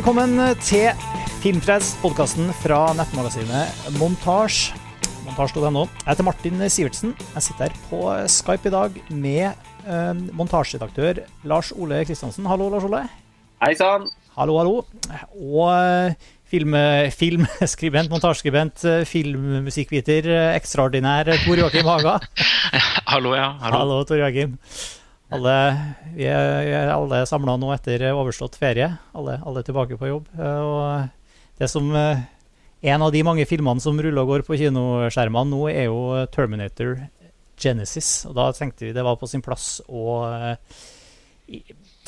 Velkommen 0.00 0.38
til 0.64 0.94
Filmfreds, 1.42 1.90
podkasten 2.00 2.46
fra 2.62 2.78
nettmagasinet 2.96 3.90
Montasj. 3.98 4.70
Montasj.no. 5.26 5.82
Jeg 5.90 6.06
heter 6.06 6.24
Martin 6.24 6.62
Sivertsen. 6.72 7.10
Jeg 7.34 7.44
sitter 7.44 7.66
her 7.66 7.74
på 7.90 7.98
Skype 8.32 8.70
i 8.70 8.72
dag 8.72 8.94
med 9.12 9.58
eh, 9.84 10.22
montasjeredaktør 10.38 11.20
Lars 11.44 11.68
Ole 11.76 11.98
Kristiansen. 12.08 12.48
Hallo, 12.48 12.70
Lars 12.72 12.86
Ole. 12.88 13.02
Hei 13.60 13.74
sann. 13.76 14.06
Hallo, 14.38 14.56
hallo. 14.62 14.78
Og 15.36 15.68
eh, 15.74 16.16
film, 16.48 16.78
filmskribent, 17.12 18.08
montasjeskribent, 18.14 18.86
eh, 18.88 19.02
filmmusikkviter, 19.04 20.30
eh, 20.32 20.54
ekstraordinær 20.54 21.28
Tor 21.44 21.60
Joakim 21.60 21.92
Haga. 21.92 22.16
Hallo, 23.12 23.36
ja. 23.36 23.50
Hallo. 23.66 23.82
Hallo, 23.82 24.00
Tor 24.08 24.24
Joakim. 24.24 24.56
Alle, 25.30 25.54
vi 26.16 26.24
er, 26.26 26.48
vi 26.66 26.72
er 26.74 26.90
alle 26.90 27.20
samla 27.28 27.54
nå 27.60 27.70
etter 27.76 28.02
overstått 28.10 28.56
ferie. 28.58 28.88
Alle, 29.14 29.36
alle 29.46 29.62
tilbake 29.66 29.98
på 30.00 30.08
jobb. 30.10 30.26
Eh, 30.34 30.60
Og 30.66 31.60
det 31.60 31.68
som 31.70 31.86
eh, 31.94 32.22
En 32.82 33.02
av 33.04 33.12
de 33.12 33.20
mange 33.22 33.44
filmene 33.46 33.82
som 33.84 33.98
ruller 34.00 34.22
og 34.24 34.30
går 34.32 34.42
på 34.46 34.56
kinoskjermene 34.56 35.52
nå, 35.52 35.60
er 35.68 35.86
jo 35.90 36.00
Terminator 36.32 36.96
Genesis. 37.60 38.24
Og 38.26 38.34
da 38.38 38.48
tenkte 38.56 38.86
vi 38.88 38.94
det 38.96 39.04
var 39.04 39.18
på 39.20 39.28
sin 39.28 39.42
plass 39.44 39.82
å 39.86 40.04
eh, 40.26 40.84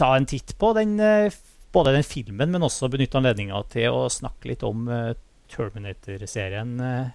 ta 0.01 0.15
en 0.17 0.27
titt 0.27 0.55
på 0.59 0.73
den, 0.79 0.97
eh, 0.99 1.29
både 1.77 1.93
den 1.95 2.07
filmen, 2.09 2.51
men 2.57 2.65
også 2.65 2.89
benytte 2.91 3.21
anledninga 3.21 3.61
til 3.73 3.93
å 3.93 4.07
snakke 4.11 4.49
litt 4.51 4.65
om 4.67 4.89
eh, 4.89 5.13
Terminator-serien 5.53 6.73
eh, 6.81 7.13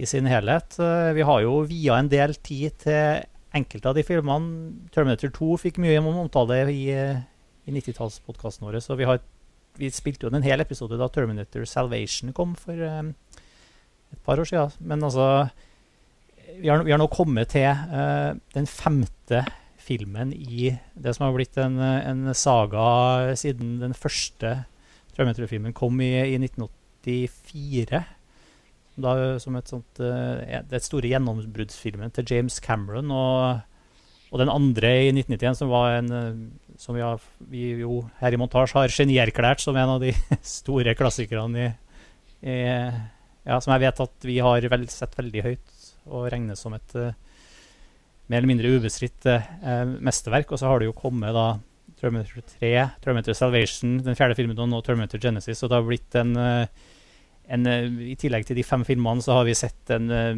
i 0.00 0.08
sin 0.08 0.26
helhet. 0.30 0.78
Eh, 0.80 1.12
Vi 1.20 1.28
har 1.28 1.44
jo 1.44 1.60
via 1.68 2.00
en 2.00 2.08
del 2.08 2.34
tid 2.40 2.80
til 2.82 3.26
enkelte 3.58 3.90
av 3.90 3.98
de 3.98 4.04
filmene. 4.06 4.72
Terminator 4.94 5.32
2 5.34 5.58
fikk 5.64 5.80
mye 5.82 6.00
omtale 6.00 6.62
i, 6.72 6.88
eh, 6.94 7.20
i 7.68 7.74
90-tallspodkasten 7.74 8.66
vår. 8.66 8.80
Så 8.84 8.96
vi, 8.98 9.06
har, 9.08 9.20
vi 9.78 9.90
spilte 9.94 10.26
jo 10.26 10.32
en 10.32 10.46
hel 10.46 10.64
episode 10.64 10.98
da 11.00 11.10
Terminator 11.12 11.66
Salvation 11.68 12.34
kom 12.36 12.56
for 12.58 12.74
um, 12.74 13.14
et 14.12 14.20
par 14.26 14.40
år 14.40 14.48
siden. 14.48 14.76
Men 14.80 15.04
altså 15.04 15.48
Vi 16.58 16.66
har, 16.66 16.82
vi 16.82 16.90
har 16.90 16.98
nå 16.98 17.06
kommet 17.12 17.52
til 17.52 17.68
uh, 17.68 18.34
den 18.54 18.66
femte 18.66 19.44
filmen 19.78 20.32
i 20.32 20.72
det 20.96 21.12
som 21.14 21.26
har 21.26 21.36
blitt 21.36 21.56
en, 21.60 21.78
en 21.78 22.34
saga 22.34 23.34
siden 23.38 23.78
den 23.80 23.94
første 23.94 24.64
Terminator-filmen 25.14 25.76
kom 25.76 26.00
i, 26.00 26.12
i 26.32 26.36
1984 26.40 28.02
da, 29.02 29.14
som 29.42 29.56
et 29.58 29.70
sånt, 29.70 30.00
eh, 30.02 30.60
det 30.68 30.82
store 30.84 31.10
gjennombruddsfilmen 31.12 32.14
til 32.14 32.26
James 32.32 32.58
Cameron. 32.64 33.12
Og, 33.14 33.60
og 34.32 34.42
den 34.42 34.52
andre 34.52 34.92
i 35.06 35.12
1991, 35.12 35.60
som 35.60 35.72
var 35.72 35.98
en 35.98 36.10
eh, 36.14 36.40
som 36.78 36.94
vi, 36.94 37.02
har, 37.02 37.22
vi 37.50 37.64
jo 37.80 38.04
her 38.20 38.34
i 38.34 38.38
Montasj 38.38 38.76
har 38.76 38.92
genierklært 38.94 39.62
som 39.64 39.76
en 39.76 39.96
av 39.96 40.02
de 40.02 40.12
store 40.58 40.94
klassikerne 40.98 41.64
i, 41.64 41.70
i 42.46 42.58
ja, 42.58 43.56
Som 43.58 43.72
jeg 43.74 43.86
vet 43.86 44.04
at 44.04 44.28
vi 44.28 44.36
har 44.44 44.68
vel, 44.70 44.84
sett 44.92 45.16
veldig 45.18 45.42
høyt 45.46 45.74
og 46.08 46.28
regnes 46.32 46.60
som 46.62 46.74
et 46.76 46.94
uh, 46.96 47.10
mer 48.28 48.38
eller 48.38 48.50
mindre 48.50 48.70
ubestridt 48.76 49.26
uh, 49.28 49.88
mesterverk. 50.04 50.52
Og 50.52 50.60
så 50.60 50.68
har 50.68 50.80
det 50.80 50.88
jo 50.88 50.96
kommet 50.96 51.34
da 51.36 51.48
Terminator 51.98 52.44
3, 52.60 52.88
Terminator 53.02 53.34
Salvation, 53.34 53.98
den 54.04 54.16
fjerde 54.18 54.36
filmen, 54.38 54.58
og 54.58 54.70
nå 54.70 54.80
Terminator 54.86 55.20
Genesis. 55.22 55.62
Og 55.62 55.70
det 55.70 55.78
har 55.78 55.86
blitt 55.86 56.18
en 56.18 56.36
eh, 56.38 56.84
en, 57.48 57.66
eh, 57.66 57.86
I 58.12 58.16
tillegg 58.20 58.46
til 58.48 58.58
de 58.58 58.66
fem 58.66 58.84
filmene 58.86 59.24
så 59.24 59.38
har 59.38 59.48
vi 59.48 59.56
sett 59.56 59.94
en 59.94 60.10
eh, 60.12 60.32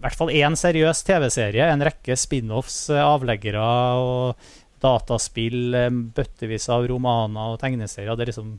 hvert 0.00 0.16
fall 0.16 0.32
én 0.32 0.56
seriøs 0.56 1.02
TV-serie, 1.04 1.66
en 1.68 1.84
rekke 1.84 2.16
spin-offs, 2.16 2.88
eh, 2.94 3.02
avleggere 3.04 3.60
og 4.00 4.50
dataspill, 4.80 5.76
bøttevis 6.16 6.70
av 6.72 6.86
romaner 6.88 7.52
og 7.52 7.60
tegneserier. 7.60 8.16
Det 8.16 8.24
er 8.24 8.32
liksom 8.32 8.54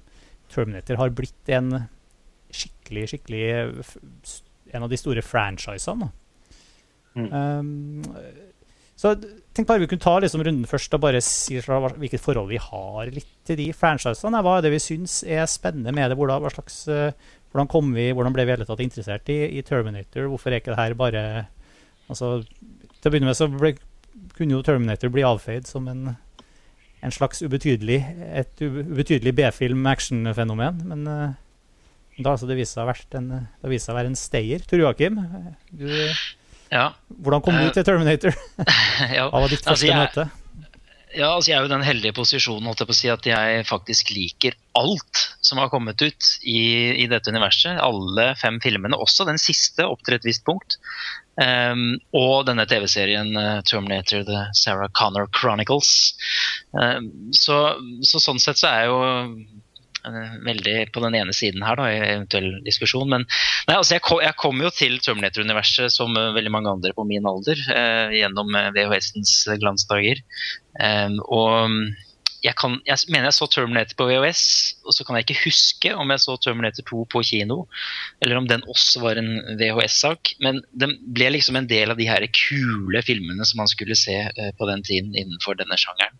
Terminator 0.51 0.99
har 0.99 1.13
blitt 1.15 1.49
en 1.55 1.87
skikkelig, 2.51 3.05
skikkelig 3.13 3.43
En 4.71 4.85
av 4.85 4.91
de 4.91 4.99
store 4.99 5.23
franchisene. 5.23 6.11
Mm. 7.15 7.25
Um, 7.31 8.03
så 8.95 9.15
tenk 9.51 9.67
bare 9.67 9.81
vi 9.81 9.87
kunne 9.91 10.03
ta 10.03 10.13
liksom 10.21 10.43
runden 10.45 10.69
først 10.69 10.93
og 10.95 11.01
bare 11.03 11.19
si 11.25 11.57
hvilket 11.59 12.21
forhold 12.21 12.47
vi 12.51 12.59
har 12.61 13.09
litt 13.11 13.31
til 13.47 13.57
de 13.59 13.65
franchisene. 13.75 14.39
Hva 14.45 14.59
er 14.59 14.67
det 14.67 14.71
vi 14.75 14.79
syns 14.83 15.17
er 15.25 15.43
spennende 15.49 15.91
med 15.95 16.13
det? 16.13 16.19
Hva 16.19 16.53
slags, 16.53 16.85
hvordan, 17.51 17.67
kom 17.71 17.93
vi, 17.95 18.09
hvordan 18.15 18.33
ble 18.35 18.45
vi 18.47 18.53
hele 18.55 18.65
tatt 18.67 18.79
interessert 18.83 19.29
i, 19.33 19.39
i 19.59 19.61
Terminator? 19.67 20.27
Hvorfor 20.31 20.51
er 20.53 20.61
ikke 20.61 20.73
det 20.73 20.79
her 20.81 20.93
bare 20.99 21.23
altså, 22.09 22.41
Til 23.01 23.09
å 23.09 23.13
begynne 23.13 23.29
med 23.31 23.37
så 23.39 23.47
ble, 23.51 23.73
kunne 24.37 24.55
jo 24.57 24.63
Terminator 24.65 25.11
bli 25.13 25.23
avfeid 25.27 25.67
som 25.69 25.87
en, 25.91 26.15
en 27.01 27.11
slags 27.15 27.41
ubetydelig 27.43 27.99
et 28.43 28.61
ubetydelig 28.63 29.33
B-film-actionfenomen. 29.39 30.83
Men 30.91 31.07
uh, 31.07 31.31
da 32.19 32.29
har 32.29 32.35
altså 32.37 32.47
det 32.49 32.59
vist 32.59 32.75
seg 32.77 32.85
å 32.85 32.91
det 33.63 33.71
være 33.97 34.11
en 34.13 34.19
stayer. 34.19 34.63
Tor 34.69 34.83
Joakim, 34.83 35.17
du, 35.71 35.87
Ja. 36.71 36.91
hvordan 37.19 37.41
kom 37.43 37.57
du 37.57 37.65
Eh, 37.65 37.73
til 37.75 37.83
Terminator? 37.87 38.35
ja. 39.17 39.25
Hva 39.31 39.41
var 39.43 39.49
ditt 39.51 39.65
Altså, 39.65 39.73
første 39.73 39.89
jeg- 39.89 39.99
møte? 40.05 40.29
Ja, 41.15 41.29
altså 41.35 41.51
jeg 41.51 41.57
er 41.57 41.65
jo 41.65 41.69
i 41.69 41.73
den 41.73 41.85
heldige 41.85 42.15
posisjonen 42.15 42.67
holdt 42.69 42.83
jeg 42.83 42.89
på 42.89 42.95
å 42.95 42.97
si, 42.97 43.09
at 43.11 43.27
jeg 43.27 43.65
faktisk 43.69 44.11
liker 44.15 44.55
alt 44.77 45.23
som 45.43 45.59
har 45.59 45.71
kommet 45.73 46.01
ut 46.01 46.29
i, 46.47 46.61
i 47.03 47.07
dette 47.11 47.31
universet. 47.33 47.79
Alle 47.83 48.31
fem 48.39 48.59
filmene, 48.63 48.99
også 48.99 49.27
den 49.27 49.41
siste 49.41 49.87
opp 49.87 50.03
til 50.07 50.17
et 50.17 50.27
visst 50.27 50.45
punkt. 50.47 50.77
Um, 51.41 51.95
og 52.15 52.45
denne 52.49 52.67
TV-serien 52.69 53.31
uh, 53.37 53.63
Terminator 53.67 54.23
The 54.27 54.45
Sarah 54.57 54.91
Connor 54.95 55.29
Chronicles. 55.35 56.13
Um, 56.75 57.11
så, 57.35 57.59
så 58.07 58.21
sånn 58.23 58.41
sett 58.41 58.61
så 58.61 58.71
er 58.71 58.89
jo 58.89 58.97
eh, 59.07 59.35
veldig 60.45 60.75
på 60.93 61.03
den 61.03 61.17
ene 61.19 61.33
siden 61.35 61.63
her 61.65 61.79
da, 61.79 61.87
i 61.91 61.99
eventuell 61.99 62.51
diskusjon. 62.65 63.09
Men 63.11 63.25
nei, 63.67 63.77
altså 63.77 63.97
jeg, 63.97 64.05
kom, 64.05 64.21
jeg 64.23 64.37
kom 64.39 64.61
jo 64.63 64.71
til 64.73 64.99
Terminator-universet 65.03 65.93
som 65.93 66.15
eh, 66.17 66.31
veldig 66.37 66.53
mange 66.53 66.71
andre 66.73 66.93
på 66.97 67.07
min 67.07 67.27
alder, 67.29 67.59
eh, 67.75 68.15
gjennom 68.21 68.55
eh, 68.57 68.71
VHS-ens 68.77 69.35
glansdager. 69.61 70.23
Em, 70.81 71.19
og 71.27 71.69
mm, 71.71 71.83
jeg, 72.41 72.55
kan, 72.57 72.79
jeg 72.87 73.11
mener 73.13 73.29
jeg 73.29 73.37
så 73.37 73.47
Terminator 73.53 73.97
på 73.99 74.07
VHS, 74.09 74.43
og 74.85 74.95
så 74.95 75.05
kan 75.05 75.17
jeg 75.17 75.27
ikke 75.27 75.43
huske 75.43 75.93
om 75.93 76.13
jeg 76.13 76.23
så 76.23 76.37
Terminator 76.41 76.87
2 76.89 77.03
på 77.13 77.21
kino, 77.27 77.59
eller 78.23 78.39
om 78.39 78.47
den 78.49 78.65
også 78.71 79.03
var 79.03 79.21
en 79.21 79.35
VHS-sak. 79.59 80.33
Men 80.41 80.63
den 80.73 80.95
ble 81.13 81.29
liksom 81.35 81.59
en 81.59 81.69
del 81.69 81.93
av 81.93 82.01
de 82.01 82.09
her 82.09 82.25
kule 82.33 83.03
filmene 83.05 83.45
som 83.45 83.61
man 83.61 83.69
skulle 83.69 83.97
se 83.99 84.17
eh, 84.25 84.51
på 84.57 84.69
den 84.69 84.81
tiden 84.87 85.13
innenfor 85.13 85.59
denne 85.59 85.77
sjangeren. 85.77 86.17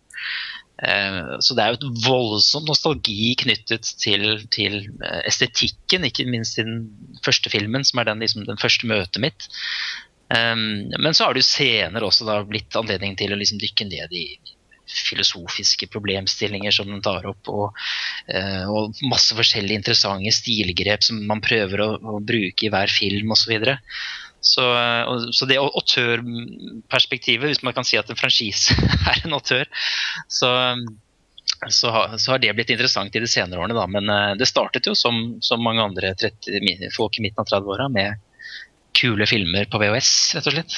Eh, 0.82 1.38
Så 1.40 1.54
det 1.54 1.64
er 1.64 1.74
jo 1.74 1.80
et 1.80 2.06
voldsomt 2.06 2.68
nostalgi 2.70 3.34
knyttet 3.44 3.86
til, 4.02 4.26
til 4.54 4.80
eh, 5.02 5.20
estetikken, 5.30 6.08
ikke 6.08 6.26
minst 6.30 6.58
i 6.58 6.66
den 6.66 6.88
første 7.24 7.52
filmen, 7.52 7.86
som 7.86 8.02
er 8.02 8.10
den, 8.10 8.24
liksom, 8.24 8.46
den 8.48 8.60
første 8.60 8.88
møtet 8.90 9.22
mitt. 9.22 9.46
Um, 10.32 10.88
men 10.96 11.12
så 11.12 11.26
har 11.26 11.34
det 11.36 11.42
jo 11.42 11.50
senere 11.50 12.06
også 12.08 12.24
da 12.24 12.38
blitt 12.48 12.72
anledning 12.78 13.18
til 13.20 13.34
å 13.34 13.36
liksom 13.36 13.58
dykke 13.60 13.84
ned 13.90 14.14
i 14.16 14.26
filosofiske 14.92 15.86
problemstillinger 15.92 16.74
som 16.74 16.88
den 16.90 17.02
tar 17.04 17.26
opp, 17.28 17.48
og, 17.52 17.78
eh, 18.32 18.64
og 18.68 18.96
masse 19.08 19.36
forskjellige 19.36 19.80
interessante 19.80 20.32
stilgrep 20.34 21.04
som 21.04 21.20
man 21.28 21.42
prøver 21.44 21.84
å, 21.84 21.90
å 22.00 22.20
bruke 22.24 22.66
i 22.66 22.72
hver 22.72 22.92
film 22.92 23.32
osv. 23.36 23.54
Så, 24.42 24.62
så, 24.62 24.66
eh, 24.74 25.30
så 25.30 25.46
det 25.46 25.60
autørperspektivet, 25.62 27.48
hvis 27.48 27.62
man 27.62 27.76
kan 27.76 27.86
si 27.86 27.98
at 28.00 28.10
en 28.10 28.18
franchise 28.18 28.74
er 29.12 29.22
en 29.22 29.36
autør, 29.38 29.70
så, 30.26 30.50
så, 31.68 31.92
har, 31.94 32.16
så 32.18 32.34
har 32.34 32.42
det 32.42 32.54
blitt 32.58 32.72
interessant 32.74 33.14
i 33.14 33.22
de 33.22 33.30
senere 33.30 33.62
årene. 33.62 33.78
Da. 33.78 33.86
Men 33.86 34.10
eh, 34.10 34.34
det 34.40 34.50
startet 34.50 34.90
jo 34.90 34.96
som, 34.98 35.38
som 35.44 35.62
mange 35.62 35.84
andre 35.84 36.14
30, 36.18 36.90
folk 36.96 37.18
i 37.18 37.24
midten 37.28 37.44
av 37.44 37.50
30-åra 37.52 37.88
med 37.92 38.18
kule 38.98 39.26
filmer 39.30 39.70
på 39.70 39.80
VHS, 39.80 40.12
rett 40.36 40.50
og 40.50 40.58
slett. 40.58 40.76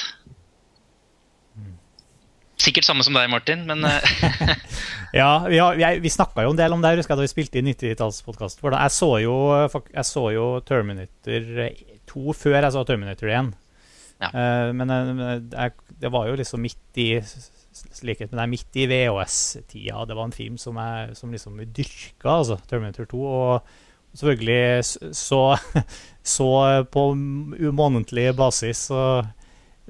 Sikkert 2.61 2.87
samme 2.87 3.03
som 3.03 3.15
deg, 3.17 3.27
Martin, 3.31 3.65
men 3.67 3.83
eh, 3.87 4.13
Ja, 5.19 5.45
vi, 5.47 5.59
har, 5.59 5.75
vi, 5.75 5.85
vi 6.03 6.11
snakka 6.11 6.45
jo 6.45 6.53
en 6.53 6.59
del 6.59 6.73
om 6.75 6.81
det 6.83 6.93
jeg 6.93 7.01
husker 7.01 7.15
jeg 7.15 7.19
da 7.19 7.25
vi 7.25 7.33
spilte 7.33 7.59
i 7.59 7.65
90-tallspodkast. 7.67 8.63
Jeg, 8.63 8.93
så 8.95 9.11
jo, 9.23 9.35
jeg 9.91 10.07
så 10.07 10.25
jo 10.35 10.47
Terminator 10.67 11.51
2 12.11 12.35
før 12.35 12.57
jeg 12.61 12.75
så 12.75 12.83
Terminator 12.87 13.31
1. 13.31 13.53
Ja. 14.23 14.31
Eh, 14.31 14.71
men 14.75 14.95
jeg, 15.51 15.75
det 16.01 16.11
var 16.11 16.31
jo 16.31 16.39
liksom 16.39 16.63
midt 16.63 16.99
i 17.03 17.09
slikhet 17.75 18.03
likhet 18.07 18.31
med 18.31 18.39
deg, 18.39 18.51
midt 18.53 18.77
i 18.79 18.85
VHS-tida. 18.87 20.05
Det 20.07 20.15
var 20.15 20.29
en 20.29 20.35
film 20.35 20.59
som 20.61 20.77
jeg 20.79 21.15
som 21.19 21.33
liksom 21.33 21.59
dyrka, 21.75 22.37
altså, 22.37 22.59
Terminator 22.69 23.07
2. 23.11 23.23
Og 23.25 24.15
selvfølgelig 24.15 25.15
så, 25.15 25.41
så 26.35 26.49
på 26.91 27.07
månedlig 27.15 28.29
basis 28.37 28.87
så 28.91 29.01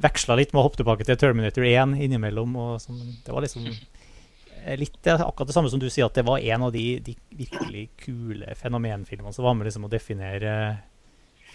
veksla 0.01 0.35
litt 0.39 0.51
med 0.53 0.61
å 0.61 0.65
hoppe 0.67 0.81
tilbake 0.81 1.07
til 1.07 1.17
Terminator 1.19 1.65
1 1.67 1.95
innimellom. 2.05 2.55
Og 2.59 2.81
sånn. 2.83 2.99
Det 3.25 3.35
var 3.35 3.45
liksom 3.45 3.67
eh, 3.69 4.75
litt 4.79 4.99
akkurat 5.13 5.49
det 5.49 5.55
samme 5.55 5.71
som 5.71 5.81
du 5.81 5.87
sier, 5.89 6.09
at 6.09 6.17
det 6.17 6.25
var 6.27 6.43
en 6.43 6.67
av 6.67 6.73
de, 6.75 6.87
de 7.05 7.15
virkelig 7.35 7.87
kule 8.05 8.57
fenomenfilmene 8.59 9.35
som 9.35 9.47
var 9.47 9.57
med 9.57 9.69
liksom 9.69 9.87
å 9.87 9.91
definere 9.91 10.55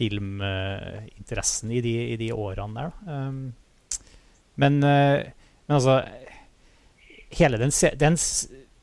filminteressen 0.00 1.72
i, 1.76 1.82
de, 1.84 1.94
i 2.14 2.16
de 2.20 2.30
årene 2.32 2.86
der. 2.86 2.96
Um, 3.04 3.42
men, 4.60 4.82
eh, 4.86 5.28
men 5.66 5.78
altså 5.78 6.00
Hele 7.30 7.60
den, 7.60 7.70
den 8.00 8.16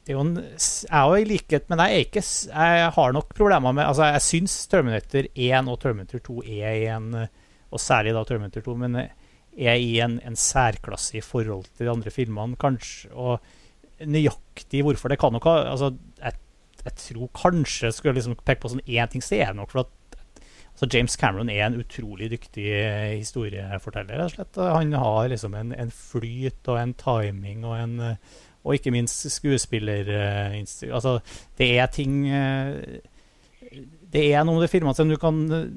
det 0.07 0.13
er 0.13 0.15
jo 0.15 0.21
en, 0.23 0.37
jeg 0.39 0.99
jo 1.03 1.15
i 1.19 1.25
likhet, 1.27 1.65
men 1.67 1.81
jeg, 1.83 2.05
ikke, 2.05 2.21
jeg 2.23 2.91
har 2.95 3.09
nok 3.11 3.33
problemer 3.35 3.73
med 3.75 3.83
altså 3.83 4.05
Jeg 4.07 4.23
syns 4.23 4.53
Terminator 4.71 5.27
1 5.35 5.67
og 5.67 5.81
Terminator 5.83 6.21
2 6.23 6.45
er 6.45 6.77
en 6.93 7.09
Og 7.27 7.81
særlig 7.83 8.13
da 8.15 8.23
Terminator 8.23 8.63
2, 8.63 8.75
men 8.85 8.95
er 9.57 9.77
i 9.81 9.97
en, 10.05 10.19
en 10.25 10.37
særklasse 10.37 11.17
i 11.17 11.23
forhold 11.25 11.65
til 11.73 11.87
de 11.87 11.93
andre 11.93 12.13
filmene, 12.13 12.57
kanskje. 12.61 13.11
Og 13.13 14.05
nøyaktig 14.05 14.83
hvorfor 14.85 15.09
det 15.09 15.19
kan 15.19 15.33
nok 15.33 15.47
ha 15.49 15.55
altså, 15.71 15.91
jeg, 16.21 16.37
jeg 16.83 16.97
tror 17.01 17.31
kanskje 17.33 17.91
skulle 17.91 18.13
jeg 18.13 18.19
liksom 18.21 18.37
peke 18.45 18.61
på 18.61 18.73
sånn 18.75 18.85
én 18.85 19.09
ting, 19.09 19.23
så 19.25 19.39
er 19.39 19.51
det 19.51 19.59
nok 19.61 19.73
for 19.73 19.85
at 19.85 19.93
altså 20.77 20.89
James 20.93 21.15
Cameron 21.17 21.49
er 21.49 21.63
en 21.65 21.79
utrolig 21.81 22.29
dyktig 22.29 22.67
eh, 22.69 23.15
historieforteller. 23.17 24.27
slett. 24.29 24.59
Han 24.61 24.93
har 24.93 25.31
liksom 25.31 25.55
en, 25.57 25.73
en 25.73 25.89
flyt 25.89 26.69
og 26.69 26.77
en 26.77 26.93
timing 27.01 27.65
og 27.65 27.79
en 27.79 27.99
eh, 28.11 28.35
og 28.67 28.75
ikke 28.75 28.91
minst 28.91 29.23
skuespillerinstitutt. 29.31 30.91
Altså, 30.91 31.19
det 31.57 31.69
er 31.79 31.85
ting 31.93 32.27
eh, 32.27 32.99
Det 34.13 34.23
er 34.33 34.43
noe 34.43 34.59
av 34.59 34.65
de 34.65 34.71
filmene 34.71 34.95
som 34.95 35.09
du 35.09 35.17
kan 35.19 35.39
eh, 35.51 35.69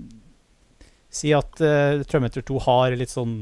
si 1.11 1.33
at 1.35 1.59
uh, 1.59 2.03
Terminator 2.07 2.45
2 2.47 2.61
har 2.69 2.95
litt 2.95 3.11
sånn 3.11 3.41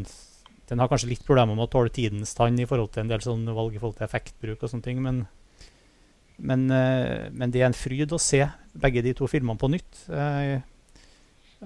Den 0.68 0.82
har 0.82 0.90
kanskje 0.90 1.10
litt 1.12 1.24
problemer 1.26 1.56
med 1.56 1.66
å 1.66 1.72
tåle 1.72 1.92
tidens 1.94 2.34
tann 2.36 2.58
i 2.60 2.66
forhold 2.68 2.92
til 2.92 3.04
en 3.04 3.12
del 3.12 3.24
sånne 3.24 3.54
valg 3.56 3.74
i 3.74 3.80
forhold 3.80 3.98
til 3.98 4.08
effektbruk 4.08 4.62
og 4.62 4.72
sånne 4.72 4.84
ting, 4.84 5.02
men 5.04 5.26
men, 6.38 6.68
eh, 6.70 7.28
men 7.34 7.50
det 7.50 7.62
er 7.62 7.66
en 7.66 7.74
fryd 7.74 8.12
å 8.14 8.20
se 8.22 8.44
begge 8.78 9.02
de 9.02 9.10
to 9.18 9.26
filmene 9.26 9.58
på 9.58 9.70
nytt. 9.72 10.04
Eh, 10.06 10.60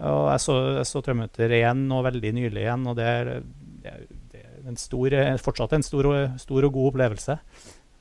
og 0.00 0.30
jeg 0.32 0.40
så, 0.40 0.54
jeg 0.78 0.88
så 0.88 1.02
'Trømmeter' 1.04 1.52
1 1.58 1.82
nå 1.88 1.98
veldig 2.06 2.32
nylig 2.32 2.62
igjen, 2.62 2.86
og 2.88 2.96
det 2.96 3.04
er, 3.04 3.42
det 3.82 4.40
er, 4.40 4.48
en 4.66 4.78
stor, 4.80 5.10
fortsatt 5.42 5.74
en 5.76 5.84
stor, 5.84 6.06
og- 6.06 6.40
stor 6.40 6.64
og 6.64 6.72
god 6.72 6.94
opplevelse. 6.94 7.38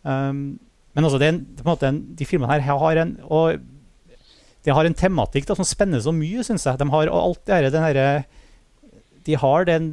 Um, 0.05 0.59
men 0.95 1.03
altså, 1.03 1.19
en, 1.21 1.45
en 1.83 2.15
de 2.15 2.25
filmene 2.25 2.51
her 2.51 2.61
har 2.61 2.97
en 2.97 3.19
og 3.29 3.59
de 4.63 4.71
har 4.71 4.85
en 4.85 4.93
tematikk 4.93 5.47
da, 5.47 5.55
som 5.57 5.65
spenner 5.65 5.99
så 5.99 6.13
mye, 6.13 6.43
syns 6.45 6.65
jeg. 6.65 6.77
De 6.77 6.87
har 6.93 7.09
og 7.09 7.21
alt 7.21 7.45
det 7.45 7.55
her, 7.55 7.69
den 7.73 7.83
herre 7.83 8.25
De 9.27 9.35
har 9.37 9.67
den 9.69 9.85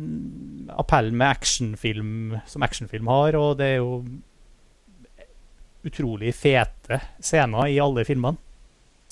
appellen 0.73 1.19
med 1.19 1.29
actionfilm 1.29 2.39
som 2.49 2.65
actionfilm 2.65 3.07
har, 3.11 3.37
og 3.37 3.59
det 3.61 3.67
er 3.75 3.79
jo 3.83 3.91
utrolig 5.89 6.35
fete 6.37 7.01
scener 7.21 7.69
i 7.71 7.81
alle 7.83 8.05
filmene. 8.09 8.37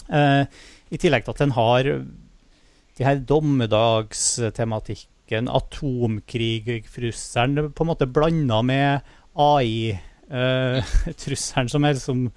Eh, 0.09 0.45
I 0.93 0.97
tillegg 1.01 1.25
til 1.27 1.35
at 1.35 1.43
den 1.43 1.53
har 1.57 1.83
de 2.97 3.05
her 3.05 3.17
dommedagstematikken, 3.29 5.49
atomkrigtrusselen, 5.53 7.73
på 7.73 7.83
en 7.85 7.91
måte 7.91 8.07
blanda 8.09 8.63
med 8.65 9.01
AI-trusselen, 9.37 11.69
som 11.73 11.85
er 11.85 11.93
liksom 11.99 12.31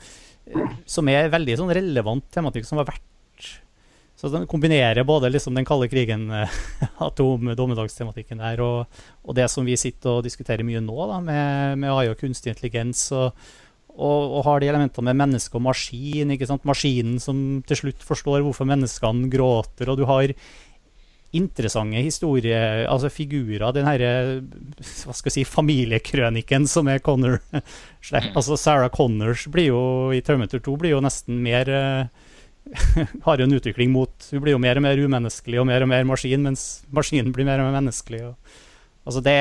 som 0.90 1.06
er 1.12 1.30
veldig 1.30 1.58
sånn 1.60 1.76
relevant 1.78 2.26
tematikk 2.34 2.66
som 2.68 2.80
har 2.82 2.88
vært 2.90 3.09
Så 4.20 4.28
den 4.34 4.48
kombinerer 4.52 5.06
både 5.08 5.30
liksom 5.32 5.56
den 5.56 5.68
kalde 5.68 5.88
krigen, 5.88 6.28
eh, 6.36 6.60
atom, 7.08 7.54
dommedagstematikken 7.56 8.44
der, 8.44 8.60
og, 8.66 9.02
og 9.24 9.38
det 9.38 9.48
som 9.52 9.68
vi 9.68 9.80
sitter 9.80 10.18
og 10.18 10.28
diskuterer 10.28 10.66
mye 10.68 10.84
nå, 10.84 10.98
da, 11.08 11.22
med, 11.24 11.80
med 11.80 11.94
AI 11.94 12.12
og 12.12 12.20
kunstig 12.20 12.54
intelligens. 12.54 13.10
og 13.16 13.34
og, 14.00 14.34
og 14.38 14.46
har 14.46 14.62
de 14.62 14.70
elementene 14.72 15.12
med 15.12 15.18
menneske 15.20 15.58
og 15.58 15.66
maskin. 15.66 16.30
ikke 16.32 16.48
sant? 16.48 16.64
Maskinen 16.64 17.18
som 17.20 17.60
til 17.68 17.82
slutt 17.82 18.06
forstår 18.06 18.46
hvorfor 18.46 18.68
menneskene 18.70 19.28
gråter. 19.34 19.92
Og 19.92 20.00
du 20.00 20.06
har 20.08 20.32
interessante 21.36 22.02
historie, 22.02 22.88
altså 22.90 23.12
figurer. 23.14 23.68
Den 23.76 23.90
herre 23.90 24.12
hva 24.40 25.14
skal 25.14 25.30
jeg 25.30 25.36
si, 25.42 25.44
familiekrøniken 25.46 26.66
som 26.70 26.88
er 26.88 27.04
Connor. 27.04 27.42
altså 28.38 28.58
Sarah 28.58 28.90
Connors 28.94 29.46
blir 29.52 29.70
jo 29.74 29.84
i 30.16 30.24
Terminator 30.26 30.64
2 30.64 30.78
blir 30.80 30.96
jo 30.96 31.04
nesten 31.04 31.44
mer 31.44 31.70
eh, 31.70 32.29
Har 33.26 33.42
jo 33.42 33.48
en 33.48 33.56
utvikling 33.58 33.90
mot 33.90 34.28
Hun 34.30 34.44
blir 34.44 34.54
jo 34.54 34.60
mer 34.62 34.78
og 34.78 34.84
mer 34.86 35.00
umenneskelig 35.02 35.58
og 35.62 35.66
mer 35.70 35.82
og 35.86 35.90
mer 35.90 36.06
maskin, 36.06 36.44
mens 36.46 36.84
maskinen 36.94 37.34
blir 37.34 37.48
mer 37.48 37.64
og 37.64 37.70
mer 37.70 37.80
menneskelig. 37.80 38.22
Og, 38.30 38.60
altså 39.10 39.24
det, 39.26 39.38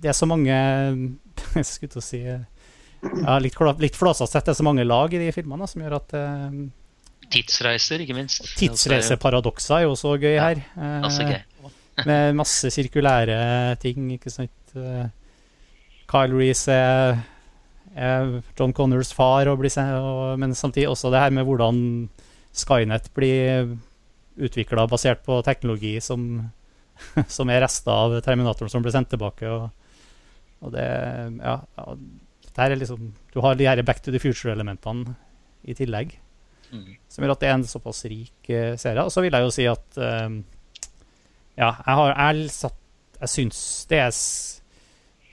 det 0.00 0.12
er 0.12 0.16
så 0.16 0.28
mange 0.30 0.54
Jeg 1.58 1.68
skulle 1.68 1.92
til 1.92 2.00
å 2.00 2.06
si 2.08 2.22
ja, 2.24 3.36
litt, 3.42 3.58
litt 3.82 3.98
flåsete 3.98 4.30
sett. 4.30 4.46
Det 4.46 4.54
er 4.54 4.60
så 4.62 4.66
mange 4.66 4.86
lag 4.86 5.12
i 5.12 5.20
de 5.20 5.32
filmene 5.34 5.68
som 5.68 5.82
gjør 5.84 5.98
at 5.98 6.16
eh, 6.16 6.56
Tidsreiser, 7.34 8.04
ikke 8.04 8.16
minst. 8.16 8.44
Tidsreiseparadokser 8.58 9.78
er 9.80 9.86
jo 9.86 9.94
så 9.98 10.14
gøy 10.20 10.38
her. 10.38 10.60
eh, 10.76 11.04
også 11.04 11.28
gøy. 11.28 11.38
med 12.08 12.34
masse 12.38 12.70
sirkulære 12.74 13.76
ting, 13.82 14.08
ikke 14.16 14.32
sant. 14.32 14.74
Eh, 14.76 15.06
Kyle 16.10 16.36
Reese 16.36 16.74
er, 16.74 17.22
er 17.94 18.36
John 18.58 18.74
Connors 18.76 19.12
far, 19.16 19.48
og 19.50 19.60
blir, 19.62 19.72
og, 19.98 20.38
men 20.40 20.54
samtidig 20.56 20.88
også 20.90 21.12
det 21.14 21.22
her 21.22 21.34
med 21.34 21.48
hvordan 21.48 21.78
Skynet 22.54 23.10
blir 23.16 23.74
utvikla 24.34 24.86
basert 24.90 25.22
på 25.26 25.40
teknologi 25.46 25.96
som, 26.02 26.50
som 27.36 27.50
er 27.50 27.62
rester 27.64 27.92
av 27.92 28.18
Terminatoren 28.24 28.72
som 28.72 28.84
ble 28.84 28.92
sendt 28.94 29.12
tilbake. 29.14 29.50
Og, 29.50 29.70
og 30.64 30.74
det 30.74 30.88
Ja. 31.42 31.60
ja 31.78 31.96
er 32.54 32.76
liksom, 32.78 33.08
du 33.34 33.40
har 33.42 33.56
de 33.58 33.66
her 33.66 33.82
Back 33.82 33.98
to 34.02 34.12
the 34.14 34.20
Future-elementene 34.22 35.16
i 35.66 35.74
tillegg 35.74 36.20
Mm. 36.74 36.96
som 37.08 37.22
gjør 37.22 37.34
at 37.34 37.42
det 37.42 37.48
er 37.48 37.54
en 37.54 37.66
såpass 37.68 38.04
rik 38.10 38.48
uh, 38.50 38.74
serie. 38.80 39.04
Og 39.04 39.12
så 39.12 39.22
vil 39.22 39.34
jeg 39.36 39.46
jo 39.46 39.52
si 39.54 39.66
at 39.70 39.98
um, 40.00 40.40
ja, 41.54 41.70
jeg 41.70 41.98
har 42.00 42.14
jeg, 42.14 42.48
satt, 42.50 42.80
jeg 43.20 43.30
syns 43.30 43.60
det 43.90 44.00
er 44.02 44.14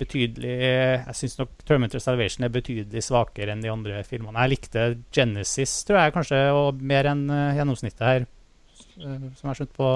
betydelig 0.02 0.54
Jeg 0.58 1.16
syns 1.18 1.38
nok 1.40 1.52
Terminator 1.68 2.02
Salvation 2.02 2.46
er 2.48 2.54
betydelig 2.54 3.04
svakere 3.06 3.54
enn 3.54 3.62
de 3.64 3.70
andre 3.72 4.02
filmene. 4.08 4.42
Jeg 4.46 4.54
likte 4.56 4.86
Genesis, 5.14 5.76
tror 5.88 6.02
jeg 6.02 6.16
kanskje, 6.16 6.40
og 6.58 6.82
mer 6.82 7.10
enn 7.12 7.28
eh, 7.30 7.60
gjennomsnittet 7.60 8.06
her, 8.08 8.26
eh, 8.26 9.28
som 9.38 9.52
jeg 9.52 9.60
skjønte 9.60 9.60
skjønt 9.62 9.76
på, 9.78 9.92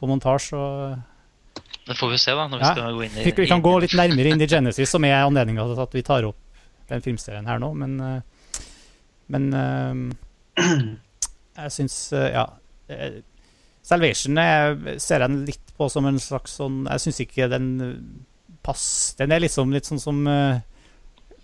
på 0.00 0.10
montasje. 0.10 0.62
Det 1.88 1.96
får 1.96 2.12
vi 2.12 2.18
se, 2.20 2.34
da, 2.36 2.46
når 2.50 2.60
vi 2.60 2.66
Ja, 2.66 2.72
skal 2.74 2.98
gå 2.98 3.04
inn 3.06 3.16
i 3.16 3.24
vi, 3.28 3.34
vi 3.38 3.48
kan 3.50 3.64
gå 3.64 3.74
litt 3.84 3.94
nærmere 3.96 4.34
inn 4.34 4.44
i 4.44 4.50
Genesis, 4.50 4.90
som 4.92 5.06
er 5.08 5.22
anledninga 5.22 5.64
til 5.70 5.84
at 5.86 5.96
vi 5.96 6.04
tar 6.06 6.26
opp 6.28 6.60
den 6.88 7.04
filmserien 7.04 7.48
her 7.48 7.60
nå, 7.62 7.72
men 7.78 7.96
eh, 8.00 8.20
Men 9.28 9.50
jeg 11.58 11.70
syns 11.74 11.96
Ja. 12.16 12.46
Salvation 13.84 14.38
jeg 14.40 14.96
ser 15.04 15.20
jeg 15.20 15.42
litt 15.50 15.72
på 15.76 15.86
som 15.92 16.06
en 16.08 16.16
slags 16.20 16.54
sånn 16.56 16.78
Jeg 16.88 17.02
syns 17.04 17.20
ikke 17.26 17.48
den 17.52 17.66
pass 18.68 18.84
Den 19.18 19.32
er 19.34 19.42
liksom 19.44 19.72
litt 19.74 19.88
sånn 19.88 20.00
som 20.02 20.22
uh, 20.28 20.60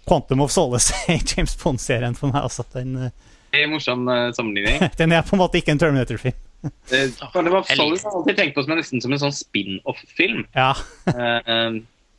Quantum 0.08 0.44
of 0.44 0.52
Solace 0.52 0.96
i 1.14 1.18
James 1.20 1.56
Bond-serien 1.60 2.16
for 2.18 2.32
meg. 2.32 2.44
Altså, 2.44 2.66
den, 2.76 2.96
uh, 3.08 3.36
Det 3.52 3.62
er 3.62 3.68
en 3.68 3.74
morsom 3.74 4.08
uh, 4.10 4.28
sammenligning. 4.36 4.82
den 5.00 5.16
er 5.16 5.24
på 5.26 5.36
en 5.38 5.44
måte 5.44 5.60
ikke 5.60 5.74
en 5.74 5.80
Terminator-film. 5.82 6.40
Quantum 7.32 7.58
of 7.60 7.68
Solace 7.68 8.04
har 8.04 8.12
jeg 8.12 8.20
alltid 8.20 8.40
tenkt 8.40 8.56
på 8.56 8.64
som 8.64 8.74
en, 8.76 8.82
nesten 8.82 9.04
som 9.04 9.12
en 9.12 9.22
sånn 9.26 9.36
spin-off-film. 9.36 10.44
Ja, 10.56 10.72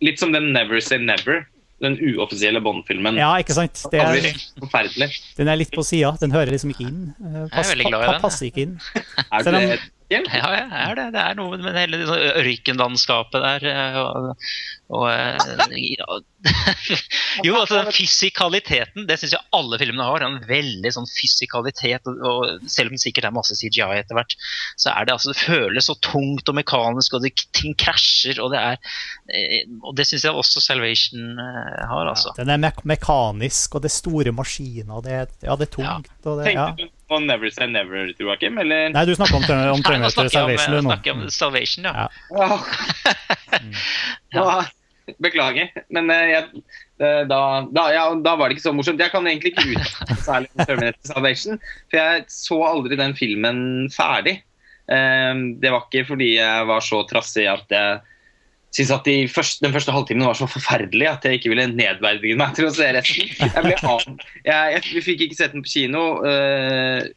litt 0.04 0.22
som 0.22 0.34
den 0.36 0.52
Never 0.54 0.82
Say 0.84 1.00
Never, 1.02 1.46
den 1.82 1.98
uoffisielle 1.98 2.62
Bond-filmen. 2.64 3.18
ja, 3.20 3.32
ikke 3.42 3.56
sant? 3.58 3.82
Det 3.92 4.02
er, 4.02 4.30
Forferdelig. 4.62 5.10
den 5.40 5.50
er 5.52 5.60
litt 5.60 5.74
på 5.74 5.84
sida. 5.86 6.14
Den 6.22 6.36
hører 6.36 6.54
liksom 6.54 6.72
ikke 6.76 6.86
inn. 6.88 7.02
Pass, 7.18 7.50
Jeg 7.50 7.64
er 7.64 7.72
veldig 7.74 7.90
glad 7.90 8.06
i 8.06 8.10
den, 8.12 8.22
passer 8.24 8.50
ikke 8.50 8.66
inn. 8.68 8.78
Er 9.26 9.50
det? 9.50 9.80
Ja, 10.14 10.20
ja, 10.22 10.50
det 10.70 10.78
er 10.78 10.96
det. 11.00 11.06
Det 11.16 11.22
er 11.22 11.38
noe 11.40 11.58
med 11.58 11.78
hele 11.80 11.98
det 11.98 12.18
ørkenlandskapet 12.44 13.42
der. 13.42 13.64
eh, 13.72 13.96
Og, 13.98 14.28
og 14.94 15.06
eh, 15.10 15.78
ja. 15.98 16.18
Jo, 17.46 17.56
altså 17.58 17.80
den 17.80 17.90
fysikaliteten, 17.96 19.08
det 19.10 19.18
syns 19.18 19.34
jeg 19.34 19.48
alle 19.58 19.80
filmene 19.82 20.06
har. 20.06 20.22
En 20.28 20.38
veldig 20.46 20.92
sånn 20.94 21.10
fysikalitet. 21.10 22.06
Og, 22.06 22.22
og 22.22 22.70
selv 22.70 22.92
om 22.94 23.00
det 23.00 23.02
sikkert 23.02 23.26
er 23.32 23.34
masse 23.34 23.58
CGI 23.58 23.88
etter 23.98 24.20
hvert, 24.20 24.36
så 24.78 24.94
er 24.94 25.08
det 25.10 25.16
altså 25.16 25.34
Det 25.34 25.42
føles 25.42 25.90
så 25.90 25.98
tungt 26.06 26.54
og 26.54 26.58
mekanisk, 26.60 27.18
og 27.18 27.26
det, 27.26 27.34
ting 27.58 27.74
krasjer, 27.74 28.38
og 28.46 28.54
det 28.54 28.62
er 28.62 28.78
eh, 29.34 29.64
Og 29.82 29.98
det 29.98 30.06
syns 30.06 30.28
jeg 30.28 30.38
også 30.38 30.62
Salvation 30.62 31.34
har, 31.42 32.12
altså. 32.14 32.36
Ja, 32.38 32.44
den 32.46 32.54
er 32.54 32.62
me 32.62 32.72
mekanisk, 32.94 33.74
og 33.74 33.82
det 33.82 33.90
er 33.90 33.98
store 33.98 34.36
maskiner. 34.38 35.02
Det 35.02 35.18
er, 35.24 35.34
ja, 35.50 35.58
det 35.58 35.66
er 35.72 35.74
tungt. 35.80 36.14
Og 36.30 36.44
det, 36.44 36.54
ja. 36.54 36.70
På 37.08 37.20
Never 37.22 37.50
Say 37.54 37.68
Never, 37.70 38.14
Joakim? 38.20 38.58
Eller? 38.58 38.90
Nei, 38.90 39.04
du 39.06 39.14
snakker 39.16 39.36
om, 39.38 39.44
om 39.44 39.50
Nei, 39.52 39.68
nå 39.78 39.84
Terminator 39.86 40.30
Salvation. 40.34 40.74
eh, 40.74 40.82
nå. 40.82 40.90
snakker 40.90 41.12
jeg 41.12 41.18
om 41.20 41.30
Salvation, 41.30 41.84
ja. 41.86 42.08
Ja. 42.34 42.58
Ja. 44.36 44.66
Beklager. 45.22 45.70
Men 45.94 46.10
eh, 46.10 46.32
jeg, 46.32 46.64
eh, 46.98 47.22
da, 47.30 47.40
da, 47.70 47.84
ja, 47.94 48.08
da 48.26 48.34
var 48.40 48.50
det 48.50 48.58
ikke 48.58 48.66
så 48.66 48.74
morsomt. 48.74 49.00
Jeg 49.04 49.14
kan 49.14 49.28
egentlig 49.30 49.54
ikke 49.54 49.76
uttale 49.78 50.18
særlig 50.26 50.50
om 50.56 50.66
Terminator 50.66 51.12
Salvation, 51.14 51.60
for 51.92 52.02
jeg 52.02 52.26
så 52.34 52.58
aldri 52.66 52.98
den 53.00 53.14
filmen 53.18 53.60
ferdig. 53.94 54.40
Eh, 54.90 55.34
Det 55.62 55.72
var 55.74 55.86
ikke 55.86 56.08
fordi 56.10 56.32
jeg 56.40 56.68
var 56.72 56.82
så 56.86 57.04
trassig 57.10 57.46
at 57.52 57.70
jeg 57.78 58.02
syntes 58.76 58.92
at 58.92 59.08
de 59.08 59.16
første, 59.32 59.64
den 59.64 59.74
første 59.76 59.94
halvtimen 59.96 60.28
var 60.28 60.38
så 60.38 60.48
forferdelig 60.52 61.08
at 61.08 61.26
jeg 61.26 61.40
ikke 61.40 61.52
ville 61.54 61.68
nedverdige 61.72 62.40
meg 62.40 62.56
til 62.58 62.68
å 62.68 62.74
se 62.76 62.90
resten. 62.96 63.32
Jeg 63.40 63.78
jeg, 64.46 64.74
jeg, 64.76 65.04
fikk 65.06 65.24
ikke 65.26 65.38
sett 65.38 65.56
den 65.56 65.64
på 65.64 65.72
kino. 65.72 66.04
eh, 66.28 67.08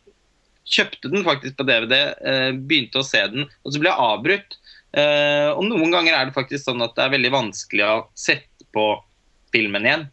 kjøpte 0.68 1.10
den 1.10 1.24
faktisk 1.26 1.56
på 1.58 1.66
DVD, 1.66 1.94
eh, 2.28 2.50
begynte 2.52 3.00
å 3.00 3.06
se 3.06 3.22
den, 3.32 3.48
og 3.64 3.72
så 3.72 3.80
ble 3.80 3.90
jeg 3.90 4.06
avbrutt. 4.06 4.58
Eh, 4.98 5.48
og 5.50 5.64
noen 5.66 5.92
ganger 5.92 6.14
er 6.14 6.28
det 6.28 6.36
faktisk 6.36 6.68
sånn 6.68 6.84
at 6.84 6.94
det 6.96 7.06
er 7.06 7.14
veldig 7.16 7.32
vanskelig 7.34 7.86
å 7.86 7.96
sette 8.18 8.68
på 8.76 8.86
filmen 9.54 9.88
igjen. 9.88 10.06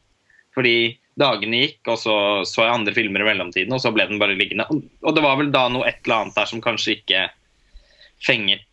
Fordi 0.55 0.95
dagene 1.19 1.61
gikk, 1.61 1.81
og 1.91 1.99
så 1.99 2.15
så 2.47 2.65
jeg 2.65 2.73
andre 2.73 2.95
filmer 2.95 3.23
i 3.23 3.29
mellomtiden, 3.29 3.75
og 3.75 3.83
så 3.83 3.91
ble 3.95 4.07
den 4.09 4.21
bare 4.21 4.37
liggende. 4.39 4.65
Og 4.71 5.15
det 5.15 5.23
var 5.23 5.37
vel 5.39 5.51
da 5.53 5.67
noe 5.71 5.87
et 5.87 6.01
eller 6.03 6.25
annet 6.25 6.39
der 6.39 6.49
som 6.49 6.63
kanskje 6.63 6.97
ikke 6.97 7.27
fenget 8.23 8.65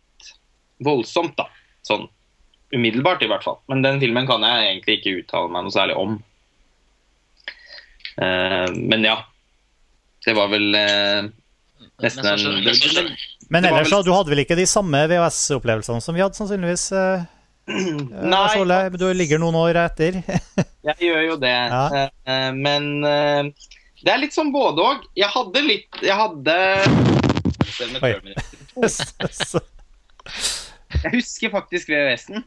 voldsomt, 0.83 1.35
da. 1.37 1.51
Sånn 1.85 2.07
umiddelbart, 2.73 3.21
i 3.25 3.29
hvert 3.31 3.45
fall. 3.45 3.59
Men 3.71 3.83
den 3.85 3.99
filmen 4.01 4.27
kan 4.29 4.43
jeg 4.45 4.69
egentlig 4.71 4.99
ikke 4.99 5.15
uttale 5.21 5.51
meg 5.53 5.65
noe 5.67 5.75
særlig 5.75 5.95
om. 5.99 6.17
Uh, 8.17 8.67
men 8.77 9.05
ja. 9.07 9.17
Det 10.23 10.33
var 10.37 10.47
vel 10.53 10.69
uh, 10.77 11.25
nesten 12.03 12.27
en 12.29 12.43
men 13.53 13.61
det, 13.61 13.67
Det 13.67 13.73
var 13.73 13.81
ellers, 13.83 13.91
vel- 13.91 13.91
så, 13.91 14.01
du 14.07 14.13
hadde 14.15 14.31
vel 14.31 14.41
ikke 14.45 14.55
de 14.57 14.65
samme 14.69 15.01
VHS-opplevelsene 15.11 16.01
som 16.01 16.15
vi 16.15 16.23
hadde, 16.23 16.37
sannsynligvis? 16.39 16.85
Uh, 16.95 17.25
Nei. 17.67 18.89
Du 18.97 19.05
ligger 19.15 19.39
noen 19.39 19.55
år 19.55 19.77
etter. 19.85 20.17
Jeg 20.83 20.97
gjør 20.99 21.21
jo 21.29 21.35
det. 21.39 21.51
Ja. 21.53 22.07
Eh, 22.27 22.49
Men 22.55 22.89
eh, 23.07 23.51
det 24.03 24.11
er 24.11 24.19
litt 24.19 24.35
sånn 24.35 24.49
både 24.51 24.83
òg. 24.83 25.05
Jeg 25.15 25.29
hadde 25.31 25.61
litt 25.63 26.01
Jeg 26.03 26.17
hadde 26.19 26.57
Oi. 28.03 28.11
Jeg 31.01 31.13
husker 31.17 31.53
faktisk 31.53 31.89
VHS-en. 31.91 32.43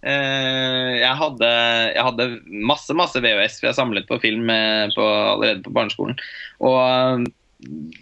Eh, 0.00 0.92
Jeg 1.02 1.16
hadde, 1.20 1.48
jeg 1.94 2.04
hadde 2.06 2.28
masse 2.48 2.94
masse 2.96 3.20
VHS, 3.20 3.58
for 3.60 3.70
jeg 3.70 3.78
samlet 3.78 4.08
på 4.08 4.20
film 4.22 4.48
eh, 4.52 4.88
på, 4.94 5.04
allerede 5.04 5.64
på 5.66 5.74
barneskolen. 5.76 6.16
Og 6.64 6.78
eh, 6.80 7.26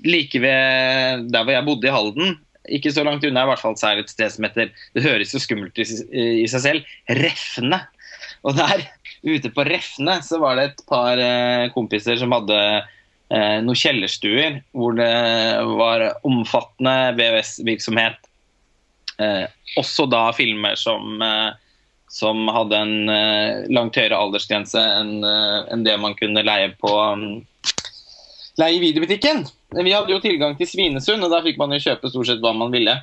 like 0.07 0.43
ved 0.43 1.26
der 1.33 1.43
hvor 1.43 1.55
jeg 1.57 1.67
bodde 1.67 1.88
i 1.88 1.95
Halden, 1.95 2.37
ikke 2.69 2.93
så 2.93 3.02
langt 3.07 3.25
unna, 3.25 3.47
i 3.47 3.50
hvert 3.50 3.62
fall 3.62 3.78
så 3.81 3.90
er 3.90 3.99
det 3.99 4.07
et 4.07 4.12
sted 4.12 4.35
som 4.35 4.45
heter 4.45 4.69
Det 4.95 5.02
høres 5.02 5.33
jo 5.33 5.40
skummelt 5.40 5.73
ut 5.78 5.81
i, 6.12 6.45
seg 6.50 6.62
selv. 6.62 6.95
Refne. 7.17 7.81
Og 8.45 8.59
der 8.59 8.85
ute 9.25 9.50
på 9.50 9.64
Refne 9.67 10.19
så 10.23 10.38
var 10.43 10.59
det 10.59 10.67
et 10.69 10.83
par 10.87 11.19
kompiser 11.73 12.21
som 12.21 12.35
hadde 12.37 12.59
noen 13.64 13.76
kjellerstuer 13.76 14.61
hvor 14.76 14.95
det 15.00 15.09
var 15.81 16.05
omfattende 16.28 17.17
VHS-virksomhet. 17.17 18.27
Eh, 19.19 19.47
også 19.81 20.07
da 20.11 20.29
filmer 20.37 20.79
som, 20.79 21.23
eh, 21.23 21.51
som 22.13 22.49
hadde 22.55 22.79
en 22.79 23.13
eh, 23.13 23.67
langt 23.75 23.99
høyere 23.99 24.19
aldersgrense 24.19 24.79
enn 24.79 25.25
enn 25.27 25.85
det 25.87 25.97
man 26.01 26.15
kunne 26.19 26.45
leie 26.47 26.71
på 26.79 26.93
um, 26.95 27.25
leie 28.59 28.79
i 28.79 28.83
videobutikken. 28.83 29.47
Vi 29.77 29.93
hadde 29.93 30.13
jo 30.13 30.21
tilgang 30.23 30.57
til 30.59 30.69
Svinesund, 30.69 31.25
og 31.25 31.33
der 31.33 31.45
fikk 31.47 31.59
man 31.61 31.75
jo 31.75 31.83
kjøpe 31.83 32.11
stort 32.11 32.31
sett 32.31 32.43
hva 32.45 32.55
man 32.57 32.75
ville. 32.75 32.97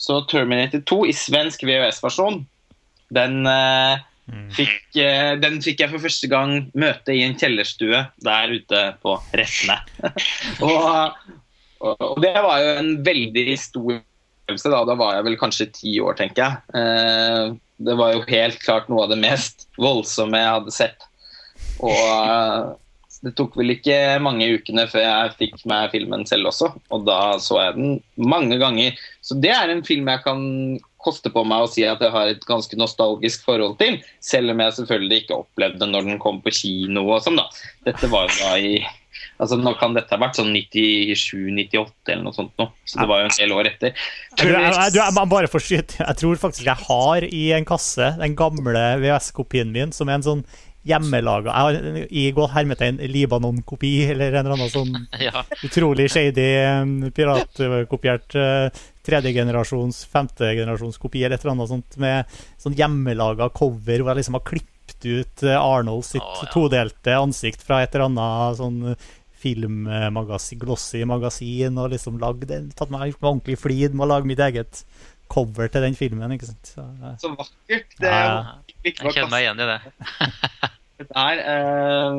Så 0.00 0.20
Terminator 0.30 0.82
2 0.88 1.00
i 1.10 1.14
svensk 1.14 1.62
VHS-versjon, 1.66 2.40
den, 3.14 3.46
eh, 3.46 4.00
fikk, 4.56 4.80
eh, 4.98 5.34
den 5.38 5.60
fikk 5.62 5.84
jeg 5.84 5.92
for 5.92 6.02
første 6.02 6.30
gang 6.30 6.70
møte 6.74 7.14
i 7.14 7.22
en 7.26 7.36
kjellerstue 7.38 8.00
der 8.26 8.54
ute 8.56 8.82
på 9.04 9.18
Restene. 9.36 9.78
og, 10.66 11.14
og, 11.80 11.94
og 12.00 12.22
det 12.24 12.34
var 12.34 12.64
jo 12.64 12.74
en 12.80 12.92
veldig 13.06 13.46
stor 13.60 14.02
opplevelse. 14.44 14.70
Da. 14.70 14.84
da 14.84 14.94
var 14.94 15.16
jeg 15.16 15.26
vel 15.28 15.40
kanskje 15.40 15.72
ti 15.72 15.96
år, 16.00 16.16
tenker 16.20 16.44
jeg. 16.44 16.62
Eh, 16.76 17.56
det 17.84 17.98
var 17.98 18.14
jo 18.14 18.24
helt 18.28 18.62
klart 18.62 18.88
noe 18.88 19.04
av 19.04 19.12
det 19.12 19.20
mest 19.22 19.68
voldsomme 19.80 20.38
jeg 20.40 20.56
hadde 20.58 20.74
sett. 20.74 21.06
Og 21.82 21.92
eh, 21.92 22.72
det 23.24 23.34
tok 23.38 23.56
vel 23.56 23.72
ikke 23.72 24.18
mange 24.20 24.46
ukene 24.52 24.84
før 24.90 25.04
jeg 25.06 25.36
fikk 25.38 25.62
meg 25.70 25.92
filmen 25.94 26.26
selv 26.28 26.50
også, 26.50 26.74
og 26.92 27.06
da 27.08 27.38
så 27.40 27.60
jeg 27.62 27.76
den 27.78 27.94
mange 28.20 28.58
ganger. 28.60 28.98
Så 29.24 29.38
det 29.40 29.54
er 29.54 29.72
en 29.72 29.84
film 29.86 30.10
jeg 30.12 30.20
kan 30.26 30.42
koste 31.04 31.32
på 31.32 31.42
meg 31.44 31.64
å 31.64 31.68
si 31.68 31.84
at 31.84 32.00
jeg 32.00 32.12
har 32.12 32.30
et 32.30 32.44
ganske 32.48 32.76
nostalgisk 32.80 33.44
forhold 33.44 33.78
til, 33.80 33.98
selv 34.24 34.52
om 34.52 34.60
jeg 34.60 34.76
selvfølgelig 34.76 35.22
ikke 35.22 35.40
opplevde 35.40 35.80
den 35.82 35.92
når 35.96 36.08
den 36.08 36.20
kom 36.20 36.40
på 36.44 36.52
kino 36.52 37.06
og 37.10 37.24
sånn, 37.24 37.40
da. 37.40 37.48
Dette 37.88 38.08
var 38.12 38.28
jo 38.28 38.36
da 38.40 38.52
i 38.60 38.76
Altså, 39.34 39.58
Nå 39.58 39.74
kan 39.80 39.96
dette 39.96 40.14
ha 40.14 40.20
vært 40.22 40.38
sånn 40.38 40.52
97-98 40.54 42.12
eller 42.12 42.22
noe 42.22 42.36
sånt 42.36 42.52
nå, 42.60 42.68
så 42.86 43.00
det 43.00 43.08
var 43.10 43.22
jo 43.22 43.30
en 43.30 43.38
del 43.38 43.54
år 43.56 43.70
etter. 43.72 44.04
Jeg, 44.38 44.52
jeg, 44.52 44.92
jeg, 44.98 45.30
bare 45.32 45.50
skyte. 45.50 45.98
Jeg 45.98 46.20
tror 46.20 46.38
faktisk 46.44 46.68
jeg 46.68 46.86
har 46.88 47.26
i 47.26 47.42
en 47.56 47.66
kasse 47.68 48.14
den 48.20 48.36
gamle 48.38 48.84
VHS-kopien 49.02 49.74
min, 49.74 49.94
som 49.96 50.10
er 50.10 50.20
en 50.20 50.28
sånn 50.28 50.46
hjemmelaga 50.84 51.52
Jeg 51.52 52.34
har 52.34 52.48
i 52.48 52.50
hermetegn 52.54 53.00
Libanon-kopi, 53.08 53.92
eller 54.12 54.34
en 54.34 54.44
eller 54.44 54.56
annen 54.58 54.72
sånn 54.72 54.92
Ja. 55.26 55.44
utrolig 55.64 56.10
shady 56.12 56.48
um, 56.82 56.94
piratkopiert 57.14 58.36
uh, 58.36 58.84
tredjegenerasjons, 59.04 60.04
femtegenerasjonskopi, 60.12 61.24
eller 61.24 61.38
et 61.38 61.44
eller 61.44 61.56
annet 61.56 61.72
sånt 61.72 61.98
med 62.00 62.38
sånn 62.60 62.76
hjemmelaga 62.78 63.50
cover 63.56 64.04
hvor 64.04 64.12
jeg 64.12 64.22
liksom 64.22 64.38
har 64.38 64.46
klippet 64.52 65.08
ut 65.08 65.44
uh, 65.48 65.56
Arnold 65.56 66.06
sitt 66.06 66.22
oh, 66.22 66.44
ja. 66.44 66.52
todelte 66.52 67.16
ansikt 67.16 67.64
fra 67.64 67.82
et 67.84 67.94
eller 67.94 68.10
annet 68.10 68.60
sånn 68.60 68.80
filmmagasin, 69.44 70.60
glossy 70.62 71.04
magasin, 71.08 71.78
og 71.80 71.92
liksom 71.94 72.18
lagd 72.22 72.50
en- 72.54 72.70
tatt 72.76 72.90
meg 72.94 73.12
gjort 73.12 73.22
meg 73.22 73.30
ordentlig 73.34 73.58
flid 73.60 73.94
med 73.94 74.06
å 74.08 74.12
lage 74.14 74.28
mitt 74.30 74.42
eget 74.44 74.84
cover 75.32 75.68
til 75.72 75.84
den 75.86 75.94
filmen. 75.98 76.32
ikke 76.34 76.50
sant? 76.50 76.72
Så, 76.74 76.82
uh, 77.02 77.14
Så 77.20 77.30
vakkert. 77.36 77.94
Det 78.00 78.10
er 78.10 78.24
ja. 78.24 78.56
Jeg 78.84 78.98
kjenner 79.00 79.30
meg 79.32 79.46
igjen 79.46 79.62
i 79.64 79.70
det. 79.70 79.78
Der, 81.14 81.40
eh, 81.42 82.18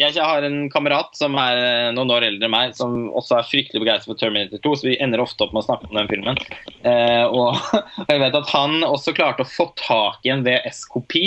jeg 0.00 0.16
har 0.16 0.44
en 0.44 0.68
kamerat 0.72 1.16
som 1.16 1.34
er 1.40 1.58
eh, 1.60 1.86
noen 1.96 2.10
år 2.14 2.26
eldre 2.28 2.46
enn 2.48 2.52
meg, 2.52 2.74
som 2.76 3.08
også 3.16 3.38
er 3.38 3.48
fryktelig 3.48 3.82
begeistret 3.82 4.12
for 4.12 4.20
Terminator 4.20 4.60
2, 4.64 4.74
så 4.80 4.88
vi 4.90 4.98
ender 5.02 5.22
ofte 5.24 5.44
opp 5.46 5.54
med 5.54 5.62
å 5.62 5.66
snakke 5.66 5.88
om 5.88 5.98
den 5.98 6.10
filmen. 6.10 6.40
Eh, 6.84 7.24
og 7.28 7.56
jeg 8.10 8.22
vet 8.22 8.36
at 8.42 8.52
han 8.54 8.80
også 8.86 9.14
klarte 9.16 9.46
å 9.46 9.50
få 9.50 9.70
tak 9.80 10.24
i 10.28 10.32
en 10.34 10.44
VS-kopi 10.46 11.24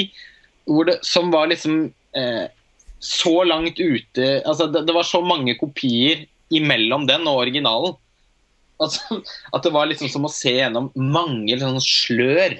som 1.03 1.31
var 1.33 1.50
liksom 1.51 1.79
eh, 2.15 2.45
så 3.03 3.43
langt 3.43 3.79
ute 3.79 4.27
altså 4.48 4.69
det, 4.72 4.86
det 4.88 4.93
var 4.95 5.03
så 5.07 5.19
mange 5.25 5.57
kopier 5.60 6.24
imellom 6.53 7.07
den 7.10 7.27
og 7.27 7.41
originalen. 7.43 7.98
Altså, 8.81 9.19
at 9.53 9.65
det 9.65 9.72
var 9.74 9.89
liksom 9.89 10.10
som 10.12 10.27
å 10.27 10.31
se 10.31 10.53
gjennom 10.57 10.89
mange 10.95 11.55
liksom, 11.55 11.79
slør. 11.83 12.57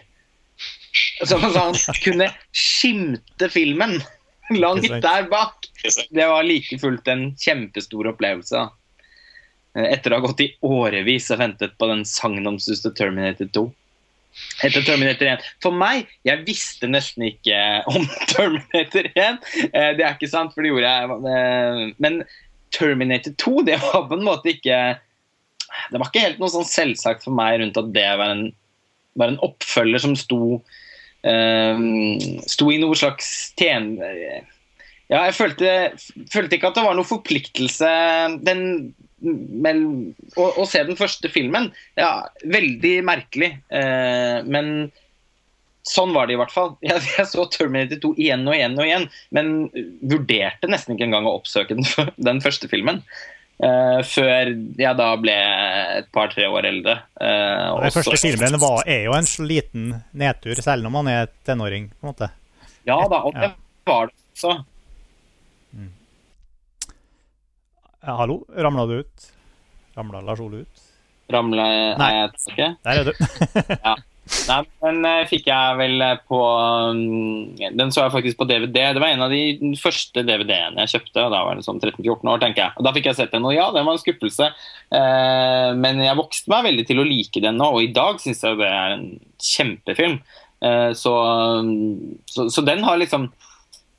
Som 1.26 1.44
så 1.46 1.68
han 1.70 1.78
kunne 2.04 2.30
skimte 2.56 3.50
filmen 3.54 3.98
langt 4.54 4.88
der 5.04 5.28
bak. 5.32 5.68
Det 5.84 6.28
var 6.30 6.46
like 6.48 6.80
fullt 6.80 7.10
en 7.12 7.32
kjempestor 7.40 8.12
opplevelse. 8.14 8.68
Etter 9.74 10.14
å 10.14 10.20
ha 10.20 10.26
gått 10.28 10.44
i 10.46 10.52
årevis 10.66 11.32
og 11.34 11.42
ventet 11.42 11.78
på 11.82 11.90
den 11.90 12.04
sagnomsuste 12.08 12.94
Terminator 12.98 13.50
2. 13.58 13.66
Etter 14.66 14.84
Terminator 14.86 15.30
1. 15.36 15.44
For 15.64 15.76
meg, 15.78 16.08
jeg 16.26 16.44
visste 16.48 16.90
nesten 16.90 17.26
ikke 17.28 17.58
om 17.94 18.08
Terminator 18.32 19.10
1. 19.14 19.40
Eh, 19.70 19.92
Det 19.98 20.06
er 20.06 20.16
ikke 20.16 20.32
sant, 20.32 20.54
for 20.56 20.66
det 20.66 20.72
gjorde 20.74 20.94
jeg. 20.94 21.18
eh, 21.34 21.82
Men 22.04 22.22
Terminator 22.74 23.36
2, 23.38 23.56
det 23.70 23.78
var 23.84 24.08
på 24.10 24.18
en 24.18 24.26
måte 24.26 24.50
ikke 24.56 24.78
Det 25.92 26.00
var 26.02 26.10
ikke 26.10 26.24
helt 26.26 26.40
noe 26.42 26.50
sånn 26.54 26.66
selvsagt 26.70 27.26
for 27.26 27.34
meg 27.38 27.60
rundt 27.62 27.78
at 27.78 27.92
det 27.94 28.08
var 28.18 28.34
en, 28.34 28.48
var 29.20 29.34
en 29.34 29.40
oppfølger 29.46 30.02
som 30.02 30.16
sto 30.18 30.40
eh, 31.26 31.86
Sto 32.50 32.72
i 32.74 32.82
noe 32.82 32.98
slags 32.98 33.30
tjen... 33.60 33.96
Ja, 35.12 35.26
jeg 35.28 35.36
følte, 35.38 35.72
følte 36.32 36.56
ikke 36.58 36.70
at 36.72 36.78
det 36.80 36.84
var 36.88 36.96
noe 36.98 37.06
forpliktelse 37.06 37.90
den, 38.48 38.62
mell, 39.24 39.84
å, 40.36 40.50
å 40.62 40.66
se 40.70 40.84
den 40.88 40.98
første 41.00 41.30
filmen. 41.32 41.70
Ja, 42.00 42.28
veldig 42.44 42.98
merkelig. 43.08 43.54
Eh, 43.74 44.40
men 44.46 44.92
sånn 45.88 46.14
var 46.16 46.28
det 46.30 46.38
i 46.38 46.40
hvert 46.40 46.54
fall. 46.54 46.74
Jeg, 46.86 47.02
jeg 47.18 47.28
så 47.32 47.46
Terminator 47.52 48.00
2 48.04 48.14
igjen 48.24 48.44
og 48.48 48.56
igjen 48.56 48.78
og 48.80 48.86
igjen, 48.88 49.08
men 49.36 49.54
vurderte 50.08 50.70
nesten 50.72 50.96
ikke 50.96 51.08
engang 51.10 51.28
å 51.28 51.38
oppsøke 51.40 51.76
den, 51.80 51.88
den 52.30 52.44
første 52.44 52.70
filmen. 52.72 53.02
eh, 53.64 54.00
før 54.08 54.54
jeg 54.80 54.98
da 55.00 55.10
ble 55.20 55.36
et 56.00 56.08
par-tre 56.16 56.48
år 56.52 56.68
eldre. 56.72 56.96
Eh, 57.22 57.68
den 57.86 57.96
første 57.96 58.20
filmen 58.22 58.60
var, 58.64 58.84
er 58.90 59.06
jo 59.08 59.16
en 59.18 59.30
liten 59.48 59.90
nedtur, 60.12 60.56
selv 60.64 60.88
om 60.90 60.98
man 61.00 61.12
er 61.12 61.32
tenåring. 61.48 61.90
på 61.94 62.08
en 62.08 62.14
måte. 62.14 62.32
Ja 62.88 63.00
da, 63.08 63.24
og 63.24 63.36
det 63.40 63.54
var 63.88 64.10
det 64.12 64.18
også. 64.36 64.58
Ja, 67.84 67.93
hallo, 68.04 68.46
ramla 68.56 68.86
du 68.86 68.98
ut? 69.00 69.28
Ramla 69.96 70.22
Lars 70.22 70.40
Ole 70.44 70.64
ut? 70.64 70.82
Ramla 71.32 71.68
Nei. 71.68 71.94
Nei, 72.00 72.10
jeg 72.18 72.34
tror 72.36 72.56
ikke. 72.58 72.72
Der 72.84 73.00
er 73.00 73.06
du. 73.08 73.14
Nei, 74.24 74.60
den 74.80 75.04
eh, 75.04 75.26
fikk 75.28 75.50
jeg 75.50 75.76
vel 75.76 76.04
eh, 76.04 76.20
på 76.32 76.38
um, 76.40 77.50
Den 77.60 77.92
så 77.92 78.06
jeg 78.06 78.14
faktisk 78.14 78.40
på 78.40 78.48
DVD. 78.48 78.94
Det 78.96 79.02
var 79.04 79.12
en 79.12 79.26
av 79.26 79.34
de 79.34 79.74
første 79.80 80.24
DVD-ene 80.24 80.86
jeg 80.86 80.94
kjøpte. 80.94 81.26
og 81.26 81.34
Da 81.36 81.42
var 81.48 81.60
det 81.60 81.66
sånn 81.68 81.82
13-14 81.82 82.32
år, 82.32 82.44
tenker 82.44 82.64
jeg. 82.64 82.76
Og 82.80 82.88
Da 82.88 82.94
fikk 82.96 83.10
jeg 83.12 83.20
sett 83.20 83.36
den, 83.36 83.48
og 83.48 83.56
ja, 83.56 83.68
den 83.76 83.88
var 83.88 83.98
en 83.98 84.04
skuffelse. 84.04 84.50
Eh, 85.00 85.70
men 85.80 86.04
jeg 86.04 86.20
vokste 86.20 86.54
meg 86.54 86.70
veldig 86.70 86.88
til 86.88 87.04
å 87.04 87.08
like 87.08 87.44
den 87.44 87.60
nå, 87.60 87.70
og 87.76 87.84
i 87.84 87.92
dag 87.96 88.22
syns 88.24 88.44
jeg 88.48 88.60
det 88.62 88.72
er 88.72 88.96
en 88.96 89.08
kjempefilm. 89.44 90.20
Eh, 90.64 90.92
så, 90.96 91.16
um, 91.60 92.16
så, 92.32 92.48
så 92.52 92.64
den 92.64 92.84
har 92.88 93.00
liksom 93.02 93.28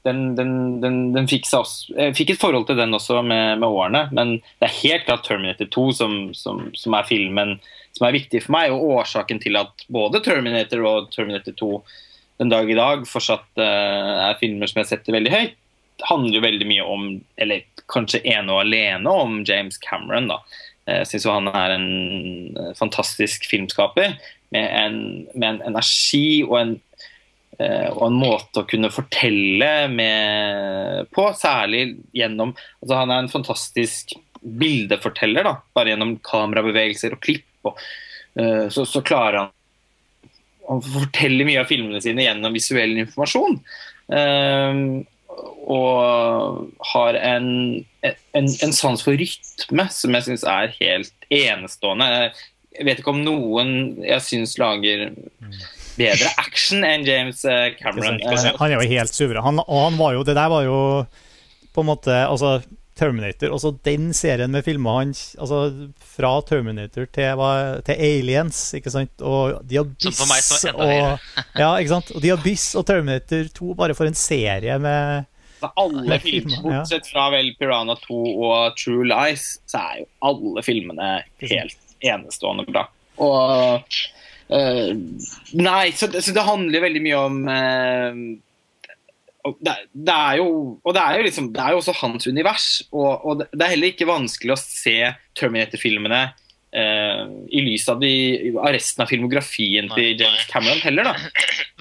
den, 0.04 0.34
den, 0.36 0.50
den, 0.82 0.98
den 1.14 1.28
fikk, 1.30 1.46
også, 1.56 1.94
fikk 2.16 2.34
et 2.34 2.40
forhold 2.40 2.66
til 2.68 2.76
den 2.76 2.94
også 2.96 3.22
med, 3.24 3.58
med 3.62 3.68
årene, 3.68 4.02
men 4.12 4.36
det 4.60 4.68
er 4.68 4.80
helt 4.82 5.06
klart 5.06 5.24
Terminator 5.26 5.70
2 5.72 5.84
som, 5.96 6.18
som, 6.36 6.66
som 6.76 6.96
er 6.98 7.08
filmen 7.08 7.56
som 7.94 8.08
er 8.08 8.16
viktig 8.16 8.42
for 8.44 8.56
meg, 8.56 8.72
og 8.74 8.98
årsaken 8.98 9.40
til 9.42 9.58
at 9.60 9.86
både 9.92 10.20
Terminator 10.24 10.82
og 10.88 11.10
Terminator 11.14 11.54
2 11.60 11.70
den 12.42 12.50
dag 12.50 12.70
i 12.70 12.74
dag 12.74 13.04
fortsatt 13.06 13.46
uh, 13.60 14.30
er 14.30 14.40
filmer 14.40 14.70
som 14.70 14.82
jeg 14.82 14.90
setter 14.90 15.14
veldig 15.14 15.32
høyt. 15.32 15.60
handler 16.08 16.40
jo 16.40 16.42
veldig 16.42 16.66
mye 16.66 16.84
om, 16.90 17.04
eller 17.38 17.62
kanskje 17.92 18.24
ene 18.26 18.50
og 18.50 18.64
alene 18.64 19.10
om, 19.10 19.36
James 19.46 19.78
Cameron. 19.78 20.26
da. 20.32 20.40
Jeg 20.90 21.06
syns 21.08 21.28
han 21.30 21.48
er 21.48 21.76
en 21.76 22.74
fantastisk 22.76 23.46
filmskaper 23.48 24.16
med 24.52 24.66
en, 24.66 24.98
med 25.32 25.46
en 25.48 25.62
energi 25.70 26.42
og 26.42 26.58
en, 26.58 26.74
og 27.54 28.00
en 28.08 28.16
måte 28.18 28.62
å 28.62 28.66
kunne 28.66 28.90
fortelle 28.90 29.70
med, 29.92 31.10
på, 31.14 31.28
særlig 31.38 31.84
gjennom 32.16 32.50
altså 32.82 32.98
Han 32.98 33.12
er 33.14 33.22
en 33.22 33.30
fantastisk 33.30 34.16
bildeforteller, 34.42 35.46
da, 35.46 35.54
bare 35.76 35.92
gjennom 35.92 36.16
kamerabevegelser 36.26 37.14
og 37.14 37.22
klipp. 37.24 37.46
Og, 37.64 37.78
så, 38.34 38.82
så 38.84 39.00
klarer 39.06 39.38
han 39.38 39.52
å 40.68 40.78
fortelle 40.84 41.46
mye 41.46 41.62
av 41.62 41.68
filmene 41.70 42.00
sine 42.04 42.26
gjennom 42.26 42.54
visuell 42.56 42.96
informasjon. 43.04 43.58
Um, 44.08 45.04
og 45.64 46.70
har 46.92 47.18
en, 47.18 47.48
en, 48.04 48.14
en, 48.36 48.74
sans 48.76 49.00
for 49.02 49.16
rytme 49.18 49.86
som 49.90 50.16
jeg 50.18 50.26
syns 50.28 50.44
er 50.48 50.74
helt 50.76 51.28
enestående. 51.32 52.08
Jeg 52.74 52.88
vet 52.88 53.00
ikke 53.00 53.14
om 53.14 53.22
noen 53.24 53.72
jeg 54.04 54.22
syns 54.26 54.56
lager 54.60 55.08
bedre 55.98 56.30
action 56.42 56.84
enn 56.86 57.04
James 57.06 57.44
eh, 57.48 57.74
Cameron. 57.78 58.20
Han 58.58 58.70
er 58.70 58.78
jo 58.78 58.88
helt 58.94 59.14
suveren. 59.14 59.42
Han, 59.44 59.60
og 59.64 59.84
han 59.88 60.00
var 60.00 60.16
jo 60.16 60.24
Det 60.26 60.36
der 60.36 60.50
var 60.52 60.64
jo 60.66 60.78
på 61.74 61.82
en 61.82 61.90
måte 61.90 62.16
altså 62.24 62.60
Terminator. 62.94 63.50
Også 63.50 63.74
den 63.86 64.12
serien 64.14 64.52
med 64.54 64.64
filmer 64.66 65.00
hans 65.00 65.22
altså 65.34 65.88
Fra 66.14 66.32
Terminator 66.46 67.08
til, 67.10 67.44
til, 67.86 68.02
Aliens, 68.08 68.62
ikke 68.78 68.92
sant? 68.94 69.14
Og 69.20 69.60
The 69.68 69.82
Abyss 69.82 70.22
og, 70.70 70.94
ja, 71.58 71.70
ikke 71.74 71.92
sant? 71.96 72.14
og 72.14 72.22
The 72.22 72.34
Abyss 72.36 72.74
og 72.78 72.86
Terminator 72.86 73.48
2, 73.54 73.74
bare 73.78 73.98
for 73.98 74.10
en 74.10 74.18
serie 74.18 74.78
med 74.82 75.30
alle 75.80 76.18
filmer, 76.20 76.58
bortsett 76.60 77.06
fra 77.08 77.30
vel 77.32 77.54
Piranha 77.56 77.94
2 78.02 78.18
og 78.44 78.74
True 78.76 79.06
Lies, 79.08 79.46
så 79.70 79.80
er 79.80 80.02
jo 80.02 80.08
alle 80.28 80.64
filmene 80.66 81.08
helt 81.40 81.78
enestående 82.04 82.66
bra. 82.68 82.84
Og 83.24 83.96
Nei, 84.48 85.86
så, 85.96 86.10
så, 86.12 86.34
det 86.36 86.44
handler 86.44 86.84
veldig 86.84 87.00
mye 87.04 87.20
om 87.20 87.38
uh, 87.48 88.18
det, 89.60 89.74
det, 89.92 90.14
er 90.14 90.38
jo, 90.40 90.46
og 90.80 90.94
det 90.96 91.02
er 91.02 91.18
jo, 91.18 91.26
liksom, 91.26 91.50
det 91.52 91.60
er 91.64 91.74
jo 91.74 91.82
også 91.82 91.96
hans 92.00 92.26
univers. 92.30 92.68
Og, 92.92 93.10
og, 93.24 93.44
det 93.52 93.60
er 93.60 93.74
heller 93.74 93.92
ikke 93.92 94.08
vanskelig 94.08 94.54
å 94.54 94.60
se 94.60 94.96
Terminator-filmene 95.36 96.22
eh, 96.74 97.22
i 97.52 97.64
lys 97.66 97.84
av, 97.92 98.00
de, 98.00 98.12
av, 98.54 98.70
resten 98.74 99.04
av 99.04 99.10
filmografien 99.10 99.90
nei, 99.90 99.98
til 99.98 100.24
James 100.24 100.48
Cameron 100.50 100.80
heller, 100.84 101.10
da. 101.12 101.14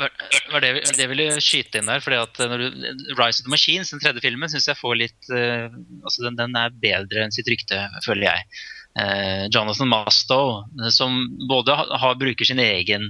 Var 0.53 0.65
det, 0.65 0.73
det 0.97 1.07
ville 1.11 1.29
skyte 1.37 1.79
inn 1.79 1.89
der. 1.89 2.03
fordi 2.03 2.19
at 2.19 2.43
når 2.51 2.65
du, 2.65 2.85
Rise 3.15 3.39
of 3.39 3.47
the 3.47 3.55
Machines, 3.55 3.93
den 3.93 4.03
tredje 4.03 4.25
filmen, 4.25 4.51
syns 4.51 4.67
jeg 4.71 4.79
får 4.79 4.99
litt 4.99 5.31
uh, 5.31 5.71
altså 6.03 6.27
den, 6.27 6.39
den, 6.39 6.59
er 6.59 6.79
bedre 6.83 7.25
enn 7.25 7.35
sitt 7.35 7.49
rykte, 7.51 7.85
føler 8.05 8.27
jeg. 8.27 8.63
Uh, 8.93 9.49
Jonathan 9.49 9.89
Mastow, 9.89 10.67
som 10.93 11.23
både 11.49 11.73
har, 11.73 12.19
bruker 12.21 12.45
sin 12.45 12.61
egen 12.61 13.09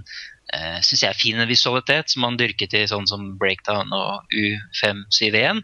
eh, 0.54 0.80
synes 0.82 1.04
jeg, 1.04 1.20
fin 1.20 1.42
visualitet, 1.48 2.12
som 2.14 2.26
han 2.28 2.38
dyrket 2.40 2.76
i 2.78 2.84
sånn 2.90 3.08
som 3.10 3.34
Breakdown 3.40 3.94
og 3.96 4.34
U571. 4.34 5.64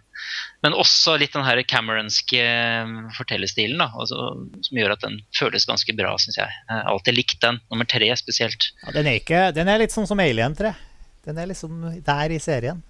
Men 0.65 0.75
også 0.77 1.15
litt 1.19 1.35
den 1.35 1.45
her 1.47 1.61
Cameronske 1.67 2.41
eh, 2.43 2.93
fortellerstilen, 3.17 3.79
da, 3.81 3.89
altså, 3.93 4.33
som 4.65 4.81
gjør 4.81 4.95
at 4.95 5.05
den 5.05 5.19
føles 5.37 5.67
ganske 5.69 5.95
bra, 5.97 6.15
syns 6.21 6.39
jeg. 6.41 6.59
Jeg 6.67 6.75
har 6.75 6.91
alltid 6.93 7.17
likt 7.17 7.39
den. 7.45 7.61
Nummer 7.71 7.89
tre 7.89 8.11
spesielt. 8.19 8.71
Ja, 8.83 8.93
den, 8.95 9.09
er 9.09 9.21
ikke, 9.21 9.47
den 9.55 9.71
er 9.71 9.81
litt 9.83 9.95
sånn 9.95 10.09
som 10.09 10.21
Alien 10.23 10.57
3. 10.57 10.73
Den 11.27 11.41
er 11.41 11.49
liksom 11.51 11.83
der 12.05 12.33
i 12.33 12.39
serien. 12.41 12.83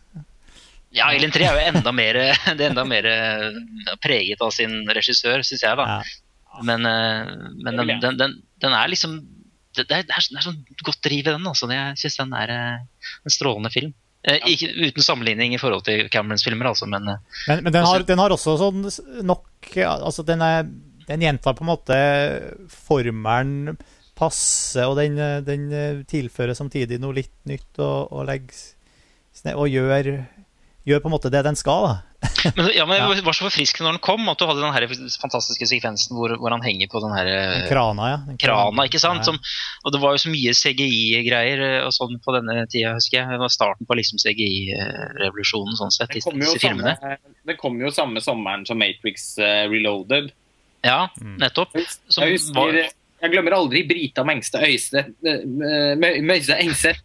Ja, 0.96 1.12
Alien 1.12 1.34
3 1.34 1.46
er 1.46 1.54
jo 1.58 1.68
enda 1.76 1.92
mer, 1.94 2.18
det 2.58 2.64
er 2.64 2.72
enda 2.72 2.88
mer 2.88 3.06
eh, 3.10 3.62
preget 4.02 4.42
av 4.42 4.54
sin 4.56 4.82
regissør, 4.90 5.44
syns 5.46 5.66
jeg. 5.66 5.78
da. 5.78 6.00
Ja. 6.00 6.26
Men, 6.66 6.86
eh, 6.86 7.34
men 7.64 7.78
den, 7.78 8.00
den, 8.02 8.18
den, 8.18 8.36
den, 8.62 8.74
er 8.74 8.92
liksom 8.92 9.20
det, 9.76 9.86
det, 9.88 10.00
er, 10.00 10.06
det, 10.10 10.16
er, 10.18 10.44
sånn 10.44 10.62
godt 10.84 11.02
driv 11.06 11.22
i 11.22 11.32
den. 11.32 11.46
Altså. 11.48 11.70
Jeg 11.72 12.00
syns 12.02 12.20
den 12.20 12.36
er 12.38 12.54
eh, 12.54 13.12
en 13.24 13.34
strålende 13.34 13.72
film. 13.74 13.94
Eh, 14.28 14.42
ikke, 14.52 14.72
uten 14.90 15.06
sammenligning 15.06 15.56
i 15.56 15.62
forhold 15.62 15.86
til 15.88 16.10
Camerons 16.12 16.44
filmer, 16.44 16.72
altså, 16.74 16.90
men 16.92 17.08
eh, 17.08 17.22
Men, 17.48 17.64
men 17.64 17.76
den, 17.76 17.86
har, 17.88 18.04
den, 18.04 18.20
har, 18.20 18.36
også 18.36 18.58
sånn 18.60 18.84
nok 19.24 19.70
altså 19.86 20.26
den, 20.28 20.44
er, 20.44 20.68
den 21.08 21.24
gjentar 21.24 21.56
på 21.56 21.64
en 21.64 21.72
måte 21.72 22.00
formelen 22.74 23.78
passe, 24.20 24.84
og 24.84 24.98
den, 25.00 25.16
den, 25.48 25.70
tilfører 26.10 26.58
samtidig 26.58 27.00
noe 27.00 27.16
litt 27.22 27.32
nytt 27.48 27.80
og, 27.80 28.12
og, 28.12 28.26
legger, 28.28 28.60
og 29.54 29.72
gjør, 29.72 30.12
gjør, 30.84 31.00
på 31.00 31.08
en 31.08 31.16
måte 31.16 31.32
det 31.32 31.46
den 31.48 31.56
skal. 31.56 31.88
da 31.88 32.09
men, 32.56 32.70
ja, 32.76 32.86
men 32.86 33.16
Det 33.16 33.24
var 33.24 33.34
så 33.34 33.46
forfriskende 33.48 33.88
når 33.88 33.96
den 33.96 34.04
kom, 34.04 34.28
at 34.32 34.40
du 34.40 34.46
hadde 34.48 34.64
den 34.64 34.74
her 34.76 34.86
fantastiske 35.22 35.68
sekvensen 35.70 36.18
hvor, 36.18 36.34
hvor 36.42 36.52
han 36.52 36.64
henger 36.66 36.90
på 36.92 37.00
den 37.04 37.14
her 37.16 37.30
krana. 37.70 38.10
ja. 38.12 38.18
Den 38.28 38.40
krana, 38.42 38.86
ikke 38.90 39.02
sant? 39.02 39.24
Som, 39.28 39.40
og 39.84 39.96
Det 39.96 40.02
var 40.04 40.16
jo 40.16 40.24
så 40.26 40.34
mye 40.34 40.54
CGI-greier 40.58 41.64
eh, 41.68 41.80
og 41.88 41.96
sånn 41.96 42.20
på 42.24 42.36
denne 42.36 42.66
tida, 42.72 42.94
husker 42.98 43.22
jeg. 43.22 43.32
Det 43.32 43.40
var 43.42 43.54
starten 43.54 43.88
på 43.88 44.00
liksom 44.00 44.22
CGI-revolusjonen 44.24 45.80
sånn 45.80 45.96
sett. 45.96 46.12
Det 46.18 46.26
kom, 46.28 46.44
jo 46.44 46.56
samme, 46.60 46.96
det 47.48 47.58
kom 47.60 47.80
jo 47.80 47.94
samme 47.96 48.24
sommeren 48.24 48.68
som 48.68 48.80
Matrix 48.82 49.32
uh, 49.40 49.66
Reloaded. 49.72 50.32
Ja, 50.84 51.06
mm. 51.20 51.38
nettopp. 51.40 51.76
Som 52.12 52.28
jeg, 52.28 52.40
husker, 52.40 52.60
var, 52.60 52.92
jeg 53.24 53.34
glemmer 53.34 53.56
aldri 53.58 53.84
Brita 53.88 54.24
Mengstad 54.28 54.64
Øystein 54.68 55.16
Møyse 56.28 56.60
Engseth. 56.60 57.04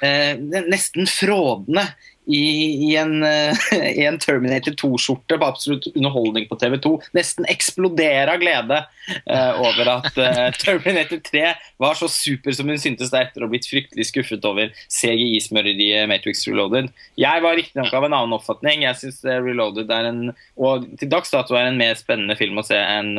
Nesten 0.00 1.08
frådende 1.08 1.84
i, 2.30 2.90
i, 2.90 2.96
en, 2.96 3.22
uh, 3.22 3.56
i 4.00 4.04
en, 4.06 4.18
Terminator 4.18 4.74
2-skjorte 4.78 5.38
på 5.38 5.46
absolutt 5.46 5.88
underholdning 5.94 6.46
på 6.50 6.58
TV2 6.60 6.92
nesten 7.16 7.48
eksplodere 7.50 8.34
av 8.34 8.42
glede 8.42 8.78
uh, 8.80 9.60
over 9.60 9.90
at 9.96 10.20
uh, 10.20 10.46
Terminator 10.62 11.22
3 11.26 11.44
var 11.82 11.98
så 11.98 12.08
super 12.12 12.54
som 12.56 12.70
hun 12.70 12.80
syntes 12.80 13.12
det 13.12 13.24
etter 13.24 13.42
å 13.42 13.48
ha 13.48 13.52
blitt 13.52 13.68
fryktelig 13.70 14.10
skuffet 14.10 14.46
over 14.46 14.70
CGI-smøreriet 14.86 16.08
Matrix 16.10 16.44
Reloaded. 16.48 16.90
Jeg 17.20 17.44
var 17.44 17.58
riktignok 17.58 17.94
av 17.96 18.06
en 18.06 18.16
annen 18.16 18.36
oppfatning. 18.36 18.84
Jeg 18.86 19.00
syns 19.00 19.22
Reloaded 19.24 19.90
er 19.94 20.10
en 20.10 20.22
og 20.60 20.86
til 21.00 21.10
dags 21.10 21.32
dato 21.32 21.56
er 21.56 21.70
en 21.70 21.80
mer 21.80 21.96
spennende 21.98 22.36
film 22.38 22.60
å 22.60 22.64
se 22.66 22.76
enn 22.76 23.14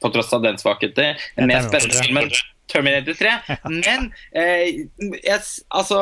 på 0.00 0.10
tross 0.14 0.32
av 0.34 0.44
den 0.44 0.58
svakheter. 0.60 1.20
En 1.36 1.50
mer 1.50 1.64
spennende 1.66 2.00
film 2.00 2.20
enn 2.22 2.32
Terminator 2.72 3.18
3. 3.18 3.34
Men 3.84 4.08
jeg, 4.32 5.40
altså 5.68 6.00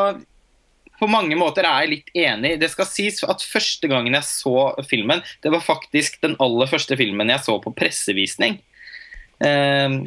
på 1.01 1.09
mange 1.11 1.37
måter 1.39 1.67
er 1.67 1.85
jeg 1.85 1.93
litt 1.95 2.11
enig. 2.27 2.55
Det 2.61 2.71
skal 2.73 2.89
sies 2.89 3.23
at 3.25 3.45
første 3.45 3.89
gangen 3.91 4.17
jeg 4.17 4.27
så 4.29 4.71
filmen, 4.89 5.25
det 5.43 5.53
var 5.55 5.65
faktisk 5.65 6.21
den 6.25 6.37
aller 6.43 6.71
første 6.71 6.99
filmen 7.01 7.33
jeg 7.33 7.45
så 7.47 7.57
på 7.63 7.73
pressevisning. 7.77 8.59
Um, 9.41 10.03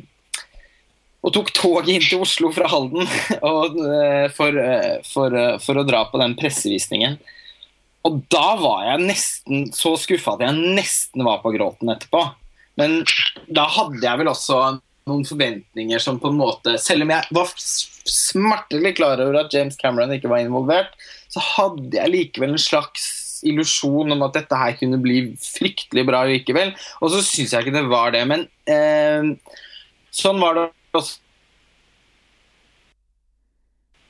og 1.23 1.32
tok 1.34 1.53
toget 1.56 1.89
inn 1.93 2.03
til 2.03 2.21
Oslo 2.21 2.51
fra 2.53 2.67
Halden 2.69 3.08
og, 3.53 3.79
uh, 3.79 4.27
for, 4.36 4.60
uh, 4.60 4.99
for, 5.08 5.34
uh, 5.34 5.58
for, 5.63 5.79
å 5.79 5.88
dra 5.88 6.03
på 6.12 6.21
den 6.21 6.38
pressevisningen. 6.39 7.17
Og 8.03 8.19
da 8.34 8.47
var 8.60 8.86
jeg 8.89 9.08
nesten 9.08 9.67
så 9.73 9.95
skuffa 9.99 10.36
at 10.36 10.43
jeg 10.43 10.73
nesten 10.77 11.23
var 11.25 11.39
på 11.41 11.53
gråten 11.56 11.93
etterpå. 11.93 12.25
Men 12.79 13.01
da 13.47 13.67
hadde 13.71 14.03
jeg 14.03 14.19
vel 14.19 14.32
også 14.32 14.60
noen 15.09 15.25
forventninger 15.27 16.01
som 16.01 16.19
på 16.21 16.31
en 16.31 16.39
måte 16.39 16.77
Selv 16.81 17.05
om 17.05 17.11
jeg 17.11 17.35
var 17.35 17.51
smertelig 17.57 18.93
klar 18.99 19.21
over 19.23 19.41
at 19.43 19.53
James 19.55 19.75
Cameron 19.79 20.13
ikke 20.15 20.31
var 20.31 20.43
involvert, 20.43 20.95
så 21.31 21.43
hadde 21.43 21.97
jeg 21.97 22.11
likevel 22.11 22.55
en 22.55 22.61
slags 22.61 23.05
illusjon 23.47 24.15
om 24.15 24.23
at 24.25 24.37
dette 24.37 24.59
her 24.59 24.75
kunne 24.79 24.99
bli 25.03 25.33
fryktelig 25.39 26.05
bra 26.07 26.23
likevel. 26.27 26.73
Og 27.03 27.11
så 27.11 27.23
syns 27.25 27.55
jeg 27.55 27.65
ikke 27.65 27.75
det 27.75 27.89
var 27.91 28.13
det. 28.15 28.23
Men 28.29 28.45
eh, 28.71 29.33
sånn 30.15 30.39
var 30.43 30.59
det 30.59 30.65
også 30.95 31.19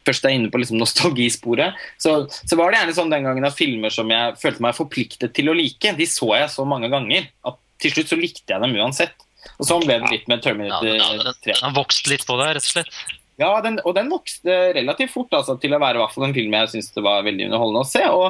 først 0.03 0.25
er 0.27 0.35
inne 0.35 0.51
på 0.51 0.59
liksom 0.59 0.79
nostalgisporet, 0.81 1.77
så, 2.01 2.25
så, 2.27 2.57
var 2.59 2.71
det 2.71 2.81
gjerne 2.81 2.95
sånn 2.97 3.13
den 3.13 3.27
gangen 3.27 3.47
at 3.47 3.55
filmer 3.55 3.93
som 3.93 4.09
jeg 4.11 4.37
følte 4.41 4.65
meg 4.65 4.75
forpliktet 4.75 5.31
til 5.35 5.47
å 5.47 5.55
like, 5.57 5.93
de 5.95 6.07
så 6.09 6.33
jeg 6.35 6.49
så 6.51 6.65
mange 6.67 6.89
ganger 6.91 7.29
at 7.47 7.59
til 7.83 7.93
slutt 7.95 8.11
så 8.11 8.19
likte 8.19 8.51
jeg 8.51 8.63
dem 8.63 8.75
uansett. 8.79 9.15
Og 9.57 9.67
sånn 9.67 9.85
ble 9.85 9.99
det 10.03 10.11
litt 10.11 10.31
med 10.31 10.41
Terminator 10.45 10.89
ja, 10.89 11.11
den, 11.19 11.37
3. 11.43 11.53
Den 11.53 11.67
har 11.67 11.75
vokst 11.77 12.09
litt 12.11 12.25
på 12.27 12.37
deg, 12.39 12.55
rett 12.57 12.67
og 12.67 12.73
slett? 12.75 12.97
Ja, 13.41 13.53
den, 13.65 13.79
og 13.81 13.95
den 13.97 14.11
vokste 14.13 14.57
relativt 14.77 15.13
fort 15.13 15.33
altså, 15.33 15.55
til 15.61 15.73
å 15.73 15.81
være 15.81 15.97
i 15.97 16.03
hvert 16.03 16.13
fall 16.13 16.27
en 16.27 16.35
film 16.35 16.53
jeg 16.53 16.73
syntes 16.75 16.91
det 16.93 17.05
var 17.05 17.25
veldig 17.25 17.47
underholdende 17.49 17.81
å 17.81 17.89
se. 17.89 18.03
og 18.09 18.27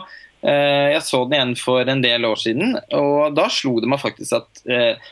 eh, 0.47 0.93
Jeg 0.93 1.03
så 1.07 1.25
den 1.25 1.35
igjen 1.37 1.57
for 1.59 1.91
en 1.95 2.05
del 2.05 2.29
år 2.29 2.39
siden, 2.39 2.77
og 2.95 3.35
da 3.35 3.49
slo 3.51 3.75
det 3.83 3.91
meg 3.91 4.01
faktisk 4.03 4.39
at 4.39 4.63
eh, 4.71 5.11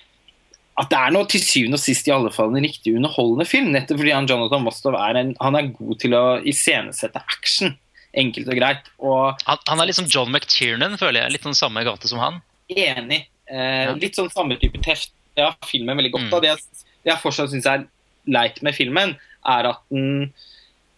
at 0.82 0.90
det 0.90 0.98
er 0.98 1.14
noe 1.14 1.28
til 1.30 1.42
syvende 1.44 1.78
og 1.78 1.84
sist 1.84 2.08
i 2.08 2.14
alle 2.16 2.32
fall 2.34 2.54
en 2.56 2.64
riktig 2.64 2.96
underholdende 2.96 3.46
film. 3.46 3.70
Nettopp 3.76 4.00
fordi 4.00 4.14
han 4.16 4.28
Jonathan 4.30 4.64
Mostov 4.66 4.96
er, 4.98 5.20
en, 5.20 5.34
han 5.44 5.58
er 5.60 5.72
god 5.76 6.00
til 6.02 6.16
å 6.18 6.24
iscenesette 6.48 7.22
action. 7.22 7.76
Enkelt 8.18 8.50
og 8.50 8.58
greit. 8.58 8.88
Og, 9.00 9.44
han, 9.48 9.60
han, 9.68 9.84
er 9.84 9.92
liksom 9.92 10.08
John 10.12 10.32
McTiernan, 10.32 10.98
føler 11.00 11.26
jeg. 11.26 11.36
Litt 11.36 11.46
sånn 11.48 11.60
samme 11.60 11.84
gate 11.88 12.10
som 12.10 12.24
han. 12.24 12.40
Enig. 12.72 13.22
Eh. 13.52 13.92
Litt 14.00 14.18
sånn 14.18 14.32
samme 14.34 14.58
type 14.60 14.80
teft 14.84 15.14
ja, 15.40 15.52
filmen 15.68 16.00
veldig 16.00 16.14
godt. 16.14 16.30
Mm. 16.30 16.38
Det, 16.44 16.52
jeg, 16.52 16.88
det 17.04 17.14
jeg 17.14 17.24
fortsatt 17.24 17.54
syns 17.54 17.70
er 17.70 17.88
leit 18.32 18.62
med 18.66 18.78
filmen, 18.78 19.16
er 19.48 19.74
at 19.74 19.84
den 19.94 20.32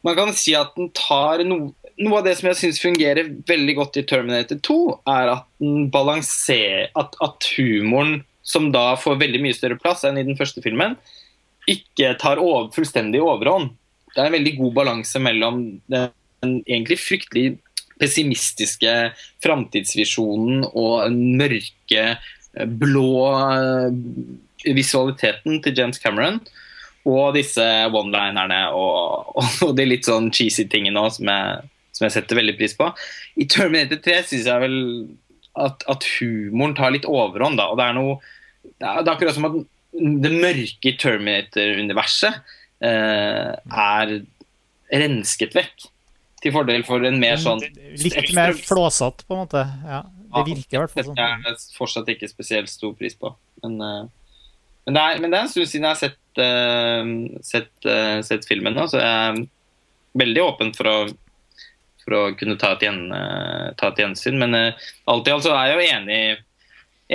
Man 0.04 0.18
kan 0.18 0.34
si 0.36 0.52
at 0.52 0.74
den 0.76 0.90
tar 0.92 1.40
no, 1.48 1.70
noe 2.04 2.18
av 2.18 2.26
det 2.26 2.34
som 2.36 2.50
jeg 2.50 2.58
syns 2.60 2.82
fungerer 2.84 3.30
veldig 3.48 3.76
godt 3.78 4.02
i 4.02 4.04
Terminator 4.04 4.58
2, 4.68 4.76
er 5.08 5.30
at 5.32 5.46
den 5.64 5.86
balanserer 5.94 6.90
at, 7.00 7.16
at 7.24 7.48
humoren, 7.56 8.18
som 8.44 8.68
da 8.74 8.98
får 9.00 9.22
veldig 9.22 9.40
mye 9.46 9.56
større 9.56 9.78
plass 9.80 10.04
enn 10.04 10.20
i 10.20 10.26
den 10.28 10.36
første 10.36 10.60
filmen, 10.66 10.98
ikke 11.72 12.18
tar 12.20 12.42
over, 12.44 12.68
fullstendig 12.76 13.22
overhånd. 13.24 13.72
Det 14.12 14.20
er 14.20 14.28
en 14.28 14.36
veldig 14.36 14.58
god 14.58 14.74
balanse 14.82 15.24
mellom 15.24 15.62
den, 15.88 16.12
den 16.44 16.58
egentlig 16.68 17.00
fryktelig 17.00 17.46
pessimistiske 18.02 18.94
framtidsvisjonen 19.44 20.66
og 20.74 21.06
den 21.08 21.38
mørke, 21.40 22.06
blå 22.54 23.08
eh, 23.32 24.74
visualiteten 24.76 25.62
til 25.64 25.78
James 25.78 26.00
Cameron. 26.02 26.40
Og 27.10 27.36
disse 27.36 27.64
one-linerne 27.92 28.62
og, 28.72 29.34
og, 29.36 29.74
de 29.76 29.88
litt 29.88 30.08
sånn 30.08 30.32
cheesy 30.34 30.68
tingene 30.72 31.02
også, 31.02 31.20
som, 31.20 31.32
jeg, 31.34 31.74
som 31.98 32.08
jeg 32.08 32.16
setter 32.16 32.40
veldig 32.40 32.56
pris 32.60 32.78
på. 32.80 32.88
I 33.36 33.48
Terminator 33.52 34.00
3 34.06 34.22
syns 34.30 34.48
jeg 34.48 34.64
vel 34.64 34.78
at, 35.60 35.84
at, 35.90 36.08
humoren 36.18 36.78
tar 36.78 36.94
litt 36.96 37.10
overhånd. 37.10 37.60
Da. 37.60 37.70
Og 37.72 37.80
det 37.80 37.90
er 37.90 37.98
noe 38.00 38.18
Det 38.64 38.88
er, 38.88 39.02
det 39.04 39.10
er 39.10 39.16
akkurat 39.18 39.36
som 39.36 39.50
at 39.50 39.58
det 39.94 40.32
mørke 40.32 40.90
i 40.90 40.96
Terminator-universet 40.98 42.40
eh, 42.82 43.52
er 43.54 44.14
rensket 45.04 45.58
vekk. 45.58 45.90
Til 46.44 46.52
fordel 46.56 46.84
for 46.88 47.04
en 47.08 47.20
mer 47.22 47.38
sånn 47.40 47.62
Litt 47.64 48.34
mer 48.36 48.56
flåsete, 48.58 49.24
på 49.28 49.36
en 49.36 49.44
måte. 49.46 49.62
Ja, 49.88 50.02
det 50.36 50.44
virker 50.50 50.78
i 50.78 50.82
hvert 50.82 50.94
fall 50.94 51.08
sånn. 51.10 51.18
Det 51.18 51.54
er 51.54 51.64
fortsatt 51.78 52.12
ikke 52.14 52.30
spesielt 52.32 52.72
stor 52.72 52.94
pris 53.00 53.16
på. 53.20 53.34
Men, 53.64 53.76
uh, 53.82 54.38
men, 54.88 54.96
det, 54.96 55.04
er, 55.04 55.20
men 55.24 55.30
det, 55.30 55.38
er, 55.38 55.42
en 55.46 55.52
stund 55.52 55.72
siden 55.72 55.88
jeg 55.88 55.96
har 55.96 56.02
sett, 56.02 56.20
uh, 56.40 57.42
sett, 57.46 57.74
uh, 57.88 58.20
sett 58.26 58.48
filmen 58.50 58.78
nå, 58.78 58.88
så 58.92 59.02
jeg 59.02 59.28
er 59.28 59.44
veldig 60.24 60.44
åpen 60.46 60.74
for 60.78 60.92
å, 60.92 60.98
for 62.04 62.18
å 62.20 62.24
kunne 62.40 62.58
ta 62.62 62.74
et, 62.76 62.86
gjen, 62.86 63.02
ta 63.80 63.90
et 63.90 64.04
gjensyn. 64.04 64.38
Men 64.42 64.54
alt 64.60 65.30
i 65.30 65.34
alt 65.34 65.46
så 65.46 65.56
er 65.58 65.72
jeg 65.72 65.78
jo 65.80 65.98
enig, 65.98 66.22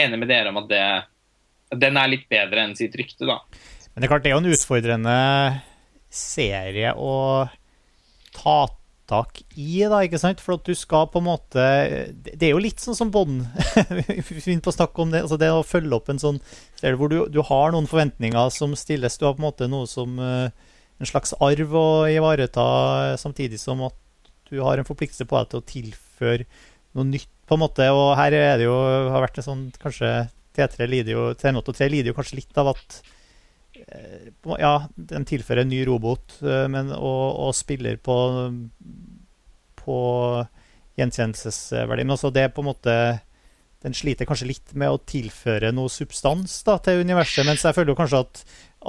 enig 0.05 0.21
med 0.21 0.31
dere 0.33 0.51
om 0.51 0.59
at 0.65 0.71
det, 0.73 0.85
den 1.79 2.01
er 2.01 2.11
litt 2.11 2.27
bedre 2.33 2.65
enn 2.65 2.75
sitt 2.79 2.97
rykte, 2.99 3.29
da. 3.29 3.39
Men 3.93 4.03
det 4.03 4.09
er 4.09 4.13
klart 4.13 4.25
det 4.25 4.33
er 4.33 4.37
jo 4.37 4.43
en 4.43 4.53
utfordrende 4.57 5.19
serie 6.15 6.95
å 6.97 7.15
ta 8.35 8.59
tak 9.09 9.41
i, 9.57 9.81
da, 9.89 10.03
ikke 10.05 10.21
sant? 10.21 10.41
For 10.45 10.59
at 10.59 10.69
du 10.69 10.77
skal 10.77 11.09
på 11.13 11.23
en 11.23 11.29
måte 11.31 11.65
Det 12.23 12.45
er 12.45 12.53
jo 12.53 12.63
litt 12.63 12.83
sånn 12.83 12.97
som 12.99 13.13
Bånd. 13.15 13.47
Vi 14.29 14.57
på 14.61 14.73
å 14.73 14.77
snakke 14.77 15.05
om 15.05 15.15
det. 15.15 15.25
altså 15.25 15.39
det 15.41 15.51
å 15.53 15.65
følge 15.67 15.97
opp 15.97 16.11
en 16.13 16.21
sånn 16.21 16.41
sted 16.77 16.99
hvor 17.01 17.13
du, 17.13 17.21
du, 17.33 17.41
har 17.49 17.73
noen 17.75 17.89
forventninger 17.91 18.53
som 18.55 18.77
stilles. 18.79 19.19
Du 19.19 19.27
har 19.27 19.37
på 19.37 19.43
en 19.43 19.49
måte 19.49 19.71
noe 19.71 19.89
som 19.91 20.21
uh, 20.21 20.49
en 20.99 21.11
slags 21.11 21.35
arv 21.41 21.75
å 21.79 21.89
ivareta, 22.13 22.69
samtidig 23.21 23.61
som 23.63 23.83
at 23.89 23.97
du 24.51 24.61
har 24.65 24.81
en 24.81 24.89
forpliktelse 24.89 25.29
på 25.29 25.39
deg 25.39 25.53
til 25.53 25.61
å 25.61 25.69
tilføre 25.73 26.49
noe 26.97 27.09
nytt, 27.09 27.31
på 27.49 27.57
en 27.57 27.65
måte. 27.65 27.89
Og 27.93 28.13
her 28.21 28.37
er 28.37 28.59
det 28.61 28.69
jo, 28.69 28.77
har 29.13 29.25
vært 29.25 29.41
en 29.41 29.49
sånn 29.51 29.69
kanskje 29.81 30.29
T3 30.59 30.89
lider 30.91 31.15
jo, 31.15 31.31
T3 31.39 31.89
lider 31.93 32.13
jo 32.13 32.19
kanskje 32.19 32.43
litt 32.43 32.61
av 32.61 32.75
at 32.75 33.01
Eh, 33.01 33.18
ja, 34.59 34.75
de 34.97 35.23
tilfører 35.29 35.65
en 35.65 35.73
ny 35.73 35.81
robot 35.89 36.39
eh, 36.45 36.67
men, 36.71 36.93
og, 36.93 37.25
og 37.49 37.55
spiller 37.57 37.97
på, 38.01 38.17
på 39.81 39.99
gjenkjennelsesverdien. 40.99 42.13
Altså 42.13 42.33
det 42.35 42.51
på 42.53 42.65
en 42.65 42.71
måte 42.73 42.95
Den 43.79 43.95
sliter 43.95 44.27
kanskje 44.27 44.49
litt 44.51 44.73
med 44.75 44.91
å 44.91 44.99
tilføre 45.07 45.71
noe 45.71 45.91
substans 45.93 46.57
da, 46.67 46.81
til 46.83 47.05
universet, 47.07 47.47
mens 47.47 47.63
jeg 47.63 47.77
føler 47.77 47.95
jo 47.95 48.01
kanskje 48.01 48.23
at, 48.25 48.41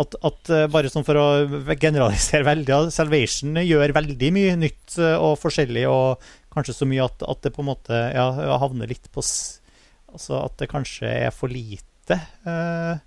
at, 0.03 0.17
at 0.25 0.51
eh, 0.55 0.65
bare 0.73 0.89
sånn 0.89 1.05
for 1.07 1.19
å 1.21 1.27
generalisere 1.75 2.47
veldig 2.47 2.79
Salvation 2.95 3.61
gjør 3.61 3.93
veldig 3.99 4.31
mye 4.33 4.57
nytt 4.57 4.97
og 5.19 5.37
forskjellig, 5.39 5.85
og 5.87 6.25
kanskje 6.49 6.79
så 6.79 6.89
mye 6.89 7.05
at, 7.05 7.21
at 7.21 7.45
det 7.45 7.53
på 7.53 7.61
en 7.61 7.69
måte 7.69 8.01
ja, 8.15 8.31
havner 8.63 8.89
litt 8.89 9.11
på 9.13 9.23
Altså 10.09 10.39
at 10.41 10.55
det 10.57 10.71
kanskje 10.71 11.05
er 11.05 11.29
for 11.29 11.53
lite. 11.53 12.15
Uh, 12.41 12.97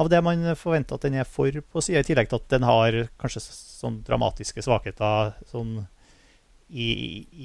av 0.00 0.08
det 0.08 0.20
man 0.24 0.44
forventer 0.56 0.96
at 0.96 1.06
den 1.06 1.18
er 1.20 1.28
for 1.28 1.52
på 1.60 1.82
sida, 1.84 2.00
i 2.00 2.08
tillegg 2.08 2.30
til 2.30 2.40
at 2.40 2.52
den 2.54 2.64
har 2.64 2.96
kanskje 3.20 3.42
sånn 3.44 4.00
dramatiske 4.06 4.64
svakheter 4.64 5.34
sånn 5.50 5.82
i, 6.70 6.90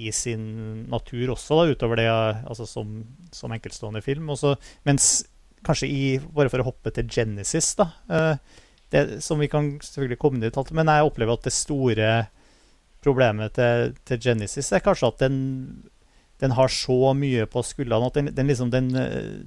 i, 0.06 0.12
sin 0.13 0.86
natur 0.91 1.34
også, 1.34 1.58
da, 1.58 1.74
utover 1.74 2.00
det 2.00 2.10
altså 2.12 2.68
som, 2.70 3.00
som 3.34 3.54
enkeltstående 3.56 4.04
film. 4.06 4.30
Også, 4.36 4.54
mens 4.86 5.26
kanskje 5.65 5.89
i 5.89 6.04
Bare 6.22 6.52
for 6.54 6.62
å 6.62 6.68
hoppe 6.68 6.94
til 6.94 7.10
Genesis, 7.10 7.72
da. 7.80 7.89
Eh, 8.06 8.62
det, 8.94 9.04
som 9.26 9.41
vi 9.41 9.50
kan 9.50 9.74
selvfølgelig 9.82 10.20
komme 10.22 10.46
til, 10.46 10.78
men 10.78 10.91
jeg 10.94 11.08
opplever 11.08 11.34
at 11.34 11.48
det 11.48 11.56
store 11.56 12.10
problemet 13.06 13.58
til, 13.58 13.96
til 14.06 14.22
Genesis 14.22 14.72
er 14.74 14.84
kanskje 14.86 15.10
at 15.10 15.26
den, 15.26 15.38
den 16.41 16.54
har 16.58 16.72
så 16.72 17.13
mye 17.18 17.48
på 17.50 17.65
skuldrene 17.65 18.10
at 18.10 18.18
den, 18.18 18.32
den 18.38 18.50
liksom 18.50 18.72
den 18.74 18.94
eh, 19.00 19.41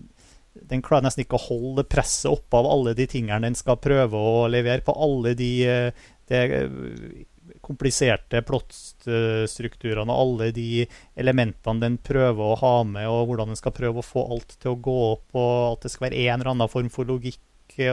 den 0.69 0.83
klarer 0.85 1.07
nesten 1.07 1.25
ikke 1.25 1.39
å 1.39 1.47
holde 1.49 1.87
presset 1.89 2.31
oppe 2.31 2.59
av 2.59 2.69
alle 2.71 2.95
de 2.99 3.07
tingene 3.11 3.47
den 3.47 3.59
skal 3.59 3.79
prøve 3.81 4.19
å 4.19 4.47
levere 4.51 4.85
på. 4.85 4.95
Alle 4.95 5.35
de, 5.39 5.51
eh, 5.69 6.07
de 6.31 6.41
eh, 6.59 7.59
kompliserte 7.65 8.43
plottstrukturene 8.47 10.13
og 10.13 10.23
alle 10.23 10.51
de 10.57 10.87
elementene 11.19 11.85
den 11.85 11.99
prøver 12.05 12.53
å 12.53 12.59
ha 12.63 12.75
med, 12.89 13.09
og 13.11 13.31
hvordan 13.31 13.53
den 13.53 13.61
skal 13.61 13.75
prøve 13.77 14.03
å 14.03 14.07
få 14.07 14.27
alt 14.37 14.57
til 14.59 14.75
å 14.75 14.81
gå 14.89 14.97
opp, 15.13 15.29
og 15.37 15.55
at 15.77 15.87
det 15.87 15.93
skal 15.95 16.09
være 16.09 16.25
en 16.27 16.41
eller 16.41 16.53
annen 16.55 16.73
form 16.73 16.91
for 16.93 17.09
logikk. 17.09 17.43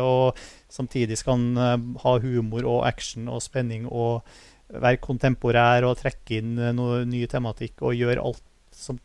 Og 0.01 0.37
samtidig 0.71 1.17
skal 1.19 1.37
den 1.41 1.61
eh, 1.61 2.01
ha 2.01 2.17
humor 2.23 2.65
og 2.65 2.85
action 2.87 3.29
og 3.29 3.43
spenning 3.43 3.85
og 3.91 4.25
være 4.65 4.97
kontemporær 4.97 5.85
og 5.85 5.99
trekke 5.99 6.39
inn 6.39 6.55
noe 6.73 7.03
ny 7.05 7.21
tematikk 7.29 7.83
og 7.85 7.99
gjøre 7.99 8.23
alt 8.23 8.41
som 8.73 8.97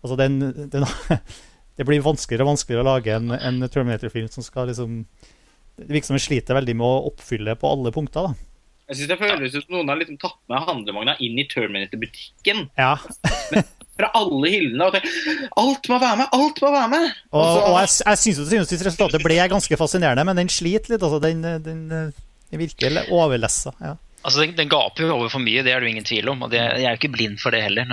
Altså, 0.00 0.16
den, 0.16 0.40
den 0.72 0.84
det 1.80 1.86
blir 1.88 2.02
vanskeligere 2.04 2.44
og 2.44 2.52
vanskeligere 2.52 2.84
å 2.84 2.90
lage 2.90 3.16
en, 3.16 3.32
en 3.32 3.64
Terminator-film 3.64 4.28
som 4.28 4.44
skal 4.44 4.68
liksom 4.68 4.98
Det 5.78 5.88
virker 5.88 6.10
som 6.10 6.18
den 6.18 6.26
sliter 6.26 6.58
veldig 6.58 6.74
med 6.76 6.84
å 6.84 7.06
oppfylle 7.08 7.54
på 7.56 7.70
alle 7.72 7.92
punkter. 7.94 8.28
da. 8.28 8.50
Jeg 8.90 8.98
synes 8.98 9.08
det 9.08 9.16
føles 9.22 9.54
ut 9.54 9.64
som 9.64 9.76
noen 9.78 9.88
har 9.88 10.00
liksom 10.00 10.18
tatt 10.20 10.36
med 10.50 10.66
handlevogna 10.66 11.14
inn 11.24 11.38
i 11.40 11.46
Terminator-butikken. 11.48 12.66
Ja. 12.76 12.98
fra 14.00 14.10
alle 14.18 14.50
hyllene. 14.52 14.90
Og 14.90 15.62
alt 15.62 15.88
må 15.88 16.00
være 16.02 16.20
med! 16.20 16.36
Alt 16.36 16.60
må 16.66 16.74
være 16.74 16.90
med! 16.92 17.08
Og, 17.30 17.40
og, 17.40 17.62
og 17.70 17.78
jeg, 17.78 17.94
jeg 18.10 18.22
syns, 18.26 18.76
resultatet 18.84 19.24
ble 19.24 19.40
ganske 19.54 19.80
fascinerende, 19.80 20.26
men 20.28 20.42
den 20.42 20.52
sliter 20.52 20.94
litt. 20.96 21.06
altså 21.06 21.22
Den, 21.22 21.40
den, 21.64 21.82
den 21.88 22.62
virker 22.66 23.00
overlessa. 23.08 23.72
Ja. 23.80 23.96
Altså, 24.20 24.42
den, 24.42 24.52
den, 24.58 24.68
gaper 24.68 25.06
jo 25.06 25.16
over 25.16 25.32
for 25.32 25.40
mye, 25.40 25.64
det 25.64 25.72
er 25.72 25.80
det 25.80 25.88
jo 25.88 25.94
ingen 25.94 26.08
tvil 26.12 26.28
om. 26.34 26.44
Og 26.44 26.52
det, 26.52 26.60
jeg 26.60 26.90
er 26.90 26.92
jo 26.92 27.00
ikke 27.00 27.14
blind 27.16 27.40
for 27.40 27.56
det 27.56 27.64
heller. 27.70 27.88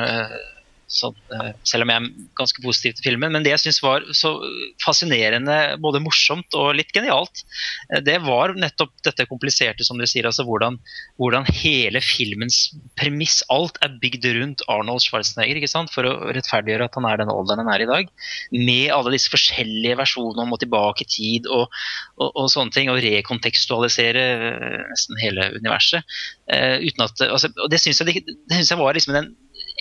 Så, 0.87 1.09
eh, 1.35 1.49
selv 1.67 1.83
om 1.83 1.91
jeg 1.91 1.99
er 1.99 2.27
ganske 2.39 2.61
positiv 2.63 2.95
til 2.95 3.09
filmen. 3.09 3.33
Men 3.35 3.43
det 3.43 3.51
jeg 3.51 3.65
syns 3.65 3.81
var 3.83 4.05
så 4.15 4.31
fascinerende, 4.79 5.75
både 5.83 5.99
morsomt 5.99 6.55
og 6.55 6.77
litt 6.79 6.93
genialt, 6.95 7.43
eh, 7.91 7.99
det 7.99 8.21
var 8.23 8.55
nettopp 8.55 8.93
dette 9.03 9.25
kompliserte, 9.27 9.83
som 9.83 9.99
dere 9.99 10.07
sier. 10.07 10.25
altså 10.29 10.45
Hvordan, 10.47 10.79
hvordan 11.19 11.43
hele 11.59 11.99
filmens 11.99 12.69
premiss, 12.95 13.41
alt 13.51 13.75
er 13.83 13.97
bygd 13.99 14.29
rundt 14.39 14.63
Arnold 14.71 15.03
Schwarzenegger. 15.03 15.59
ikke 15.59 15.71
sant? 15.71 15.91
For 15.91 16.07
å 16.07 16.31
rettferdiggjøre 16.31 16.87
at 16.87 16.95
han 16.95 17.09
er 17.09 17.19
den 17.19 17.33
alderen 17.35 17.65
han 17.65 17.73
er 17.73 17.83
i 17.83 17.89
dag. 17.91 18.13
Med 18.55 18.87
alle 18.95 19.11
disse 19.11 19.33
forskjellige 19.33 19.99
versjonene 19.99 20.47
om 20.47 20.55
å 20.55 20.61
tilbake 20.61 21.03
i 21.03 21.11
tid 21.11 21.51
og, 21.51 21.67
og, 22.15 22.31
og, 22.31 22.47
sånne 22.53 22.71
ting. 22.71 22.93
Og 22.93 23.01
rekontekstualisere 23.03 24.23
eh, 24.39 24.79
nesten 24.87 25.19
hele 25.19 25.51
universet. 25.59 26.07
Uh, 26.47 26.79
uten 26.79 27.03
at, 27.03 27.19
altså, 27.27 27.51
og 27.59 27.67
Det 27.67 27.81
syns 27.83 27.99
jeg, 27.99 28.23
det, 28.23 28.55
synes 28.55 28.71
jeg 28.71 28.79
var 28.79 28.95
liksom 28.95 29.17
en 29.19 29.33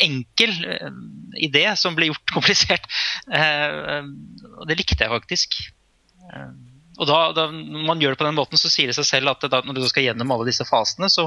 enkel 0.02 0.52
uh, 0.66 0.94
idé 1.40 1.66
som 1.78 1.96
ble 1.96 2.10
gjort 2.10 2.36
komplisert. 2.36 2.88
Uh, 3.30 4.06
og 4.60 4.64
det 4.68 4.78
likte 4.80 5.02
jeg 5.04 5.12
faktisk. 5.12 5.60
Uh, 6.26 6.50
og 6.96 7.08
da, 7.10 7.16
da, 7.36 7.44
når 7.52 7.82
man 7.84 8.00
gjør 8.00 8.14
det 8.14 8.20
på 8.22 8.24
den 8.24 8.38
måten, 8.38 8.56
så 8.60 8.70
sier 8.72 8.88
det 8.88 8.96
seg 8.96 9.04
selv 9.04 9.34
at 9.34 9.44
da, 9.52 9.60
når 9.66 9.76
du 9.76 9.84
skal 9.88 10.06
gjennom 10.06 10.30
alle 10.32 10.46
disse 10.48 10.64
fasene, 10.64 11.10
så, 11.12 11.26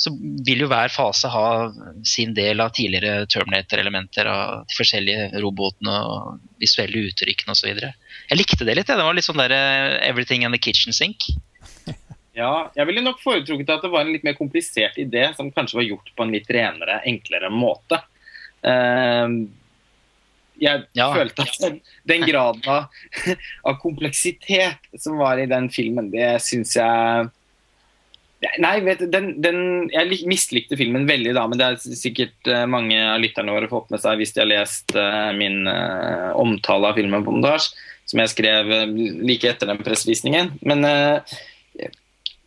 så, 0.00 0.12
vil 0.46 0.64
jo 0.64 0.70
hver 0.72 0.88
fase 0.92 1.28
ha 1.28 1.68
sin 2.08 2.32
del 2.36 2.64
av 2.64 2.72
tidligere 2.76 3.26
Terminator-elementer 3.32 4.30
av 4.32 4.64
de 4.70 4.78
forskjellige 4.78 5.42
robotene 5.44 5.98
og 6.08 6.40
visuelle 6.64 7.04
uttrykkene 7.10 7.52
osv. 7.52 7.84
Jeg 7.84 8.40
likte 8.40 8.64
det 8.64 8.78
litt. 8.78 8.88
Ja. 8.88 8.96
Det 8.96 9.08
var 9.08 9.18
litt 9.18 9.28
sånn 9.28 9.42
der 9.42 9.52
Everything 10.00 10.46
in 10.46 10.56
the 10.56 10.62
kitchen 10.62 10.96
sink. 10.96 11.28
Ja, 12.32 12.70
jeg 12.72 12.88
ville 12.88 13.04
nok 13.04 13.20
foretrukket 13.20 13.74
at 13.74 13.82
det 13.84 13.90
var 13.92 14.06
en 14.06 14.12
litt 14.14 14.24
mer 14.24 14.36
komplisert 14.38 14.96
idé 15.00 15.26
som 15.36 15.50
kanskje 15.52 15.82
var 15.82 15.88
gjort 15.88 16.14
på 16.16 16.24
en 16.24 16.32
litt 16.32 16.48
renere, 16.52 17.02
enklere 17.08 17.52
måte. 17.52 18.00
Uh, 18.64 19.44
jeg 20.62 20.84
ja. 20.96 21.10
følte 21.12 21.44
at 21.44 21.60
den, 21.60 21.78
den 22.08 22.24
graden 22.28 22.64
av, 22.70 23.04
av, 23.68 23.78
kompleksitet 23.82 25.00
som 25.00 25.18
var 25.20 25.40
i 25.42 25.48
den 25.50 25.68
filmen, 25.72 26.12
det 26.12 26.36
syns 26.44 26.76
jeg 26.78 27.30
Nei, 28.58 28.80
vet 28.82 28.98
du, 28.98 29.04
den, 29.06 29.36
den, 29.38 29.58
jeg 29.92 30.26
mislikte 30.26 30.74
filmen 30.74 31.04
veldig, 31.06 31.30
da, 31.36 31.44
men 31.46 31.60
det 31.60 31.66
er 31.68 31.94
sikkert 31.94 32.48
uh, 32.50 32.64
mange 32.66 32.96
av 32.98 33.20
lytterne 33.22 33.54
våre 33.54 33.68
fått 33.70 33.92
med 33.94 34.02
seg 34.02 34.18
hvis 34.18 34.34
de 34.34 34.42
har 34.42 34.48
lest 34.50 34.96
uh, 34.98 35.30
min 35.36 35.60
uh, 35.70 36.32
omtale 36.34 36.90
av 36.90 36.98
filmen 36.98 37.22
på 37.22 37.36
montasje, 37.36 37.70
som 38.10 38.18
jeg 38.18 38.32
skrev 38.32 38.72
like 39.22 39.46
etter 39.46 39.70
den 39.70 39.78
pressevisningen. 39.86 40.50
Men 40.66 40.82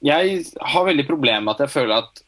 jeg 0.05 0.45
har 0.61 0.87
veldig 0.87 1.07
problemer 1.07 1.43
med 1.45 1.55
at 1.55 1.65
jeg 1.65 1.75
føler 1.75 2.03
at 2.03 2.21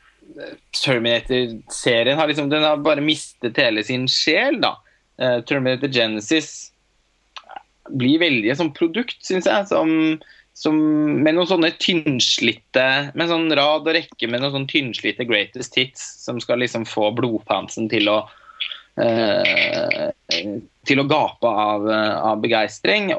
Terminator-serien 0.76 2.18
har 2.20 2.28
liksom 2.30 2.50
Den 2.52 2.66
har 2.66 2.82
bare 2.84 3.04
mistet 3.04 3.58
hele 3.58 3.84
sin 3.86 4.08
sjel, 4.12 4.60
da. 4.63 4.76
Uh, 5.18 5.40
Terminator 5.48 5.90
Genesis 5.90 6.72
blir 7.90 8.20
veldig 8.22 8.56
som 8.60 8.74
produkt, 8.76 9.18
syns 9.26 9.48
jeg. 9.48 9.70
Som, 9.70 10.20
som, 10.58 10.78
med 11.24 11.38
noen 11.38 11.50
sånne 11.50 11.72
tynnslitte 11.80 12.88
Med 13.18 13.32
sånn 13.32 13.48
rad 13.56 13.88
og 13.88 13.96
rekke 13.96 14.30
med 14.30 14.44
noen 14.44 14.56
sånn 14.60 14.70
tynnslitte 14.70 15.28
greatest 15.30 15.78
hits 15.80 16.04
som 16.26 16.42
skal 16.44 16.62
liksom 16.63 16.86
få 16.90 17.10
blodpansen 17.18 17.90
til 17.94 18.12
å 18.12 18.20
til 20.88 21.01
å 21.01 21.05
gape 21.10 21.49
av, 21.49 21.83
av 21.91 22.39
begeistring. 22.41 23.12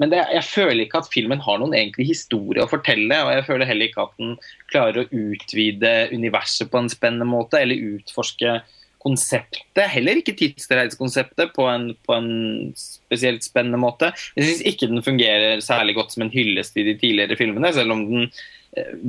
Men 0.00 0.12
det, 0.12 0.22
jeg 0.38 0.46
føler 0.48 0.84
ikke 0.84 1.02
at 1.02 1.10
filmen 1.12 1.42
har 1.44 1.60
noen 1.60 1.76
egentlig 1.76 2.08
historie 2.12 2.64
å 2.64 2.70
fortelle. 2.70 3.18
Og 3.26 3.34
jeg 3.34 3.46
føler 3.48 3.68
heller 3.68 3.90
ikke 3.90 4.06
at 4.06 4.16
den 4.22 4.34
klarer 4.72 5.02
å 5.02 5.08
utvide 5.10 5.92
universet 6.14 6.72
på 6.72 6.80
en 6.80 6.90
spennende 6.92 7.28
måte, 7.28 7.60
eller 7.60 7.96
utforske 7.98 8.60
konseptet, 9.06 9.84
heller 9.92 10.18
ikke 10.18 10.34
tidsreisekonseptet, 10.34 11.52
på, 11.54 11.66
en, 11.70 11.90
på 12.06 12.14
en 12.16 12.30
spesielt 12.78 13.44
spennende 13.46 13.78
måte. 13.78 14.10
Jeg 14.34 14.48
syns 14.48 14.64
ikke 14.72 14.88
den 14.90 15.04
fungerer 15.06 15.62
særlig 15.64 15.94
godt 15.98 16.16
som 16.16 16.26
en 16.26 16.32
hyllest 16.32 16.78
i 16.80 16.86
de 16.88 16.96
tidligere 16.98 17.38
filmene, 17.38 17.70
selv 17.76 17.94
om 17.94 18.02
den 18.08 18.24
eh, 18.26 18.40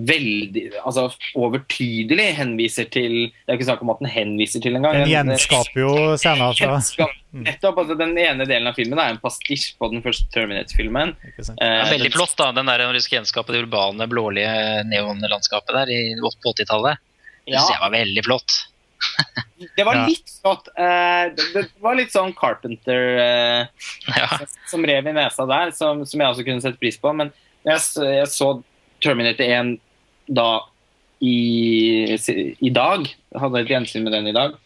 veldig 0.08 0.64
altså 0.80 1.08
overtydelig 1.36 2.28
henviser 2.38 2.88
til 2.92 3.16
Det 3.28 3.52
er 3.52 3.58
ikke 3.58 3.68
snakk 3.68 3.82
om 3.84 3.92
at 3.92 4.04
den 4.04 4.12
henviser 4.12 4.64
til 4.64 4.78
engang. 4.80 5.02
Den 5.02 5.12
gjenskaper 5.12 5.82
jo 5.82 5.94
scenen 6.20 6.56
fra 6.56 7.10
Nettopp. 7.38 7.82
altså 7.84 7.98
Den 8.00 8.16
ene 8.22 8.48
delen 8.48 8.70
av 8.70 8.78
filmen 8.78 9.02
er 9.02 9.12
en 9.14 9.20
pastisj 9.22 9.74
på 9.80 9.90
den 9.92 10.04
første 10.06 10.30
Terminator-filmen. 10.34 11.12
Eh, 11.36 11.84
veldig 11.92 12.14
flott, 12.16 12.38
da, 12.40 12.54
den 12.56 12.72
der 12.72 12.86
når 12.86 12.98
du 12.98 13.04
skal 13.04 13.20
gjenskape 13.20 13.54
det 13.54 13.66
urbane, 13.66 14.08
blålige 14.10 14.54
neonlandskapet 14.88 15.76
der 15.82 15.92
i, 15.94 16.00
på 16.22 16.56
80-tallet. 16.56 17.04
Det 17.44 17.56
ja. 17.56 17.62
synes 17.62 17.76
jeg 17.76 17.84
var 17.84 17.94
veldig 17.98 18.26
flott. 18.28 18.58
det 19.78 19.86
var 19.86 20.02
litt 20.08 20.32
flott. 20.40 20.72
Eh, 20.74 21.26
det, 21.36 21.50
det, 21.54 21.66
var 21.84 22.00
litt 22.00 22.16
sånn 22.16 22.34
Carpenter 22.38 23.04
eh, 23.26 23.92
ja. 24.16 24.32
som 24.72 24.88
rev 24.88 25.12
i 25.12 25.16
nesa 25.20 25.46
der, 25.50 25.76
som, 25.76 26.02
som, 26.08 26.24
jeg 26.24 26.34
også 26.34 26.48
kunne 26.48 26.64
sette 26.64 26.82
pris 26.82 27.00
på. 27.02 27.14
Men 27.20 27.36
jeg, 27.68 27.84
jeg 28.00 28.32
så 28.32 28.56
Terminator 29.04 29.46
1 29.46 29.76
da 30.28 30.50
i, 31.24 31.38
i 32.60 32.72
dag. 32.74 33.08
Hadde 33.38 33.62
et 33.64 33.72
gjensyn 33.72 34.06
med 34.06 34.16
den 34.16 34.32
i 34.32 34.36
dag. 34.36 34.58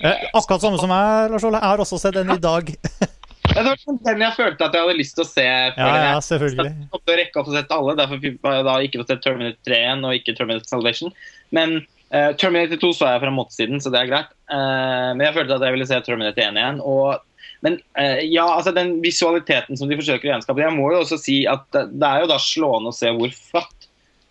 Eh, 0.00 0.26
akkurat 0.32 0.62
samme 0.62 0.80
som 0.80 0.90
meg, 0.92 1.30
Lars 1.32 1.44
Ole. 1.44 1.60
Jeg 1.60 1.72
har 1.72 1.82
også 1.84 2.00
sett 2.00 2.16
den 2.16 2.32
i 2.32 2.40
dag. 2.40 2.70
ja, 3.54 3.60
det 3.60 3.68
var 3.68 3.80
sånn 3.82 4.00
den 4.06 4.24
jeg 4.24 4.36
følte 4.38 4.66
at 4.66 4.76
jeg 4.76 4.86
hadde 4.86 4.98
lyst 4.98 5.16
til 5.18 5.26
å 5.26 5.30
se. 5.30 5.46
Ja, 5.46 5.88
ja, 6.06 6.18
selvfølgelig. 6.24 6.74
Jeg 6.86 7.00
å 7.00 7.16
rekke 7.22 7.42
opp 7.42 7.50
å 7.50 7.56
sette 7.56 7.78
alle, 7.78 7.96
Derfor 8.00 8.20
har 8.22 8.58
jeg 8.58 8.68
da 8.70 8.76
ikke 8.86 9.02
fått 9.02 9.14
sett 9.14 9.24
Terminator 9.26 9.60
3 9.68 9.80
igjen 9.80 10.06
og 10.08 10.20
ikke 10.20 10.36
Terminator 10.38 10.70
Salvation. 10.72 11.16
Men 11.54 11.80
Uh, 12.10 12.32
Terminator 12.34 12.74
2 12.82 12.88
så 12.98 13.06
jeg 13.06 13.20
fra 13.22 13.30
måtesiden, 13.30 13.78
så 13.78 13.90
det 13.94 14.00
er 14.00 14.08
greit. 14.10 14.30
Uh, 14.50 15.14
men 15.14 15.20
jeg 15.28 15.34
følte 15.36 15.54
at 15.54 15.62
jeg 15.62 15.74
ville 15.76 15.86
se 15.86 15.98
Terminator 16.02 16.42
1 16.42 16.56
igjen. 16.58 16.80
Og, 16.82 17.20
men 17.64 17.76
uh, 17.98 18.20
ja, 18.24 18.46
altså 18.46 18.72
den 18.76 18.96
visualiteten 19.04 19.78
som 19.78 19.90
de 19.90 19.98
forsøker 19.98 20.28
å 20.28 20.32
gjenskape 20.34 20.62
Jeg 20.64 20.76
må 20.76 20.88
jo 20.94 21.02
også 21.02 21.18
si 21.20 21.42
at 21.50 21.66
det, 21.74 22.06
er 22.06 22.24
jo 22.24 22.30
da 22.30 22.38
slående 22.40 22.92
å 22.92 22.96
se 22.96 23.12
hvor 23.16 23.32
flatt 23.36 23.76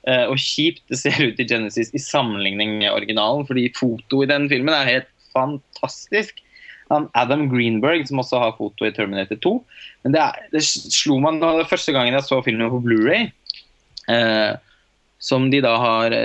og 0.10 0.40
kjipt 0.42 0.80
det 0.90 0.98
ser 0.98 1.18
ut 1.22 1.42
i 1.44 1.46
Genesis 1.46 1.92
i 1.94 2.00
sammenligning 2.02 2.78
med 2.80 2.90
originalen. 2.90 3.44
Fordi 3.46 3.66
foto 3.76 4.24
i 4.24 4.30
den 4.32 4.48
filmen 4.50 4.72
er 4.74 4.88
helt 4.88 5.10
fantastisk. 5.36 6.40
Adam 6.90 7.44
Greenberg, 7.52 8.08
som 8.08 8.24
også 8.24 8.40
har 8.42 8.56
foto 8.58 8.88
i 8.88 8.94
Terminator 8.96 9.38
2. 9.44 9.52
Men 10.08 10.16
det, 10.16 10.24
er, 10.24 10.48
det 10.56 10.64
slo 10.66 11.20
meg 11.22 11.38
da 11.44 11.52
første 11.70 11.94
gangen 11.94 12.16
jeg 12.16 12.26
så 12.26 12.40
filmen 12.48 12.72
på 12.74 12.80
Blu-ray, 12.88 13.28
som 15.22 15.52
de 15.54 15.62
da 15.68 15.76
har 15.84 16.16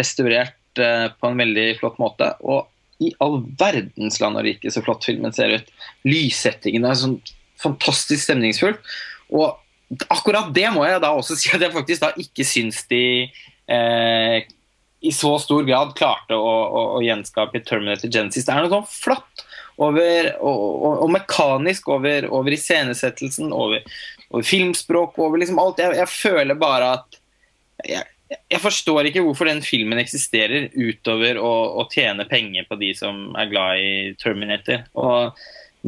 restaurert 0.00 0.58
Eh, 0.78 1.10
på 1.20 1.26
en 1.26 1.38
veldig 1.38 1.68
flott 1.80 1.98
måte. 2.02 2.32
Og 2.46 2.68
i 3.04 3.12
all 3.22 3.40
verdens 3.60 4.18
land 4.22 4.38
og 4.40 4.46
rike 4.46 4.72
så 4.74 4.82
flott 4.84 5.06
filmen 5.06 5.34
ser 5.34 5.58
ut. 5.60 5.72
Lyssettingen 6.08 6.86
er 6.88 6.98
sånn 6.98 7.18
fantastisk 7.62 8.24
stemningsfull. 8.24 8.76
Og 9.34 9.58
akkurat 10.12 10.52
det 10.54 10.68
må 10.74 10.84
jeg 10.86 11.02
da 11.04 11.12
også 11.16 11.36
si 11.40 11.52
at 11.54 11.64
jeg 11.64 11.74
faktisk 11.74 12.04
da 12.04 12.12
ikke 12.20 12.46
syns 12.46 12.84
de 12.90 13.02
eh, 13.70 14.46
i 14.98 15.12
så 15.14 15.36
stor 15.38 15.62
grad 15.66 15.94
klarte 15.98 16.34
å, 16.34 16.48
å, 16.50 16.84
å 16.98 17.02
gjenskape 17.04 17.62
Terminator 17.66 18.10
Genesis. 18.10 18.46
Det 18.46 18.54
er 18.54 18.66
noe 18.66 18.72
sånn 18.72 18.90
flatt 18.90 19.44
over, 19.78 20.32
og, 20.42 20.58
og, 20.58 20.94
og, 21.04 21.10
mekanisk 21.14 21.86
over, 21.94 22.26
over 22.34 22.54
iscenesettelsen, 22.56 23.52
over, 23.54 23.84
over 24.32 24.46
filmspråk, 24.46 25.20
over 25.22 25.38
liksom 25.38 25.60
alt. 25.62 25.78
Jeg, 25.84 25.94
jeg 26.00 26.10
føler 26.10 26.58
bare 26.58 26.90
at 26.96 27.20
jeg, 27.86 28.02
jeg 28.28 28.60
forstår 28.60 29.08
ikke 29.08 29.22
hvorfor 29.24 29.48
den 29.48 29.62
filmen 29.64 30.00
eksisterer 30.00 30.68
utover 30.76 31.38
å, 31.40 31.52
å, 31.80 31.86
tjene 31.92 32.26
penger 32.28 32.66
på 32.68 32.76
de 32.80 32.92
som 32.96 33.30
er 33.38 33.48
glad 33.48 33.80
i 33.80 33.92
Terminator. 34.20 34.84
Og 35.00 35.38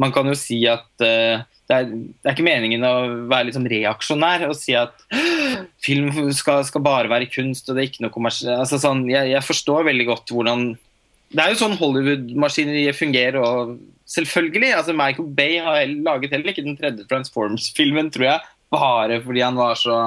man 0.01 0.13
kan 0.15 0.29
jo 0.29 0.37
si 0.37 0.57
at 0.69 0.87
uh, 1.03 1.43
det, 1.69 1.75
er, 1.75 1.89
det, 1.91 2.25
er, 2.25 2.33
ikke 2.33 2.47
meningen 2.47 2.85
å 2.87 2.93
være 3.29 3.49
liksom 3.49 3.67
reaksjonær 3.69 4.47
og 4.49 4.55
si 4.57 4.73
at 4.77 5.05
film 5.85 6.09
skal, 6.33 6.63
skal, 6.67 6.85
bare 6.85 7.11
være 7.11 7.29
kunst 7.31 7.69
og 7.69 7.77
det 7.77 7.83
er 7.83 7.91
ikke 7.91 8.07
noe. 8.07 8.33
Altså, 8.57 8.81
sånn, 8.81 9.05
jeg, 9.11 9.33
jeg, 9.35 9.45
forstår 9.45 9.85
veldig 9.91 10.09
godt 10.09 10.33
hvordan 10.33 10.71
Det 11.31 11.43
er 11.43 11.53
jo 11.53 11.61
sånn 11.61 11.77
Hollywood-maskineriet 11.79 12.97
fungerer. 12.97 13.37
og 13.41 13.77
Selvfølgelig. 14.11 14.73
altså 14.75 14.97
Michael 14.97 15.29
Bay 15.37 15.61
har 15.63 15.85
laget 15.87 16.33
heller 16.33 16.51
ikke 16.51 16.65
den 16.65 16.75
tredje 16.79 17.05
Transformers-filmen, 17.07 18.09
tror 18.11 18.27
jeg, 18.27 18.49
bare 18.73 19.21
fordi 19.23 19.45
han 19.45 19.59
var 19.59 19.77
så 19.79 20.01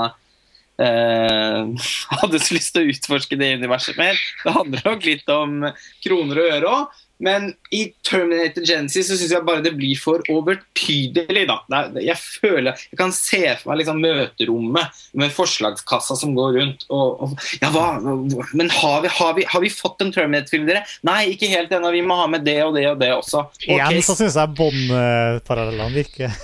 eh, 0.83 1.87
hadde 2.21 2.43
så 2.43 2.57
lyst 2.57 2.75
til 2.75 2.85
å 2.85 2.93
utforske 2.95 3.39
det 3.41 3.55
universet 3.61 3.99
mer. 4.01 4.21
Det 4.45 4.59
handler 4.59 4.85
nok 4.91 5.09
litt 5.09 5.35
om 5.35 5.65
kroner 6.05 6.43
og 6.43 6.55
øre 6.59 6.77
òg. 6.77 7.01
Men 7.25 7.53
i 7.71 7.93
Terminator 8.03 8.65
Genesis 8.67 9.07
så 9.07 9.17
syns 9.17 9.31
jeg 9.33 9.47
bare 9.47 9.63
det 9.63 9.71
blir 9.79 9.95
for 9.97 10.25
overtydelig. 10.29 11.45
da. 11.47 11.61
Jeg 12.03 12.17
føler, 12.19 12.81
jeg 12.91 12.99
kan 12.99 13.15
se 13.15 13.41
for 13.61 13.71
meg 13.71 13.81
liksom 13.81 14.01
møterommet 14.03 15.05
med 15.15 15.33
forslagskassa 15.33 16.19
som 16.19 16.35
går 16.37 16.59
rundt. 16.59 16.83
Og, 16.91 17.23
og 17.23 17.47
ja, 17.63 17.71
hva, 17.73 17.87
Men 18.03 18.73
har 18.81 19.05
vi, 19.07 19.13
har, 19.15 19.37
vi, 19.39 19.47
har 19.49 19.63
vi, 19.63 19.71
fått 19.73 20.03
en 20.03 20.11
Terminator-film, 20.15 20.67
dere? 20.69 20.83
Nei, 21.07 21.21
ikke 21.37 21.53
helt 21.55 21.73
ennå. 21.73 21.95
Vi 21.95 22.03
må 22.05 22.19
ha 22.19 22.27
med 22.35 22.45
det 22.45 22.59
og 22.67 22.75
det 22.77 22.89
og 22.91 22.99
det 23.01 23.13
også. 23.15 23.47
Okay. 23.63 23.79
Igjen 23.79 24.05
så 24.05 24.19
syns 24.19 24.41
jeg 24.41 24.59
Bond-parallellene 24.59 25.95
virker 25.95 26.35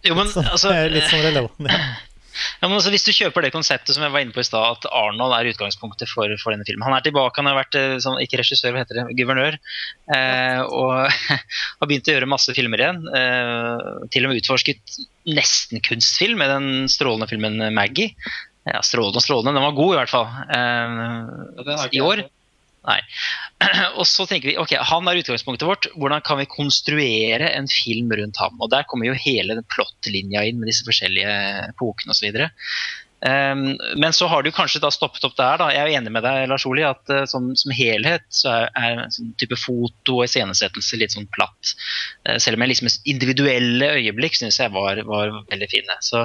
jo, 0.00 0.14
men, 0.16 0.30
altså, 0.52 0.70
litt 0.92 1.10
sånn 1.10 1.26
relevant. 1.26 1.66
Ja. 1.68 1.80
Ja, 2.60 2.68
men 2.68 2.76
altså, 2.76 2.92
hvis 2.94 3.06
du 3.06 3.12
kjøper 3.14 3.44
det 3.44 3.52
konseptet 3.54 3.96
som 3.96 4.04
jeg 4.04 4.14
var 4.14 4.24
inne 4.24 4.34
på 4.34 4.42
i 4.42 4.46
stad, 4.46 4.78
at 4.78 4.88
Arnold 4.94 5.36
er 5.36 5.50
utgangspunktet 5.52 6.10
for, 6.10 6.32
for, 6.42 6.54
denne 6.54 6.66
filmen 6.68 6.86
Han 6.86 6.96
er 6.96 7.04
tilbake, 7.06 7.40
han 7.40 7.50
har 7.50 7.58
vært 7.60 7.78
eh, 7.78 7.96
sånn, 8.02 8.20
ikke 8.24 8.40
regissør, 8.42 8.74
hva 8.74 8.84
heter 8.84 9.00
det, 9.00 9.06
guvernør. 9.18 9.58
Eh, 10.16 10.60
og 10.66 10.92
har 11.80 11.90
begynt 11.90 12.10
å 12.10 12.16
gjøre 12.16 12.30
masse 12.30 12.56
filmer 12.56 12.84
igjen. 12.84 13.02
Eh, 13.20 13.86
til 14.14 14.26
og 14.26 14.32
med 14.32 14.42
utforsket 14.42 15.00
nesten 15.30 15.82
kunstfilm 15.84 16.40
med 16.40 16.52
den 16.54 16.90
strålende 16.92 17.30
filmen 17.30 17.60
Maggie. 17.76 18.14
Ja, 18.68 18.82
strålende 18.84 19.20
og 19.20 19.24
strålende, 19.24 19.56
den 19.56 19.64
var 19.64 19.78
god 19.78 19.94
i 19.94 20.00
hvert 20.02 20.12
fall. 20.12 20.28
Eh, 20.56 21.88
I 21.96 22.04
år. 22.04 22.26
Nei. 22.88 23.00
Og 23.98 24.06
så 24.08 24.24
tenker 24.28 24.50
vi 24.50 24.56
ok, 24.60 24.76
han 24.88 25.08
er 25.10 25.20
utgangspunktet 25.20 25.68
vårt. 25.68 25.90
Hvordan 26.00 26.24
kan 26.24 26.40
vi 26.40 26.48
konstruere 26.50 27.50
en 27.52 27.68
film 27.70 28.12
rundt 28.16 28.40
ham? 28.40 28.56
Og 28.60 28.72
Der 28.72 28.88
kommer 28.88 29.10
jo 29.10 29.18
hele 29.18 29.58
den 29.58 29.68
plottlinja 29.74 30.46
inn 30.48 30.60
med 30.62 30.72
disse 30.72 30.86
forskjellige 30.88 31.36
epokene 31.68 32.16
osv. 32.16 32.40
Um, 33.20 33.76
men 34.00 34.14
så 34.16 34.26
har 34.32 34.42
du 34.42 34.48
kanskje 34.48 34.80
da 34.80 34.88
stoppet 34.92 35.24
opp 35.28 35.36
der. 35.36 35.58
da, 35.60 35.68
Jeg 35.74 35.82
er 35.82 35.98
enig 35.98 36.12
med 36.14 36.24
deg 36.24 36.46
Lars 36.48 36.64
Oli, 36.64 36.84
at 36.88 37.12
uh, 37.12 37.26
som, 37.28 37.50
som, 37.52 37.72
helhet 37.76 38.24
så 38.32 38.54
er, 38.54 38.70
er 38.80 39.02
sånn 39.12 39.34
type 39.40 39.58
foto 39.60 40.16
og 40.16 40.24
iscenesettelse 40.24 40.96
litt 40.96 41.12
sånn 41.12 41.28
platt. 41.34 41.74
Uh, 42.24 42.38
selv 42.40 42.56
om 42.56 42.64
jeg 42.64 42.72
liksom 42.72 42.88
individuelle 43.12 43.92
øyeblikk 43.98 44.40
syns 44.40 44.60
jeg 44.62 44.72
var, 44.72 45.02
var, 45.04 45.36
veldig 45.52 45.68
fine. 45.68 45.98
Så 46.00 46.24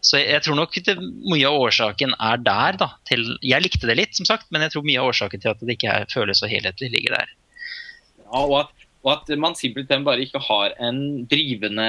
så 0.00 0.20
jeg 0.20 0.40
tror 0.44 0.56
nok 0.56 0.76
det, 0.86 0.96
mye 1.28 1.46
av 1.48 1.60
årsaken 1.66 2.16
er 2.16 2.42
der. 2.42 2.80
da. 2.80 2.90
Til, 3.08 3.26
jeg 3.44 3.64
likte 3.64 3.88
det 3.88 3.98
litt, 3.98 4.16
som 4.16 4.28
sagt, 4.28 4.48
men 4.52 4.64
jeg 4.64 4.74
tror 4.74 4.86
mye 4.86 5.00
av 5.00 5.12
årsaken 5.12 5.42
til 5.42 5.52
at 5.52 5.64
det 5.64 5.76
ikke 5.76 5.92
er, 5.92 6.12
føles 6.12 6.40
så 6.40 6.48
helhetlig, 6.50 6.92
ligger 6.94 7.18
der. 7.18 7.34
Ja, 8.22 8.40
og 8.40 8.54
at, 8.62 8.86
og 9.04 9.12
at 9.12 9.32
man 9.40 9.56
simpelthen 9.58 10.06
bare 10.06 10.24
ikke 10.24 10.40
har 10.44 10.72
en 10.80 11.26
drivende 11.28 11.84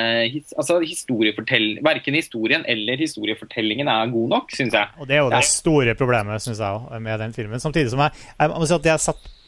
altså 0.58 0.80
historiefortell, 0.84 1.80
Verken 1.86 2.18
historien 2.20 2.68
eller 2.68 3.00
historiefortellingen 3.00 3.88
er 3.92 4.12
god 4.12 4.36
nok, 4.36 4.54
syns 4.56 4.76
jeg. 4.76 4.92
Og 5.00 5.08
Det 5.08 5.18
er 5.18 5.24
jo 5.24 5.32
det 5.32 5.44
store 5.48 5.96
problemet 6.00 6.44
synes 6.44 6.60
jeg, 6.60 7.02
med 7.08 7.20
den 7.24 7.36
filmen. 7.36 7.64
Samtidig 7.64 7.94
som 7.96 8.04
jeg, 8.04 8.16
jeg 8.40 8.56
må 8.56 8.68
si 8.68 8.76
at 8.76 8.84
det 8.86 8.96
jeg 8.96 9.00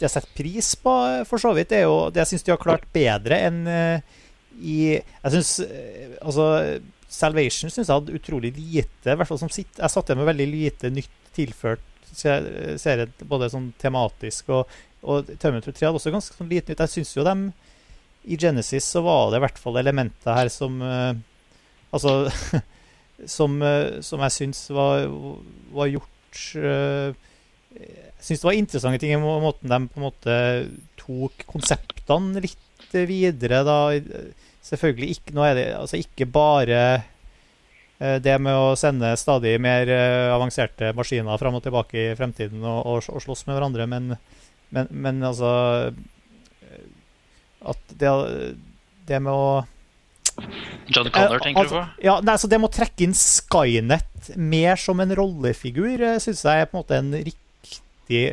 har 0.08 0.16
sett 0.16 0.34
pris 0.36 0.74
på, 0.80 0.98
for 1.28 1.42
så 1.42 1.52
vidt, 1.56 1.72
det 1.72 1.84
er 1.84 1.88
jo 1.88 2.10
det 2.12 2.24
jeg 2.24 2.34
syns 2.34 2.48
de 2.48 2.56
har 2.56 2.64
klart 2.64 2.88
bedre 2.96 3.44
enn 3.50 3.64
uh, 3.68 4.20
i 4.54 4.80
Jeg 4.96 5.32
syns 5.34 5.56
uh, 5.66 6.20
altså 6.22 6.48
Salvation 7.14 7.72
syns 7.72 7.90
jeg 7.90 7.94
hadde 7.94 8.16
utrolig 8.18 8.54
lite 8.58 9.14
hvert 9.18 9.30
fall 9.30 9.42
som 9.42 9.52
sitt, 9.54 9.78
Jeg 9.78 9.94
satt 9.94 10.10
igjen 10.10 10.22
med 10.22 10.32
veldig 10.32 10.48
lite 10.50 10.90
nytt 10.94 11.20
tilført 11.34 11.90
serie, 12.14 13.08
både 13.26 13.50
sånn 13.50 13.72
tematisk 13.82 14.52
og, 14.54 14.74
og 15.02 15.30
Terminator 15.42 15.74
3 15.74 15.88
hadde 15.88 16.00
også 16.00 16.14
ganske 16.14 16.38
sånn 16.38 16.52
lite 16.52 16.74
nytt. 16.74 16.84
Jeg 16.86 16.94
syns 16.98 17.14
jo 17.16 17.26
dem 17.26 17.48
I 18.30 18.38
Genesis 18.40 18.88
så 18.96 19.02
var 19.06 19.32
det 19.32 19.40
i 19.40 19.46
hvert 19.48 19.62
fall 19.62 19.80
elementer 19.82 20.38
her 20.38 20.52
som 20.54 20.82
uh, 20.82 21.14
Altså 21.94 22.30
som, 23.36 23.60
uh, 23.62 24.02
som, 24.06 24.22
jeg 24.26 24.38
syns 24.38 24.66
var, 24.74 25.06
var 25.74 25.92
gjort 25.92 26.44
uh, 26.58 27.14
jeg 27.74 28.26
syns 28.28 28.44
det 28.44 28.48
var 28.48 28.58
interessante 28.58 29.02
ting 29.02 29.14
i 29.16 29.20
måten 29.20 29.72
de 29.72 29.80
på 29.90 30.00
en 30.00 30.06
måte 30.06 30.36
tok 31.02 31.46
konseptene 31.50 32.44
litt 32.44 32.94
videre. 32.94 33.64
da. 33.66 33.80
Selvfølgelig 34.64 35.18
ikke, 35.18 35.34
nå 35.36 35.44
er 35.44 35.58
det 35.58 35.66
altså 35.76 36.00
ikke 36.00 36.28
bare 36.32 36.80
eh, 38.00 38.18
det 38.24 38.38
med 38.40 38.56
å 38.56 38.78
sende 38.80 39.12
stadig 39.20 39.58
mer 39.62 39.90
eh, 39.92 40.32
avanserte 40.32 40.94
maskiner 40.96 41.42
fram 41.42 41.60
og 41.60 41.66
tilbake 41.66 42.00
i 42.00 42.16
fremtiden 42.16 42.64
og, 42.64 42.80
og, 42.80 43.10
og 43.12 43.26
slåss 43.26 43.44
med 43.50 43.58
hverandre, 43.58 43.90
men, 43.92 44.16
men, 44.72 44.88
men 44.92 45.20
altså 45.28 45.52
eh, 45.92 46.88
At 47.74 47.96
det, 48.00 48.16
det 49.10 49.22
med 49.24 49.36
å 49.36 49.46
John 50.88 51.12
Connor, 51.14 51.44
tenker 51.44 51.68
altså, 51.68 51.84
du 51.84 52.00
på? 52.00 52.08
Ja, 52.08 52.18
nei, 52.26 52.40
så 52.42 52.48
Det 52.50 52.58
med 52.58 52.72
å 52.72 52.74
trekke 52.74 53.06
inn 53.06 53.14
Skynet 53.14 54.32
mer 54.40 54.80
som 54.80 55.04
en 55.04 55.12
rollefigur 55.14 56.08
syns 56.24 56.48
jeg 56.48 56.64
er 56.64 56.72
på 56.72 56.80
en 56.80 56.86
måte 56.86 56.98
en 57.04 57.12
riktig 57.20 58.24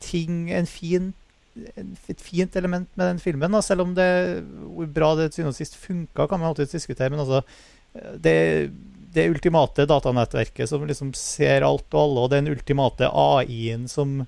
ting 0.00 0.48
En 0.56 0.66
fin 0.66 1.12
et 1.54 2.22
fint 2.22 2.56
element 2.56 2.88
med 2.94 3.06
den 3.06 3.20
filmen. 3.22 3.52
Da. 3.52 3.62
Selv 3.64 3.84
om 3.86 3.94
det 3.96 4.08
hvor 4.64 4.90
bra 4.94 5.14
det 5.18 5.32
til 5.34 5.48
og 5.50 5.56
sist 5.56 5.76
funka, 5.80 6.26
kan 6.26 6.40
man 6.40 6.50
alltid 6.50 6.70
diskutere. 6.72 7.10
Men 7.12 7.24
altså, 7.24 7.42
det, 8.16 8.36
det 9.14 9.30
ultimate 9.30 9.88
datanettverket 9.90 10.70
som 10.70 10.86
liksom 10.86 11.14
ser 11.18 11.66
alt 11.66 11.88
og 11.94 12.04
alle, 12.04 12.26
og 12.26 12.32
den 12.36 12.52
ultimate 12.52 13.10
AI-en 13.10 13.88
som 13.90 14.22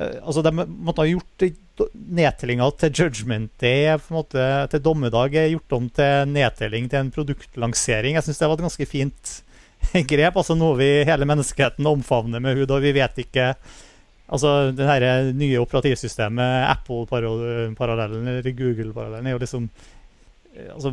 Altså, 0.00 0.40
De 0.40 0.52
måtte 0.54 1.02
ha 1.02 1.10
gjort 1.10 1.42
nedtellinga 1.92 2.70
til 2.80 3.02
Judgment 3.02 3.50
Day 3.60 3.90
på 4.00 4.14
en 4.14 4.16
måte, 4.20 4.46
til 4.72 4.82
dommedag 4.84 5.34
gjort 5.34 5.76
om 5.76 5.88
til 5.92 6.30
nedtelling 6.30 6.88
til 6.88 7.02
en 7.02 7.12
produktlansering. 7.12 8.16
Jeg 8.16 8.24
syns 8.24 8.40
det 8.40 8.48
var 8.48 8.56
et 8.56 8.64
ganske 8.64 8.88
fint 8.88 9.34
grep. 10.12 10.36
altså 10.40 10.56
Noe 10.56 10.78
vi 10.80 10.88
hele 11.08 11.28
menneskeheten 11.28 11.88
omfavner 11.90 12.40
med 12.40 12.56
hud, 12.56 12.72
og 12.72 12.84
vi 12.84 12.94
vet 12.96 13.20
ikke 13.26 13.52
Altså, 14.30 14.70
det 14.76 14.86
her 14.86 15.30
nye 15.34 15.58
operativsystemet, 15.58 16.66
Apple-parallellen 16.70 18.28
eller 18.30 18.52
Google-parallellen, 18.54 19.26
er 19.26 19.34
jo 19.34 19.42
liksom 19.42 19.70
Altså, 20.74 20.92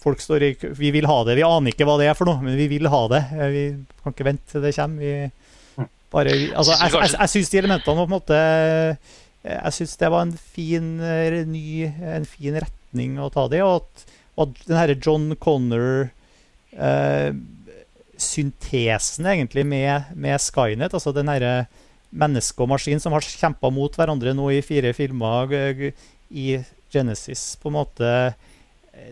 folk 0.00 0.22
står 0.24 0.44
i 0.46 0.50
Vi 0.76 0.90
vil 0.94 1.08
ha 1.08 1.18
det. 1.28 1.36
Vi 1.36 1.44
aner 1.46 1.72
ikke 1.72 1.86
hva 1.88 1.98
det 2.00 2.08
er 2.08 2.16
for 2.16 2.28
noe, 2.28 2.40
men 2.44 2.56
vi 2.56 2.68
vil 2.70 2.88
ha 2.88 3.00
det. 3.12 3.22
Vi 3.52 3.64
kan 4.02 4.14
ikke 4.14 4.28
vente 4.28 4.52
til 4.52 4.64
det 4.64 4.74
kommer. 4.76 5.04
Vi 5.04 5.86
bare 6.12 6.34
Altså, 6.56 6.72
jeg, 6.72 6.92
jeg, 6.94 7.14
jeg 7.14 7.32
syns 7.34 7.52
de 7.52 7.60
elementene 7.60 7.96
var 7.96 8.06
på 8.06 8.08
en 8.08 8.16
måte 8.16 8.38
Jeg 9.44 9.74
syns 9.76 9.98
det 10.00 10.12
var 10.12 10.24
en 10.24 10.36
fin 10.56 10.86
ny 11.52 11.66
En 11.84 12.28
fin 12.28 12.56
retning 12.56 13.18
å 13.20 13.28
ta 13.32 13.44
det 13.52 13.60
i, 13.60 13.64
og 13.66 13.82
at, 13.82 14.06
at 14.44 14.62
den 14.64 14.80
herre 14.80 14.96
John 14.96 15.34
Connor 15.36 16.08
eh, 16.72 17.30
syntesen 18.18 19.28
egentlig 19.28 19.66
med, 19.68 20.08
med 20.16 20.40
Skynet, 20.42 20.94
altså 20.96 21.12
den 21.14 21.28
herre 21.30 21.68
menneske 22.10 22.64
og 22.64 22.70
maskin 22.72 23.00
som 23.02 23.14
har 23.14 23.24
kjempa 23.24 23.70
mot 23.74 23.94
hverandre 23.96 24.34
nå 24.36 24.50
i 24.54 24.62
fire 24.64 24.94
filmer 24.96 25.52
i 26.30 26.48
Genesis. 26.92 27.56
På 27.60 27.68
en 27.68 27.78
måte 27.80 28.12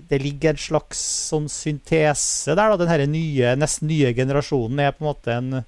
Det 0.09 0.18
ligger 0.18 0.50
en 0.50 0.59
slags 0.59 0.98
sånn 1.30 1.46
syntese 1.48 2.56
der. 2.56 2.72
da, 2.72 2.76
Den 2.76 2.90
her 2.90 3.04
nye, 3.06 3.54
nesten 3.56 3.88
nye 3.88 4.12
generasjonen 4.12 4.80
er 4.82 4.92
på 4.92 5.04
en 5.04 5.11
måte 5.12 5.32
en, 5.32 5.62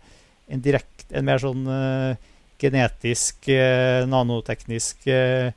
en, 0.49 0.63
direkte 0.65 1.15
en 1.15 1.25
mer 1.25 1.39
sånn 1.39 1.63
uh, 1.71 2.17
genetisk, 2.59 3.47
uh, 3.47 4.03
nanoteknisk 4.11 5.07
uh, 5.07 5.53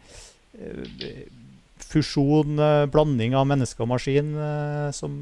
fusjon, 1.82 2.62
blanding 2.94 3.34
av 3.36 3.50
menneske 3.50 3.82
og 3.84 3.90
maskin, 3.92 4.30
som 4.96 5.16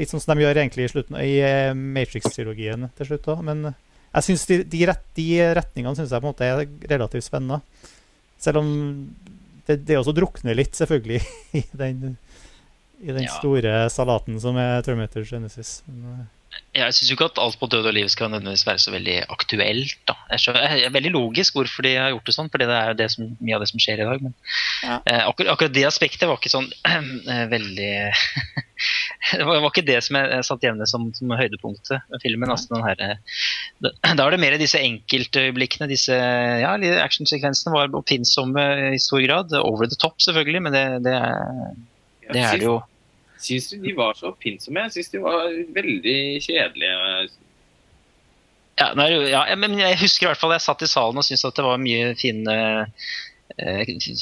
Litt 0.00 0.08
sånn 0.08 0.22
som 0.22 0.32
de 0.32 0.42
gjør 0.42 0.56
egentlig 0.56 0.86
i 0.86 0.90
slutten 0.90 1.16
i 1.20 1.32
Matrix-trilogien 1.76 2.86
til 2.96 3.06
slutt 3.06 3.26
òg. 3.28 3.42
Men 3.44 3.74
jeg 4.10 4.26
synes 4.26 4.46
de, 4.48 4.58
de, 4.66 4.82
rett, 4.90 5.04
de 5.16 5.28
retningene 5.58 5.98
synes 5.98 6.10
jeg 6.10 6.22
på 6.22 6.26
en 6.26 6.32
måte 6.32 6.48
er 6.48 6.64
relativt 6.90 7.26
spennende. 7.26 7.60
Selv 8.40 8.62
om 8.62 8.70
det, 9.68 9.80
det 9.86 9.98
også 10.00 10.14
drukner 10.16 10.56
litt, 10.58 10.74
selvfølgelig, 10.78 11.20
i 11.60 11.64
den, 11.78 12.16
i 13.00 13.12
den 13.12 13.26
ja. 13.26 13.32
store 13.38 13.74
salaten 13.92 14.40
som 14.42 14.58
er 14.60 14.82
Terminator 14.86 15.26
Genesis. 15.28 15.80
Men, 15.86 16.26
jeg 16.70 16.94
syns 16.94 17.10
jo 17.10 17.16
ikke 17.16 17.26
at 17.32 17.38
alt 17.42 17.56
på 17.58 17.66
død 17.70 17.88
og 17.90 17.94
liv 17.96 18.08
skal 18.10 18.30
nødvendigvis 18.30 18.62
være 18.66 18.82
så 18.82 18.92
veldig 18.94 19.16
aktuelt. 19.34 19.94
Da. 20.06 20.14
Det 20.30 20.84
er 20.86 20.92
veldig 20.94 21.12
logisk 21.14 21.56
hvorfor 21.58 21.82
de 21.86 21.96
har 21.98 22.12
gjort 22.12 22.30
det 22.30 22.34
sånn, 22.36 22.50
for 22.52 22.62
det 22.62 22.68
er 22.70 22.92
jo 22.92 22.98
det 23.00 23.08
som, 23.10 23.32
mye 23.38 23.56
av 23.56 23.64
det 23.64 23.70
som 23.72 23.82
skjer 23.82 24.02
i 24.02 24.06
dag. 24.06 24.22
Men 24.22 24.34
ja. 24.86 24.98
eh, 25.02 25.24
akkurat, 25.26 25.50
akkurat, 25.56 25.74
det 25.74 25.86
aspektet 25.88 26.30
var 26.30 26.38
ikke 26.38 26.52
sånn 26.52 26.68
eh, 26.90 27.46
veldig 27.50 27.92
Det 29.30 29.44
var, 29.44 29.58
var, 29.60 29.68
ikke 29.68 29.84
det 29.84 29.98
som 30.06 30.16
jeg 30.16 30.44
satt 30.46 30.62
hjemme 30.64 30.86
som, 30.88 31.10
som 31.14 31.34
høydepunktet 31.36 32.06
med 32.10 32.22
filmen. 32.22 32.54
Altså, 32.54 32.78
her, 32.86 33.02
da, 33.82 33.92
da 34.16 34.26
er 34.26 34.34
det 34.34 34.42
mer 34.42 34.56
disse 34.62 34.80
enkeltøyeblikkene, 34.80 35.90
disse 35.90 36.14
ja, 36.14 36.72
actionsekvensene 37.02 37.74
var 37.74 37.98
oppfinnsomme 37.98 38.64
i 38.94 39.02
stor 39.02 39.26
grad. 39.26 39.58
Over 39.58 39.90
the 39.90 39.98
top, 39.98 40.22
selvfølgelig, 40.22 40.64
men 40.66 40.78
det, 40.78 40.86
det, 41.04 41.18
er, 41.18 41.76
det 42.30 42.46
er 42.46 42.62
det 42.62 42.70
jo 42.70 42.78
Syns 43.40 43.70
du 43.70 43.78
de 43.80 43.94
var 43.96 44.18
så 44.18 44.30
oppfinnsomme? 44.30 44.84
Jeg 44.88 44.96
syns 44.98 45.14
de 45.14 45.22
var 45.24 45.48
veldig 45.76 46.18
kjedelige. 46.44 47.30
Ja, 48.80 48.92
nei, 48.96 49.08
ja, 49.28 49.42
men 49.60 49.76
jeg 49.80 49.98
husker 50.00 50.26
i 50.26 50.30
hvert 50.30 50.40
fall 50.40 50.54
jeg 50.56 50.64
satt 50.64 50.84
i 50.84 50.88
salen 50.88 51.20
og 51.20 51.26
syntes 51.26 51.44
at 51.48 51.58
det 51.58 51.66
var 51.66 51.80
mye 51.80 52.14
fin, 52.20 52.40
uh, 52.48 52.84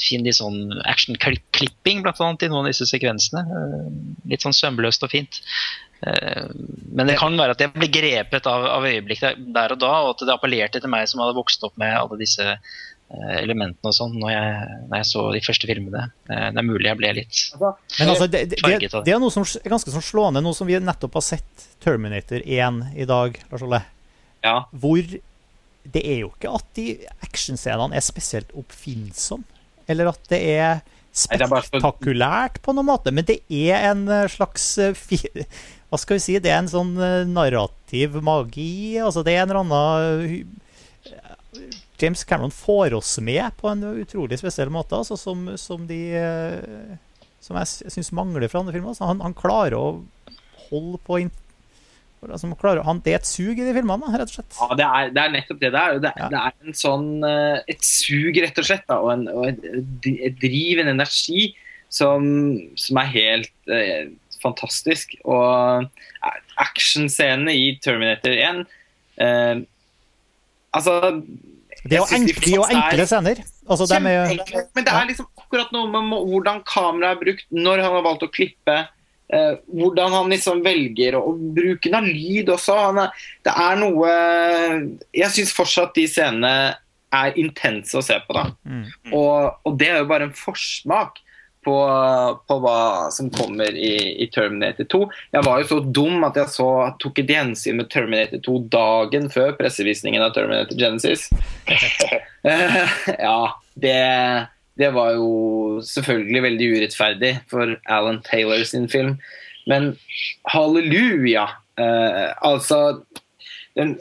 fin 0.01 0.25
litt 0.25 0.39
sånn 0.39 0.73
action-klipping 0.83 2.03
blant 2.03 2.19
annet 2.23 2.47
i 2.47 2.51
noen 2.51 2.65
av 2.65 2.71
disse 2.71 2.87
sekvensene. 2.89 3.45
Uh, 3.47 3.87
litt 4.31 4.43
sånn 4.43 4.55
sømløst 4.55 5.05
og 5.07 5.13
fint. 5.15 5.41
Uh, 6.03 6.51
men 6.95 7.11
det 7.11 7.17
kan 7.19 7.35
være 7.39 7.55
at 7.55 7.63
jeg 7.63 7.75
ble 7.75 7.91
grepet 7.91 8.47
av, 8.51 8.67
av 8.77 8.87
øyeblikk 8.87 9.23
der, 9.23 9.75
og 9.75 9.79
da, 9.79 9.95
og 10.03 10.13
at 10.15 10.27
det 10.27 10.35
appellerte 10.35 10.83
til 10.83 10.91
meg 10.91 11.07
som 11.11 11.23
hadde 11.23 11.39
vokst 11.39 11.63
opp 11.67 11.75
med 11.79 11.95
alle 11.95 12.19
disse 12.19 12.47
Eh, 12.47 12.57
elementene 13.09 13.89
og 13.89 13.95
sånn 13.95 14.13
når, 14.21 14.35
når, 14.85 14.99
jeg 14.99 15.07
så 15.09 15.23
de 15.33 15.41
første 15.41 15.69
filmene. 15.69 16.03
Eh, 16.29 16.49
det 16.53 16.61
er 16.61 16.67
mulig 16.67 16.89
jeg 16.91 16.99
ble 16.99 17.13
litt 17.17 17.39
Men 17.57 18.11
altså, 18.11 18.27
det, 18.29 18.43
det, 18.51 18.59
det, 18.61 18.91
det 19.07 19.15
er 19.15 19.21
noe 19.21 19.33
som 19.33 19.45
er 19.47 19.73
ganske 19.73 19.93
sånn 19.93 20.05
slående, 20.05 20.43
noe 20.45 20.57
som 20.57 20.69
vi 20.69 20.77
nettopp 20.77 21.17
har 21.17 21.25
sett 21.25 21.65
Terminator 21.81 22.43
1 22.45 22.83
i 22.99 23.07
dag, 23.09 23.39
Lars 23.49 23.65
Olle. 23.65 23.81
Ja. 24.45 24.55
Hvor 24.69 25.01
det 25.89 26.03
er 26.05 26.21
jo 26.21 26.29
ikke 26.35 26.53
at 26.59 26.69
de 26.77 26.85
actionscenene 27.25 27.97
er 27.97 28.05
spesielt 28.05 28.53
oppfinnsomme. 28.57 29.57
Eller 29.89 30.11
at 30.11 30.21
det 30.29 30.39
er 30.53 30.83
spektakulært 31.17 32.59
på 32.61 32.75
noen 32.77 32.91
måte, 32.91 33.09
men 33.15 33.25
det 33.25 33.39
er 33.49 33.89
en 33.89 34.05
eh, 34.05 34.27
slags 34.29 34.75
Hva 35.89 35.97
skal 35.97 36.19
vi 36.19 36.21
si? 36.21 36.37
Det 36.37 36.51
er 36.53 36.59
en 36.61 36.69
sånn 36.69 36.93
narrativ 37.33 38.19
magi. 38.21 38.99
Altså, 39.01 39.25
det 39.25 39.33
er 39.33 39.41
en 39.41 39.49
eller 39.49 39.63
annen 39.65 40.51
James 41.99 42.23
Cameron 42.23 42.51
får 42.51 42.93
oss 42.93 43.19
med 43.19 43.51
på 43.59 43.69
en 43.69 43.83
utrolig 43.83 44.39
spesiell 44.39 44.71
måte, 44.71 44.95
altså, 44.95 45.17
som, 45.19 45.45
som, 45.59 45.85
de 45.89 45.99
eh, 46.15 46.95
Som 47.43 47.59
jeg 47.59 47.91
syns 47.91 48.11
mangler 48.15 48.47
fra 48.47 48.63
andre 48.63 48.75
filmer. 48.75 48.93
Altså, 48.93 49.07
han, 49.09 49.21
han, 49.23 49.35
klarer 49.35 49.75
å 49.77 49.85
holde 50.69 50.99
på 51.03 51.19
altså, 51.19 52.51
klarer, 52.59 52.83
han, 52.87 53.01
Det 53.03 53.15
er 53.15 53.21
et 53.21 53.29
sug 53.29 53.59
i 53.59 53.65
de 53.67 53.75
filmene, 53.75 54.13
rett 54.13 54.31
og 54.31 54.37
slett. 54.37 54.59
Ja, 54.59 54.77
det 54.79 54.87
er, 54.87 55.11
det 55.15 55.23
er 55.23 55.35
nettopp 55.35 55.61
det 55.63 55.73
det 55.75 55.81
er. 55.83 55.99
Det, 56.05 56.13
ja. 56.23 56.29
det 56.31 56.43
er 56.45 56.69
en 56.69 56.79
sånn, 56.83 57.09
eh, 57.27 57.57
et 57.75 57.85
sug, 57.85 58.39
rett 58.45 58.63
og 58.63 58.69
slett. 58.69 58.87
Da, 58.89 59.01
og, 59.03 59.11
en, 59.15 59.27
og 59.33 59.49
et, 59.51 59.67
et, 60.15 60.39
driv, 60.41 60.83
en 60.83 60.93
energi, 60.95 61.49
som, 61.89 62.29
som 62.79 63.01
er 63.01 63.13
helt 63.15 63.73
eh, 63.75 64.11
fantastisk. 64.43 65.17
Og 65.27 65.83
eh, 65.83 66.39
actionscenene 66.59 67.55
i 67.55 67.73
Terminator 67.83 68.35
1 68.35 68.63
eh, 69.23 69.67
Altså 70.77 70.93
det 71.83 71.97
er 71.97 72.01
jo 72.01 72.17
enkle, 72.17 72.61
enkle 72.75 73.07
scener. 73.07 73.41
Altså, 73.69 73.87
de 73.87 73.97
er, 73.99 74.33
men 74.75 74.85
det 74.85 74.93
er 74.93 75.09
liksom 75.09 75.27
akkurat 75.39 75.69
noe 75.75 75.89
med 75.93 76.31
hvordan 76.31 76.63
kameraet 76.67 77.17
er 77.17 77.21
brukt, 77.21 77.45
når 77.55 77.83
han 77.85 77.95
har 77.95 78.05
valgt 78.07 78.25
å 78.25 78.31
klippe. 78.33 78.77
Eh, 79.29 79.55
hvordan 79.77 80.15
han 80.15 80.33
liksom 80.33 80.63
velger 80.65 81.19
å, 81.19 81.23
bruke 81.55 81.91
av 81.93 82.07
lyd 82.07 82.49
også. 82.49 82.75
Er, 82.89 83.25
det 83.45 83.53
er 83.53 83.77
noe 83.77 84.13
Jeg 85.13 85.33
syns 85.35 85.53
fortsatt 85.53 85.93
de 85.95 86.07
scenene 86.09 86.53
er 87.15 87.37
intense 87.41 87.97
å 87.97 88.05
se 88.05 88.17
på. 88.25 88.35
da. 88.37 88.47
Mm. 88.65 88.85
Og, 89.13 89.59
og, 89.65 89.77
det 89.79 89.91
er 89.93 90.01
jo 90.01 90.09
bare 90.09 90.29
en 90.29 90.35
forsmak 90.37 91.21
på, 91.65 91.75
på, 92.47 92.57
hva 92.63 93.09
som 93.11 93.29
kommer 93.33 93.75
i, 93.75 93.93
i, 94.23 94.27
Terminator 94.31 94.87
2. 94.91 95.01
Jeg 95.35 95.45
var 95.47 95.61
jo 95.61 95.67
så 95.69 95.79
dum 95.83 96.23
at 96.27 96.37
jeg 96.39 96.53
så, 96.53 96.69
tok 97.01 97.21
et 97.21 97.33
gjensyn 97.33 97.79
med 97.79 97.89
Terminator 97.91 98.41
2 98.45 98.59
dagen 98.71 99.27
før 99.33 99.55
pressevisningen 99.59 100.23
av 100.23 100.33
Terminator 100.35 100.79
Genesis. 100.79 101.27
ja, 103.27 103.39
det, 103.75 103.97
det, 104.79 104.91
var 104.95 105.15
jo 105.17 105.31
selvfølgelig 105.85 106.45
veldig 106.47 106.69
urettferdig 106.77 107.33
for 107.51 107.75
Alan 107.91 108.21
Taylor 108.27 108.63
sin 108.67 108.87
film. 108.91 109.17
Men 109.69 109.93
halleluja! 110.49 111.49
Uh, 111.79 112.35
altså 112.43 112.99
den, 113.77 113.93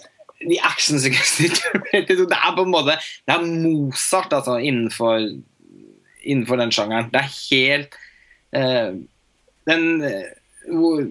de 0.43 0.57
actionsekvensene 0.67 1.47
i 1.47 1.53
Terminator 1.55 2.25
2 2.25 2.25
Det 2.33 2.39
er 2.39 2.57
på 2.57 2.65
en 2.67 2.73
måte 2.73 2.97
Det 2.99 3.37
er 3.37 3.45
Mozart 3.47 4.35
altså, 4.35 4.57
innenfor 4.59 5.29
innenfor 6.23 6.61
den 6.61 6.73
sjangeren. 6.75 7.11
Det 7.13 7.23
er 7.23 7.37
helt 7.51 7.99
uh, 8.57 8.99
Den 9.69 9.87
uh, 10.03 11.07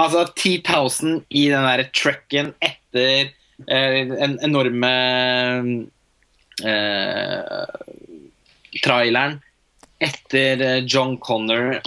Altså 0.00 0.24
10.000 0.32 1.26
i 1.28 1.42
den 1.52 1.66
derre 1.66 1.90
trucken 1.92 2.54
etter 2.64 3.34
den 3.68 4.12
en 4.16 4.38
enorme 4.40 4.92
eh, 6.64 7.64
traileren 8.84 9.40
etter 10.00 10.62
eh, 10.64 10.84
John 10.86 11.18
Connor 11.20 11.80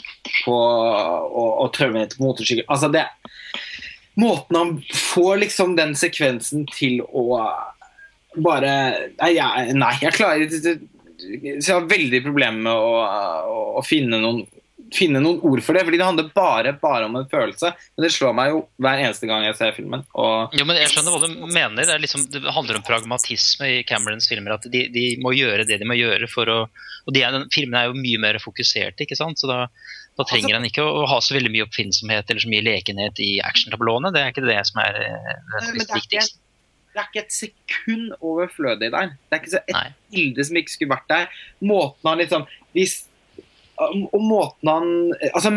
på, 0.46 0.54
og, 0.54 1.50
og 1.64 1.74
tømme 1.74 2.04
etter 2.06 2.22
motorsykkel. 2.22 2.68
Altså, 2.68 2.92
det 2.94 3.08
Måten 4.14 4.54
han 4.54 4.76
får 4.94 5.40
liksom 5.42 5.72
den 5.74 5.96
sekvensen 5.98 6.68
til 6.70 7.00
å 7.02 7.24
bare 8.46 8.74
Nei, 9.18 9.32
jeg, 9.34 9.74
nei, 9.74 9.94
jeg 10.04 10.14
klarer 10.14 10.78
jeg 11.24 11.72
har 11.72 11.88
veldig 11.90 12.20
problemer 12.26 12.68
med 12.68 12.74
å, 12.74 13.00
å, 13.00 13.64
å 13.80 13.86
finne 13.86 14.20
noen 14.22 14.44
finne 14.94 15.22
noen 15.24 15.40
ord 15.46 15.62
for 15.66 15.76
det, 15.76 15.84
fordi 15.88 16.00
det 16.00 16.06
handler 16.08 16.30
bare, 16.36 16.74
bare 16.82 17.08
om 17.08 17.16
en 17.18 17.30
følelse. 17.30 17.72
Men 17.96 18.06
det 18.06 18.12
slår 18.14 18.36
meg 18.38 18.52
jo 18.54 18.60
hver 18.84 19.02
eneste 19.02 19.30
gang 19.30 19.46
jeg 19.48 19.58
ser 19.60 19.76
filmen. 19.78 20.04
Og 20.20 20.54
Jo, 20.58 20.68
men 20.70 20.80
Jeg 20.80 20.92
skjønner 20.94 21.16
hva 21.16 21.22
du 21.24 21.48
mener. 21.48 21.82
Det, 21.82 21.96
er 21.96 22.04
liksom, 22.04 22.28
det 22.34 22.44
handler 22.46 22.80
om 22.80 22.86
pragmatisme 22.86 23.70
i 23.80 23.82
Camerons 23.88 24.30
filmer. 24.30 24.58
At 24.58 24.68
de, 24.70 24.86
de 24.94 25.06
må 25.24 25.34
gjøre 25.38 25.68
det 25.70 25.80
de 25.82 25.90
må 25.90 25.98
gjøre 25.98 26.30
for 26.32 26.52
å 26.52 26.60
Og 27.04 27.16
de 27.16 27.24
er, 27.26 27.34
den, 27.36 27.50
filmen 27.52 27.76
er 27.76 27.90
jo 27.90 27.98
mye 28.00 28.22
mer 28.22 28.38
fokusert, 28.40 29.02
ikke 29.04 29.18
sant. 29.20 29.42
Så 29.42 29.50
da, 29.50 29.66
da 30.20 30.28
trenger 30.30 30.56
en 30.56 30.70
ikke 30.70 30.86
å, 30.86 31.02
å 31.02 31.10
ha 31.12 31.20
så 31.24 31.36
veldig 31.36 31.52
mye 31.52 31.66
oppfinnsomhet 31.66 32.30
eller 32.30 32.46
så 32.46 32.52
mye 32.54 32.64
lekenhet 32.64 33.20
i 33.24 33.34
actiontablåene. 33.44 34.14
Det 34.16 34.22
er 34.22 34.32
ikke 34.32 34.46
det 34.48 34.62
som 34.70 34.80
er 34.86 35.02
eh, 35.04 35.34
det 35.58 35.66
det 35.82 35.90
viktigste. 35.98 36.43
Det 36.94 37.02
er 37.02 37.10
ikke 37.10 37.24
et 37.24 37.34
sekund 37.36 38.12
overflødig 38.22 38.92
der. 38.94 39.16
Det 39.18 39.38
er 39.38 39.42
ikke 39.42 39.56
så 39.56 39.64
et 39.64 39.74
Nei. 39.76 39.88
bilde 40.14 40.46
som 40.46 40.60
ikke 40.60 40.74
skulle 40.76 40.94
vært 40.94 41.10
der. 41.10 41.42
Måten 41.66 42.10
han 42.10 42.22
liksom 42.22 42.46
hvis, 42.78 43.04
Og 43.78 44.22
måten 44.22 44.70
han 44.70 44.90
Altså 45.34 45.50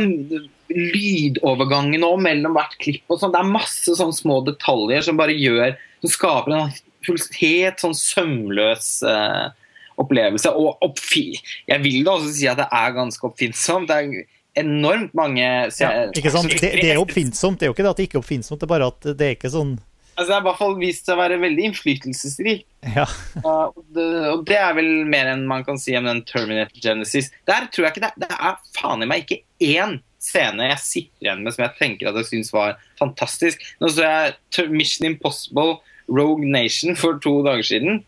lydovergangen 0.67 2.01
nå 2.03 2.09
mellom 2.19 2.57
hvert 2.57 2.75
klipp 2.83 3.13
og 3.13 3.21
sånn. 3.21 3.35
Det 3.35 3.43
er 3.43 3.53
masse 3.53 3.97
sånne 3.99 4.17
små 4.17 4.41
detaljer 4.47 5.05
som 5.07 5.21
bare 5.21 5.37
gjør 5.37 5.77
Som 6.03 6.15
skaper 6.15 6.57
en 6.57 6.73
helt 7.07 7.83
sånn 7.85 7.95
sømløs 7.95 8.89
uh, 9.07 9.53
opplevelse. 10.01 10.51
Og 10.57 10.81
oppfi 10.83 11.37
jeg 11.69 11.85
vil 11.85 12.01
da 12.07 12.17
også 12.17 12.33
si 12.35 12.49
at 12.51 12.59
det 12.59 12.67
er 12.75 12.97
ganske 12.97 13.29
oppfinnsomt. 13.29 13.93
Det 13.93 14.01
er 14.01 14.65
enormt 14.65 15.13
mange 15.15 15.45
Ja, 15.45 15.91
ikke 16.11 16.33
sant? 16.33 16.51
Det, 16.51 16.73
det 16.81 16.91
er 16.95 17.01
oppfinnsomt. 17.01 17.61
Det 17.61 17.69
er 17.69 17.71
jo 17.71 17.77
ikke 17.77 17.85
det 17.85 17.93
at 17.93 18.01
det 18.01 18.09
ikke 18.09 18.19
er 18.19 18.25
oppfinnsomt, 18.25 18.61
det 18.61 18.67
er 18.67 18.73
bare 18.73 18.91
at 18.91 19.09
det 19.13 19.29
er 19.29 19.37
ikke 19.37 19.53
sånn 19.53 19.77
Altså, 20.17 20.31
det 20.31 20.35
har 20.35 20.43
i 20.43 20.47
hvert 20.49 20.61
fall 20.63 20.77
vist 20.81 21.05
seg 21.05 21.17
å 21.17 21.21
være 21.21 21.37
veldig 21.43 21.65
innflytelsesrik. 21.69 22.65
Ja. 22.95 23.05
Uh, 23.45 23.69
og, 23.69 23.83
det, 23.93 24.07
og 24.33 24.45
det 24.49 24.57
er 24.57 24.77
vel 24.79 24.91
mer 25.13 25.29
enn 25.29 25.45
man 25.49 25.65
kan 25.67 25.77
si 25.81 25.93
om 25.99 26.09
den 26.09 26.23
Terminator 26.29 26.81
Genesis. 26.81 27.29
Der 27.49 27.69
tror 27.69 27.89
jeg 27.89 27.97
ikke 27.97 28.07
det, 28.07 28.25
det 28.25 28.31
er 28.33 28.57
faen 28.79 29.05
i 29.05 29.11
meg 29.11 29.27
ikke 29.27 29.43
én 29.77 29.99
scene 30.27 30.71
jeg 30.71 30.83
sitter 30.83 31.27
igjen 31.29 31.45
med 31.45 31.55
som 31.55 31.67
jeg 31.67 31.77
tenker 31.79 32.11
at 32.11 32.19
jeg 32.21 32.31
syns 32.31 32.53
var 32.55 32.81
fantastisk. 32.99 33.63
Nå 33.83 33.91
så 33.93 34.09
jeg 34.09 34.73
Mission 34.73 35.11
Impossible 35.11 35.77
Rogue 36.09 36.49
Nation 36.49 36.97
for 36.99 37.21
to 37.23 37.39
dager 37.47 37.67
siden, 37.67 38.03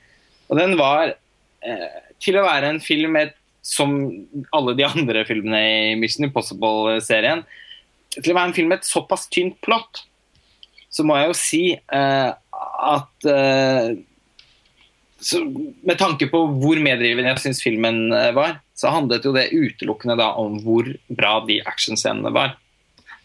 og 0.49 0.61
den 0.61 0.77
var 0.79 1.13
eh, 1.67 2.03
til 2.23 2.39
å 2.39 2.47
være 2.47 2.73
en 2.73 2.83
film 2.83 3.17
med, 3.19 3.35
som 3.67 3.99
alle 4.57 4.75
de 4.79 4.87
andre 4.87 5.25
filmene 5.29 5.63
i 5.91 5.97
Mission 5.99 6.29
Impossible-serien, 6.29 7.43
til 8.17 8.33
å 8.33 8.39
være 8.39 8.53
en 8.53 8.57
film 8.57 8.73
med 8.73 8.81
et 8.81 8.89
såpass 8.89 9.27
tynt 9.35 9.59
plott 9.67 10.07
så 10.91 11.05
må 11.07 11.19
jeg 11.19 11.31
jo 11.31 11.37
si 11.37 11.63
eh, 11.77 12.31
at 12.89 13.29
eh, 13.29 13.91
så, 15.19 15.41
Med 15.83 15.99
tanke 15.99 16.29
på 16.31 16.45
hvor 16.63 16.79
medrivende 16.83 17.33
jeg 17.33 17.43
syns 17.43 17.63
filmen 17.65 18.13
eh, 18.15 18.31
var, 18.37 18.61
så 18.79 18.93
handlet 18.95 19.27
jo 19.27 19.35
det 19.35 19.51
utelukkende 19.51 20.19
da 20.21 20.31
om 20.39 20.61
hvor 20.63 20.89
bra 21.11 21.39
de 21.49 21.59
actionscenene 21.67 22.33
var. 22.35 22.55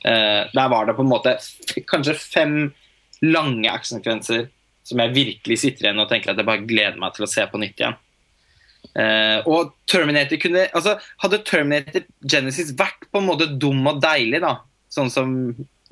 Eh, 0.03 0.41
der 0.51 0.71
var 0.73 0.87
det 0.87 0.97
på 0.97 1.05
en 1.05 1.11
måte 1.11 1.37
kanskje 1.87 2.17
fem 2.17 2.57
lange 3.23 3.69
actionsekvenser 3.71 4.49
som 4.83 4.99
jeg 4.99 5.15
virkelig 5.15 5.59
sitter 5.61 5.87
igjen 5.87 6.01
og 6.03 6.09
tenker 6.11 6.33
at 6.33 6.41
jeg 6.41 6.47
bare 6.47 6.65
gleder 6.67 6.99
meg 6.99 7.13
til 7.15 7.27
å 7.27 7.29
se 7.31 7.45
på 7.47 7.61
nytt 7.61 7.79
igjen. 7.79 7.99
Uh, 8.99 9.39
og 9.47 9.69
Terminator 9.87 10.35
kunne 10.43 10.65
altså 10.75 10.97
Hadde 11.23 11.39
Terminator 11.47 12.03
Genesis 12.29 12.73
vært 12.75 13.07
på 13.07 13.21
en 13.21 13.29
måte 13.29 13.47
dum 13.47 13.79
og 13.87 14.01
deilig, 14.03 14.41
da, 14.43 14.57
sånn 14.91 15.09
som 15.13 15.31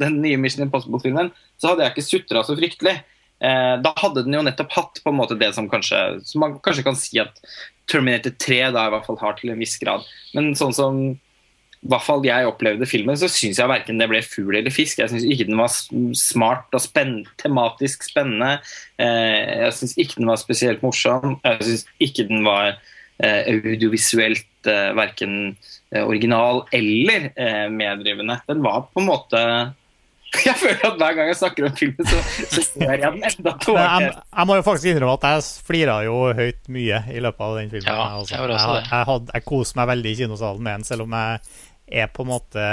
den 0.02 0.20
nye 0.24 0.40
Mission 0.42 0.66
Impossible-filmen, 0.66 1.32
så 1.62 1.72
hadde 1.72 1.86
jeg 1.86 1.96
ikke 1.96 2.08
sutra 2.08 2.44
så 2.46 2.58
fryktelig. 2.58 3.00
Eh, 3.42 3.76
da 3.82 3.94
hadde 3.98 4.26
den 4.26 4.38
jo 4.38 4.44
nettopp 4.46 4.74
hatt 4.76 5.02
på 5.02 5.10
en 5.10 5.18
måte 5.18 5.38
det 5.40 5.50
som 5.56 5.70
kanskje 5.70 6.00
som 6.30 6.44
man 6.44 6.60
kanskje 6.62 6.86
kan 6.86 6.98
si 7.00 7.18
at 7.22 7.40
Terminator 7.90 8.36
3 8.38 8.60
da 8.76 8.86
i 8.86 8.94
hvert 8.94 9.08
fall 9.08 9.18
har 9.22 9.38
til 9.40 9.54
en 9.54 9.62
viss 9.62 9.80
grad. 9.82 10.06
Men 10.38 10.54
sånn 10.58 10.76
som 10.78 11.02
i 11.82 11.90
hvert 11.90 12.06
fall 12.06 12.22
jeg 12.22 12.46
opplevde 12.46 12.86
filmen, 12.86 13.18
så 13.18 13.26
syns 13.32 13.58
jeg 13.58 13.70
verken 13.70 13.98
det 13.98 14.06
ble 14.12 14.20
fugl 14.22 14.54
eller 14.60 14.74
fisk. 14.74 15.00
Jeg 15.02 15.10
syns 15.10 15.26
ikke 15.26 15.48
den 15.50 15.58
var 15.58 15.72
smart 15.74 16.78
og 16.78 16.84
spenn 16.84 17.24
tematisk 17.42 18.06
spennende. 18.06 18.60
Eh, 19.02 19.66
jeg 19.66 19.74
syns 19.80 19.98
ikke 19.98 20.20
den 20.20 20.30
var 20.30 20.38
spesielt 20.38 20.86
morsom. 20.86 21.40
Jeg 21.42 21.66
syns 21.66 21.88
ikke 22.06 22.28
den 22.30 22.46
var 22.46 22.76
eh, 22.76 23.42
audiovisuelt 23.50 24.70
eh, 24.70 24.92
verken 24.98 25.56
eh, 25.90 26.06
original 26.06 26.62
eller 26.78 27.32
eh, 27.34 27.66
meddrivende. 27.74 28.38
Den 28.46 28.62
var 28.62 28.86
på 28.92 29.02
en 29.02 29.10
måte 29.10 29.44
Jeg 30.48 30.56
føler 30.56 30.86
at 30.88 30.96
hver 30.96 31.16
gang 31.18 31.28
jeg 31.28 31.36
snakker 31.36 31.66
om 31.68 31.74
filmen, 31.76 32.08
så, 32.08 32.20
så 32.54 32.62
ser 32.64 32.94
jeg 32.94 33.02
den 33.04 33.26
enda 33.28 33.52
Men 33.68 34.06
jeg, 34.06 34.14
jeg 34.38 34.48
må 34.48 34.56
jo 34.56 34.64
faktisk 34.64 34.92
innrømme 34.94 35.16
at 35.18 35.26
jeg 35.28 35.66
flira 35.68 35.98
jo 36.06 36.16
høyt 36.38 36.70
mye 36.72 37.02
i 37.12 37.24
løpet 37.24 37.44
av 37.48 37.58
den 37.60 37.74
filmen. 37.74 37.90
Ja, 37.90 38.06
jeg, 38.06 38.22
også. 38.22 38.38
jeg 38.38 38.54
jeg, 38.54 38.86
jeg, 38.94 39.08
had, 39.12 39.34
jeg 39.36 39.46
koste 39.52 39.80
meg 39.82 39.90
veldig 39.92 40.14
i 40.14 40.20
kinosalen 40.22 40.64
med 40.64 40.80
den, 40.80 40.88
selv 40.88 41.06
om 41.06 41.18
jeg 41.20 41.42
er 42.02 42.12
på 42.16 42.24
en 42.24 42.32
måte 42.32 42.68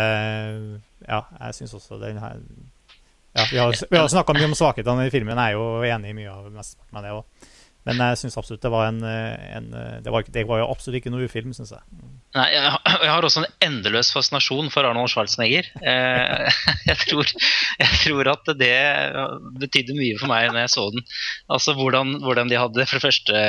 Ja, 1.09 1.25
jeg 1.41 1.57
syns 1.57 1.75
også 1.75 1.99
den 1.99 2.21
her 2.23 2.39
ja, 2.39 3.47
Vi 3.51 3.59
har, 3.59 3.75
vi 3.91 3.99
har 3.99 4.11
snakka 4.13 4.37
mye 4.39 4.51
om 4.53 4.57
svakhetene 4.59 5.09
i 5.09 5.15
filmen, 5.15 5.39
jeg 5.39 5.57
er 5.57 5.59
jo 5.59 5.97
enig 5.97 6.15
i 6.15 6.19
mye 6.21 6.35
av 6.37 6.47
mesteparten 6.53 7.01
av 7.01 7.07
det 7.09 7.17
òg. 7.17 7.49
Men 7.89 8.03
jeg 8.13 8.19
syns 8.21 8.37
absolutt 8.41 8.63
det 8.65 8.71
var 8.73 8.91
en, 8.91 8.99
en 9.03 9.69
det, 10.05 10.13
var, 10.13 10.27
det 10.29 10.45
var 10.49 10.61
jo 10.63 10.69
absolutt 10.71 11.01
ikke 11.01 11.13
noe 11.15 11.25
ufilm, 11.29 11.55
syns 11.57 11.73
jeg. 11.73 11.81
Nei, 12.37 12.45
jeg, 12.53 12.61
har- 12.75 12.99
jeg 13.01 13.09
har 13.09 13.25
også 13.25 13.41
en 13.41 13.53
endeløs 13.65 14.11
fascinasjon 14.13 14.69
for 14.75 14.85
Arnold 14.85 15.09
Schwarzenegger. 15.13 15.71
Eh, 15.81 16.61
jeg, 16.91 16.99
tror, 17.09 17.31
jeg 17.81 18.01
tror 18.05 18.31
at 18.35 18.51
det 18.61 18.73
betydde 19.63 19.97
mye 19.97 20.19
for 20.21 20.29
meg 20.31 20.51
når 20.53 20.67
jeg 20.67 20.75
så 20.75 20.87
den. 20.95 21.07
Altså 21.57 21.73
hvordan, 21.79 22.19
hvordan 22.25 22.53
de 22.53 22.61
hadde 22.61 22.85
for 22.91 22.99
det 23.01 23.05
første 23.07 23.43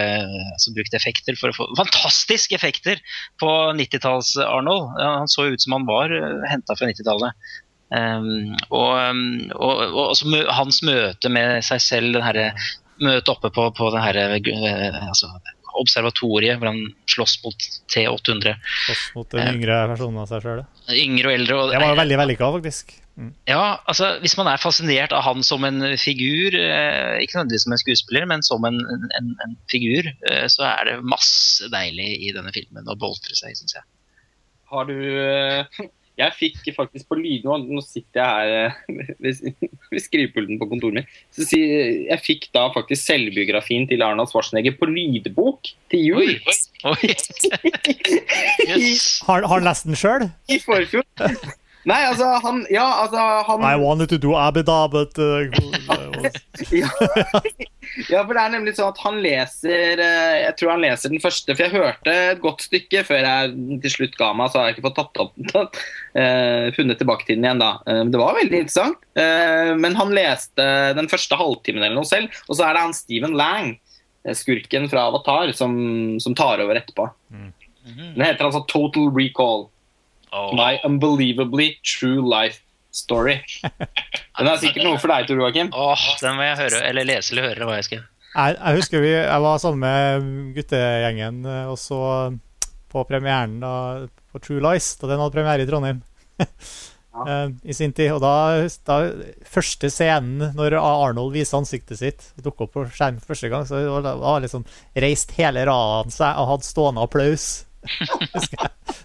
altså, 0.55 0.75
brukt 0.77 0.95
effekter 0.95 1.39
for 1.39 1.51
å 1.51 1.57
få 1.59 1.67
Fantastiske 1.79 2.55
effekter 2.55 3.01
på 3.41 3.49
90-talls-Arnold. 3.77 4.95
Han 5.03 5.29
så 5.31 5.49
ut 5.51 5.61
som 5.63 5.75
han 5.77 5.87
var 5.89 6.13
henta 6.49 6.75
fra 6.79 6.87
90-tallet. 6.89 7.51
Um, 7.89 8.51
og, 8.69 8.91
og, 9.57 9.79
og, 9.89 10.11
og 10.21 10.51
hans 10.53 10.83
møte 10.85 11.31
med 11.33 11.63
seg 11.65 11.81
selv, 11.81 12.11
den 12.13 12.21
herre 12.25 12.51
møtet 13.03 13.31
oppe 13.31 13.51
på, 13.55 13.69
på 13.75 13.89
det 13.93 14.03
herre 14.03 14.25
eh, 14.37 15.01
altså, 15.07 15.31
observatoriet, 15.79 16.57
hvor 16.59 16.71
han 16.71 16.79
slåss 17.09 17.37
mot 17.43 17.67
T800. 17.93 18.55
Slåss 18.87 19.03
mot 19.15 19.35
den 19.35 19.59
yngre 19.59 19.83
versjonen 19.93 20.23
av 20.23 20.31
seg 20.31 20.45
sjøl. 20.45 20.63
Yngre 20.95 21.31
og 21.31 21.37
eldre. 21.37 21.59
Og, 21.59 21.75
Det 21.75 21.83
var 21.83 21.93
jo 21.93 22.01
veldig 22.01 22.19
vellykka, 22.23 22.49
faktisk. 22.57 22.97
Mm. 23.19 23.33
ja, 23.49 23.63
altså 23.91 24.13
Hvis 24.23 24.37
man 24.39 24.47
er 24.47 24.61
fascinert 24.63 25.11
av 25.11 25.25
han 25.25 25.43
som 25.43 25.65
en 25.67 25.83
figur, 25.99 26.55
eh, 26.55 27.19
ikke 27.19 27.35
nødvendigvis 27.35 27.65
som 27.67 27.75
en 27.75 27.81
skuespiller, 27.81 28.27
men 28.31 28.45
som 28.47 28.63
en, 28.67 28.79
en, 29.19 29.31
en 29.43 29.55
figur, 29.71 30.07
eh, 30.29 30.45
så 30.47 30.63
er 30.69 30.87
det 30.87 30.99
masse 31.03 31.67
deilig 31.73 32.13
i 32.29 32.33
denne 32.35 32.53
filmen 32.55 32.87
å 32.87 32.97
boltre 32.99 33.35
seg 33.35 33.51
i, 33.51 33.59
syns 33.59 33.75
jeg. 33.75 33.87
Har 34.71 34.87
du 34.87 34.95
eh, 35.01 35.83
Jeg 36.20 36.36
fikk 36.36 36.70
faktisk 36.76 37.07
på 37.09 37.17
lyd 37.20 37.45
nå, 37.47 37.82
sitter 37.86 38.22
jeg 38.22 38.30
her 38.30 38.70
eh, 38.70 38.97
ved, 39.24 40.01
skrivepulten 40.03 40.59
på 40.61 40.67
kontoret 40.72 40.99
mitt. 40.99 41.20
Så 41.36 41.47
jeg 41.55 42.20
fikk 42.26 42.49
da 42.55 42.67
faktisk 42.76 43.05
selvbiografien 43.05 43.88
til 43.89 44.03
Arnold 44.05 44.32
Schwarzenegger 44.32 44.76
på 44.80 44.89
lydbok 44.91 45.72
til 45.91 46.05
jul. 46.11 46.36
Oi. 46.89 47.13
Yes. 48.70 49.22
Har 49.26 49.41
har 49.47 49.55
han 49.55 49.65
lest 49.65 49.88
den 49.88 49.97
sjøl? 49.97 50.28
I 50.51 50.59
forfjor. 50.61 51.05
Nei, 51.88 51.99
altså 52.09 52.27
han 52.43 52.63
Ja, 52.71 52.86
altså 53.05 53.23
han 53.47 53.63
I 53.63 53.80
wanted 53.80 54.11
to 54.11 54.17
do 54.19 54.34
abida, 54.36 54.82
but 54.91 55.15
uh, 55.19 55.47
ja. 56.75 56.89
ja, 58.09 58.23
for 58.25 58.34
det 58.36 58.41
er 58.41 58.53
nemlig 58.53 58.73
sånn 58.75 58.91
at 58.91 58.99
han 59.03 59.19
leser 59.23 60.01
eh, 60.03 60.36
Jeg 60.43 60.57
tror 60.59 60.73
han 60.73 60.84
leser 60.84 61.13
den 61.13 61.23
første, 61.23 61.55
for 61.55 61.65
jeg 61.65 61.75
hørte 61.77 62.15
et 62.34 62.43
godt 62.43 62.65
stykke 62.67 63.05
før 63.07 63.23
jeg 63.23 63.80
til 63.86 63.95
slutt 63.95 64.19
ga 64.19 64.32
meg, 64.36 64.51
så 64.51 64.59
har 64.59 64.69
jeg 64.69 64.77
ikke 64.77 64.88
fått 64.89 64.99
tatt 64.99 65.21
opp 65.23 65.34
tatt, 65.53 65.80
uh, 66.19 66.67
funnet 66.75 66.99
tilbake 66.99 67.27
til 67.27 67.39
den 67.39 67.47
igjen, 67.47 67.63
da. 67.63 67.71
Uh, 67.88 68.03
det 68.11 68.19
var 68.21 68.38
veldig 68.38 68.63
interessant. 68.65 68.99
Men 69.80 69.95
han 69.97 70.13
leste 70.15 70.65
den 70.95 71.09
første 71.11 71.38
halvtimen 71.39 71.84
eller 71.84 71.97
noe 71.97 72.07
selv, 72.07 72.36
og 72.47 72.57
så 72.57 72.67
er 72.67 72.75
det 72.75 72.84
han 72.86 72.95
Steven 72.95 73.36
Lang, 73.39 73.73
skurken 74.38 74.88
fra 74.91 75.07
Avatar, 75.09 75.51
som, 75.57 75.73
som 76.21 76.36
tar 76.38 76.61
over 76.63 76.80
etterpå. 76.80 77.07
Mhm. 77.34 77.49
Den 78.15 78.23
heter 78.25 78.47
altså 78.47 78.63
Total 78.69 79.09
Recall. 79.15 79.67
Åh. 80.32 80.51
My 80.57 80.77
Unbelievably 80.86 81.71
True 81.84 82.21
Life 82.25 82.61
Story. 82.91 83.39
Den 84.39 84.49
er 84.49 84.61
sikkert 84.61 84.86
noe 84.86 84.99
for 85.01 85.11
deg, 85.11 85.27
Tor 85.30 85.41
Joakim. 85.41 85.71
Åh, 85.75 86.05
den 86.21 86.38
må 86.38 86.45
jeg 86.47 86.59
høre, 86.61 86.84
eller 86.89 87.07
lese 87.07 87.34
eller 87.34 87.49
høre 87.51 87.67
hva 87.67 87.80
jeg 87.80 87.89
skal. 87.89 88.05
Jeg, 88.30 88.55
jeg 88.55 88.77
husker 88.77 89.03
vi, 89.03 89.09
jeg 89.17 89.41
var 89.43 89.59
sammen 89.61 89.82
med 89.84 90.53
guttegjengen 90.55 91.41
eh, 91.49 91.65
og 91.67 91.80
så 91.82 91.99
på 92.89 93.03
premieren 93.09 93.57
da, 93.61 93.73
på 94.32 94.41
True 94.41 94.61
Lies, 94.63 94.93
da 95.01 95.09
den 95.09 95.21
hadde 95.21 95.36
premiere 95.36 95.65
i 95.65 95.69
Trondheim. 95.69 96.05
Ja. 97.09 97.49
i 97.65 97.73
sin 97.73 97.91
tid. 97.91 98.13
Og 98.13 98.21
da, 98.21 98.67
da, 98.88 98.97
første 99.49 99.89
scenen 99.91 100.53
når 100.55 100.75
Arnold 100.77 101.34
viser 101.34 101.57
ansiktet 101.57 101.99
sitt, 101.99 102.27
dukket 102.38 102.67
opp 102.67 102.75
på 102.77 102.84
skjermen 102.93 103.23
første 103.25 103.49
gang, 103.51 103.65
så 103.67 103.82
da 104.05 104.13
var 104.21 104.43
liksom 104.43 104.63
reist 104.93 105.34
hele 105.36 105.65
raden 105.67 106.13
seg 106.13 106.38
og 106.39 106.51
hadde 106.53 106.67
stående 106.69 107.03
applaus. 107.03 107.47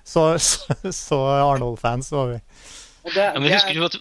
Så, 0.04 0.34
så, 0.38 0.92
så 0.92 1.20
Arnold-fans 1.52 2.12
var 2.14 2.34
vi. 2.34 2.40
Det, 3.04 3.20
ja, 3.20 3.36
men 3.36 3.52
husker 3.52 3.76
du 3.76 3.82
at 3.84 3.96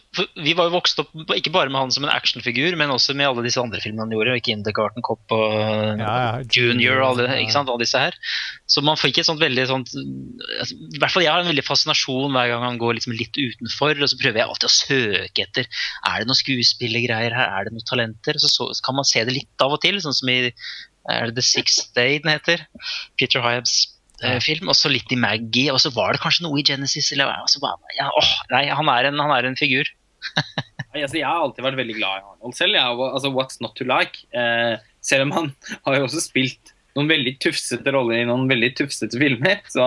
Vi 0.45 0.53
var 0.55 0.69
jo 0.69 0.77
vokst 0.77 0.99
opp 1.01 1.09
ikke 1.35 1.51
bare 1.51 1.71
med 1.71 1.81
han 1.81 1.91
som 1.91 2.05
en 2.05 2.11
actionfigur, 2.13 2.77
men 2.79 2.91
også 2.93 3.11
med 3.19 3.27
alle 3.27 3.43
disse 3.43 3.59
andre 3.59 3.81
filmene 3.83 4.05
han 4.05 4.13
gjorde. 4.15 4.37
Kindergarten 4.45 5.03
Cop 5.03 5.33
og 5.35 5.55
ja, 5.99 6.13
ja, 6.23 6.29
Junior 6.47 7.01
og 7.01 7.09
alle, 7.09 7.25
ikke 7.41 7.55
sant, 7.55 7.71
alle 7.71 7.83
disse 7.83 7.99
her. 7.99 8.15
Så 8.71 8.83
man 8.85 8.99
fikk 8.99 9.19
et 9.19 9.27
sånt 9.27 9.43
veldig 9.43 9.65
sånt 9.67 9.91
altså, 9.91 10.77
I 10.95 11.01
hvert 11.01 11.11
fall 11.11 11.25
jeg 11.25 11.33
har 11.33 11.43
en 11.43 11.51
veldig 11.51 11.65
fascinasjon 11.67 12.31
hver 12.31 12.53
gang 12.53 12.63
han 12.63 12.79
går 12.79 12.95
liksom 12.99 13.17
litt 13.17 13.35
utenfor. 13.35 13.99
Og 13.99 14.11
så 14.13 14.19
prøver 14.21 14.39
jeg 14.39 14.47
alltid 14.47 14.69
å 14.69 14.75
søke 14.77 15.47
etter 15.49 15.67
Er 15.67 16.23
det 16.23 16.29
noen 16.29 16.39
skuespillergreier 16.39 17.35
her, 17.35 17.51
er 17.59 17.67
det 17.67 17.75
noen 17.75 17.89
talenter? 17.89 18.39
Så, 18.39 18.53
så, 18.55 18.71
kan 18.87 18.95
man 19.01 19.09
se 19.09 19.25
det 19.27 19.35
litt 19.35 19.67
av 19.67 19.75
og 19.75 19.83
til, 19.83 19.99
sånn 20.03 20.15
som 20.15 20.31
i 20.31 20.39
er 21.11 21.27
det 21.27 21.35
The 21.35 21.43
Sixth 21.43 21.91
Day 21.97 22.21
den 22.23 22.31
heter? 22.31 22.63
Peter 23.19 23.43
Hyabs 23.43 23.81
film, 24.43 24.69
og 24.71 24.77
så 24.77 24.91
litt 24.91 25.11
i 25.13 25.19
Maggie, 25.19 25.71
og 25.73 25.81
så 25.83 25.91
var 25.95 26.15
det 26.15 26.23
kanskje 26.23 26.45
noe 26.47 26.59
i 26.61 26.65
Genesis. 26.67 27.11
Eller, 27.15 27.31
bare, 27.63 27.97
ja, 27.97 28.09
åh, 28.09 28.31
nei, 28.53 28.65
han 28.71 28.91
er 28.91 29.09
en, 29.09 29.21
han 29.23 29.35
er 29.35 29.49
en 29.49 29.59
figur. 29.59 29.89
altså, 30.95 31.17
jeg 31.19 31.27
har 31.27 31.41
alltid 31.41 31.65
vært 31.65 31.81
veldig 31.81 31.97
glad 31.97 32.21
i 32.21 32.27
Arnold 32.27 32.57
selv. 32.57 32.77
Jeg, 32.77 33.01
altså, 33.09 33.33
What's 33.33 33.59
Not 33.63 33.75
To 33.79 33.87
Like. 33.89 34.23
Eh, 34.35 34.77
selv 35.03 35.27
om 35.27 35.35
han 35.35 35.51
har 35.87 35.99
jo 35.99 36.07
også 36.07 36.23
spilt 36.23 36.73
noen 36.93 37.09
veldig 37.09 37.31
tufsete 37.41 37.89
roller 37.93 38.19
i 38.21 38.25
noen 38.29 38.45
veldig 38.51 38.69
tufsete 38.77 39.17
filmer. 39.17 39.61
Så 39.73 39.83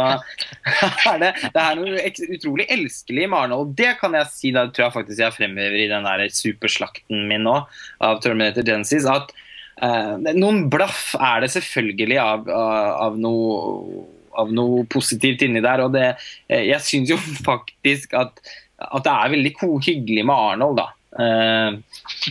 er 1.12 1.22
det, 1.22 1.32
det 1.54 1.62
er 1.62 1.78
noe 1.78 2.12
utrolig 2.34 2.68
elskelig 2.74 3.28
med 3.30 3.38
Arnold. 3.44 3.74
Det 3.78 3.94
kan 4.00 4.16
jeg 4.18 4.32
si, 4.32 4.52
da 4.54 4.66
tror 4.68 4.88
jeg 4.88 4.96
faktisk 4.98 5.22
jeg 5.22 5.36
fremhever 5.38 5.80
i 5.84 5.90
den 5.92 6.06
der 6.08 6.26
superslakten 6.34 7.26
min 7.30 7.46
nå 7.46 7.60
av 8.02 8.22
Terminator 8.24 8.66
Genesis. 8.66 9.08
at 9.10 9.34
Uh, 9.76 10.16
noen 10.32 10.70
blaff 10.72 11.10
er 11.20 11.42
det 11.44 11.50
selvfølgelig 11.52 12.16
av, 12.16 12.46
av, 12.48 12.86
av 13.10 13.18
noe 13.20 14.06
av 14.40 14.52
noe 14.54 14.84
positivt 14.90 15.44
inni 15.46 15.62
der. 15.64 15.84
og 15.86 15.94
det, 15.96 16.14
eh, 16.48 16.66
Jeg 16.70 16.82
syns 16.84 17.12
jo 17.14 17.20
faktisk 17.50 18.16
at, 18.18 18.42
at, 18.80 19.00
det 19.04 19.14
er 19.14 19.32
veldig 19.36 19.54
hyggelig 19.60 20.26
med 20.26 20.36
Arnold, 20.36 20.82
da. 20.82 20.90
Uh, 21.16 21.78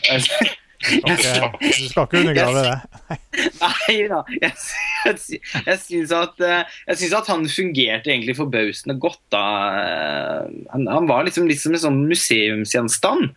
okay. 0.06 0.52
Du 0.86 1.16
skal 1.18 2.04
ikke 2.04 2.20
undergrave 2.20 2.62
det? 2.62 2.76
Nei 3.64 3.96
da. 4.12 4.20
Jeg, 4.44 4.52
jeg, 5.08 5.40
jeg 5.66 5.80
syns 5.82 6.14
at, 6.14 6.44
eh, 6.46 6.76
at, 6.94 7.32
han 7.32 7.48
fungerte 7.50 8.14
egentlig 8.14 8.36
forbausende 8.38 8.98
godt. 9.02 9.24
da. 9.34 9.42
Han, 10.76 10.86
han 10.86 11.10
var 11.10 11.26
liksom, 11.26 11.50
liksom 11.50 11.74
en 11.74 11.84
sånn 11.88 12.00
museumsgjenstand. 12.12 13.34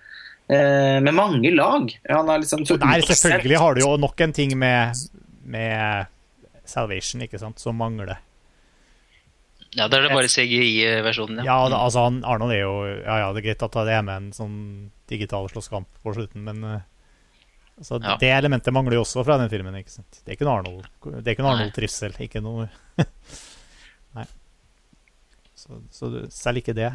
med 0.48 1.12
mange 1.12 1.50
lag. 1.52 1.88
Liksom, 1.88 2.64
Der 2.68 3.08
selvfølgelig 3.08 3.58
har 3.60 3.74
du 3.74 3.80
jo 3.80 3.96
nok 4.00 4.20
en 4.20 4.32
ting 4.32 4.52
med, 4.58 4.96
med 5.44 6.08
Salvation 6.68 7.24
ikke 7.24 7.40
sant, 7.40 7.60
som 7.60 7.78
mangler. 7.80 8.18
Ja, 9.76 9.84
da 9.88 9.98
er 9.98 10.06
det 10.06 10.14
bare 10.16 10.30
CGI-versjonen. 10.32 11.42
Ja, 11.44 11.58
ja 11.68 11.76
altså, 11.76 12.06
han, 12.06 12.22
Arnold 12.24 12.54
er 12.54 12.62
jo 12.62 12.74
Ja, 12.86 13.18
ja, 13.24 13.32
det 13.34 13.42
er 13.42 13.50
greit 13.50 13.64
at 13.66 13.80
det 13.88 13.96
er 13.98 14.04
med 14.06 14.14
en 14.16 14.30
sånn 14.36 14.54
digital 15.10 15.48
slåsskamp 15.52 16.00
på 16.04 16.14
slutten, 16.16 16.44
men 16.46 16.62
uh, 16.64 16.78
altså, 17.76 18.00
ja. 18.00 18.16
det 18.20 18.32
elementet 18.32 18.74
mangler 18.76 18.98
jo 18.98 19.04
også 19.04 19.24
fra 19.26 19.38
den 19.40 19.50
filmen. 19.52 19.76
ikke 19.80 19.92
sant? 19.92 20.22
Det 20.22 20.32
er 20.32 20.38
ikke 20.38 20.48
noe 20.48 20.60
Arnold 20.62 21.18
Det 21.18 21.24
er 21.26 21.36
ikke 21.36 21.44
noe 21.44 21.56
Arnold-trivsel. 21.56 22.16
Ikke 22.24 22.44
noe 22.44 22.68
Nei. 24.16 24.24
Så, 25.58 25.82
så, 25.92 26.12
selv 26.32 26.62
ikke 26.62 26.76
det. 26.76 26.92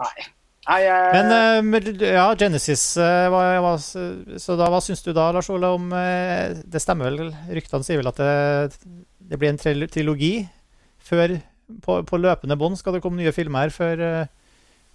Nei. 0.00 0.14
Nei, 0.62 0.78
jeg... 0.86 1.12
Men 1.18 1.68
uh, 1.68 2.06
ja, 2.06 2.24
Genesis 2.38 2.86
uh, 2.96 3.26
hva, 3.34 3.44
hva, 3.60 3.76
Så 3.82 4.56
da, 4.56 4.70
hva 4.72 4.80
syns 4.80 5.04
du 5.04 5.12
da, 5.12 5.28
Lars 5.34 5.50
Ole, 5.52 5.74
om 5.76 5.92
Det 6.64 6.80
stemmer 6.80 7.10
vel, 7.10 7.32
ryktene 7.52 7.84
sier 7.84 8.00
vel 8.00 8.12
at 8.12 8.20
det, 8.22 8.90
det 9.28 9.40
blir 9.42 9.52
en 9.52 9.60
trilogi? 9.92 10.34
Før 11.02 11.38
på, 11.84 12.00
på 12.08 12.20
løpende 12.20 12.58
bånd 12.58 12.78
skal 12.78 12.96
det 12.96 13.02
komme 13.04 13.20
nye 13.20 13.34
filmer 13.34 13.72
før 13.74 14.02
uh, 14.02 14.26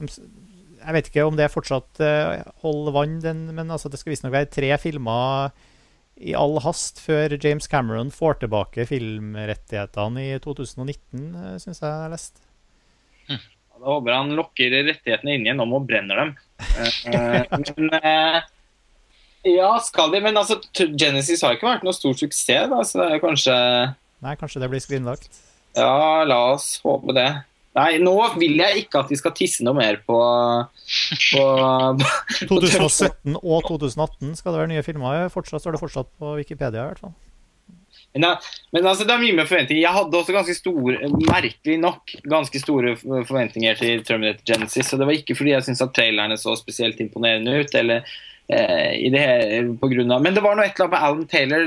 Jeg 0.02 0.96
vet 0.96 1.10
ikke 1.10 1.26
om 1.28 1.38
det 1.40 1.50
fortsatt 1.54 2.02
uh, 2.04 2.44
holder 2.64 2.96
vann, 2.96 3.18
den, 3.24 3.48
men 3.58 3.72
altså, 3.74 3.90
det 3.90 4.02
skal 4.02 4.14
visstnok 4.14 4.36
være 4.36 4.52
tre 4.54 4.72
filmer 4.82 5.56
i 6.18 6.34
all 6.34 6.58
hast 6.64 6.98
før 7.04 7.36
James 7.38 7.70
Cameron 7.70 8.10
får 8.14 8.40
tilbake 8.42 8.88
filmrettighetene 8.90 10.26
i 10.32 10.40
2019, 10.44 11.28
uh, 11.36 11.56
syns 11.62 11.84
jeg 11.84 11.92
jeg 11.92 12.14
lest. 12.14 12.44
Hm. 13.28 13.46
Da 13.78 13.92
håper 13.94 14.16
han 14.16 14.34
lokker 14.34 14.74
rettighetene 14.74 15.36
inn 15.38 15.46
igjen 15.46 15.62
om 15.62 15.76
og 15.78 15.86
brenner 15.90 16.24
dem. 16.24 16.32
men 17.78 17.92
ja, 19.46 19.70
skal 19.86 20.10
de? 20.12 20.22
Men 20.26 20.40
altså, 20.40 20.58
Genesis 20.74 21.44
har 21.46 21.54
ikke 21.56 21.70
vært 21.70 21.86
noe 21.86 21.94
stor 21.96 22.18
suksess, 22.18 22.72
da, 22.72 22.82
så 22.82 23.04
det 23.04 23.12
er 23.14 23.22
kanskje 23.24 23.58
Nei, 24.26 24.34
kanskje 24.40 24.64
det 24.64 24.72
blir 24.72 24.82
skrinlagt? 24.82 25.38
Ja, 25.78 26.24
la 26.26 26.40
oss 26.56 26.80
håpe 26.84 27.14
det. 27.16 27.30
Nei, 27.78 28.00
nå 28.02 28.16
vil 28.40 28.58
jeg 28.58 28.86
ikke 28.86 29.04
at 29.04 29.12
vi 29.14 29.20
skal 29.20 29.36
tisse 29.38 29.62
noe 29.66 29.78
mer 29.78 30.00
på, 30.08 30.18
på 31.30 31.44
2017 32.50 33.38
og 33.38 33.68
2018 33.68 34.34
skal 34.40 34.56
det 34.56 34.62
være 34.64 34.72
nye 34.72 34.86
filmer. 34.86 35.28
Fortsatt 35.34 35.62
står 35.62 35.78
det 35.78 35.84
fortsatt 35.84 36.10
på 36.18 36.34
Wikipedia. 36.40 36.88
i 36.88 36.90
hvert 36.90 37.04
fall. 37.06 37.14
Men, 38.18 38.26
men 38.74 38.88
altså, 38.88 39.06
det 39.06 39.14
er 39.14 39.22
mye 39.22 39.36
med 39.38 39.50
forventninger. 39.50 39.84
Jeg 39.84 39.94
hadde 39.94 40.18
også 40.18 40.34
ganske 40.34 40.56
store, 40.58 41.12
merkelig 41.28 41.78
nok 41.84 42.16
ganske 42.26 42.62
store 42.64 42.96
forventninger 42.98 43.78
til 43.78 44.02
Terminator 44.08 44.42
Genesis. 44.48 44.90
Og 44.94 45.02
det 45.02 45.10
var 45.10 45.20
ikke 45.20 45.38
fordi 45.38 45.54
jeg 45.54 45.68
syntes 45.68 45.86
at 45.86 45.94
trailerne 45.94 46.40
så 46.42 46.56
spesielt 46.58 47.04
imponerende 47.04 47.60
ut, 47.62 47.78
eller 47.78 48.18
i 48.48 49.10
det 49.12 49.24
på 49.82 49.90
grunn 49.92 50.12
av, 50.16 50.22
Men 50.24 50.36
det 50.38 50.42
var 50.46 50.56
noe 50.56 50.64
et 50.64 50.78
eller 50.78 50.86
annet 50.86 50.94
med 50.94 51.04
Alan 51.04 51.26
Taylor, 51.28 51.66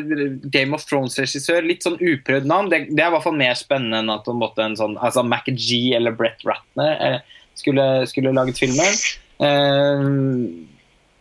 Game 0.54 0.76
of 0.76 0.86
Thrones-regissør. 0.88 1.66
Litt 1.68 1.84
sånn 1.84 1.98
uprøvd 2.00 2.48
navn. 2.48 2.70
Det, 2.72 2.86
det, 2.88 3.02
er 3.02 3.10
i 3.10 3.14
hvert 3.16 3.26
fall 3.26 3.36
mer 3.36 3.58
spennende 3.58 4.00
enn 4.00 4.12
at 4.14 4.30
en, 4.32 4.46
en 4.64 4.78
sånn, 4.78 4.96
altså 4.96 5.26
G 5.50 5.80
eller 5.98 6.16
Brett 6.16 6.40
Ratner 6.48 6.94
eh, 7.04 7.18
skulle, 7.60 7.84
skulle, 8.08 8.32
laget 8.32 8.62
filmen. 8.62 8.96
Eh, 9.44 10.08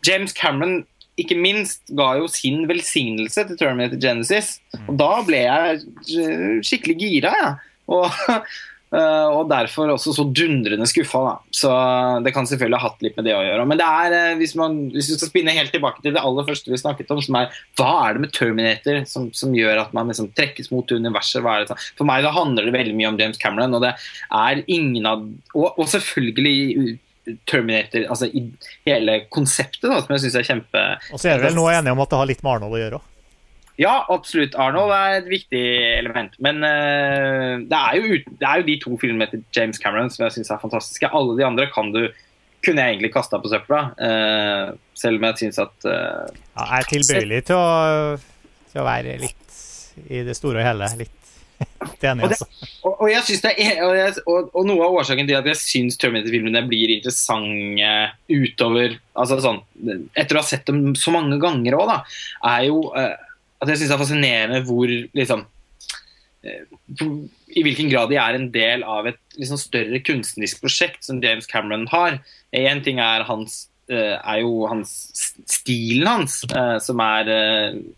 James 0.08 0.34
Cameron 0.38 0.80
ikke 1.20 1.36
minst 1.36 1.84
ga 1.92 2.14
jo 2.20 2.30
sin 2.32 2.64
velsignelse 2.70 3.44
til 3.50 3.60
Terminator 3.60 4.00
Genesis. 4.00 4.58
Og 4.88 4.96
da 5.00 5.12
ble 5.28 5.44
jeg 5.44 5.82
eh, 6.24 6.60
skikkelig 6.64 7.00
gira, 7.02 7.34
jeg. 7.36 7.50
Ja. 7.50 7.56
Og 7.90 8.06
og 8.90 9.50
derfor 9.52 9.92
også 9.94 10.16
så 10.16 10.26
dundrende 10.34 10.88
skuffa. 10.90 11.20
Da. 11.28 11.34
Så 11.54 11.74
det 12.26 12.34
kan 12.34 12.48
selvfølgelig 12.50 12.80
ha 12.80 12.90
hatt 12.90 13.04
litt 13.06 13.20
med 13.20 13.28
det 13.30 13.36
å 13.38 13.44
gjøre. 13.46 13.66
Men 13.70 13.82
det 13.82 13.88
er, 13.88 14.16
uh, 14.16 14.38
hvis, 14.40 14.56
man, 14.58 14.80
hvis, 14.96 15.12
du 15.12 15.18
skal 15.18 15.30
spinne 15.30 15.54
helt 15.54 15.74
tilbake 15.76 16.02
til 16.06 16.16
det 16.16 16.24
aller 16.24 16.48
første 16.48 16.74
vi 16.74 16.80
snakket 16.82 17.14
om, 17.14 17.22
som 17.22 17.38
er 17.38 17.60
hva 17.78 17.92
er 18.08 18.18
det 18.18 18.24
med 18.26 18.34
Terminator 18.36 19.04
som, 19.10 19.30
som 19.36 19.54
gjør 19.56 19.84
at 19.84 19.94
man 19.98 20.10
liksom 20.10 20.32
trekkes 20.38 20.72
mot 20.74 20.90
universet? 20.90 21.46
For 22.00 22.08
meg 22.08 22.26
da 22.26 22.34
handler 22.34 22.66
det 22.66 22.74
veldig 22.76 22.96
mye 22.98 23.12
om 23.12 23.20
James 23.22 23.38
Cameron, 23.42 23.78
og 23.78 23.86
det 23.86 23.94
er 23.94 24.64
ingen 24.68 25.06
av 25.06 25.22
Og, 25.54 25.78
og 25.80 25.86
selvfølgelig 25.92 26.98
Terminator, 27.50 28.08
altså 28.10 28.30
i 28.34 28.44
hele 28.88 29.20
konseptet, 29.34 29.86
da, 29.86 30.00
som 30.02 30.16
jeg 30.16 30.26
syns 30.26 30.38
er 30.40 30.48
kjempe 30.48 30.84
Og 31.14 31.22
så 31.22 31.30
er 31.30 31.42
vi 31.42 31.50
vel 31.50 31.58
noe 31.58 31.76
enige 31.76 31.94
om 31.94 32.02
at 32.02 32.12
det 32.12 32.22
har 32.22 32.30
litt 32.30 32.42
med 32.46 32.56
Arnold 32.56 32.78
å 32.78 32.82
gjøre 32.82 33.00
òg? 33.02 33.08
Ja, 33.80 34.02
absolutt. 34.12 34.58
Arnold 34.60 34.92
er 34.92 35.22
et 35.22 35.30
viktig 35.32 35.62
element. 35.96 36.34
Men 36.44 36.60
uh, 36.66 37.62
det, 37.64 37.78
er 37.80 37.96
jo, 37.96 38.18
det, 38.28 38.44
er 38.44 38.60
jo, 38.60 38.66
de 38.68 38.80
to 38.84 38.98
filmene 39.00 39.30
til 39.32 39.46
James 39.56 39.80
Cameron 39.80 40.12
som 40.12 40.26
jeg 40.26 40.36
syns 40.36 40.52
er 40.52 40.60
fantastiske. 40.60 41.12
Alle 41.16 41.38
de 41.40 41.46
andre 41.48 41.70
kan 41.72 41.94
du 41.96 42.04
kunne 42.66 42.84
jeg 42.84 42.98
egentlig 42.98 43.14
kasta 43.14 43.40
på 43.40 43.48
søpla, 43.48 43.78
uh, 43.96 44.74
selv 45.00 45.22
om 45.22 45.30
jeg 45.30 45.40
syns 45.46 45.62
at 45.64 45.88
uh, 45.88 46.28
ja, 46.28 46.66
Jeg 46.66 46.82
er 46.82 46.90
tilbøyelig 46.90 47.40
til 47.48 47.56
å, 47.56 47.70
til 48.74 48.82
å, 48.82 48.84
være 48.84 49.16
litt 49.22 49.62
i 50.10 50.26
det 50.28 50.36
store 50.36 50.60
og 50.60 50.68
hele. 50.68 50.90
Litt, 51.00 51.16
enig, 52.10 52.28
altså. 52.28 52.50
og, 54.28 54.60
noe 54.68 54.84
av 54.90 55.00
årsaken 55.00 55.28
til 55.28 55.40
at 55.40 55.48
jeg 55.48 55.60
syns 55.60 56.00
Terminator-filmene 56.00 56.66
blir 56.68 56.92
interessante 56.98 57.96
utover 58.28 58.96
altså 59.20 59.40
sånn, 59.44 59.64
Etter 60.20 60.36
å 60.36 60.44
ha 60.44 60.48
sett 60.48 60.68
dem 60.68 60.94
så 61.00 61.16
mange 61.16 61.40
ganger 61.40 61.80
òg, 61.80 61.96
er 62.44 62.68
jo 62.68 62.84
at 63.60 63.72
jeg 63.72 63.82
syns 63.82 63.92
det 63.92 63.96
er 63.96 64.04
fascinerende 64.04 64.60
hvor 64.68 64.92
liksom 65.18 65.44
eh, 66.48 66.64
i 67.50 67.64
hvilken 67.66 67.90
grad 67.92 68.12
de 68.12 68.20
er 68.22 68.38
en 68.38 68.48
del 68.54 68.86
av 68.88 69.10
et 69.10 69.20
liksom 69.40 69.60
større 69.60 70.00
kunstnerisk 70.06 70.62
prosjekt 70.64 71.04
som 71.06 71.22
James 71.24 71.50
Cameron 71.50 71.88
har. 71.92 72.20
Én 72.56 72.84
ting 72.86 73.02
er, 73.04 73.26
hans, 73.28 73.66
eh, 73.92 74.16
er 74.16 74.42
jo 74.44 74.68
hans, 74.72 74.94
stilen 75.50 76.08
hans, 76.08 76.42
eh, 76.54 76.78
som 76.84 77.02
er 77.04 77.34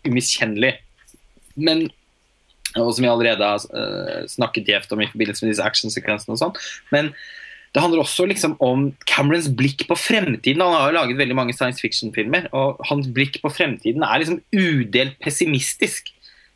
umiskjennelig. 0.08 0.76
Men 1.54 1.88
og 2.72 2.94
som 2.96 3.04
vi 3.04 3.08
allerede 3.12 3.44
har 3.44 4.28
snakket 4.32 4.70
gjevt 4.70 4.94
om 4.94 5.02
i 5.04 5.06
forbindelse 5.10 5.44
med 5.44 5.50
disse 5.52 5.64
actionsekvensene 5.66 6.32
og 6.32 6.38
sånn. 6.40 6.54
Men 6.88 7.10
det 7.72 7.80
handler 7.80 8.02
også 8.02 8.26
liksom 8.28 8.56
om 8.60 8.90
Camerons 9.08 9.48
blikk 9.56 9.86
på 9.88 9.96
fremtiden. 9.96 10.60
Han 10.60 10.74
har 10.76 10.90
jo 10.90 10.96
laget 10.98 11.20
veldig 11.20 11.36
mange 11.38 11.54
science 11.56 11.80
fiction-filmer, 11.80 12.50
og 12.52 12.82
hans 12.90 13.08
blikk 13.08 13.38
på 13.40 13.52
fremtiden 13.52 14.04
er 14.04 14.20
liksom 14.20 14.42
udelt 14.52 15.16
pessimistisk. 15.24 16.12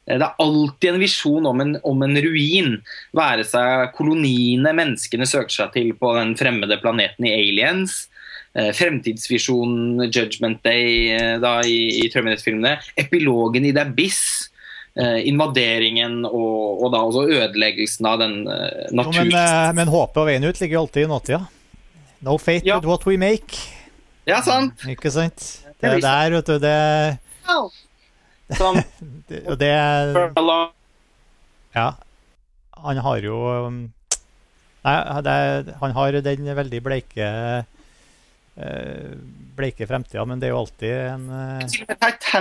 det 0.07 0.23
er 0.23 0.37
alltid 0.39 0.93
en 0.93 1.01
visjon 1.01 1.47
om 1.49 1.61
en, 1.61 1.73
om 1.83 2.03
en 2.05 2.21
ruin. 2.23 2.77
Være 3.17 3.47
seg 3.49 3.95
koloniene 3.97 4.75
menneskene 4.77 5.27
søker 5.27 5.55
seg 5.55 5.73
til 5.75 5.95
på 5.99 6.13
den 6.19 6.37
fremmede 6.39 6.79
planeten 6.85 7.27
i 7.27 7.33
Aliens. 7.33 8.05
Eh, 8.55 8.71
fremtidsvisjonen 8.77 10.07
Judgment 10.07 10.63
Day 10.65 11.17
eh, 11.17 11.35
da, 11.43 11.59
i, 11.65 12.05
i 12.05 12.13
Terminator-filmene. 12.13 12.77
Epilogen 12.97 13.67
i 13.67 13.73
The 13.73 13.89
Abyss. 13.89 14.53
Eh, 14.97 15.27
invaderingen 15.29 16.23
og, 16.25 16.81
og, 16.81 16.87
da 16.95 17.03
også 17.05 17.27
ødeleggelsen 17.29 18.07
av 18.09 18.21
den 18.23 18.37
eh, 18.49 18.87
Jo, 18.89 19.03
men, 19.13 19.35
eh, 19.37 19.73
men 19.77 19.91
håpet 19.93 20.23
og 20.23 20.25
veien 20.31 20.47
ut 20.47 20.61
ligger 20.63 20.81
alltid 20.81 21.05
i 21.05 21.11
nåtida. 21.11 21.41
No 22.25 22.39
fate 22.41 22.65
Ja. 22.65 22.79
but 22.81 22.89
what 22.89 23.05
we 23.05 23.19
make. 23.21 23.61
Ja, 24.25 24.41
sant? 24.41 24.81
Ikke 24.89 25.13
sant? 25.13 25.45
Det 25.77 25.91
er 25.91 26.01
der, 26.01 26.39
vet 26.39 26.49
du. 26.49 26.57
Det, 26.63 27.19
Som 28.57 28.81
og 29.53 29.59
det 29.61 29.75
Ja. 31.77 31.91
Han 32.87 32.97
har 32.97 33.21
jo 33.21 33.37
um, 33.67 33.79
Nei, 34.87 34.97
det, 35.29 35.77
han 35.83 35.93
har 35.93 36.21
den 36.25 36.57
veldig 36.57 36.81
bleike 36.83 37.29
Bleike 39.57 39.89
fremtida, 39.89 40.25
men 40.29 40.41
det 40.41 40.49
er 40.49 40.55
jo 40.55 40.61
alltid 40.63 40.93
en 40.93 41.27
eh, 41.33 41.65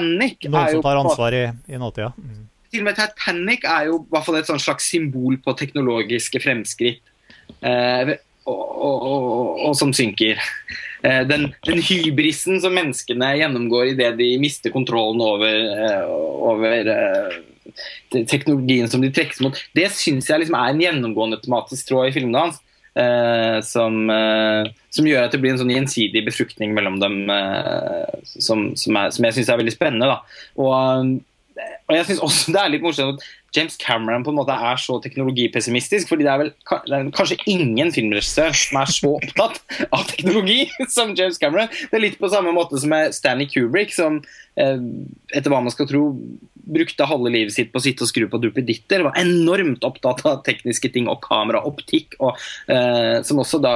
noen 0.03 0.59
er 0.59 0.71
jo 0.71 0.77
som 0.77 0.85
tar 0.85 0.99
ansvar 0.99 1.35
i, 1.35 1.45
i 1.71 1.79
nåtida. 1.79 2.11
Mm. 2.15 2.45
til 2.71 2.83
og 2.83 2.87
med 2.89 2.99
Titanic 2.99 3.67
er 3.71 3.89
jo 3.89 3.99
hvert 4.11 4.27
fall 4.27 4.39
et 4.39 4.51
slags 4.51 4.87
symbol 4.91 5.37
på 5.43 5.55
teknologiske 5.59 6.41
fremskritt. 6.43 7.03
Eh, 7.61 8.15
og, 8.45 8.61
og, 8.61 9.05
og, 9.09 9.61
og 9.69 9.77
som 9.77 9.93
synker. 9.95 10.41
Eh, 11.05 11.23
den, 11.29 11.49
den 11.65 11.81
hybrisen 11.81 12.59
som 12.61 12.75
menneskene 12.77 13.31
gjennomgår 13.39 13.93
idet 13.93 14.13
de 14.19 14.29
mister 14.41 14.73
kontrollen 14.73 15.21
over, 15.21 15.55
eh, 15.85 16.13
over 16.51 16.91
eh, 16.93 17.39
teknologien 18.15 18.89
som 18.91 19.03
de 19.03 19.11
trekkes 19.13 19.41
mot, 19.43 19.57
det 19.77 19.89
syns 19.93 20.29
jeg 20.29 20.43
liksom 20.43 20.57
er 20.59 20.71
en 20.71 20.85
gjennomgående 20.85 21.41
tematisk 21.43 21.89
tråd 21.89 22.11
i 22.11 22.15
filmene 22.15 22.45
hans. 22.47 22.61
Eh, 22.95 23.57
som, 23.67 24.09
eh, 24.09 24.69
som 24.89 25.07
gjør 25.07 25.25
at 25.25 25.33
det 25.35 25.41
blir 25.43 25.51
en 25.51 25.59
sånn 25.59 25.73
gjensidig 25.73 26.21
befruktning 26.23 26.71
mellom 26.77 26.95
dem 27.01 27.25
eh, 27.27 28.21
som, 28.23 28.69
som, 28.79 28.95
er, 29.01 29.11
som 29.11 29.27
jeg 29.27 29.35
syns 29.35 29.51
er 29.51 29.59
veldig 29.59 29.73
spennende. 29.75 30.13
Da. 30.13 30.45
Og 30.63 31.17
og 31.87 31.95
jeg 31.95 32.05
synes 32.05 32.21
også 32.25 32.51
det 32.53 32.61
er 32.61 32.71
litt 32.73 32.85
morsomt 32.85 33.19
at 33.19 33.27
James 33.55 33.77
Cameron 33.79 34.25
på 34.25 34.33
en 34.33 34.39
måte 34.41 34.51
er 34.51 34.79
så 34.81 34.97
teknologipessimistisk. 34.99 36.09
fordi 36.09 36.25
det 36.27 36.31
er 36.31 36.41
vel 36.41 36.49
det 36.87 36.97
er 36.97 37.11
kanskje 37.15 37.37
ingen 37.47 37.91
filmregissør 37.95 38.51
som 38.59 38.81
er 38.81 38.91
så 38.91 39.13
opptatt 39.19 39.61
av 39.87 40.03
teknologi 40.09 40.65
som 40.95 41.13
James 41.15 41.39
Cameron. 41.39 41.71
Det 41.71 41.95
er 41.95 42.03
litt 42.03 42.19
på 42.19 42.31
samme 42.31 42.51
måte 42.55 42.81
som 42.81 42.91
med 42.91 43.15
Stanley 43.15 43.47
Kubrick, 43.51 43.95
som 43.95 44.19
eh, 44.59 44.75
etter 45.31 45.53
hva 45.53 45.63
man 45.63 45.73
skal 45.73 45.87
tro 45.89 46.09
brukte 46.65 47.07
halve 47.07 47.31
livet 47.31 47.55
sitt 47.55 47.71
på 47.73 47.79
å 47.81 47.85
sitte 47.85 48.05
og 48.05 48.11
skru 48.11 48.25
på 48.31 48.39
duppeditter. 48.41 49.05
Var 49.05 49.21
enormt 49.21 49.85
opptatt 49.87 50.23
av 50.25 50.41
tekniske 50.45 50.91
ting 50.93 51.09
og 51.11 51.21
kamera, 51.25 51.63
optikk, 51.67 52.17
og 52.19 52.39
eh, 52.71 53.21
som 53.25 53.41
også 53.43 53.61
da 53.63 53.75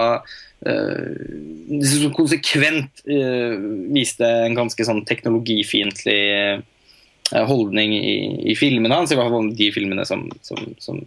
eh, 0.66 1.84
som 1.92 2.14
konsekvent 2.18 3.04
eh, 3.06 3.56
viste 3.94 4.28
en 4.48 4.58
ganske 4.58 4.88
sånn 4.88 5.06
teknologifiendtlig 5.10 6.20
eh, 6.34 7.46
holdning 7.50 7.96
i, 8.00 8.18
i 8.52 8.58
filmene 8.58 9.02
hans. 9.02 9.14
I 9.14 9.20
hvert 9.20 9.34
fall 9.34 9.54
de 9.58 9.72
filmene 9.76 10.06
som, 10.10 10.28
som, 10.46 10.74
som 10.82 11.02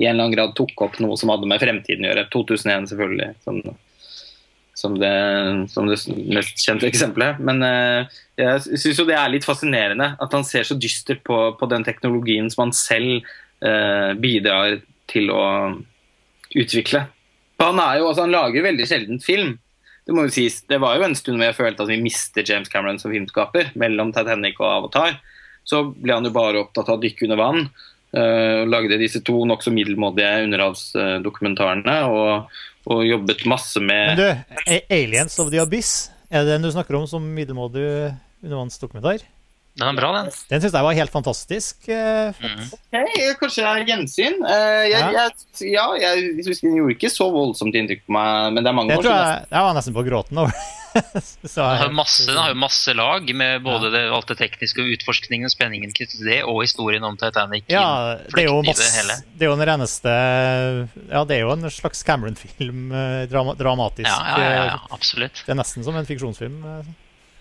i 0.00 0.06
en 0.06 0.14
eller 0.14 0.24
annen 0.24 0.36
grad 0.36 0.56
tok 0.56 0.80
opp 0.86 0.98
noe 1.04 1.18
som 1.20 1.32
hadde 1.32 1.48
med 1.48 1.60
fremtiden 1.60 2.06
å 2.06 2.12
gjøre. 2.12 2.28
2001 2.32 2.92
selvfølgelig, 2.94 3.32
som, 3.44 3.60
som, 4.80 4.96
det, 5.00 5.12
som 5.72 5.88
det 5.88 5.98
mest 6.32 6.60
kjente 6.64 6.88
eksempelet. 6.88 7.40
Men 7.44 7.62
uh, 7.64 8.20
jeg 8.40 8.80
syns 8.80 9.00
jo 9.02 9.06
det 9.08 9.18
er 9.18 9.32
litt 9.32 9.46
fascinerende 9.46 10.14
at 10.16 10.36
han 10.36 10.46
ser 10.48 10.66
så 10.66 10.78
dystert 10.80 11.22
på, 11.26 11.38
på 11.60 11.70
den 11.70 11.84
teknologien 11.86 12.48
som 12.52 12.66
han 12.66 12.76
selv 12.76 13.28
uh, 13.64 14.16
bidrar 14.20 14.80
til 15.10 15.32
å 15.34 15.42
utvikle. 16.56 17.04
Han, 17.60 17.80
er 17.82 18.00
jo, 18.00 18.08
altså, 18.08 18.24
han 18.24 18.32
lager 18.34 18.64
veldig 18.64 18.86
sjelden 18.88 19.20
film. 19.22 19.58
Det 20.06 20.16
må 20.16 20.24
jo 20.26 20.32
sies, 20.34 20.62
det 20.70 20.80
var 20.82 20.96
jo 20.96 21.04
en 21.06 21.16
stund 21.18 21.38
hvor 21.38 21.50
jeg 21.50 21.58
følte 21.58 21.84
at 21.84 21.92
vi 21.92 22.00
mister 22.02 22.46
James 22.46 22.70
Cameron 22.72 22.98
som 23.02 23.12
filmskaper. 23.12 23.74
Mellom 23.78 24.14
Titanic 24.16 24.58
og 24.62 24.70
Avatar. 24.70 25.20
Så 25.68 25.84
ble 25.92 26.16
han 26.16 26.26
jo 26.26 26.32
bare 26.34 26.64
opptatt 26.64 26.88
av 26.88 26.98
å 26.98 27.02
dykke 27.02 27.28
under 27.28 27.40
vann. 27.40 27.68
Uh, 28.10 28.66
lagde 28.66 28.98
disse 28.98 29.20
to 29.22 29.36
nokså 29.46 29.70
middelmådige 29.74 30.46
underhavsdokumentarene. 30.48 31.98
Og, 32.10 32.56
og 32.86 33.02
jobbet 33.04 33.44
masse 33.50 33.80
med 33.80 34.16
Men 34.16 34.16
du, 34.16 34.80
Aliens 34.90 35.38
of 35.42 35.50
the 35.52 35.60
Abyss, 35.60 36.10
er 36.30 36.44
det 36.46 36.54
den 36.56 36.62
du 36.62 36.70
snakker 36.72 36.96
om 36.96 37.06
som 37.10 37.22
middelmådig 37.34 38.14
undervannsdokumentar? 38.44 39.20
Den 39.80 39.86
er 39.86 39.94
bra, 39.96 40.08
den. 40.16 40.30
Den 40.50 40.60
syns 40.64 40.74
jeg 40.74 40.84
var 40.84 40.96
helt 40.98 41.12
fantastisk. 41.14 41.86
Mm. 41.86 42.34
Mhm. 42.40 42.64
Ok, 43.00 43.18
kanskje 43.40 43.62
det 43.62 43.70
er 43.70 43.84
gjensyn. 43.92 44.40
Eh, 44.42 44.88
jeg, 44.90 44.98
Ja. 44.98 45.10
jeg, 45.14 45.70
ja, 45.72 45.84
jeg 45.96 46.24
jeg, 46.42 46.56
jeg 46.62 46.74
gjorde 46.74 46.96
ikke 46.96 47.10
så 47.12 47.28
voldsomt 47.32 47.74
inntrykk 47.78 48.02
på 48.08 48.12
meg, 48.16 48.52
men 48.54 48.64
det 48.64 48.68
er 48.72 48.76
mange 48.76 48.90
Det 48.90 48.98
år 48.98 49.02
siden. 49.06 49.16
jeg, 49.16 49.46
jeg 49.52 49.62
var 49.68 49.74
nesten 49.78 49.94
på 49.94 50.04
gråten 50.08 50.38
over. 50.42 50.52
Så 51.44 51.60
Den 51.60 51.76
har, 51.78 51.86
jo 51.86 51.94
masse, 51.94 52.26
har 52.34 52.50
jo 52.52 52.58
masse 52.58 52.94
lag 52.96 53.34
med 53.36 53.62
både 53.64 53.90
det, 53.94 54.02
alt 54.12 54.28
det 54.30 54.36
tekniske 54.40 54.82
og 54.82 54.90
utforskningen 54.96 55.46
og 55.48 55.52
spenningen 55.52 55.92
knyttet 55.94 56.18
til 56.18 56.28
det, 56.30 56.40
og 56.48 56.62
historien 56.64 57.04
om 57.06 57.18
Titanic. 57.20 57.64
Ja, 57.70 58.16
det 58.26 58.44
er 58.44 58.48
jo 58.50 58.60
masse 58.66 58.88
hele. 58.96 59.14
Det 59.34 59.46
er 59.46 59.50
jo 59.52 59.56
den 59.58 59.68
reneste 59.70 60.10
Ja, 61.10 61.24
det 61.28 61.34
er 61.38 61.42
jo 61.44 61.52
en 61.54 61.70
slags 61.72 62.02
Cameron-film. 62.06 62.92
eh, 62.92 63.26
Drama, 63.30 63.54
dramatisk. 63.58 64.08
Ja, 64.08 64.18
ja, 64.36 64.38
ja, 64.42 64.64
ja, 64.64 64.78
eh, 64.78 64.94
absolutt. 64.96 65.44
Det 65.46 65.54
er 65.54 65.60
nesten 65.60 65.86
som 65.86 65.96
en 65.96 66.08
fiksjonsfilm 66.08 66.58
eh, 66.64 66.94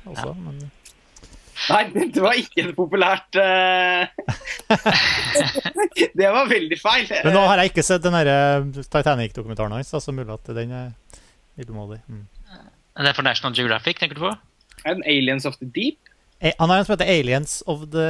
også. 0.10 0.34
Men 0.38 0.56
Nei, 1.60 1.82
det 1.92 2.22
var 2.24 2.38
ikke 2.40 2.62
En 2.64 2.70
populært 2.72 3.36
Det 6.20 6.30
var 6.32 6.48
veldig 6.48 6.78
feil. 6.80 7.10
Men 7.26 7.36
nå 7.36 7.42
har 7.50 7.60
jeg 7.60 7.74
ikke 7.74 7.84
sett 7.84 8.06
den 8.06 8.16
Titanic-dokumentaren 8.80 9.76
hans, 9.76 9.92
så 9.92 10.12
mulig 10.16 10.32
at 10.38 10.54
den 10.56 10.72
er 10.72 10.94
middelmådig. 11.60 12.00
Mm. 12.08 12.24
Det 13.00 13.08
er 13.08 13.16
for 13.16 13.24
National 13.24 13.56
Geographic, 13.56 14.00
tenker 14.00 14.18
du 14.20 14.26
på? 14.28 14.36
En 14.90 15.02
Aliens 15.08 15.46
of 15.48 15.56
the 15.60 15.68
Deep. 15.76 15.98
Eh, 16.42 16.52
Han 16.60 16.70
har 16.70 16.80
en 16.80 16.86
som 16.86 16.94
heter 16.96 17.12
Aliens 17.12 17.64
of 17.68 17.80
the 17.92 18.08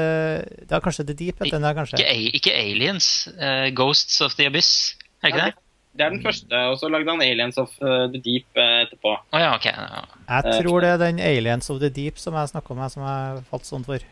Det 0.65 0.71
er 0.71 0.81
kanskje 0.85 1.05
The 1.05 1.13
Deep? 1.17 1.41
Ikke, 1.41 2.11
ikke 2.37 2.53
Aliens. 2.53 3.27
Uh, 3.37 3.69
Ghosts 3.73 4.21
of 4.21 4.35
the 4.37 4.45
Abyss. 4.45 4.95
Er 5.23 5.29
det 5.29 5.33
ikke 5.33 5.39
Ja, 5.39 5.45
det? 5.45 5.65
Det 5.97 6.05
er 6.05 6.09
den 6.13 6.21
første, 6.23 6.55
og 6.69 6.77
så 6.79 6.87
lagde 6.87 7.09
han 7.09 7.21
Aliens 7.21 7.57
of 7.57 7.71
eh, 7.81 8.05
the 8.13 8.21
Deep 8.21 8.45
etterpå. 8.55 9.15
Å 9.33 9.39
ja, 9.41 9.55
ok. 9.55 9.65
Ja. 9.65 10.03
Jeg 10.29 10.61
tror 10.63 10.81
det 10.85 10.89
er 10.93 10.99
den 11.01 11.19
Aliens 11.19 11.69
of 11.73 11.79
the 11.81 11.89
Deep 11.89 12.17
som 12.21 12.37
jeg 12.37 12.51
snakka 12.53 12.71
om, 12.75 12.83
som 12.93 13.03
jeg 13.03 13.41
falt 13.49 13.65
sånn 13.65 13.83
for. 13.87 14.05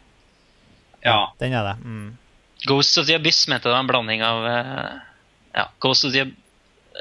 Ja. 1.06 1.20
Den 1.40 1.54
er 1.54 1.64
det. 1.70 1.76
Mm. 1.86 2.18
Ghosts 2.66 2.98
of 2.98 3.06
the 3.08 3.16
Abyss 3.16 3.46
mente 3.48 3.70
det 3.70 3.76
var 3.76 3.86
en 3.86 3.88
blanding 3.94 4.24
av 4.26 4.44
Ja, 5.54 5.68
Ghosts 5.80 6.06
of 6.10 6.14
the, 6.18 6.26
Ab- 6.26 6.36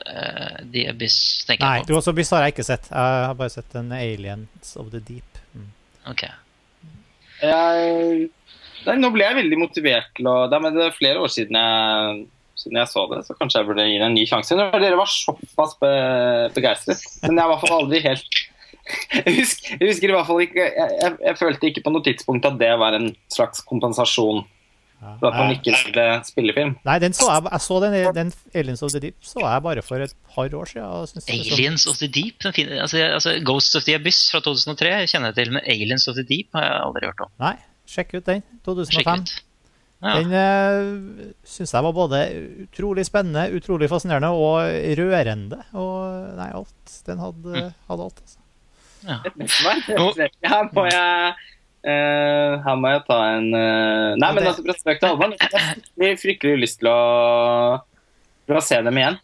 eh, 0.05 0.63
the 0.73 0.87
Abyss, 0.91 1.19
tenker 1.49 1.65
Nei, 1.65 1.75
jeg 1.81 1.87
på. 1.87 1.93
Nei, 1.93 1.99
of 2.01 2.09
Abyss 2.13 2.33
har 2.35 2.47
jeg 2.47 2.57
ikke 2.57 2.67
sett. 2.69 2.89
Jeg 2.91 3.27
har 3.27 3.37
bare 3.39 3.55
sett 3.55 3.77
en 3.79 3.93
Aliens 3.97 4.73
of 4.81 4.91
the 4.95 5.03
Deep. 5.03 5.41
Mm. 5.57 5.69
Ok. 6.13 6.25
Jeg, 7.43 8.31
nei, 8.87 8.97
nå 9.03 9.13
ble 9.13 9.27
jeg 9.27 9.39
veldig 9.43 9.61
motivert 9.61 10.09
til 10.17 10.31
å 10.31 10.39
Det 10.49 10.57
er, 10.57 10.73
det 10.73 10.87
er 10.87 10.97
flere 10.97 11.21
år 11.21 11.33
siden 11.33 11.59
jeg, 11.61 12.25
siden 12.57 12.81
jeg 12.81 12.93
så 12.93 13.07
det, 13.13 13.23
så 13.27 13.37
kanskje 13.37 13.61
jeg 13.61 13.69
burde 13.71 13.89
gi 13.89 13.99
det 14.01 14.09
en 14.09 14.17
ny 14.17 14.27
sjanse. 14.29 14.59
Når 14.59 14.83
dere 14.83 15.01
var 15.01 15.13
såpass 15.13 15.77
be, 15.83 15.95
begeistret. 16.57 17.03
Men 17.27 17.43
jeg 17.43 17.51
var 17.51 17.57
i 17.57 17.57
hvert 17.57 17.67
fall 17.67 17.83
aldri 17.85 18.05
helt 18.07 18.45
jeg 19.11 19.33
husker, 19.41 19.73
jeg 19.81 19.89
husker 19.91 20.11
i 20.13 20.15
hvert 20.15 20.29
fall 20.29 20.41
ikke 20.45 20.63
jeg, 20.63 20.91
jeg, 21.03 21.15
jeg 21.25 21.39
følte 21.41 21.67
ikke 21.67 21.83
på 21.83 21.91
noe 21.91 22.07
tidspunkt 22.07 22.47
at 22.47 22.59
det 22.61 22.71
var 22.79 22.95
en 22.95 23.09
slags 23.35 23.65
kompensasjon 23.67 24.45
For 25.21 25.29
at 25.29 25.37
man 25.39 25.51
ikke 25.53 25.75
ville 25.85 26.05
spille 26.25 26.53
film. 26.57 26.71
Nei, 26.89 26.99
den 26.99 27.13
så 27.13 27.27
jeg, 27.31 27.43
jeg 27.53 27.61
så 27.61 27.81
den, 27.85 28.15
den 28.17 28.33
Aliens 28.55 28.83
of 28.83 28.91
the 28.95 29.01
Deep 29.01 29.17
så 29.23 29.41
jeg 29.45 29.63
bare 29.63 29.83
for 29.83 29.97
et 30.03 30.15
par 30.35 30.49
år 30.57 30.65
siden. 30.71 30.85
og 30.89 31.09
synes 31.09 31.25
det 31.25 31.35
så- 31.47 31.53
Aliens 31.55 31.87
of 31.87 31.97
the 32.01 32.09
Deep? 32.09 32.39
Den 32.43 32.53
fin- 32.53 32.69
altså, 32.73 32.99
altså, 32.99 33.35
Ghosts 33.45 33.75
of 33.77 33.85
the 33.85 33.95
Abyss 33.95 34.31
fra 34.33 34.41
2003 34.41 35.07
kjenner 35.07 35.27
jeg 35.33 35.35
til, 35.35 35.53
men 35.53 35.63
Aliens 35.67 36.09
of 36.09 36.15
the 36.17 36.25
Deep 36.25 36.49
har 36.55 36.63
jeg 36.65 36.81
aldri 36.87 37.07
hørt 37.07 37.21
om. 37.21 37.31
Nei, 37.39 37.55
sjekk 37.87 38.15
ut 38.17 38.25
den. 38.27 38.43
2005. 38.65 39.21
ut. 39.21 39.43
Ja. 40.03 40.15
Den 40.21 40.33
uh, 40.33 41.33
syns 41.49 41.73
jeg 41.73 41.83
var 41.83 41.93
både 41.97 42.19
utrolig 42.67 43.07
spennende, 43.07 43.47
utrolig 43.57 43.89
fascinerende 43.89 44.29
og 44.29 44.59
rørende. 44.99 45.61
Og 45.73 46.35
nei, 46.37 46.51
alt. 46.53 46.99
Den 47.07 47.19
hadde, 47.19 47.53
Mm. 47.63 47.73
hadde 47.89 48.03
alt. 48.09 48.21
Altså. 48.21 48.39
Ja. 49.07 49.17
Her 50.45 50.69
må 50.75 50.85
jeg 50.91 51.35
eh, 51.87 52.57
her 52.67 52.77
må 52.81 52.93
jeg 52.93 53.05
ta 53.07 53.19
en 53.37 53.49
uh... 53.55 54.13
Nei, 54.19 54.31
men 54.33 54.43
det- 54.43 54.53
altså, 54.53 54.67
fra 54.67 54.77
spøk 54.81 55.01
til 55.03 55.13
alvor. 55.13 55.35
Jeg 55.39 56.13
har 56.13 56.21
fryktelig, 56.21 56.61
lyst 56.67 56.83
til 56.83 56.93
å, 56.93 57.01
til 58.47 58.61
å 58.61 58.65
se 58.65 58.83
dem 58.87 59.03
igjen. 59.03 59.19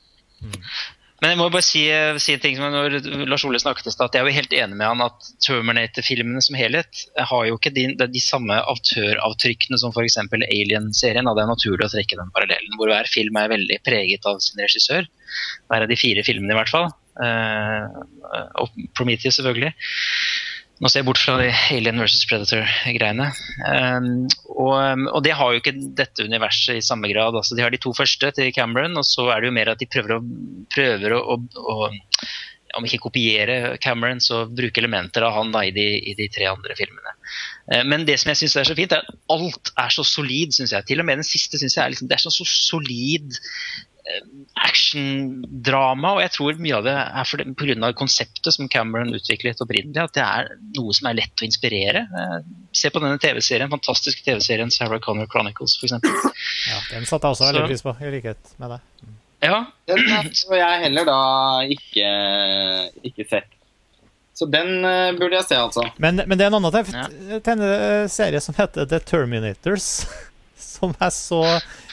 Men 1.22 1.30
jeg 1.30 1.38
må 1.38 1.44
bare 1.54 1.62
si, 1.62 1.84
si 2.18 2.32
en 2.34 2.40
ting 2.42 2.56
som 2.58 2.72
når 2.74 2.96
Lars 3.30 3.44
Ole 3.46 3.60
snakket 3.62 3.86
i 3.86 3.92
stad, 3.94 4.10
jeg 4.10 4.24
er 4.24 4.26
jo 4.26 4.38
helt 4.40 4.54
enig 4.58 4.74
med 4.74 4.88
han 4.88 5.04
at 5.04 5.28
Terminator-filmene 5.46 6.42
som 6.42 6.56
helhet 6.58 7.04
har 7.30 7.44
jo 7.46 7.60
ikke 7.60 7.70
de, 7.76 7.84
de 8.00 8.22
samme 8.22 8.56
autøravtrykkene 8.72 9.78
som 9.78 9.94
f.eks. 9.94 10.18
Alien-serien. 10.18 11.30
Det 11.30 11.44
er 11.44 11.52
naturlig 11.52 11.86
å 11.86 11.92
trekke 11.92 12.18
den 12.18 12.32
parallellen, 12.34 12.74
hvor 12.74 12.90
hver 12.90 13.06
film 13.06 13.38
er 13.38 13.52
veldig 13.54 13.78
preget 13.86 14.26
av 14.26 14.42
sin 14.42 14.58
regissør. 14.64 15.06
Hver 15.70 15.86
av 15.86 15.92
de 15.94 16.00
fire 16.00 16.26
filmene, 16.26 16.56
i 16.56 16.58
hvert 16.58 16.74
fall. 16.74 16.90
Uh, 17.22 18.02
og 18.58 18.74
Prometheus, 18.98 19.36
selvfølgelig. 19.38 19.70
Nå 20.80 20.90
ser 20.90 21.02
jeg 21.02 21.06
bort 21.06 21.20
fra 21.20 21.36
de 21.38 21.50
Alien 21.74 22.00
versus 22.00 22.24
Predator-greiene. 22.26 23.28
Um, 23.68 24.06
og, 24.50 25.04
og, 25.12 25.18
det 25.22 25.34
har 25.38 25.52
jo 25.52 25.60
ikke 25.60 25.76
dette 25.98 26.26
universet 26.26 26.80
i 26.80 26.84
samme 26.84 27.10
grad. 27.12 27.36
Altså, 27.38 27.54
de 27.58 27.62
har 27.62 27.74
de 27.74 27.80
to 27.82 27.92
første 27.94 28.32
til 28.34 28.50
Cameron, 28.56 28.96
og 28.98 29.06
så 29.06 29.28
er 29.30 29.42
det 29.42 29.52
jo 29.52 29.56
mer 29.58 29.70
at 29.74 29.82
de 29.82 29.90
prøver 29.90 30.16
å, 30.16 30.22
prøver 30.74 31.14
å, 31.18 31.20
å, 31.36 31.36
å 31.62 31.76
om 32.72 32.86
ikke 32.88 33.02
kopiere 33.04 33.76
Cameron, 33.84 34.20
så 34.24 34.46
bruke 34.48 34.80
elementer 34.80 35.26
av 35.26 35.34
han 35.36 35.50
da, 35.52 35.60
i, 35.68 35.74
de, 35.76 35.86
i 36.08 36.16
de 36.18 36.28
tre 36.32 36.48
andre 36.50 36.76
filmene. 36.78 37.14
Uh, 37.70 37.82
men 37.86 38.08
det 38.08 38.18
som 38.22 38.32
jeg 38.32 38.42
syns 38.42 38.58
er 38.58 38.70
så 38.72 38.78
fint, 38.78 38.96
er 38.96 39.04
at 39.04 39.36
alt 39.36 39.74
er 39.84 39.94
så 39.94 40.06
solid, 40.08 40.56
syns 40.56 40.74
jeg. 40.74 40.88
Til 40.88 41.04
og 41.04 41.08
med 41.08 41.20
den 41.22 41.28
siste 41.28 41.60
syns 41.60 41.76
jeg 41.78 41.84
er, 41.84 41.94
liksom, 41.94 42.10
det 42.10 42.18
er 42.18 42.24
så, 42.24 42.32
så 42.34 42.48
solid 42.48 43.38
actiondrama, 44.58 46.16
og 46.16 46.22
jeg 46.24 46.32
tror 46.34 46.58
mye 46.60 46.78
av 46.80 46.86
det 46.86 46.94
er 46.94 47.52
pga. 47.54 47.92
konseptet 47.96 48.54
som 48.54 48.68
Cameron 48.68 49.14
utviklet 49.14 49.62
opprinnelig, 49.62 50.02
at 50.02 50.16
det 50.16 50.24
er 50.24 50.50
noe 50.76 50.94
som 50.96 51.08
er 51.08 51.18
lett 51.20 51.42
å 51.42 51.46
inspirere. 51.46 52.04
Eh, 52.10 52.36
se 52.74 52.90
på 52.90 53.02
denne 53.02 53.20
TV-serien, 53.22 53.70
fantastiske 53.70 54.24
TV-serien 54.26 54.74
Sarah 54.74 55.00
Connor 55.00 55.30
Chronicles, 55.30 55.78
f.eks. 55.78 55.94
Ja, 56.68 56.80
den 56.90 57.06
satte 57.06 57.28
jeg 57.28 57.36
også 57.36 57.48
veldig 57.48 57.66
pris 57.70 57.86
på, 57.86 57.94
i 58.02 58.12
likhet 58.16 58.54
med 58.58 58.74
deg. 58.74 58.86
Mm. 59.02 59.18
Ja. 59.42 59.58
Den 59.90 60.04
har 60.08 60.58
jeg 60.58 60.82
heller 60.84 61.08
da 61.08 61.20
ikke, 61.74 62.10
ikke 63.06 63.26
sett. 63.30 63.58
Så 64.34 64.46
den 64.48 64.80
uh, 64.82 65.12
burde 65.18 65.36
jeg 65.36 65.46
se, 65.46 65.58
altså. 65.60 65.86
Men, 66.02 66.22
men 66.26 66.38
det 66.40 66.46
er 66.46 66.52
en 66.52 66.58
annen 66.58 68.08
serie 68.10 68.40
som 68.40 68.56
heter 68.56 68.88
The 68.88 69.02
Terminators, 69.04 69.88
som 70.72 70.94
jeg 70.98 71.14
så 71.14 71.42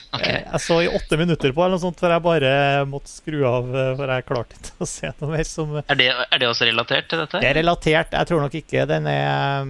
Okay. 0.09 0.39
Jeg 0.41 0.61
så 0.63 0.79
i 0.81 0.87
åtte 0.89 1.17
minutter 1.19 1.51
på, 1.53 1.61
eller 1.61 1.77
noe 1.77 1.83
sånt, 1.83 1.99
for 2.01 2.09
jeg 2.09 2.23
bare 2.25 2.51
måtte 2.89 3.11
skru 3.11 3.43
av. 3.45 3.67
Eh, 3.69 3.91
for 3.99 4.13
jeg 4.15 4.25
klarte 4.25 4.57
ikke 4.57 4.85
å 4.85 4.89
se 4.89 5.11
noe 5.19 5.35
mer 5.35 5.45
som 5.45 5.75
er 5.83 5.99
det, 5.99 6.09
er 6.09 6.41
det 6.41 6.49
også 6.49 6.69
relatert 6.69 7.09
til 7.11 7.21
dette? 7.21 7.41
Det 7.43 7.49
er 7.51 7.59
relatert. 7.59 8.15
Jeg 8.17 8.29
tror 8.31 8.41
nok 8.45 8.57
ikke 8.57 8.87
den 8.89 9.09
er 9.11 9.69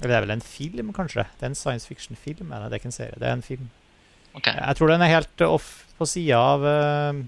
Eller 0.00 0.12
det 0.12 0.16
er 0.16 0.24
vel 0.26 0.34
en 0.36 0.44
film, 0.44 0.92
kanskje? 0.96 1.26
Det 1.36 1.44
er 1.44 1.52
en 1.52 1.58
science 1.58 1.88
fiction-film. 1.88 2.52
Det 2.52 2.62
er 2.70 2.78
ikke 2.80 2.90
en 2.92 2.96
serie, 2.96 3.20
det 3.20 3.28
er 3.28 3.36
en 3.36 3.44
film. 3.44 3.68
Okay. 4.36 4.56
Jeg 4.56 4.76
tror 4.78 4.92
den 4.92 5.04
er 5.04 5.12
helt 5.12 5.44
off 5.44 5.70
på 5.96 6.08
sida 6.08 6.40
av 6.40 6.64
eh, 6.68 7.22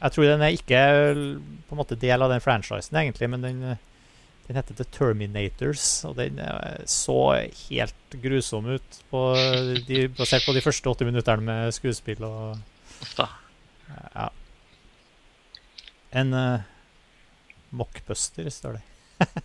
Jeg 0.00 0.14
tror 0.14 0.30
den 0.30 0.42
er 0.42 0.54
ikke 0.54 0.80
på 1.66 1.76
en 1.76 1.82
måte 1.82 1.98
del 1.98 2.22
av 2.22 2.30
den 2.30 2.42
franchisen, 2.42 2.98
egentlig, 3.02 3.30
men 3.30 3.46
den 3.46 3.62
den 4.48 4.56
heter 4.56 4.78
The 4.78 4.86
Terminators, 4.88 5.84
og 6.08 6.16
den 6.16 6.40
så 6.88 7.18
helt 7.68 8.16
grusom 8.22 8.70
ut 8.78 9.00
på 9.12 9.22
de, 9.84 10.06
basert 10.16 10.46
på 10.48 10.54
de 10.56 10.62
første 10.64 10.88
80 10.88 11.10
minuttene 11.10 11.44
med 11.44 11.76
skuespill 11.76 12.24
og 12.24 12.56
Ja. 13.18 14.30
En 16.16 16.32
uh, 16.32 16.64
mockbuster, 17.70 18.48
står 18.50 18.78
det. 18.78 18.82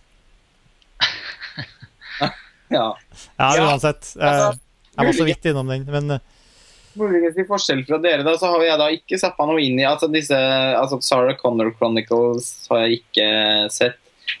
ja. 2.68 2.86
ja, 3.36 3.48
uansett. 3.60 4.14
Uh, 4.16 4.56
jeg 4.94 5.06
var 5.08 5.12
så 5.18 5.26
vidt 5.28 5.50
innom 5.50 5.68
den, 5.68 5.84
men 5.90 6.16
uh, 6.16 6.22
Muligens 6.94 7.38
i 7.38 7.44
forskjell 7.48 7.82
fra 7.88 7.98
dere, 7.98 8.22
da, 8.22 8.36
så 8.38 8.52
har 8.52 8.62
jeg 8.62 8.78
da 8.78 8.86
ikke 8.94 9.18
zappa 9.18 9.46
noe 9.48 9.62
inn 9.62 9.80
i 9.80 9.86
altså 9.88 10.06
disse, 10.12 10.38
altså 10.78 11.00
Sarah 11.02 11.34
Connor 11.40 11.72
Chronicles 11.74 12.52
har 12.70 12.84
jeg 12.84 13.00
ikke 13.00 13.26
sett. 13.74 13.98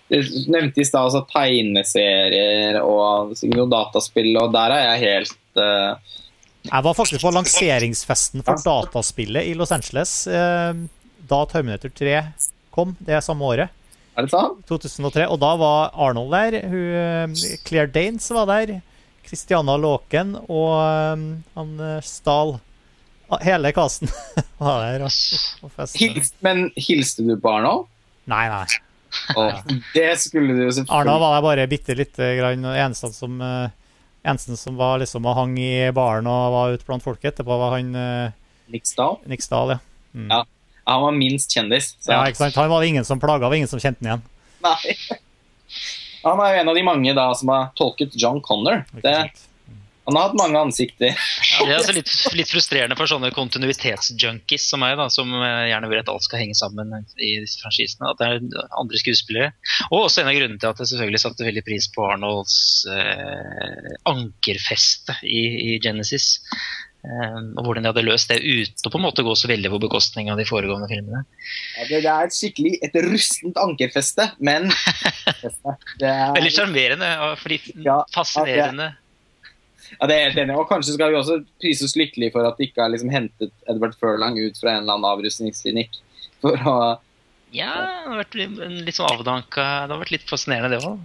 Du 0.08 0.18
nevnte 0.52 0.82
i 0.82 0.86
stad 0.86 1.08
altså, 1.08 1.24
tegneserier 1.30 2.80
og 2.82 3.34
dataspill, 3.72 4.34
og 4.40 4.52
der 4.54 4.74
er 4.76 4.84
jeg 4.92 5.02
helt 5.04 5.60
uh... 5.60 6.20
Jeg 6.64 6.84
var 6.86 6.96
faktisk 6.96 7.20
på 7.20 7.32
lanseringsfesten 7.34 8.44
for 8.44 8.60
dataspillet 8.64 9.50
i 9.50 9.54
Los 9.56 9.72
Angeles 9.74 10.22
uh, 10.30 10.72
da 11.28 11.40
Terminator 11.50 11.92
3 11.92 12.22
kom 12.74 12.94
det 13.04 13.20
samme 13.24 13.44
året. 13.44 13.72
Er 14.14 14.26
det 14.26 14.32
sant? 14.32 14.62
2003. 14.70 15.26
Og 15.30 15.38
da 15.42 15.52
var 15.58 15.92
Arnold 16.06 16.32
der. 16.34 16.56
Hun, 16.70 17.34
eh, 17.34 17.58
Claire 17.66 17.90
Danes 17.90 18.26
var 18.34 18.46
der. 18.50 18.80
Christiana 19.24 19.76
Låken 19.80 20.34
og 20.36 20.74
um, 21.14 21.24
han 21.54 22.00
Stahl. 22.04 22.56
Ah, 23.30 23.40
hele 23.42 23.72
casten 23.72 24.10
var 24.62 24.84
der. 24.84 25.06
Og, 25.06 25.10
og 25.64 25.94
Hils, 25.96 26.34
men 26.44 26.68
hilste 26.76 27.24
du 27.26 27.34
på 27.40 27.54
Arnold? 27.56 27.86
Nei, 28.30 28.44
nei. 28.52 28.66
Og 29.36 29.74
det 29.94 30.08
skulle 30.20 30.56
du 30.56 30.62
jo 30.66 30.72
selvfølgelig 30.74 31.00
Arna 31.00 31.18
var 31.22 31.34
der 31.36 31.44
bare 31.46 31.66
bitte 31.70 31.96
lite 31.98 32.30
grann. 32.38 32.66
Eneste 32.72 33.12
som, 33.14 33.36
uh, 33.40 33.68
eneste 34.26 34.58
som 34.60 34.78
var 34.80 34.98
liksom 35.02 35.26
og 35.26 35.38
hang 35.38 35.58
i 35.60 35.90
baren 35.94 36.28
og 36.30 36.56
var 36.56 36.74
ute 36.74 36.88
blant 36.88 37.04
folket 37.04 37.32
etterpå, 37.34 37.58
var 37.60 37.78
han 37.78 37.92
Niksdal. 38.72 39.18
Stahl. 39.18 39.30
Nick 39.30 39.44
Stahl 39.44 39.76
ja. 39.76 39.78
Mm. 40.14 40.30
ja. 40.30 40.44
Han 40.84 41.02
var 41.02 41.12
minst 41.16 41.52
kjendis. 41.54 41.94
Så. 42.00 42.12
Ja, 42.12 42.24
ikke 42.28 42.42
sant? 42.42 42.56
Han 42.60 42.70
var 42.70 42.84
det 42.84 42.92
ingen 42.92 43.06
som 43.08 43.20
plaga, 43.20 43.48
var 43.48 43.56
ingen 43.56 43.70
som 43.70 43.80
kjente 43.80 44.04
han 44.04 44.10
igjen. 44.10 44.26
Nei. 44.64 45.20
Han 46.24 46.40
er 46.40 46.54
jo 46.54 46.60
en 46.62 46.70
av 46.72 46.78
de 46.78 46.82
mange 46.86 47.12
da 47.16 47.26
som 47.36 47.50
har 47.52 47.66
tolket 47.76 48.14
John 48.16 48.38
Connor. 48.40 48.86
Det, 49.04 49.12
han 50.04 50.16
har 50.18 50.28
hatt 50.28 50.36
mange 50.36 50.60
ansikter. 50.60 51.14
ja, 51.14 51.64
det 51.64 51.72
er 51.72 51.78
altså 51.78 51.94
litt, 51.96 52.12
litt, 52.36 52.50
frustrerende 52.50 52.96
for 52.98 53.08
sånne 53.08 53.30
kontinuitetsjunkies 53.34 54.68
som 54.68 54.82
meg, 54.84 54.98
da, 55.00 55.08
som 55.12 55.32
eh, 55.38 55.70
gjerne 55.70 55.90
vil 55.90 56.02
at 56.02 56.10
alt 56.12 56.26
skal 56.26 56.42
henge 56.42 56.56
sammen 56.58 56.92
i 57.16 57.34
disse 57.44 57.62
franchisene. 57.62 58.12
At 58.12 58.20
det 58.20 58.28
er 58.28 58.70
andre 58.80 59.00
skuespillere. 59.00 59.52
Og 59.90 60.04
også 60.04 60.22
en 60.22 60.32
av 60.32 60.36
grunnene 60.36 60.60
til 60.60 60.72
at 60.72 60.82
jeg 60.82 60.92
selvfølgelig 60.92 61.24
satte 61.24 61.48
veldig 61.48 61.66
pris 61.66 61.88
på 61.94 62.08
Arnolds 62.10 62.56
eh, 62.92 63.92
ankerfeste 64.12 65.16
i, 65.24 65.44
i 65.74 65.78
Genesis. 65.84 66.34
Eh, 67.04 67.38
og 67.58 67.66
hvordan 67.66 67.84
de 67.84 67.90
hadde 67.92 68.04
løst 68.06 68.30
det 68.32 68.40
uten 68.40 68.88
å 68.88 68.92
på 68.92 69.00
en 69.00 69.04
måte 69.04 69.24
gå 69.26 69.32
så 69.36 69.48
veldig 69.50 69.72
på 69.74 69.80
bekostning 69.82 70.30
av 70.32 70.40
de 70.40 70.46
foregående 70.48 70.88
filmene. 70.88 71.24
Ja, 71.76 71.86
det, 71.90 72.02
er 72.02 72.28
et 72.28 72.36
skikkelig 72.36 72.74
et 72.84 72.96
rustent 73.04 73.60
ankerfeste, 73.60 74.30
men 74.44 74.68
det. 76.00 76.12
Veldig 76.36 76.52
sjarmerende 76.54 77.10
og 77.24 77.40
fascinerende. 77.40 78.92
Ja, 78.92 78.92
ja, 78.92 79.03
det 80.08 80.16
er 80.16 80.28
helt 80.28 80.42
enig. 80.42 80.58
Og 80.58 80.68
kanskje 80.70 80.96
skal 80.96 81.12
vi 81.12 81.18
også 81.20 81.40
prises 81.62 81.96
lykkelig 81.98 82.32
for 82.34 82.46
at 82.48 82.58
de 82.58 82.68
ikke 82.68 82.82
har 82.84 82.92
liksom 82.92 83.12
hentet 83.12 83.52
Edward 83.70 83.96
Furlang 84.00 84.38
ut 84.40 84.60
fra 84.60 84.74
en 84.74 84.84
eller 84.84 84.96
annen 84.96 85.10
avrustningsklinikk 85.14 86.00
for 86.44 86.68
å 86.68 86.78
ja, 87.54 87.70
det 87.70 88.10
har 88.10 88.18
vært 88.18 88.34
litt 88.34 88.96
sånn 88.96 89.12
avdanka 89.12 89.64
Det 89.86 89.94
har 89.94 90.00
vært 90.00 90.14
litt 90.16 90.24
fascinerende, 90.26 90.74
det 90.74 90.80
òg. 90.82 91.04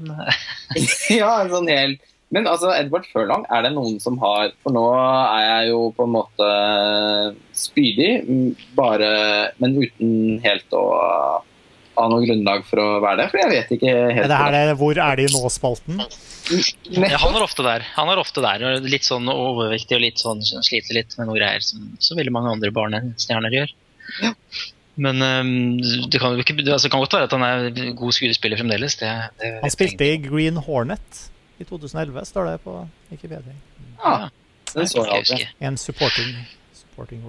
ja, 1.19 1.30
en 1.43 1.51
sånn 1.51 1.69
helt 1.69 2.07
Men 2.34 2.49
altså, 2.49 2.71
Edward 2.73 3.05
Furlong, 3.11 3.45
er 3.53 3.67
det 3.67 3.73
noen 3.75 3.99
som 4.01 4.17
har 4.23 4.49
For 4.63 4.73
nå 4.73 4.86
er 4.97 5.43
jeg 5.43 5.69
jo 5.69 5.84
på 5.93 6.07
en 6.07 6.15
måte 6.15 6.49
spydig, 7.53 8.09
bare 8.80 9.11
Men 9.61 9.77
uten 9.77 10.41
helt 10.41 10.73
å 10.73 10.88
ha 11.98 12.08
noe 12.12 12.24
grunnlag 12.24 12.66
for 12.68 12.82
å 12.82 12.88
være 13.04 13.24
der, 13.24 13.32
for 13.32 13.42
jeg 13.42 13.52
vet 13.52 13.72
ikke 13.76 13.94
helt. 13.94 14.24
Er 14.24 14.54
det 14.54 14.62
her 14.64 14.74
hvor 14.80 15.02
er 15.06 15.22
de 15.22 15.30
nå-spalten? 15.36 16.04
Ja, 16.50 17.20
han 17.22 17.36
er 17.38 17.44
ofte 17.46 17.62
der. 17.62 17.84
Han 17.94 18.10
er 18.10 18.18
ofte 18.18 18.42
der, 18.42 18.64
Litt 18.82 19.06
sånn 19.06 19.28
overvektig 19.30 20.00
og 20.00 20.02
litt 20.02 20.18
sånn 20.18 20.40
sliter 20.42 20.98
litt 20.98 21.14
med 21.20 21.28
noe 21.30 21.38
greier 21.38 21.62
som 21.62 21.92
så 22.02 22.18
veldig 22.18 22.34
mange 22.34 22.56
andre 22.56 22.72
barnestjerner 22.74 23.54
gjør. 23.54 23.74
Ja. 24.24 24.32
Men 25.00 25.22
um, 25.22 25.52
det, 26.10 26.18
kan, 26.18 26.40
ikke, 26.42 26.58
altså, 26.66 26.90
kan, 26.90 27.04
godt 27.04 27.14
være 27.16 27.30
at 27.30 27.36
han 27.38 27.46
er 27.46 27.94
god 28.00 28.16
skuespiller 28.18 28.58
fremdeles. 28.58 28.98
Det, 28.98 29.12
det 29.44 29.52
han 29.62 29.76
spilte 29.76 30.10
i 30.10 30.18
Green 30.24 30.58
Hornet 30.66 31.22
i 31.62 31.68
2011, 31.70 32.26
står 32.32 32.50
det 32.50 32.58
på 32.66 32.76
Wikipedia. 33.12 33.56
Ja, 34.00 34.16
det 34.74 34.90
så 34.90 35.06
jeg 35.06 35.22
aldri. 35.22 35.48
En 35.70 35.78
supporting 35.78 36.34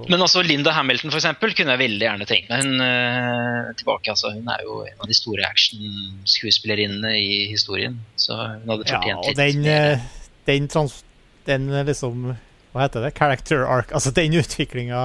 men 0.08 0.20
altså 0.20 0.42
Linda 0.44 0.72
Hamilton 0.74 1.12
for 1.12 1.20
eksempel, 1.20 1.54
kunne 1.56 1.74
jeg 1.74 1.82
veldig 1.82 2.06
gjerne 2.06 2.26
tenkt 2.28 2.50
meg 2.50 2.64
hun 2.64 2.82
uh, 2.82 3.70
tilbake. 3.78 4.12
Altså, 4.12 4.32
hun 4.34 4.48
er 4.50 4.64
jo 4.66 4.80
en 4.86 5.04
av 5.04 5.10
de 5.10 5.16
store 5.16 5.46
actionskuespillerinnene 5.48 7.12
i 7.18 7.34
historien. 7.52 7.98
Så 8.20 8.36
hun 8.36 8.72
hadde 8.72 8.86
fortjent 8.86 9.10
ja, 9.10 9.18
og 9.20 9.38
den, 9.38 9.66
uh, 9.66 10.32
den, 10.48 10.70
trans, 10.72 11.00
den 11.48 11.68
eh, 11.72 11.86
liksom 11.88 12.32
Hva 12.72 12.84
heter 12.86 13.06
det? 13.06 13.14
Character 13.18 13.66
arc. 13.66 13.94
Altså 13.96 14.12
den 14.14 14.36
utviklinga 14.40 15.02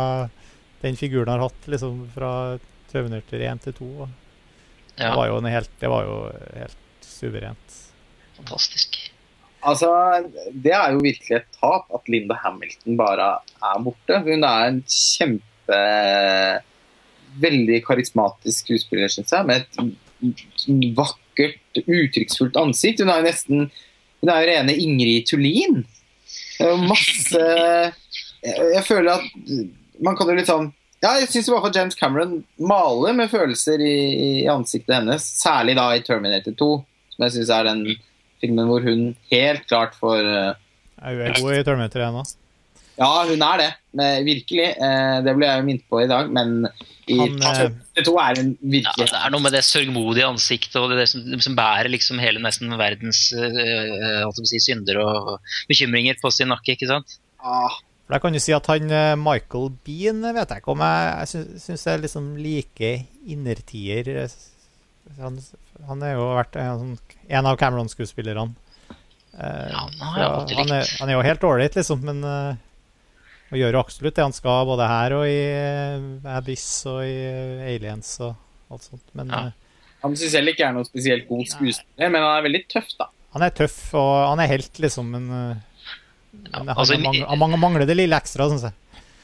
den 0.86 0.98
figuren 1.00 1.32
har 1.34 1.42
hatt 1.48 1.70
liksom 1.72 2.04
fra 2.14 2.32
til 2.92 3.42
1 3.42 3.64
til 3.66 3.74
2. 3.74 3.88
Ja. 4.96 5.10
Det 5.10 5.16
var 5.18 5.28
jo 5.28 5.40
helt, 5.42 5.72
det 5.82 5.90
var 5.92 6.06
jo 6.06 6.18
helt 6.56 6.78
suverent. 7.02 7.80
Fantastisk. 8.38 9.00
Altså, 9.66 9.90
Det 10.54 10.74
er 10.74 10.94
jo 10.94 11.04
virkelig 11.04 11.40
et 11.40 11.60
tap 11.60 11.90
at 11.94 12.10
Linda 12.12 12.38
Hamilton 12.44 12.98
bare 13.00 13.30
er 13.42 13.84
borte. 13.84 14.22
Hun 14.26 14.44
er 14.46 14.70
en 14.70 14.82
kjempe 14.90 15.82
Veldig 17.36 17.82
karismatisk 17.84 18.62
skuespiller, 18.64 19.10
syns 19.12 19.34
jeg, 19.34 19.44
med 19.44 19.66
et 19.66 20.94
vakkert, 20.96 21.58
uttrykksfullt 21.82 22.56
ansikt. 22.62 23.02
Hun 23.04 23.12
er 23.12 23.20
jo 23.20 23.28
nesten 23.28 23.66
Hun 24.22 24.32
er 24.32 24.40
jo 24.40 24.54
rene 24.54 24.78
Ingrid 24.86 25.28
Tullin. 25.28 25.82
Masse 26.86 27.44
Jeg 28.46 28.84
føler 28.88 29.18
at 29.18 29.54
man 30.06 30.16
kan 30.16 30.30
jo 30.30 30.38
litt 30.38 30.52
sånn 30.52 30.72
ja, 31.04 31.12
jeg 31.20 31.28
syns 31.30 31.50
James 31.76 31.96
Cameron 32.00 32.40
maler 32.58 33.14
med 33.14 33.30
følelser 33.30 33.82
i, 33.84 33.98
i, 34.16 34.30
ansiktet 34.50 34.96
hennes. 34.96 35.22
Særlig 35.38 35.76
da 35.78 35.90
i 35.94 36.02
Terminator 36.02 36.56
2, 36.58 36.70
som 37.14 37.26
jeg 37.26 37.34
syns 37.36 37.52
er 37.54 37.68
den 37.68 37.84
filmen 38.46 38.70
hvor 38.72 38.86
hun 38.86 39.06
helt 39.34 39.66
klart 39.68 39.98
får 40.00 40.24
uh, 40.24 40.56
Er 41.04 41.22
hun 41.36 41.42
god 41.44 41.60
i 41.60 41.64
Terminator 41.68 42.06
1 42.08 42.20
òg? 42.24 42.34
Ja, 42.96 43.10
hun 43.28 43.42
er 43.44 43.58
det. 43.60 43.72
Men 44.00 44.22
virkelig. 44.24 44.70
Eh, 44.80 45.16
det 45.26 45.34
ble 45.36 45.48
jeg 45.50 45.64
minnet 45.68 45.84
på 45.92 46.00
i 46.00 46.06
dag. 46.08 46.30
Men 46.32 46.54
i 47.12 47.18
Han, 47.20 47.34
eh, 47.44 47.74
det 47.98 48.06
to 48.08 48.14
er 48.24 48.40
en 48.40 48.54
Ja, 48.72 48.94
det 48.96 49.10
er 49.20 49.34
noe 49.34 49.44
med 49.44 49.52
det 49.52 49.66
sørgmodige 49.68 50.30
ansiktet 50.30 50.78
og 50.80 50.94
det 50.96 51.10
som, 51.12 51.26
som 51.44 51.58
bærer 51.60 51.92
liksom 51.92 52.22
hele 52.24 52.40
nesten 52.40 52.72
verdens 52.80 53.26
eh, 53.36 54.24
å 54.24 54.32
si, 54.48 54.62
synder 54.64 55.02
og 55.04 55.34
bekymringer 55.68 56.16
på 56.24 56.32
sin 56.32 56.48
nakke. 56.54 56.78
ikke 56.78 56.88
sant? 56.88 57.18
ah, 57.44 57.76
For 58.08 58.16
jeg 58.16 58.24
kan 58.24 58.40
du 58.40 58.44
si 58.48 58.56
at 58.56 58.72
han 58.72 58.88
eh, 58.88 59.12
Michael 59.20 59.74
Bean 59.84 60.24
vet 60.32 60.56
jeg 60.56 60.64
ikke 60.64 60.72
om 60.78 60.86
jeg, 60.88 61.12
jeg 61.20 61.34
sy- 61.34 61.64
syns 61.68 61.86
er 61.92 62.04
liksom 62.08 62.32
like 62.40 62.94
innertier. 63.28 64.08
eh, 64.24 64.40
Han, 65.20 65.36
han 65.88 66.04
er 66.04 66.14
jo 66.16 66.28
vært 66.38 66.56
en, 66.62 66.80
sånn- 66.82 67.18
en 67.40 67.46
av 67.50 67.58
Cameron-skuespillerne. 67.62 68.54
Eh, 69.36 69.68
Ja, 69.72 69.82
han 70.00 70.00
har 70.00 70.20
jeg 70.22 70.30
alltid 70.32 70.58
han, 70.62 70.72
er, 70.78 70.94
han 71.00 71.10
er 71.10 71.18
jo 71.18 71.26
helt 71.28 71.44
ålreit, 71.44 71.76
liksom, 71.76 72.02
men 72.08 72.24
uh, 72.24 72.56
og 73.52 73.60
gjør 73.60 73.76
jo 73.76 73.82
absolutt 73.84 74.16
det 74.18 74.24
han 74.26 74.34
skal, 74.34 74.66
både 74.66 74.88
her 74.90 75.14
og 75.18 75.26
i 75.28 75.36
uh, 75.52 76.38
Abyss 76.38 76.66
og 76.90 77.02
i 77.06 77.12
eh, 77.28 77.68
Aliens 77.76 78.14
og 78.26 78.34
alt 78.74 78.88
sånt. 78.88 79.04
Men 79.14 79.30
Ja. 79.30 79.44
eh, 79.52 79.62
han 80.06 80.16
syns 80.18 80.34
heller 80.38 80.54
ikke 80.56 80.66
er 80.68 80.74
noe 80.78 80.86
spesielt 80.88 81.28
god 81.28 81.46
skuespiller, 81.50 82.10
men 82.14 82.22
han 82.22 82.38
er 82.40 82.44
veldig 82.48 82.64
tøff, 82.70 82.90
da. 83.00 83.08
han 83.36 83.42
er 83.46 83.54
tøff, 83.58 83.78
og 83.98 84.12
han 84.32 84.40
er 84.44 84.52
helt, 84.54 84.72
liksom, 84.80 85.12
men, 85.12 85.30
eh, 85.30 85.56
Ja, 86.52 86.60
men 86.60 86.68
han, 86.68 86.78
altså, 86.78 86.94
han, 86.96 87.04
mangler, 87.06 87.28
han 87.56 87.60
mangler- 87.62 87.88
det 87.88 87.96
lille 87.98 88.16
ekstra, 88.18 88.48
syns 88.52 88.66
jeg. 88.68 88.74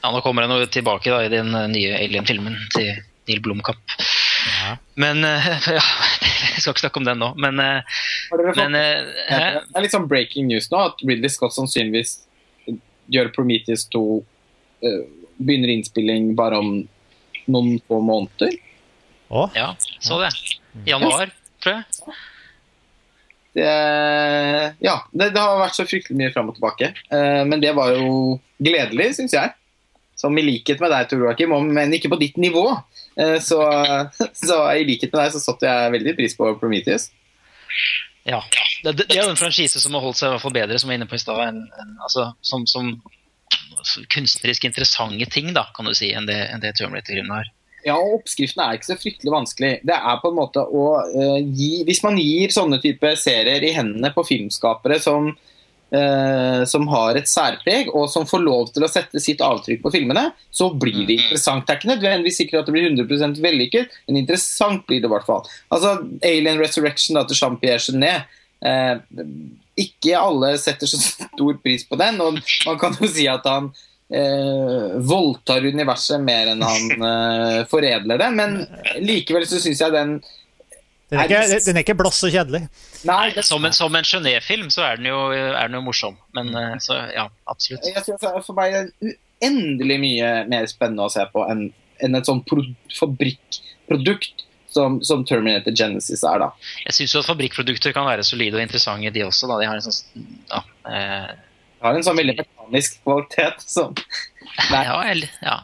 Ja, 0.02 0.10
Nå 0.10 0.20
kommer 0.24 0.42
han 0.48 0.50
jo 0.58 0.66
tilbake 0.66 1.10
da, 1.12 1.20
i 1.24 1.28
den 1.32 1.54
eh, 1.54 1.66
nye 1.70 1.92
Alien-filmen 2.02 2.56
til 2.74 2.88
Neil 3.28 3.40
Blomkamp. 3.44 3.78
Ja. 4.42 4.76
Men 4.94 5.24
eh, 5.24 5.46
ja, 5.78 5.84
Jeg 6.52 6.62
skal 6.62 6.74
ikke 6.74 6.84
snakke 6.84 7.00
om 7.02 7.06
den 7.08 7.20
nå, 7.22 7.32
men, 7.40 7.60
eh, 7.62 8.02
fått 8.30 8.58
men 8.58 8.76
eh. 8.78 8.98
Det 9.28 9.38
er 9.78 9.84
litt 9.84 9.94
sånn 9.94 10.08
breaking 10.10 10.50
news 10.50 10.68
nå 10.72 10.80
at 10.90 11.02
Ridley 11.04 11.32
Scott 11.32 11.54
sannsynligvis 11.56 12.18
gjør 13.12 13.32
Prometheus 13.34 13.86
2 13.92 14.02
eh, 14.86 15.00
Begynner 15.42 15.72
innspilling 15.74 16.32
bare 16.38 16.60
om 16.62 16.74
noen 17.50 17.80
få 17.88 17.98
måneder. 18.04 18.52
Å, 19.32 19.48
Ja, 19.56 19.72
så 19.98 20.20
det. 20.20 20.28
Januar, 20.86 21.32
tror 21.64 21.80
jeg. 21.80 22.14
Det, 23.52 23.64
ja, 24.80 24.94
det, 25.12 25.32
det 25.34 25.40
har 25.40 25.58
vært 25.60 25.76
så 25.76 25.84
fryktelig 25.88 26.16
mye 26.20 26.32
fram 26.32 26.52
og 26.52 26.56
tilbake. 26.56 26.92
Eh, 27.12 27.42
men 27.48 27.60
det 27.64 27.74
var 27.76 27.92
jo 27.96 28.38
gledelig, 28.62 29.10
syns 29.18 29.34
jeg. 29.36 29.52
Som 30.16 30.36
i 30.38 30.44
likhet 30.46 30.80
med 30.80 30.92
deg, 30.94 31.08
Tor 31.10 31.24
Joakim, 31.26 31.56
men 31.74 31.96
ikke 31.96 32.12
på 32.12 32.20
ditt 32.20 32.38
nivå. 32.40 32.64
Eh, 33.16 33.38
så, 33.44 33.60
så 34.46 34.60
i 34.76 34.86
likhet 34.88 35.12
med 35.12 35.20
deg 35.24 35.34
så 35.34 35.42
satte 35.42 35.68
jeg 35.68 35.96
veldig 35.96 36.14
pris 36.18 36.36
på 36.38 36.52
Prometheus. 36.60 37.10
Ja. 38.28 38.42
Det, 38.84 38.92
det, 39.00 39.16
er 39.16 39.24
jo 39.24 39.32
en 39.32 39.40
franchise 39.40 39.80
som 39.82 39.96
har 39.96 40.04
holdt 40.04 40.20
seg 40.20 40.30
i 40.30 40.34
hvert 40.34 40.44
fall 40.44 40.54
bedre, 40.54 40.78
som 40.78 40.90
jeg 40.90 40.96
var 40.96 41.00
inne 41.00 41.10
på 41.10 41.18
i 41.18 41.22
stad, 41.22 41.58
altså, 42.02 42.28
som, 42.46 42.66
som 42.70 42.94
kunstnerisk 44.12 44.64
interessante 44.68 45.26
ting, 45.30 45.50
da, 45.56 45.66
kan 45.74 45.88
du 45.88 45.94
si, 45.96 46.12
enn 46.14 46.28
det, 46.28 46.38
enn 46.52 46.62
det 46.62 46.74
Terminator-filmen 46.78 47.34
har. 47.34 47.50
Ja, 47.82 47.96
og 47.98 48.20
Oppskriften 48.20 48.62
er 48.62 48.76
ikke 48.78 48.92
så 48.92 48.98
fryktelig 49.00 49.32
vanskelig. 49.34 49.72
Det 49.86 49.94
er 49.96 50.20
på 50.22 50.30
en 50.30 50.36
måte 50.38 50.62
å 50.62 50.84
uh, 51.02 51.38
gi 51.42 51.82
Hvis 51.88 52.02
man 52.04 52.20
gir 52.20 52.52
sånne 52.54 52.78
type 52.82 53.10
serier 53.18 53.64
i 53.66 53.72
hendene 53.74 54.12
på 54.14 54.22
filmskapere 54.28 55.00
som, 55.02 55.32
eh, 55.94 56.64
som 56.68 56.86
har 56.90 57.18
et 57.18 57.28
særpreg, 57.28 57.90
og 57.92 58.08
som 58.10 58.26
får 58.28 58.42
lov 58.44 58.72
til 58.74 58.86
å 58.86 58.90
sette 58.90 59.20
sitt 59.22 59.42
avtrykk 59.44 59.82
på 59.84 59.92
filmene, 59.94 60.28
så 60.50 60.70
blir 60.72 61.04
det 61.08 61.18
interessant. 61.20 61.66
Det 61.66 61.74
er 61.74 61.80
ikke 61.80 61.92
nødvendigvis 61.94 62.40
sikkert 62.42 62.62
at 62.62 62.70
det 62.70 62.76
blir 62.76 62.90
100% 62.90 63.42
vellykket, 63.44 63.98
men 64.08 64.22
interessant 64.22 64.86
blir 64.88 65.02
det 65.02 65.10
i 65.10 65.14
hvert 65.14 65.28
fall. 65.28 65.46
Altså, 65.74 65.96
Alien 66.24 66.60
Resurrection 66.62 67.20
da, 67.20 67.26
til 67.28 67.38
Jean-Pierre 67.38 67.82
Genet. 67.86 68.38
Eh, 68.62 68.98
ikke 69.82 70.18
alle 70.20 70.54
setter 70.60 70.90
så 70.90 71.00
stor 71.00 71.56
pris 71.64 71.86
på 71.88 71.98
den, 72.00 72.20
og 72.22 72.38
man 72.66 72.78
kan 72.80 72.96
jo 73.00 73.08
si 73.10 73.24
at 73.30 73.46
han 73.48 73.70
eh, 74.12 75.00
voldtar 75.08 75.64
universet 75.64 76.20
mer 76.22 76.52
enn 76.52 76.64
han 76.66 77.08
eh, 77.08 77.58
foredler 77.70 78.20
det. 78.20 78.30
Men 78.36 78.60
likevel 79.02 79.48
så 79.48 79.60
syns 79.62 79.82
jeg 79.82 79.94
den 79.94 80.18
Den 81.12 81.20
er, 81.20 81.28
ikke, 81.28 81.58
den 81.66 81.76
er 81.76 81.84
ikke 81.84 81.96
blass 81.98 82.22
og 82.24 82.32
kjedelig. 82.32 82.62
Nei, 83.04 83.24
det, 83.36 83.44
Som 83.44 83.66
en, 83.68 83.74
som 83.76 83.92
en 83.98 84.06
Genéve-film 84.08 84.70
så 84.72 84.86
er 84.86 84.96
den, 84.96 85.10
jo, 85.10 85.18
er 85.34 85.68
den 85.68 85.76
jo 85.76 85.82
morsom, 85.84 86.16
men 86.32 86.48
eh, 86.56 86.78
så 86.80 86.96
ja, 87.12 87.26
absolutt. 87.52 87.84
jeg 87.84 88.00
synes 88.06 88.22
det 88.22 88.30
er 88.30 88.46
for 88.46 88.56
meg 88.56 88.78
er 88.78 88.88
det 88.88 89.12
uendelig 89.42 89.98
mye 90.00 90.30
mer 90.48 90.64
spennende 90.70 91.04
å 91.04 91.12
se 91.12 91.26
på 91.34 91.44
enn 91.52 91.66
enn 92.02 92.18
et 92.18 92.26
sånt 92.26 92.46
pro 92.48 92.64
fabrikkprodukt 92.96 94.46
som, 94.72 94.98
som 95.04 95.24
Terminator 95.28 95.74
Genesis 95.76 96.24
er, 96.24 96.40
da. 96.42 96.48
Jeg 96.86 96.96
syns 96.96 97.14
jo 97.14 97.20
at 97.20 97.28
fabrikkprodukter 97.28 97.94
kan 97.94 98.08
være 98.08 98.24
solide 98.26 98.56
og 98.58 98.64
interessante, 98.64 99.12
de 99.12 99.24
også. 99.26 99.50
Da. 99.50 99.58
De 99.60 99.68
har 99.68 99.78
en 99.78 99.84
sånn 99.84 100.26
ja, 100.48 100.62
eh, 100.88 101.32
de 101.82 101.86
har 101.86 101.98
en 101.98 102.06
sånn 102.06 102.18
veldig 102.18 102.38
mekanisk 102.40 103.00
kvalitet 103.02 103.64
som 103.66 103.94
Nei. 104.72 104.82
ja, 104.88 104.96
eller, 105.12 105.36
ja. 105.44 105.56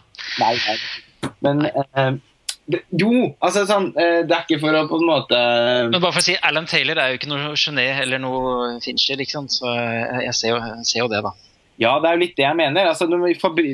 Nei, 0.43 0.55
nei. 0.67 1.33
Men 1.45 1.65
eh, 1.71 1.89
det, 1.95 2.19
jo, 2.69 3.11
altså 3.41 3.63
sånn 3.69 3.87
eh, 3.97 4.21
Det 4.29 4.35
er 4.35 4.43
ikke 4.45 4.59
for 4.61 4.77
å 4.77 4.83
på 4.91 4.99
en 5.01 5.07
måte 5.09 5.39
Men 5.89 6.03
bare 6.03 6.13
for 6.13 6.21
å 6.21 6.27
si, 6.27 6.35
Alan 6.45 6.69
Taylor 6.69 7.01
er 7.01 7.13
jo 7.13 7.21
ikke 7.21 7.31
noe 7.31 7.55
gené 7.57 7.87
eller 8.03 8.21
noe 8.21 8.75
Fincher, 8.85 9.21
ikke 9.25 9.39
sant? 9.39 9.55
så 9.57 9.73
jeg, 9.73 10.25
jeg 10.27 10.37
ser, 10.37 10.53
jo, 10.53 10.59
jeg 10.61 10.89
ser 10.91 11.01
jo 11.01 11.13
det, 11.13 11.23
da. 11.25 11.33
Ja, 11.79 11.93
det 12.03 12.11
er 12.11 12.17
jo 12.17 12.23
litt 12.25 12.35
det 12.39 12.43
jeg 12.43 12.59
mener. 12.59 12.91
Altså, 12.91 13.07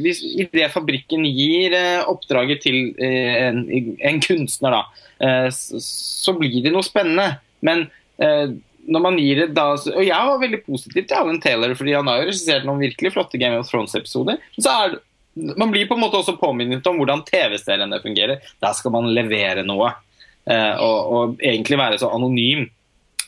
hvis 0.05 0.21
Idet 0.29 0.69
fabrikken 0.75 1.25
gir 1.25 1.73
eh, 1.77 2.05
oppdraget 2.11 2.61
til 2.67 2.93
eh, 3.01 3.47
en, 3.47 3.65
en 3.97 4.21
kunstner, 4.25 4.77
da, 4.77 5.09
eh, 5.25 5.49
så, 5.51 6.37
blir 6.37 6.61
det 6.67 6.75
noe 6.75 6.85
spennende. 6.85 7.41
Men 7.65 7.87
eh, 8.21 8.53
når 8.85 9.05
man 9.07 9.17
gir 9.17 9.41
det 9.41 9.55
da 9.57 9.71
Og 9.73 10.03
jeg 10.05 10.29
var 10.29 10.43
veldig 10.43 10.61
positiv 10.67 11.07
til 11.07 11.17
Alan 11.17 11.41
Taylor, 11.41 11.73
fordi 11.79 11.97
han 11.97 12.11
har 12.11 12.21
jo 12.21 12.29
regissert 12.29 12.69
noen 12.69 12.85
virkelig 12.85 13.15
flotte 13.15 13.41
Game 13.41 13.57
of 13.57 13.71
Thrones-episoder. 13.71 14.37
Så 14.59 14.69
er 14.69 14.93
det 14.93 15.01
man 15.35 15.73
blir 15.73 15.89
på 15.91 15.97
en 15.97 16.03
måte 16.05 16.21
også 16.21 16.37
påminnet 16.39 16.87
om 16.87 17.01
hvordan 17.01 17.25
TV-seriene 17.27 18.01
fungerer. 18.03 18.45
Der 18.63 18.77
skal 18.77 18.95
man 18.95 19.11
levere 19.15 19.67
noe. 19.67 19.91
Eh, 20.45 20.75
og, 20.79 21.13
og 21.17 21.43
egentlig 21.43 21.81
være 21.81 21.99
så 22.03 22.13
anonym 22.15 22.67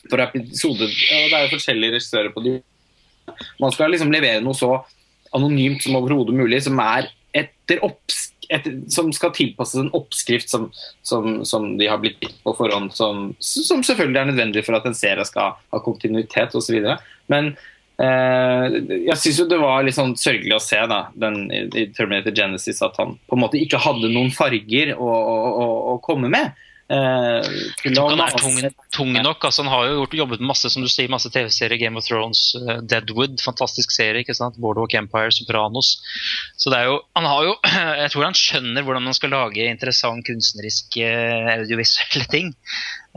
for 0.07 0.21
episode. 0.23 0.87
Og 0.87 1.29
det 1.31 1.35
er 1.35 1.45
jo 1.45 1.53
forskjellige 1.55 1.97
regissører 1.97 2.33
på 2.33 2.45
de 2.45 2.59
man 3.59 3.73
skal 3.75 3.91
liksom 3.91 4.11
levere 4.13 4.41
noe 4.43 4.55
så 4.55 4.71
anonymt 5.35 5.83
som 5.83 5.97
overhodet 5.99 6.35
mulig, 6.37 6.61
som 6.63 6.79
er 6.79 7.09
etter 7.35 7.81
oppskrift, 7.85 8.33
som 8.93 9.09
skal 9.11 9.33
tilpasses 9.35 9.81
en 9.81 9.89
oppskrift 9.97 10.47
som, 10.47 10.69
som, 11.03 11.41
som 11.43 11.73
de 11.79 11.89
har 11.91 11.99
blitt 11.99 12.21
gitt 12.23 12.37
på 12.45 12.53
forhånd, 12.55 12.93
som, 12.95 13.33
selvfølgelig 13.43 14.21
er 14.21 14.29
nødvendig 14.29 14.63
for 14.63 14.77
at 14.77 14.87
en 14.87 14.95
serie 14.95 15.25
skal 15.27 15.57
ha 15.59 15.81
kontinuitet 15.83 16.55
osv. 16.55 16.77
Men 17.27 17.51
jeg 17.97 19.17
syns 19.17 19.39
jo 19.41 19.47
det 19.49 19.57
var 19.57 19.81
litt 19.81 19.97
sånn 19.97 20.13
sørgelig 20.19 20.53
å 20.53 20.61
se 20.61 20.77
da, 20.89 20.99
den, 21.17 21.47
i, 21.49 21.87
Terminator 21.97 22.35
Genesis 22.35 22.83
at 22.85 22.99
han 23.01 23.15
på 23.25 23.37
en 23.37 23.41
måte 23.41 23.57
ikke 23.57 23.81
hadde 23.81 24.11
noen 24.13 24.29
farger 24.35 24.93
å, 24.93 25.07
å, 25.09 25.67
å, 25.95 25.99
komme 26.05 26.29
med. 26.29 26.53
Eh, 26.87 27.47
Jeg 27.83 27.95
tror 27.97 28.13
han 28.13 28.21
er 28.23 28.35
tung, 28.39 28.59
tung 28.95 29.09
nok. 29.19 29.43
altså 29.43 29.65
Han 29.65 29.71
har 29.73 29.87
jo 29.89 29.95
gjort, 29.97 30.13
jobbet 30.21 30.43
masse 30.45 30.69
som 30.71 30.85
du 30.85 30.89
sier, 30.91 31.09
masse 31.11 31.29
TV-serier. 31.33 31.81
Game 31.81 31.99
of 31.99 32.05
Thrones, 32.07 32.53
uh, 32.55 32.77
Deadwood, 32.79 33.41
fantastisk 33.43 33.91
serie. 33.91 34.23
ikke 34.23 34.37
sant? 34.37 34.59
Boardwalk 34.61 34.95
Empire, 34.95 35.33
Sopranos. 35.35 35.97
Så 36.55 36.71
det 36.71 36.79
er 36.79 36.91
jo, 36.91 37.01
han 37.17 37.27
har 37.27 37.49
jo, 37.49 37.57
Jeg 38.03 38.13
tror 38.13 38.27
han 38.29 38.39
skjønner 38.39 38.87
hvordan 38.87 39.07
man 39.09 39.17
skal 39.17 39.35
lage 39.35 39.67
interessant 39.67 40.23
kunstneriske 40.27 41.03
eh, 41.03 41.51
audiovisuelle 41.57 42.29
ting. 42.31 42.55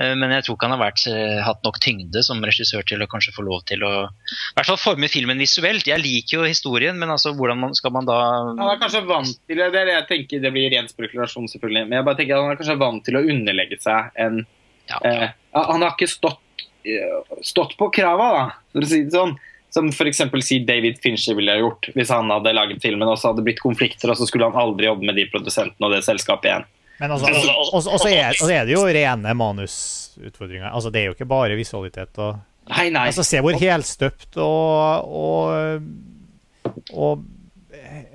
Eh, 0.01 0.15
Men 0.17 0.33
jeg 0.33 0.47
tror 0.47 0.57
ikke 0.57 0.69
han 0.69 0.77
har 0.79 0.83
vært, 0.87 1.05
eh, 1.11 1.41
hatt 1.45 1.63
nok 1.67 1.81
tyngde 1.83 2.23
som 2.25 2.41
regissør 2.45 2.87
til 2.89 3.03
å 3.05 3.09
kanskje 3.11 3.35
få 3.37 3.45
lov 3.45 3.65
til 3.69 3.85
å 3.85 3.93
i 4.09 4.55
hvert 4.57 4.71
fall 4.71 4.81
forme 4.81 5.11
filmen 5.13 5.41
visuelt. 5.41 5.87
Jeg 5.87 6.01
liker 6.01 6.39
jo 6.39 6.49
historien, 6.49 6.97
men 6.99 7.13
altså 7.13 7.35
hvordan 7.37 7.61
man, 7.61 7.75
skal 7.77 7.93
man 7.93 8.09
da 8.09 8.17
Han 8.49 8.63
er 8.65 8.81
kanskje 8.81 9.05
vant 9.07 9.35
til 9.47 9.61
det, 9.61 9.85
jeg 9.93 10.09
tenker, 10.09 10.41
det 10.41 10.53
blir 10.55 10.73
ren 10.73 10.89
spekulasjon, 10.89 11.51
selvfølgelig. 11.53 11.85
Men 11.89 12.01
jeg 12.01 12.09
bare 12.09 12.21
tenker 12.21 12.37
at 12.37 12.47
han 12.47 12.55
er 12.55 12.63
kanskje 12.63 12.81
vant 12.81 13.05
til 13.05 13.21
å 13.21 13.27
underlegge 13.27 13.81
seg 13.83 14.11
en 14.17 14.47
ja, 14.89 14.99
eh, 15.05 15.29
Han 15.55 15.83
har 15.83 15.95
ikke 15.95 16.09
stått, 16.09 16.67
eh, 16.87 17.37
stått 17.43 17.77
på 17.77 17.93
krava, 17.93 18.33
da, 18.35 18.45
for 18.73 18.87
å 18.87 18.91
si 18.91 19.05
det 19.05 19.13
sånn. 19.15 19.37
Som 19.71 19.93
f.eks. 19.93 20.25
si 20.43 20.65
David 20.67 20.99
Fincher 20.99 21.37
ville 21.39 21.53
ha 21.53 21.61
gjort 21.61 21.93
hvis 21.95 22.11
han 22.11 22.27
hadde 22.33 22.51
laget 22.57 22.83
filmen 22.83 23.07
og 23.07 23.15
så 23.21 23.31
hadde 23.31 23.39
det 23.39 23.53
blitt 23.53 23.63
konflikter, 23.63 24.11
og 24.11 24.19
så 24.19 24.27
skulle 24.27 24.49
han 24.51 24.59
aldri 24.59 24.89
jobbe 24.89 25.07
med 25.07 25.15
de 25.15 25.29
produsentene 25.31 25.87
og 25.87 25.95
det 25.95 26.03
selskapet 26.03 26.51
igjen. 26.51 26.67
Men 27.01 27.15
altså, 27.15 27.31
og 27.33 27.75
også, 27.79 28.11
er, 28.13 28.31
også, 28.35 28.53
er 28.53 28.67
det 28.69 28.75
jo 28.75 28.85
rene 28.85 29.35
manusutfordringer. 29.35 30.69
Altså, 30.69 30.93
det 30.93 31.01
er 31.01 31.11
jo 31.11 31.17
ikke 31.17 31.29
bare 31.31 31.57
visualitet. 31.57 32.19
og 32.21 32.37
Nei, 32.71 32.91
nei. 32.93 33.07
Altså, 33.09 33.25
se 33.27 33.41
hvor 33.43 33.57
helstøpt 33.57 34.37
og, 34.43 35.09
og, 35.09 36.75
og 36.93 37.25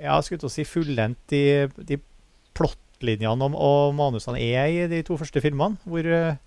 ja, 0.00 0.16
skulle 0.22 0.40
til 0.40 0.48
å 0.48 0.52
si 0.54 0.64
fullendt 0.68 1.18
de, 1.32 1.42
de 1.88 1.98
plottlinjene 2.56 3.48
og, 3.48 3.56
og 3.58 3.96
manusene 3.98 4.40
er 4.40 4.70
i 4.70 4.84
de 4.90 5.02
to 5.06 5.18
første 5.20 5.42
filmene. 5.44 5.80
Hvor, 5.84 6.06
eh, 6.06 6.38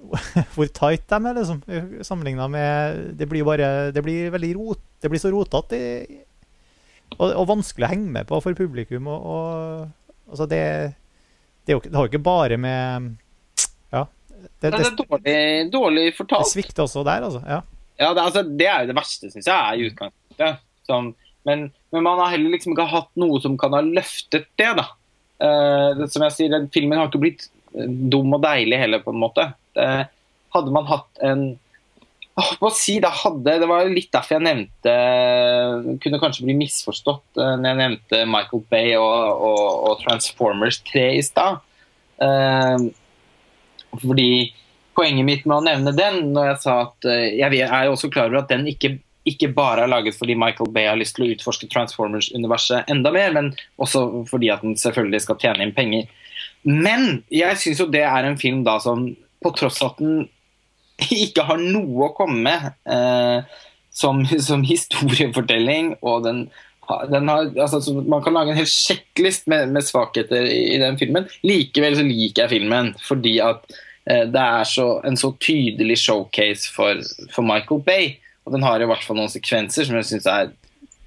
hvor 0.56 0.72
tight 0.74 1.06
de 1.12 1.20
er, 1.20 1.38
liksom, 1.38 1.62
sammenligna 2.06 2.46
med 2.48 3.00
Det 3.20 3.26
blir 3.28 3.44
bare 3.44 3.90
Det 3.92 4.00
blir 4.00 4.30
veldig 4.32 4.52
rot, 4.56 4.80
det 5.02 5.10
blir 5.12 5.20
så 5.20 5.32
rotete 5.32 5.80
og, 7.18 7.26
og 7.26 7.48
vanskelig 7.50 7.84
å 7.84 7.90
henge 7.90 8.12
med 8.14 8.28
på 8.28 8.38
for 8.42 8.56
publikum. 8.56 9.08
Og, 9.10 9.24
og 9.26 10.30
altså 10.30 10.46
det, 10.50 10.62
det, 11.70 11.76
jo, 11.76 11.82
det 11.86 11.94
har 11.94 12.06
jo 12.06 12.10
ikke 12.10 12.24
bare 12.26 12.58
med 12.60 13.12
Ja. 13.94 14.06
Det, 14.60 14.70
det 14.70 14.72
det, 14.72 14.86
er 14.86 14.96
dårlig, 14.98 15.34
dårlig 15.72 16.04
det 16.18 16.46
svikter 16.48 16.86
også 16.86 17.04
der, 17.06 17.26
altså. 17.28 17.42
Ja. 17.46 17.60
Ja, 18.00 18.14
det, 18.16 18.22
altså, 18.22 18.42
det 18.42 18.66
er 18.66 18.82
jo 18.82 18.90
det 18.90 18.96
verste, 18.96 19.28
syns 19.28 19.46
jeg, 19.46 19.56
er 19.56 19.76
i 19.76 19.90
utgangspunktet. 19.90 20.62
Sånn, 20.88 21.10
Men, 21.46 21.66
men, 21.92 22.02
man 22.04 22.18
har 22.20 22.32
heller 22.32 22.54
liksom 22.54 22.72
ikke 22.74 22.88
hatt 22.90 23.10
noe 23.20 23.40
som 23.44 23.58
kan 23.60 23.76
ha 23.76 23.82
løftet 23.84 24.48
det. 24.60 24.70
da. 24.78 24.86
Uh, 25.40 26.06
som 26.08 26.24
jeg 26.26 26.36
sier, 26.36 26.52
den 26.52 26.68
Filmen 26.72 26.98
har 26.98 27.08
ikke 27.08 27.22
blitt 27.22 27.46
dum 27.72 28.32
og 28.36 28.42
deilig 28.44 28.80
heller, 28.80 29.04
på 29.04 29.12
en 29.14 29.20
måte. 29.20 29.46
Det, 29.76 29.86
hadde 30.54 30.74
man 30.74 30.88
hatt 30.88 31.22
en 31.24 31.44
å 32.40 32.70
si, 32.74 32.98
det, 33.02 33.10
hadde, 33.22 33.56
det 33.62 33.68
var 33.68 33.88
litt 33.90 34.10
derfor 34.12 34.36
jeg 34.36 34.46
nevnte 34.46 34.94
Kunne 36.04 36.20
kanskje 36.22 36.46
bli 36.46 36.56
misforstått 36.60 37.40
uh, 37.40 37.56
når 37.58 37.68
jeg 37.68 37.80
nevnte 37.80 38.22
Michael 38.30 38.64
Bay 38.72 38.94
og, 38.98 39.44
og, 39.48 39.60
og 39.90 40.00
Transformers 40.04 40.80
3 40.90 41.04
i 41.18 41.22
stad. 41.26 41.60
Uh, 42.20 42.90
fordi 43.98 44.30
poenget 44.96 45.26
mitt 45.26 45.46
med 45.46 45.56
å 45.56 45.64
nevne 45.64 45.94
den, 45.96 46.32
når 46.34 46.52
jeg 46.52 46.58
sa 46.64 46.80
at 46.86 47.08
uh, 47.08 47.28
jeg 47.28 47.62
er 47.66 47.86
jo 47.88 47.94
også 47.96 48.12
klar 48.12 48.30
over 48.30 48.42
at 48.42 48.52
den 48.52 48.68
ikke, 48.70 48.98
ikke 49.28 49.52
bare 49.56 49.86
er 49.86 49.92
laget 49.92 50.18
fordi 50.18 50.36
Michael 50.38 50.72
Bay 50.74 50.90
har 50.90 51.00
lyst 51.00 51.16
til 51.18 51.26
å 51.26 51.30
utforske 51.34 51.70
Transformers-universet 51.72 52.90
enda 52.92 53.12
mer, 53.14 53.34
men 53.36 53.54
også 53.82 54.26
fordi 54.30 54.52
at 54.52 54.66
den 54.66 54.78
selvfølgelig 54.80 55.24
skal 55.26 55.40
tjene 55.42 55.66
inn 55.66 55.76
penger. 55.76 56.10
Men 56.68 57.22
jeg 57.32 57.56
syns 57.60 57.80
jo 57.80 57.88
det 57.90 58.04
er 58.04 58.28
en 58.28 58.38
film 58.40 58.62
da 58.66 58.76
som, 58.82 59.08
på 59.40 59.56
tross 59.56 59.80
av 59.82 59.94
at 59.94 60.04
den 60.04 60.28
ikke 61.24 61.42
har 61.48 61.58
noe 61.60 62.08
å 62.08 62.14
komme 62.16 62.40
med 62.46 62.60
eh, 62.90 63.38
som, 63.90 64.26
som, 64.48 64.64
historiefortelling. 64.66 65.94
og 66.00 66.24
den, 66.24 66.50
den 67.10 67.28
har, 67.28 67.60
altså, 67.60 68.02
Man 68.02 68.22
kan 68.22 68.32
lage 68.34 68.50
en 68.52 68.58
hel 68.60 68.70
sjekklist 68.70 69.46
med, 69.50 69.68
med, 69.74 69.82
svakheter 69.86 70.42
i, 70.46 70.74
i, 70.74 70.78
den 70.82 70.98
filmen. 70.98 71.24
Likevel 71.46 71.96
så 71.98 72.04
liker 72.06 72.42
jeg 72.44 72.50
filmen 72.58 72.86
fordi 73.06 73.34
at 73.44 73.60
eh, 74.06 74.24
det 74.30 74.44
er 74.46 74.64
så, 74.68 74.86
en 75.06 75.16
så 75.20 75.28
tydelig 75.40 75.98
showcase 76.04 76.64
for, 76.74 76.94
for, 77.34 77.42
Michael 77.46 77.80
Bay. 77.86 78.04
Og 78.46 78.50
den 78.56 78.64
har 78.64 78.78
i 78.80 78.88
hvert 78.88 79.04
fall 79.04 79.16
noen 79.20 79.32
sekvenser 79.32 79.82
som 79.86 79.96
jeg 80.00 80.06
syns 80.14 80.28
er 80.30 80.46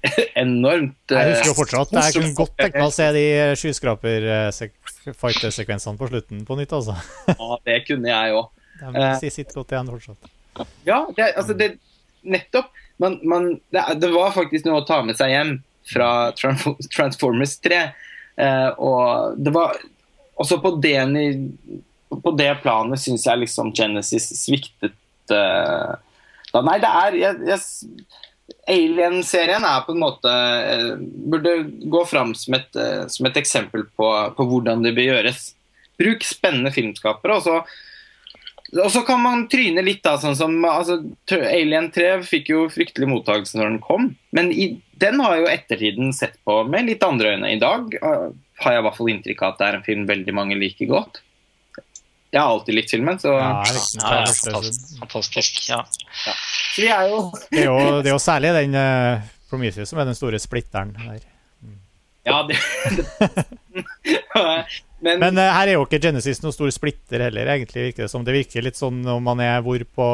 enormt 0.44 1.10
Jeg 1.10 1.28
husker 1.30 1.48
jo 1.48 1.56
fortsatt 1.56 1.92
Jeg 1.96 2.12
kunne 2.18 2.36
godt 2.36 2.54
tenkt 2.60 2.76
meg 2.76 2.88
å 2.90 2.92
se 2.92 3.06
de 3.16 3.24
skyskraper-fighter-sekvensene 3.62 6.00
på 6.00 6.10
slutten 6.12 6.36
på 6.44 6.52
nytt. 6.60 6.72
altså. 6.76 6.94
ja, 7.32 7.48
det 7.66 7.78
kunne 7.88 8.08
jeg 8.12 8.26
òg. 8.36 8.46
De 8.80 9.30
sitt 9.30 9.52
godt 9.54 9.74
igjen 9.74 9.90
fortsatt. 9.92 10.30
Ja, 10.86 11.04
det, 11.16 11.30
altså 11.34 11.54
det, 11.58 11.74
nettopp. 12.22 12.72
Man, 13.02 13.18
man, 13.26 13.48
det, 13.74 13.84
det, 14.02 14.10
var 14.14 14.34
faktisk 14.34 14.66
noe 14.68 14.82
å 14.82 14.86
ta 14.86 15.00
med 15.06 15.18
seg 15.18 15.32
hjem 15.32 15.54
fra 15.90 16.08
Transformers 16.34 17.56
3. 17.64 17.80
Eh, 18.40 18.70
og 18.82 19.38
det 19.38 19.54
var 19.54 19.78
også 20.40 20.58
på 20.62 20.76
det, 20.82 20.98
på 22.10 22.34
det 22.38 22.50
planet 22.62 23.02
syns 23.02 23.26
jeg 23.26 23.44
liksom 23.44 23.72
Genesis 23.76 24.30
sviktet 24.40 25.34
eh, 25.34 25.94
da. 26.54 26.62
Nei, 26.62 26.78
det 26.82 26.90
er 26.90 27.18
jeg, 27.18 27.40
jeg, 27.50 28.04
Alien-serien 28.70 29.64
er 29.66 29.82
på 29.86 29.94
en 29.94 30.02
måte 30.02 30.30
eh, 30.30 30.90
Burde 31.00 31.56
gå 31.90 32.04
fram 32.08 32.34
som 32.38 32.56
et, 32.58 32.70
eh, 32.78 33.04
som 33.10 33.28
et 33.28 33.40
eksempel 33.40 33.86
på, 33.96 34.10
på, 34.36 34.46
hvordan 34.50 34.84
det 34.84 34.94
bør 34.96 35.10
gjøres. 35.14 35.50
Bruk 36.00 36.26
spennende 36.26 36.72
filmskapere. 36.74 37.38
og 37.38 37.44
så 37.44 37.60
og 38.82 38.90
så 38.92 39.02
kan 39.06 39.20
man 39.22 39.46
tryne 39.48 39.82
litt, 39.84 40.02
da. 40.04 40.16
sånn 40.20 40.36
som 40.38 40.56
altså, 40.66 40.98
Alien 41.30 41.90
3 41.94 42.16
fikk 42.26 42.50
jo 42.50 42.64
fryktelig 42.72 43.08
mottakelse 43.10 43.58
når 43.58 43.68
den 43.70 43.82
kom. 43.84 44.08
Men 44.34 44.50
i, 44.52 44.70
den 45.02 45.20
har 45.22 45.36
jo 45.38 45.50
ettertiden 45.50 46.14
sett 46.16 46.40
på 46.46 46.62
med 46.70 46.88
litt 46.90 47.04
andre 47.06 47.34
øyne. 47.34 47.52
I 47.54 47.60
dag 47.62 47.94
uh, 48.02 48.32
har 48.64 48.76
jeg 48.76 48.82
i 48.82 48.86
hvert 48.88 48.98
fall 48.98 49.12
inntrykk 49.12 49.44
av 49.44 49.54
at 49.54 49.60
det 49.60 49.68
er 49.68 49.78
en 49.78 49.86
film 49.86 50.08
veldig 50.10 50.34
mange 50.36 50.58
liker 50.58 50.90
godt. 50.90 51.22
Jeg 52.34 52.42
har 52.42 52.50
alltid 52.50 52.74
likt 52.74 52.90
filmen, 52.90 53.18
så 53.22 53.36
Ja, 53.36 53.50
ja, 53.62 53.82
fantastisk. 54.02 54.96
fantastisk 54.98 55.60
ja. 55.68 55.84
ja. 56.26 56.32
Så 56.74 56.82
vi 56.82 56.88
er 56.90 57.12
jo 57.12 57.20
Det 57.52 57.60
er 57.60 57.68
jo, 57.68 57.76
det 58.02 58.10
er 58.10 58.16
jo 58.16 58.22
særlig 58.22 58.50
den 58.56 58.74
uh, 58.74 59.22
Prometheus 59.50 59.92
som 59.92 60.02
er 60.02 60.08
den 60.10 60.18
store 60.18 60.40
splitteren 60.42 60.96
her. 60.98 61.22
Mm. 61.62 61.78
Ja, 62.26 62.42
det, 62.48 62.58
det 64.34 64.42
Men, 65.04 65.20
Men 65.20 65.40
uh, 65.40 65.50
her 65.52 65.68
er 65.68 65.76
jo 65.76 65.84
ikke 65.84 66.00
Genesis 66.00 66.40
noen 66.42 66.54
stor 66.56 66.70
splitter 66.72 67.26
heller, 67.26 67.50
egentlig. 67.56 67.90
virker 67.90 68.06
Det 68.06 68.12
som 68.12 68.24
Det 68.24 68.36
virker 68.36 68.64
litt 68.64 68.80
sånn 68.80 69.02
om 69.10 69.24
man 69.24 69.42
er 69.44 69.60
hvor 69.64 69.82
på 69.84 70.06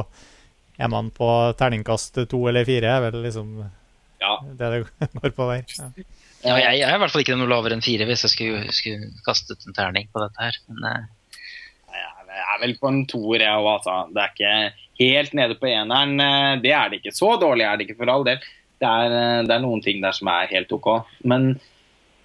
Er 0.80 0.90
man 0.90 1.12
på 1.14 1.28
terningkast 1.60 2.24
to 2.30 2.40
eller 2.50 2.66
fire? 2.66 2.96
er 2.96 3.04
vel 3.06 3.20
liksom 3.22 3.60
ja. 4.20 4.34
det 4.42 4.72
det 4.72 4.80
går 5.20 5.32
på 5.36 5.46
der. 5.52 5.78
Ja. 5.78 5.88
Ja, 6.40 6.54
jeg, 6.56 6.78
jeg, 6.80 6.88
er 6.88 6.96
i 6.96 7.00
hvert 7.02 7.12
fall 7.12 7.22
ikke 7.22 7.36
noe 7.36 7.50
lavere 7.50 7.76
enn 7.76 7.84
fire 7.84 8.06
hvis 8.08 8.24
jeg 8.24 8.32
skulle, 8.32 8.72
skulle, 8.72 9.10
kastet 9.26 9.66
en 9.68 9.76
terning 9.76 10.08
på 10.12 10.22
dette 10.24 10.40
her. 10.40 10.56
Men, 10.68 10.86
uh... 10.88 11.20
Jeg 12.30 12.54
er 12.54 12.60
vel 12.62 12.76
på 12.78 12.90
en 12.90 13.02
toer, 13.10 13.42
jeg 13.42 13.58
òg, 13.58 13.68
altså. 13.76 13.96
Det 14.14 14.22
er 14.22 14.32
ikke 14.34 14.52
helt 15.00 15.36
nede 15.36 15.56
på 15.58 15.68
eneren. 15.70 16.14
Eh, 16.22 16.52
det 16.62 16.72
er 16.76 16.90
det 16.90 17.00
ikke. 17.00 17.12
Så 17.16 17.34
dårlig 17.42 17.66
er 17.66 17.78
det 17.78 17.86
ikke, 17.86 17.98
for 18.00 18.12
all 18.12 18.26
del. 18.26 18.40
Det 18.80 18.88
er, 18.88 19.14
det 19.48 19.54
er 19.54 19.64
noen 19.64 19.82
ting 19.84 20.00
der 20.02 20.14
som 20.16 20.30
er 20.32 20.50
helt 20.52 20.72
OK. 20.72 20.88
Men 21.28 21.50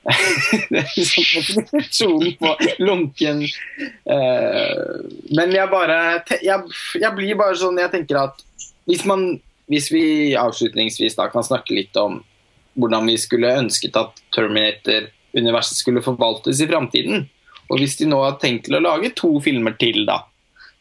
er 0.70 0.92
liksom 0.96 1.26
definisjonen 1.48 2.36
på 2.38 2.52
lunken. 2.86 3.42
Uh, 4.06 5.02
men 5.34 5.56
jeg 5.56 5.72
bare 5.72 5.98
jeg, 6.46 6.60
jeg, 7.02 7.12
blir 7.18 7.40
bare 7.40 7.58
sånn 7.58 7.80
Jeg 7.82 7.90
tenker 7.96 8.20
at 8.22 8.44
hvis 8.86 9.02
man 9.10 9.24
Hvis 9.72 9.90
vi 9.90 10.36
avslutningsvis 10.38 11.18
da 11.18 11.26
kan 11.34 11.46
snakke 11.46 11.74
litt 11.74 11.98
om 11.98 12.20
hvordan 12.78 13.08
vi 13.10 13.16
skulle 13.18 13.56
ønsket 13.58 13.98
at 13.98 14.20
Terminator-universet 14.36 15.80
skulle 15.80 16.04
forvaltes 16.06 16.60
i 16.62 16.68
framtiden. 16.68 17.24
Og 17.72 17.80
hvis 17.80 17.96
de 17.98 18.08
nå 18.10 18.20
har 18.22 18.36
tenkt 18.42 18.68
til 18.68 18.78
å 18.78 18.84
lage 18.84 19.14
to 19.18 19.32
filmer 19.42 19.74
til, 19.80 20.04
da, 20.06 20.20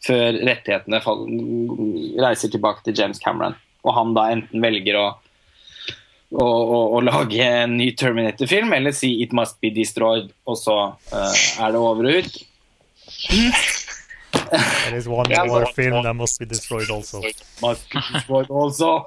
før 0.05 0.37
rettighetene 0.45 1.01
reiser 2.21 2.51
tilbake 2.53 2.83
til 2.85 2.99
James 2.99 3.23
Cameron, 3.23 3.55
og 3.87 3.97
han 3.97 4.13
da 4.17 4.27
enten 4.35 4.65
velger 4.65 4.99
å 4.99 5.07
å, 6.35 6.45
å, 6.45 6.81
å, 6.97 7.01
lage 7.05 7.45
en 7.47 7.77
ny 7.79 7.93
Terminator-film, 7.97 8.73
eller 8.75 8.95
si 8.97 9.13
'It 9.23 9.33
must 9.37 9.61
be 9.63 9.71
destroyed', 9.75 10.33
og 10.47 10.59
så 10.59 10.77
uh, 11.13 11.35
er 11.63 11.75
det 11.75 11.81
over 11.81 12.11
og 12.11 12.21
ut. 12.21 12.39
There 14.35 14.99
is 14.99 15.07
one 15.07 15.31
more 15.47 15.67
film 15.75 16.03
that 16.03 16.15
must 16.15 16.39
be 16.39 16.47
destroyed 16.47 16.91
also. 16.91 17.23
Must 17.63 17.91
be 17.91 18.01
destroyed 18.13 18.51
also. 18.51 19.07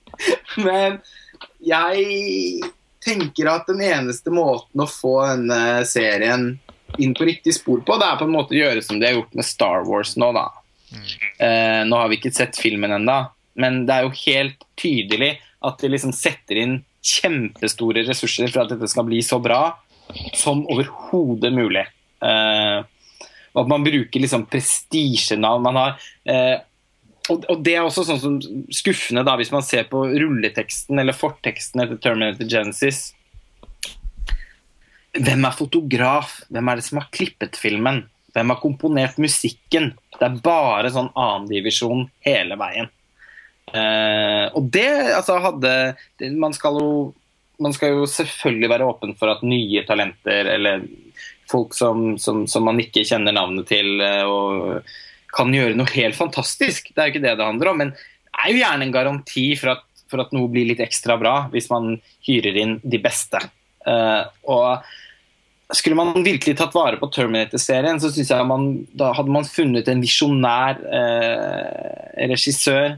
Men 0.66 0.98
jeg 1.62 2.70
tenker 3.04 3.50
at 3.52 3.68
den 3.70 3.82
eneste 3.84 4.32
måten 4.34 4.82
å 4.82 4.88
få 4.90 5.20
denne 5.28 5.84
serien 5.88 6.54
inn 6.98 7.14
på 7.14 7.26
riktig 7.26 7.56
spor 7.56 7.82
på, 7.86 7.96
det 7.98 8.06
er 8.06 8.18
på 8.20 8.26
en 8.26 8.34
måte 8.34 8.54
å 8.54 8.60
gjøre 8.60 8.82
som 8.84 9.00
de 9.00 9.08
har 9.08 9.16
gjort 9.18 9.34
med 9.34 9.46
Star 9.46 9.86
Wars 9.88 10.14
nå, 10.20 10.30
da. 10.34 10.46
Mm. 10.94 11.06
Uh, 11.40 11.80
nå 11.90 11.98
har 11.98 12.10
vi 12.10 12.20
ikke 12.20 12.34
sett 12.34 12.58
filmen 12.60 12.94
ennå, 12.94 13.18
men 13.58 13.82
det 13.88 13.96
er 13.96 14.06
jo 14.06 14.14
helt 14.24 14.66
tydelig 14.78 15.34
at 15.64 15.80
de 15.80 15.90
liksom 15.92 16.12
setter 16.16 16.60
inn 16.60 16.76
kjempestore 17.04 18.04
ressurser 18.06 18.50
for 18.52 18.64
at 18.64 18.74
dette 18.74 18.88
skal 18.90 19.06
bli 19.08 19.20
så 19.24 19.40
bra 19.42 19.62
som 20.36 20.64
overhodet 20.70 21.52
mulig. 21.54 21.84
Uh, 22.24 22.84
og 23.54 23.64
at 23.64 23.70
man 23.70 23.84
bruker 23.86 24.22
liksom 24.22 24.46
prestisjenavn 24.50 25.64
man 25.64 25.80
har. 25.80 26.06
Uh, 26.28 26.56
og, 27.32 27.44
og, 27.48 27.60
det 27.64 27.76
er 27.76 27.84
også 27.84 28.04
sånn 28.04 28.20
som 28.20 28.38
skuffende 28.72 29.24
da, 29.24 29.36
hvis 29.40 29.52
man 29.54 29.64
ser 29.64 29.86
på 29.88 30.02
rulleteksten 30.12 31.00
eller 31.00 31.16
forteksten 31.16 31.84
etter 31.84 32.00
Terminator 32.02 32.48
Genesis. 32.48 33.06
Hvem 35.14 35.46
er 35.46 35.56
fotograf? 35.56 36.40
Hvem 36.52 36.68
er 36.68 36.80
det 36.80 36.88
som 36.88 37.00
har 37.00 37.08
klippet 37.14 37.56
filmen? 37.60 38.02
Hvem 38.34 38.50
har 38.50 38.60
komponert 38.60 39.20
musikken? 39.22 39.92
Det 40.18 40.26
er 40.26 40.40
bare 40.44 40.90
sånn 40.92 41.12
annendivisjon 41.14 42.08
hele 42.26 42.58
veien. 42.60 42.90
Uh, 43.72 44.52
og 44.54 44.68
det 44.74 44.88
altså 45.16 45.38
hadde 45.40 45.70
man 46.36 46.52
skal, 46.54 46.76
jo, 46.78 46.90
man 47.64 47.72
skal 47.74 47.94
jo 47.94 48.04
selvfølgelig 48.06 48.70
være 48.70 48.88
åpen 48.90 49.14
for 49.18 49.32
at 49.32 49.42
nye 49.46 49.82
talenter 49.88 50.50
eller 50.52 50.84
folk 51.50 51.72
som, 51.76 52.12
som, 52.20 52.44
som 52.50 52.66
man 52.68 52.78
ikke 52.82 53.06
kjenner 53.08 53.34
navnet 53.34 53.66
til, 53.72 53.96
uh, 54.04 54.28
og 54.28 54.92
kan 55.34 55.50
gjøre 55.54 55.78
noe 55.78 55.90
helt 55.96 56.18
fantastisk. 56.18 56.92
Det 56.92 57.00
er 57.00 57.08
jo 57.08 57.14
ikke 57.16 57.24
det 57.24 57.36
det 57.40 57.48
handler 57.48 57.72
om. 57.72 57.80
Men 57.82 57.94
det 57.96 58.44
er 58.44 58.52
jo 58.52 58.60
gjerne 58.60 58.86
en 58.86 58.94
garanti 58.94 59.46
for 59.58 59.74
at, 59.74 59.86
for 60.10 60.22
at 60.22 60.34
noe 60.36 60.50
blir 60.52 60.68
litt 60.68 60.82
ekstra 60.84 61.16
bra 61.18 61.48
hvis 61.50 61.70
man 61.72 61.96
hyrer 62.28 62.60
inn 62.60 62.76
de 62.84 63.00
beste. 63.02 63.40
Eh, 63.88 64.22
og 64.52 65.74
skulle 65.74 65.98
man 65.98 66.22
virkelig 66.22 66.54
tatt 66.60 66.76
vare 66.76 67.00
på 67.00 67.08
Terminator-serien, 67.10 67.98
så 67.98 68.12
synes 68.14 68.30
jeg 68.30 68.46
man, 68.46 68.68
da 68.94 69.10
hadde 69.16 69.34
man 69.34 69.48
funnet 69.48 69.88
en 69.90 70.02
visjonær 70.04 70.78
regissør 72.30 72.94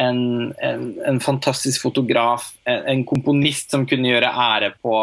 en, 0.00 0.22
en, 0.64 0.86
en 1.06 1.20
fantastisk 1.20 1.84
fotograf, 1.84 2.50
en, 2.64 2.80
en, 2.94 3.04
komponist 3.08 3.74
som 3.74 3.84
kunne 3.88 4.08
gjøre 4.08 4.32
ære 4.46 4.72
på, 4.80 4.96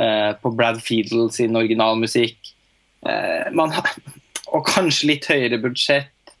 uh, 0.00 0.30
på 0.40 0.54
Brad 0.56 0.80
Fiedel 0.84 1.28
sin 1.34 1.58
originalmusikk. 1.58 2.40
Man, 3.52 3.72
og 4.54 4.66
kanskje 4.68 5.08
litt 5.10 5.26
høyere 5.26 5.58
budsjett. 5.62 6.34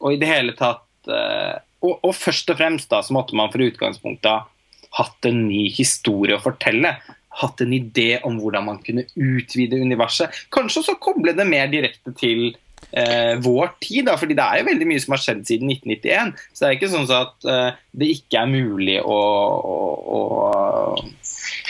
Og 0.00 0.14
i 0.14 0.20
det 0.20 0.30
hele 0.30 0.54
tatt 0.56 1.10
uh, 1.10 1.58
og, 1.84 1.98
og, 2.02 2.14
først 2.16 2.50
og 2.52 2.58
fremst 2.58 2.90
da, 2.90 3.02
så 3.04 3.14
måtte 3.14 3.36
man 3.38 3.52
for 3.52 3.62
utgangspunktet 3.62 4.54
hatt 4.98 5.28
en 5.28 5.44
ny 5.46 5.68
historie 5.74 6.36
å 6.36 6.42
fortelle. 6.42 6.96
Hatt 7.38 7.62
en 7.62 7.74
idé 7.76 8.18
om 8.26 8.38
hvordan 8.40 8.66
man 8.66 8.80
kunne 8.82 9.06
utvide 9.14 9.78
universet. 9.78 10.34
Kanskje 10.54 10.82
også 10.82 10.96
koble 11.02 11.36
det 11.38 11.46
mer 11.46 11.70
direkte 11.70 12.14
til 12.18 12.50
eh, 12.90 13.34
vår 13.44 13.72
tid. 13.80 14.06
Da, 14.08 14.16
fordi 14.20 14.36
det 14.38 14.44
er 14.44 14.60
jo 14.60 14.68
veldig 14.70 14.88
mye 14.90 15.02
som 15.04 15.14
har 15.14 15.22
skjedd 15.24 15.44
siden 15.48 15.72
1991. 15.74 16.34
Så 16.52 16.64
det 16.64 16.68
er 16.68 16.78
ikke 16.78 16.92
sånn 16.94 17.08
at 17.18 17.48
eh, 17.54 17.78
det 18.02 18.10
ikke 18.16 18.42
er 18.42 18.52
mulig 18.52 18.98
å, 19.02 19.18
å, 19.18 19.78
å, 20.18 20.20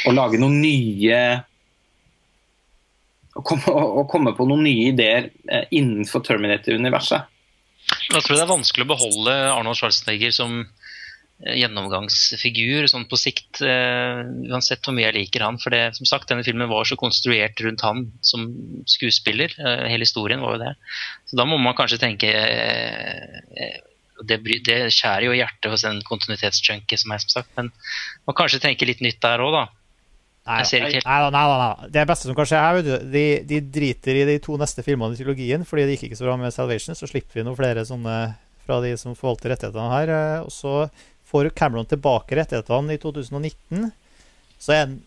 å 0.09 0.17
lage 0.17 0.41
noen 0.41 0.61
nye 0.63 1.23
å 3.39 3.45
komme, 3.47 3.75
å 4.01 4.05
komme, 4.11 4.35
på 4.35 4.47
noen 4.49 4.65
nye 4.67 4.93
ideer 4.93 5.31
eh, 5.47 5.67
innenfor 5.79 6.25
Terminator-universet. 6.27 7.35
Jeg 8.09 8.21
tror 8.25 8.35
det 8.35 8.43
er 8.43 8.51
vanskelig 8.51 8.85
å 8.85 8.91
beholde 8.91 9.35
Arnold 9.53 9.79
Schwarzenegger 9.79 10.33
som 10.35 10.59
gjennomgangsfigur 11.39 12.89
sånn 12.91 13.07
på 13.11 13.19
sikt, 13.21 13.61
uh, 13.63 14.25
uansett 14.51 14.83
hvor 14.83 14.97
mye 14.97 15.07
jeg 15.07 15.17
liker 15.21 15.45
han. 15.47 15.61
For 15.63 15.75
det, 15.75 15.95
som 15.99 16.09
sagt, 16.09 16.29
denne 16.31 16.47
filmen 16.47 16.71
var 16.71 16.89
så 16.89 16.99
konstruert 16.99 17.61
rundt 17.63 17.85
han 17.87 18.09
som 18.27 18.49
skuespiller. 18.91 19.55
Uh, 19.61 19.87
hele 19.87 20.07
historien 20.07 20.43
var 20.43 20.57
jo 20.57 20.65
det. 20.67 20.75
Så 21.31 21.39
da 21.39 21.47
må 21.47 21.61
man 21.63 21.77
kanskje 21.79 22.01
tenke 22.03 22.33
det, 24.27 24.39
det, 24.67 24.79
skjærer 24.91 25.29
jo 25.29 25.37
hjertet 25.37 25.71
hos 25.71 25.85
en 25.87 26.01
kontinuitetsjunkie 26.07 26.99
som 26.99 27.13
meg, 27.13 27.23
som 27.23 27.39
sagt. 27.39 27.53
Men 27.59 27.71
man 28.27 28.39
kanskje 28.39 28.63
tenke 28.65 28.89
litt 28.89 29.05
nytt 29.05 29.21
der 29.23 29.45
òg, 29.45 29.55
da. 29.55 29.67
Nei, 30.49 30.63
nei, 30.81 31.01
nei, 31.05 31.43
nei, 31.61 31.89
Det 31.93 32.07
beste 32.09 32.25
som 32.25 32.37
kan 32.37 32.47
skje 32.49 32.61
her, 32.63 32.79
de, 33.13 33.25
de, 33.45 33.59
driter 33.69 34.17
i 34.17 34.25
de 34.25 34.39
to 34.41 34.57
neste 34.57 34.81
filmene 34.87 35.13
i 35.13 35.19
trilogien 35.19 35.67
fordi 35.69 35.85
det 35.85 35.99
gikk 35.99 36.07
ikke 36.09 36.21
så 36.23 36.25
bra 36.25 36.39
med 36.41 36.55
Salvation. 36.55 36.97
Så 36.97 37.09
slipper 37.11 37.37
vi 37.37 37.45
noen 37.45 37.59
flere 37.59 37.85
sånne 37.85 38.17
fra 38.65 38.81
de 38.85 38.95
som 39.01 39.17
forvalter 39.17 39.53
rettighetene 39.53 39.93
her. 39.93 40.13
Eh, 40.15 40.47
og 40.47 40.53
så 40.53 40.89
får 41.29 41.53
Cameron 41.59 41.89
tilbake 41.89 42.39
rettighetene 42.39 42.97
i 42.97 43.01
2019. 43.03 43.91
Så 44.59 44.75
er 44.75 44.85
han 44.87 44.99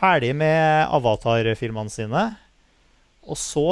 ferdig 0.00 0.32
med 0.36 0.90
Avatar-filmene 0.90 1.92
sine. 1.92 2.24
Og 3.30 3.38
så 3.38 3.66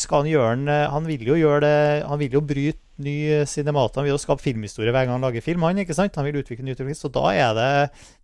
skal 0.00 0.24
han 0.24 0.28
gjøre 0.28 0.54
den 0.58 0.70
Han 0.90 1.04
vil 1.06 1.22
jo 1.22 1.36
gjøre 1.38 1.60
det 1.62 1.76
Han 2.10 2.18
vil 2.18 2.34
jo 2.34 2.40
bryte 2.42 2.90
ny 3.00 3.44
cinemat. 3.48 3.94
Han 3.96 4.04
vil 4.04 4.12
jo 4.12 4.20
skape 4.20 4.44
filmhistorie 4.44 4.92
hver 4.92 5.06
gang 5.06 5.16
han 5.16 5.24
lager 5.24 5.44
film. 5.44 5.64
Han 5.64 5.78
ikke 5.80 5.96
sant? 5.96 6.16
Han 6.18 6.26
vil 6.26 6.40
utvikle 6.42 6.66
ny 6.66 6.74
utvikling. 6.74 6.98
Så 6.98 7.08
da 7.12 7.30
er 7.32 7.54
det 7.56 7.70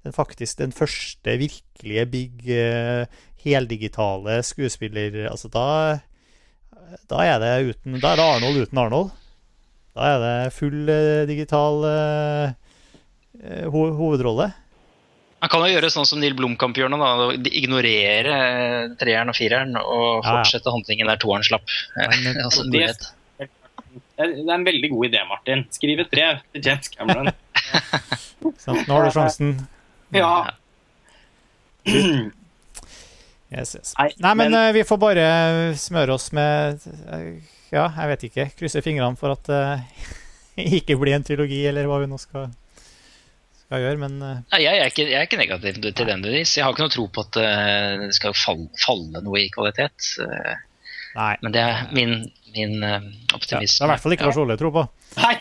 den, 0.05 0.13
faktisk 0.13 0.59
den 0.61 0.75
første 0.77 1.37
virkelige 1.41 2.07
big 2.13 2.51
uh, 2.51 3.07
heldigitale 3.47 4.41
skuespiller 4.47 5.31
Altså 5.31 5.49
da 5.53 5.67
da 7.11 7.23
er 7.27 7.41
det 7.43 7.55
uten 7.73 7.99
Da 8.03 8.13
er 8.13 8.21
det 8.21 8.27
Arnold 8.27 8.61
uten 8.67 8.79
Arnold. 8.79 9.11
Da 9.97 10.13
er 10.13 10.23
det 10.23 10.55
full 10.55 10.91
uh, 10.91 11.27
digital 11.29 11.83
uh, 11.87 12.55
ho 13.73 13.83
hovedrolle. 13.99 14.51
Man 15.43 15.53
kan 15.53 15.63
jo 15.67 15.75
gjøre 15.75 15.91
sånn 15.93 16.09
som 16.09 16.21
Neil 16.23 16.35
Blomkamp 16.37 16.79
gjør 16.79 16.91
nå. 16.91 16.99
da, 16.99 17.29
Ignorere 17.53 18.37
treeren 18.99 19.31
og 19.31 19.37
fireren 19.37 19.77
og 19.79 20.25
fortsette 20.25 20.65
ja, 20.65 20.71
ja. 20.71 20.75
handlingen 20.79 21.11
der 21.13 21.21
toeren 21.23 21.45
slapp. 21.47 21.75
altså, 22.47 22.65
det, 22.73 22.89
det 24.17 24.25
er 24.25 24.55
en 24.57 24.67
veldig 24.67 24.91
god 24.95 25.09
idé, 25.11 25.23
Martin. 25.29 25.67
Skriv 25.77 26.01
et 26.03 26.13
brev 26.13 26.41
til 26.55 26.65
James 26.65 26.89
Cameron. 26.95 27.31
Nå 28.89 28.95
har 28.95 29.05
du 29.07 29.13
sjansen. 29.13 29.55
Ja. 30.17 30.33
Yes, 33.53 33.77
yes. 33.77 33.93
Nei, 33.99 34.11
Nei, 34.19 34.35
men, 34.35 34.51
men 34.51 34.59
uh, 34.59 34.75
vi 34.75 34.83
får 34.89 34.99
bare 34.99 35.27
smøre 35.79 36.17
oss 36.17 36.33
med 36.35 36.83
Ja, 37.71 37.91
jeg 37.93 38.11
vet 38.15 38.25
ikke. 38.31 38.49
Krysse 38.59 38.83
fingrene 38.83 39.21
for 39.21 39.37
at 39.37 39.51
det 39.51 39.63
uh, 39.63 40.15
ikke 40.81 40.97
blir 40.99 41.19
en 41.19 41.27
trilogi, 41.27 41.61
eller 41.69 41.87
hva 41.91 42.01
vi 42.03 42.09
nå 42.11 42.19
skal, 42.21 42.49
skal 43.67 43.83
gjøre, 43.83 44.01
men 44.03 44.17
Nei, 44.23 44.63
jeg, 44.63 44.79
er 44.79 44.91
ikke, 44.91 45.05
jeg, 45.05 45.19
er 45.19 45.29
ikke, 45.29 45.43
negativ 45.43 45.83
til 45.85 46.09
den 46.09 46.25
bevis. 46.25 46.57
Jeg 46.57 46.65
har 46.65 46.75
ikke 46.75 46.87
noe 46.87 46.95
tro 46.95 47.07
på 47.13 47.27
at 47.27 47.39
det 47.39 48.15
skal 48.17 48.35
falle, 48.39 48.71
falle 48.79 49.23
noe 49.27 49.43
i 49.43 49.51
kvalitet. 49.53 50.15
Nei. 51.17 51.35
Men 51.43 51.55
det 51.55 51.63
er 51.65 51.87
min 51.97 52.21
min 52.57 52.85
optimisme. 53.35 53.53
Ja, 53.53 53.61
det 53.61 53.81
er 53.81 53.87
i 53.87 53.93
hvert 53.93 54.05
fall 54.05 54.17
ikke 54.17 54.29
Lars 54.29 54.41
Ole 54.41 54.59
tro 54.61 54.73
på. 54.75 54.85
Nei, 55.21 55.35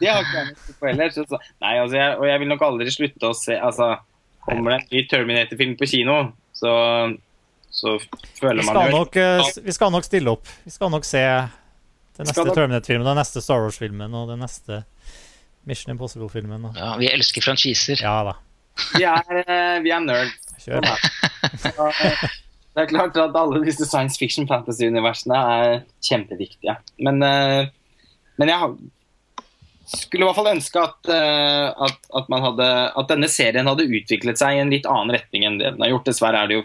det 0.00 0.10
har 0.10 0.24
ikke 0.24 0.38
jeg 0.38 0.48
noe 0.48 0.74
på 0.80 0.90
heller. 0.90 1.14
Så, 1.14 1.40
nei, 1.64 1.76
altså, 1.82 1.98
jeg, 1.98 2.16
og 2.18 2.26
jeg 2.30 2.42
vil 2.42 2.50
nok 2.52 2.64
aldri 2.66 2.94
slutte 2.94 3.30
å 3.30 3.36
se 3.36 3.58
altså, 3.58 3.94
Kommer 4.46 4.76
det 4.76 4.76
en 4.78 4.90
ny 4.92 5.00
Terminator-film 5.10 5.72
på 5.74 5.86
kino, 5.90 6.16
så, 6.54 6.72
så 7.74 7.96
føler 8.38 8.62
man 8.62 8.76
jo 8.78 9.00
nok, 9.00 9.16
Vi 9.64 9.74
skal 9.74 9.90
nok 9.90 10.06
stille 10.06 10.30
opp. 10.36 10.52
Vi 10.62 10.70
skal 10.70 10.92
nok 10.92 11.08
se 11.08 11.22
den 11.26 12.28
neste 12.30 12.44
Terminator-filmen, 12.52 13.08
den 13.08 13.18
neste 13.18 13.42
Star 13.42 13.64
Wars-filmen 13.64 14.14
og 14.14 14.30
den 14.30 14.44
neste 14.44 14.84
Mission 15.66 15.92
Impossible-filmen. 15.94 16.68
Ja, 16.76 16.94
vi 17.00 17.10
elsker 17.10 17.44
franchiser. 17.44 18.00
Ja 18.02 18.18
da. 18.28 18.36
Vi 18.94 19.04
er, 19.08 19.38
uh, 19.46 19.78
vi 19.84 19.92
er 19.94 20.02
nerds. 20.04 20.58
Kjør. 20.64 20.84
Det 22.76 22.82
er 22.82 22.90
klart 22.90 23.16
at 23.16 23.36
alle 23.40 23.62
disse 23.64 23.86
science 23.88 24.20
fiction 24.20 24.44
fantasy-universene 24.48 25.38
er 25.56 25.78
kjempeviktige. 26.04 26.74
Men, 27.00 27.22
uh, 27.24 27.70
men 28.36 28.52
jeg 28.52 28.74
skulle 29.86 30.26
i 30.26 30.28
hvert 30.28 30.36
fall 30.36 30.50
ønske 30.50 30.82
at, 30.82 31.08
at, 31.08 32.08
at, 32.18 32.30
hadde, 32.42 32.66
at, 32.90 33.08
denne 33.08 33.28
serien 33.30 33.70
hadde 33.70 33.86
utviklet 33.86 34.40
seg 34.40 34.56
i 34.56 34.62
en 34.64 34.72
litt 34.74 34.88
annen 34.90 35.14
retning 35.14 35.46
enn 35.46 35.60
det 35.60 35.70
den 35.76 35.84
har 35.84 35.92
gjort. 35.94 36.08
Dessverre 36.10 36.42
er 36.42 36.50
det 36.50 36.58
jo 36.58 36.64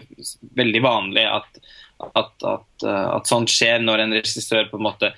veldig 0.58 0.82
vanlig 0.84 1.24
at, 1.30 1.60
at, 2.18 3.28
sånt 3.30 3.52
skjer 3.52 3.82
når 3.84 4.04
en 4.04 4.16
regissør 4.18 4.66
på 4.72 4.80
en 4.80 4.86
måte 4.88 5.12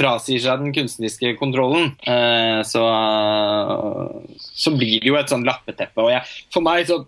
frasier 0.00 0.42
seg 0.42 0.64
den 0.64 0.74
kunstneriske 0.74 1.36
kontrollen. 1.40 1.92
Uh, 2.08 2.64
så, 2.66 2.82
så, 4.40 4.74
blir 4.74 4.98
det 5.00 5.12
jo 5.12 5.20
et 5.20 5.30
sånn 5.30 5.46
lappeteppe. 5.46 6.00
og 6.00 6.14
jeg, 6.14 6.24
For 6.52 6.64
meg 6.64 6.88
så 6.88 7.02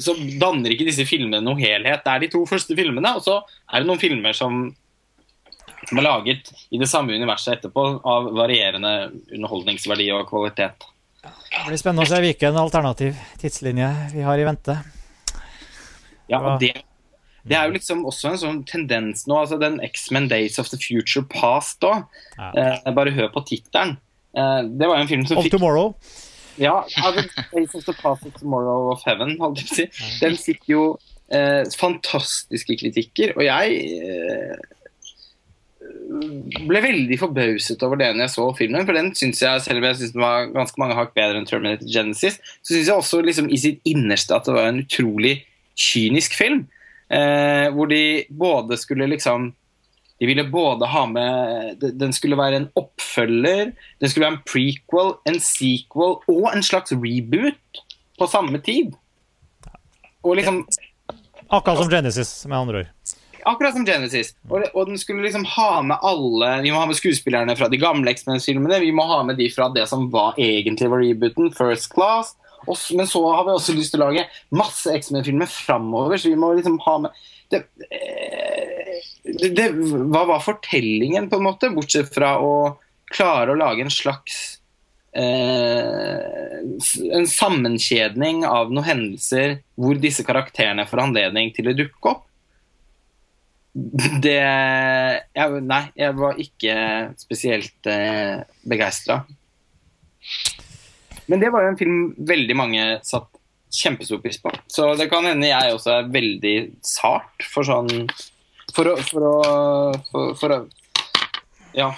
så 0.00 0.14
danner 0.40 0.72
ikke 0.72 0.88
disse 0.88 1.06
filmene 1.08 1.42
noen 1.44 1.60
helhet. 1.60 2.02
Det 2.04 2.12
er 2.12 2.24
de 2.24 2.32
to 2.32 2.42
første 2.48 2.76
filmene, 2.78 3.12
og 3.18 3.24
så 3.24 3.38
er 3.70 3.82
det 3.82 3.88
noen 3.90 4.00
filmer 4.00 4.36
som, 4.36 4.64
som 5.84 6.00
er 6.00 6.06
laget 6.06 6.50
i 6.74 6.80
det 6.80 6.88
samme 6.90 7.16
universet 7.16 7.58
etterpå, 7.58 7.86
av 8.08 8.30
varierende 8.36 8.94
underholdningsverdi 9.36 10.08
og 10.16 10.26
kvalitet. 10.30 10.88
Det 11.26 11.64
blir 11.68 11.80
spennende 11.80 12.06
å 12.06 12.10
se 12.10 12.22
hvilken 12.22 12.58
alternativ 12.60 13.18
tidslinje 13.40 13.90
vi 14.14 14.26
har 14.26 14.38
i 14.38 14.46
vente. 14.46 14.78
Ja, 16.30 16.40
og 16.40 16.60
det, 16.62 16.72
det 17.46 17.56
er 17.56 17.68
jo 17.68 17.76
liksom 17.76 18.04
også 18.08 18.32
en 18.32 18.40
sånn 18.40 18.60
tendens 18.68 19.26
nå. 19.30 19.38
altså 19.38 19.58
Den 19.60 19.78
X-Men 19.84 20.28
Days 20.32 20.58
of 20.62 20.70
the 20.72 20.78
Future 20.80 21.24
Past 21.30 21.84
òg. 21.86 22.06
Ja. 22.36 22.50
Eh, 22.52 22.92
bare 22.96 23.14
hør 23.14 23.30
på 23.34 23.44
tittelen. 23.48 23.96
Eh, 24.36 24.62
det 24.66 24.88
var 24.88 24.98
jo 24.98 25.06
en 25.06 25.12
film 25.12 25.26
som 25.28 25.40
of 25.40 25.46
fikk 25.46 25.56
Tomorrow. 25.56 25.94
Ja, 26.60 26.80
Days 27.52 27.74
of 27.76 27.84
the 27.84 27.94
Past 27.96 28.26
of 28.26 28.34
Tomorrow 28.40 28.90
of 28.94 29.04
Heaven, 29.06 29.36
holdt 29.40 29.62
jeg 29.62 29.68
på 29.68 29.74
å 29.74 29.80
si. 29.82 30.16
Den 30.22 30.38
fikk 30.40 30.70
jo 30.72 30.86
eh, 31.32 31.62
fantastiske 31.78 32.78
kritikker, 32.80 33.36
og 33.36 33.44
jeg 33.46 33.82
eh, 34.00 34.64
ble 36.66 36.80
veldig 36.82 37.18
forbauset 37.20 37.82
over 37.86 38.00
det 38.00 38.12
når 38.14 38.26
jeg 38.26 38.34
så 38.36 38.46
filmen. 38.58 38.86
For 38.88 38.96
den 38.96 39.12
syns 39.18 39.42
jeg, 39.42 39.64
selv 39.64 39.82
om 39.82 39.88
jeg 39.88 40.00
synes 40.00 40.14
den 40.14 40.24
var 40.24 40.48
ganske 40.54 40.80
mange 40.82 40.96
hakk 40.98 41.12
bedre 41.16 41.40
enn 41.40 41.48
Terminator 41.48 41.90
Genesis, 41.90 42.40
så 42.62 42.74
syns 42.74 42.88
jeg 42.90 42.96
også 42.96 43.22
liksom, 43.26 43.50
i 43.50 43.60
sitt 43.60 43.82
innerste 43.88 44.36
at 44.36 44.48
det 44.48 44.56
var 44.56 44.70
en 44.70 44.82
utrolig 44.84 45.38
kynisk 45.76 46.36
film. 46.38 46.64
Eh, 47.06 47.68
hvor 47.74 47.86
de 47.86 48.24
både 48.30 48.76
skulle 48.80 49.06
liksom 49.06 49.52
de 50.18 50.26
ville 50.26 50.44
både 50.48 50.86
ha 50.88 51.02
med 51.06 51.82
Den 52.00 52.12
skulle 52.16 52.38
være 52.38 52.56
en 52.56 52.68
oppfølger, 52.74 53.74
den 54.00 54.10
skulle 54.10 54.24
være 54.24 54.38
en 54.38 54.46
prequel, 54.48 55.12
en 55.28 55.40
sequel 55.40 56.16
og 56.32 56.46
en 56.54 56.64
slags 56.64 56.94
reboot 56.96 57.82
på 58.16 58.28
samme 58.30 58.58
tid. 58.64 58.96
Og 60.24 60.38
liksom 60.40 60.64
Akkurat 61.46 61.78
som 61.78 61.90
Genesis, 61.90 62.46
med 62.46 62.58
andre 62.58 62.78
ord. 62.78 62.88
Akkurat 63.46 63.76
som 63.76 63.84
Genesis. 63.86 64.32
Og, 64.48 64.64
og, 64.74 64.88
den 64.88 64.98
skulle 64.98 65.22
liksom 65.22 65.44
ha 65.46 65.82
med 65.82 66.02
alle 66.02 66.48
Vi 66.64 66.72
må 66.74 66.80
ha 66.80 66.88
med 66.90 66.98
skuespillerne 66.98 67.54
fra 67.56 67.68
de 67.70 67.78
gamle 67.78 68.10
X-Men-filmene. 68.10 68.80
Vi 68.82 68.90
må 68.90 69.04
ha 69.06 69.20
med 69.22 69.38
de 69.38 69.46
fra 69.54 69.68
det 69.74 69.84
som 69.86 70.08
var 70.10 70.34
egentlig 70.40 70.90
var 70.90 71.04
rebooten, 71.04 71.52
First 71.54 71.92
Class. 71.94 72.34
Men 72.66 73.08
så 73.10 73.22
har 73.30 73.46
vi 73.46 73.54
også 73.54 73.74
lyst 73.76 73.94
til 73.94 74.02
å 74.02 74.08
lage 74.08 74.26
masse 74.54 74.92
X-Men-filmer 74.98 75.50
framover, 75.50 76.18
så 76.18 76.32
vi 76.32 76.38
må 76.40 76.52
liksom 76.56 76.78
ha 76.86 76.98
med 77.04 77.24
det, 77.50 77.62
eh, 77.90 78.96
det, 79.22 79.50
det, 79.54 79.66
Hva 80.10 80.24
var 80.32 80.44
fortellingen, 80.44 81.30
på 81.30 81.38
en 81.38 81.46
måte, 81.46 81.70
bortsett 81.74 82.10
fra 82.14 82.36
å 82.42 82.54
klare 83.14 83.54
å 83.54 83.58
lage 83.58 83.84
en 83.86 83.92
slags 83.92 84.58
eh, 85.14 86.58
En 87.14 87.28
sammenkjedning 87.30 88.42
av 88.48 88.72
noen 88.74 88.88
hendelser 88.88 89.60
hvor 89.78 89.98
disse 90.02 90.26
karakterene 90.26 90.88
får 90.90 91.04
anledning 91.06 91.54
til 91.54 91.70
å 91.70 91.76
dukke 91.78 92.14
opp? 92.16 92.24
Det 93.76 94.38
jeg, 94.40 95.62
Nei, 95.68 95.82
jeg 96.00 96.16
var 96.16 96.38
ikke 96.40 96.76
spesielt 97.20 97.90
eh, 97.92 98.40
begeistra. 98.64 99.20
Men 101.26 101.42
det 101.42 101.50
var 101.54 101.64
jo 101.64 101.72
en 101.72 101.78
film 101.80 102.00
veldig 102.28 102.56
mange 102.58 102.84
satt 103.06 103.28
kjempestor 103.76 104.20
pris 104.22 104.38
på. 104.40 104.52
Så 104.70 104.92
det 104.98 105.08
kan 105.10 105.26
hende 105.26 105.48
jeg 105.50 105.74
også 105.74 105.90
er 105.98 106.10
veldig 106.14 106.56
sart 106.86 107.46
for 107.50 107.66
sånn 107.66 107.90
For 108.76 108.88
å, 108.92 108.94
for 109.08 109.24
å, 109.26 109.32
for, 110.12 110.34
for 110.38 110.54
å 110.54 110.58
Ja. 111.76 111.90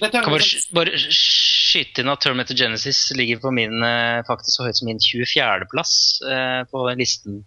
Dette 0.00 0.18
kan 0.24 0.32
bare, 0.34 0.46
bare 0.74 0.98
skyte 0.98 2.02
inn 2.02 2.10
at 2.10 2.22
Terminator 2.24 2.56
Genesis 2.58 3.04
ligger 3.14 3.38
på 3.42 3.52
min 3.54 3.76
eh, 3.86 4.22
faktisk 4.26 4.56
så 4.56 4.64
høyt 4.66 4.78
som 4.80 4.88
min 4.88 4.98
24.-plass 5.02 5.92
eh, 6.26 6.62
på 6.72 6.82
listen. 6.98 7.42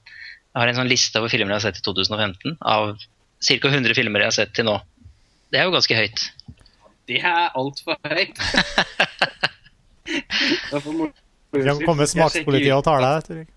Jeg 0.54 0.62
har 0.62 0.72
en 0.72 0.78
sånn 0.80 0.88
liste 0.92 1.20
over 1.20 1.34
filmer 1.34 1.52
jeg 1.52 1.60
har 1.60 1.66
sett 1.66 1.82
i 1.82 1.84
2015, 1.84 2.56
av 2.64 2.94
ca. 2.96 3.72
100 3.74 3.98
filmer 3.98 4.24
jeg 4.24 4.32
har 4.32 4.38
sett 4.38 4.54
til 4.56 4.70
nå. 4.70 4.78
Det 5.52 5.60
er 5.60 5.68
jo 5.68 5.74
ganske 5.76 5.98
høyt. 6.00 6.24
det 7.12 7.20
er 7.20 7.52
altfor 7.60 8.00
høyt. 8.08 8.40
det 10.08 10.80
er 10.80 10.88
mor- 10.94 11.12
Kan 11.66 11.82
kommer 11.86 12.10
smakspolitiet 12.10 12.76
og 12.78 12.84
tar 12.88 13.04
deg. 13.04 13.30
tror 13.30 13.46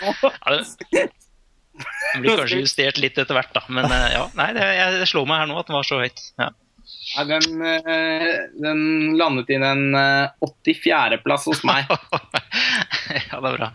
Ja, 0.00 0.54
det, 0.54 1.08
det 2.14 2.20
blir 2.22 2.40
kanskje 2.40 2.62
justert 2.62 2.98
litt 3.00 3.18
etter 3.20 3.36
hvert, 3.36 3.52
da. 3.56 3.62
Men 3.72 3.86
eh, 3.92 4.08
ja, 4.14 4.24
nei, 4.38 4.50
det, 4.56 4.66
jeg, 4.76 5.08
slår 5.12 5.28
meg 5.28 5.42
her 5.42 5.50
nå 5.50 5.60
at 5.60 5.70
den 5.70 5.78
var 5.78 5.86
så 5.86 6.00
høyt. 6.02 6.22
Ja. 6.40 6.50
Ja, 7.14 7.24
den, 7.26 7.62
eh, 7.64 8.30
den 8.60 8.80
landet 9.18 9.50
inn 9.54 9.64
en 9.66 9.98
eh, 9.98 10.32
84.-plass 10.44 11.46
hos 11.50 11.62
meg. 11.66 11.90
ja, 13.30 13.40
det 13.40 13.52
er 13.52 13.56
bra. 13.56 13.70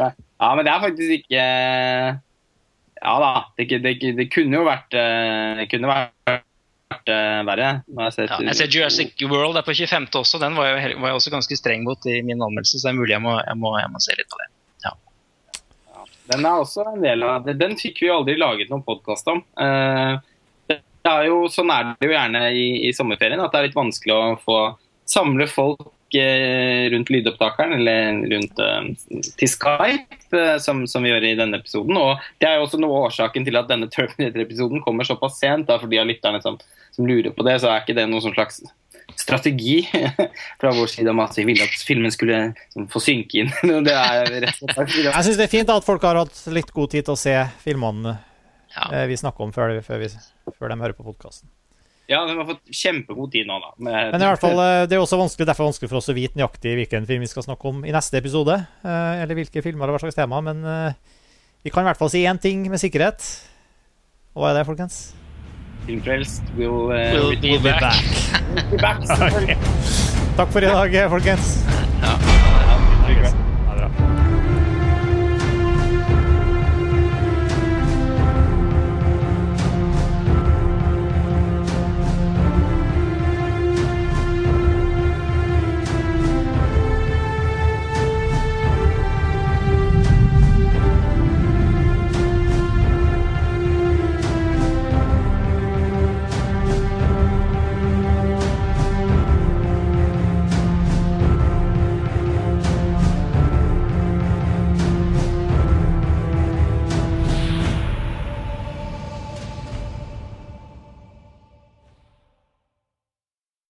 Ja, 0.00 0.50
men 0.56 0.64
det 0.64 0.72
er 0.72 0.84
faktisk 0.84 1.16
ikke 1.18 1.40
Ja 3.00 3.14
da, 3.20 3.32
det, 3.58 3.66
det, 3.84 3.94
det 4.16 4.26
kunne 4.32 4.56
jo 4.56 4.64
vært 4.64 4.94
eh, 4.96 5.58
Det 5.58 5.66
kunne 5.72 5.90
vært 5.90 6.46
eh, 6.98 7.40
verre. 7.48 7.72
Nå 7.88 8.06
jeg 8.08 8.16
sett, 8.16 8.30
Ja, 8.30 8.40
jeg 8.50 8.58
ser 8.58 8.72
Jurassic 8.74 9.26
World 9.30 9.58
er 9.60 9.66
på 9.66 9.74
25. 9.74 10.08
også. 10.22 10.40
Den 10.42 10.56
var 10.58 10.72
jeg, 10.72 10.96
var 11.00 11.12
jeg 11.12 11.20
også 11.20 11.34
ganske 11.34 11.58
streng 11.58 11.84
mot 11.86 12.10
i 12.10 12.20
min 12.26 12.40
anmeldelse, 12.40 12.78
så 12.78 12.88
det 12.88 12.94
er 12.94 13.00
mulig 13.02 13.16
jeg 13.16 13.24
må, 13.24 13.36
jeg 13.40 13.60
må, 13.60 13.76
jeg 13.80 13.92
må 13.92 14.02
se 14.02 14.16
litt 14.18 14.30
på 14.30 14.42
det. 14.42 14.50
Den 16.30 16.46
er 16.46 16.60
også 16.62 16.84
en 16.86 17.00
del 17.02 17.24
av 17.26 17.46
det. 17.46 17.56
Den 17.58 17.76
fikk 17.78 18.04
vi 18.04 18.10
aldri 18.12 18.36
laget 18.38 18.70
noen 18.70 18.84
podkast 18.86 19.26
om. 19.30 19.42
Uh, 19.58 20.20
det 20.70 20.78
er 21.10 21.24
jo, 21.26 21.46
sånn 21.50 21.72
er 21.74 21.90
det 21.90 22.06
jo 22.06 22.14
gjerne 22.14 22.42
i, 22.54 22.66
i 22.86 22.92
sommerferien, 22.94 23.40
at 23.42 23.50
det 23.50 23.58
er 23.58 23.66
litt 23.66 23.78
vanskelig 23.78 24.14
å 24.14 24.36
få 24.44 24.58
samle 25.10 25.48
folk 25.50 25.88
eh, 26.18 26.88
rundt 26.92 27.10
lydopptakeren 27.12 27.74
eller 27.76 28.18
rundt 28.32 28.60
eh, 28.64 28.88
til 29.38 29.50
Skype, 29.50 30.18
eh, 30.36 30.56
som, 30.62 30.82
som 30.90 31.04
vi 31.04 31.12
gjør 31.12 31.26
i 31.28 31.36
denne 31.38 31.60
episoden. 31.60 31.96
Og 32.00 32.20
det 32.42 32.48
er 32.48 32.58
jo 32.58 32.66
også 32.66 32.80
noe 32.80 32.96
av 32.96 33.08
årsaken 33.10 33.46
til 33.46 33.60
at 33.60 33.70
denne 33.70 33.90
Terminator-episoden 33.92 34.82
kommer 34.84 35.08
såpass 35.08 35.38
sent. 35.40 35.68
Da, 35.70 35.78
for 35.80 35.90
de 35.90 36.00
av 36.02 36.08
lytterne 36.10 36.42
som, 36.44 36.58
som 36.96 37.08
lurer 37.08 37.34
på 37.36 37.46
det, 37.46 37.58
så 37.62 37.70
er 37.70 37.84
ikke 37.84 37.96
det 37.98 38.08
noen 38.10 38.24
sånn 38.24 38.36
slags 38.36 38.62
strategi 39.18 39.82
fra 40.60 40.72
vår 40.74 40.90
side 40.94 41.12
om 41.12 41.22
at 41.22 41.38
vi 41.38 41.46
ville 41.48 41.66
at 41.66 41.86
filmen 41.86 42.14
skulle 42.14 42.42
sånn, 42.72 42.90
få 42.90 43.02
synke 43.04 43.44
inn. 43.44 43.54
det 43.86 43.94
er 43.94 44.34
rett 44.46 44.66
og 44.66 44.74
slett 44.74 44.98
Jeg 45.10 45.28
syns 45.28 45.38
det 45.40 45.46
er 45.46 45.54
fint 45.54 45.72
at 45.74 45.86
folk 45.86 46.04
har 46.06 46.22
hatt 46.22 46.44
litt 46.54 46.74
god 46.74 46.94
tid 46.96 47.08
til 47.08 47.18
å 47.18 47.20
se 47.20 47.38
filmene 47.64 48.18
Ja. 48.70 49.06
vi 49.10 49.16
snakker 49.18 49.42
om, 49.42 49.50
før, 49.50 49.80
før, 49.82 49.98
vi, 50.04 50.12
før 50.54 50.70
de 50.70 50.76
hører 50.78 50.94
på 50.94 51.02
podkasten. 51.02 51.50
Ja, 52.10 52.24
de 52.26 52.34
har 52.34 52.46
fått 52.48 52.72
kjempegod 52.74 53.30
tid 53.30 53.46
nå, 53.46 53.60
da. 53.62 53.68
Med, 53.78 54.10
Men 54.16 54.24
i 54.24 54.26
hvert 54.32 54.42
fall, 54.42 54.58
eh, 54.58 54.86
det 54.90 54.96
er 54.96 55.02
også 55.04 55.18
vanskelig, 55.20 55.46
derfor 55.46 55.68
vanskelig 55.68 55.90
for 55.92 56.00
oss 56.00 56.10
å 56.10 56.16
vite 56.16 56.34
nøyaktig 56.40 56.72
hvilken 56.80 57.06
film 57.06 57.22
vi 57.22 57.30
skal 57.30 57.46
snakke 57.46 57.70
om 57.70 57.84
i 57.86 57.94
neste 57.94 58.18
episode. 58.18 58.56
eh, 58.82 59.22
Eller 59.22 59.38
hvilke 59.38 59.62
filmer 59.62 59.86
og 59.86 59.94
hva 59.94 60.02
slags 60.02 60.18
tema. 60.18 60.40
Men 60.42 60.64
eh, 60.66 60.98
vi 61.62 61.70
kan 61.70 61.86
i 61.86 61.90
hvert 61.90 62.00
fall 62.00 62.10
si 62.10 62.24
én 62.26 62.40
ting 62.42 62.66
med 62.66 62.82
sikkerhet. 62.82 63.22
Og 64.34 64.42
hva 64.42 64.50
er 64.50 64.58
det, 64.58 64.66
folkens? 64.66 64.98
Filmfrelst 65.86 66.42
will, 66.58 66.90
uh, 66.90 67.14
We'll 67.14 67.38
be 67.40 67.54
We'll 67.54 67.62
be 67.62 67.70
back. 67.78 67.80
back. 67.80 68.66
be 68.70 68.76
back. 68.76 69.56
Takk 70.36 70.50
for 70.50 70.66
i 70.66 70.74
dag, 70.74 70.98
folkens. 71.14 71.56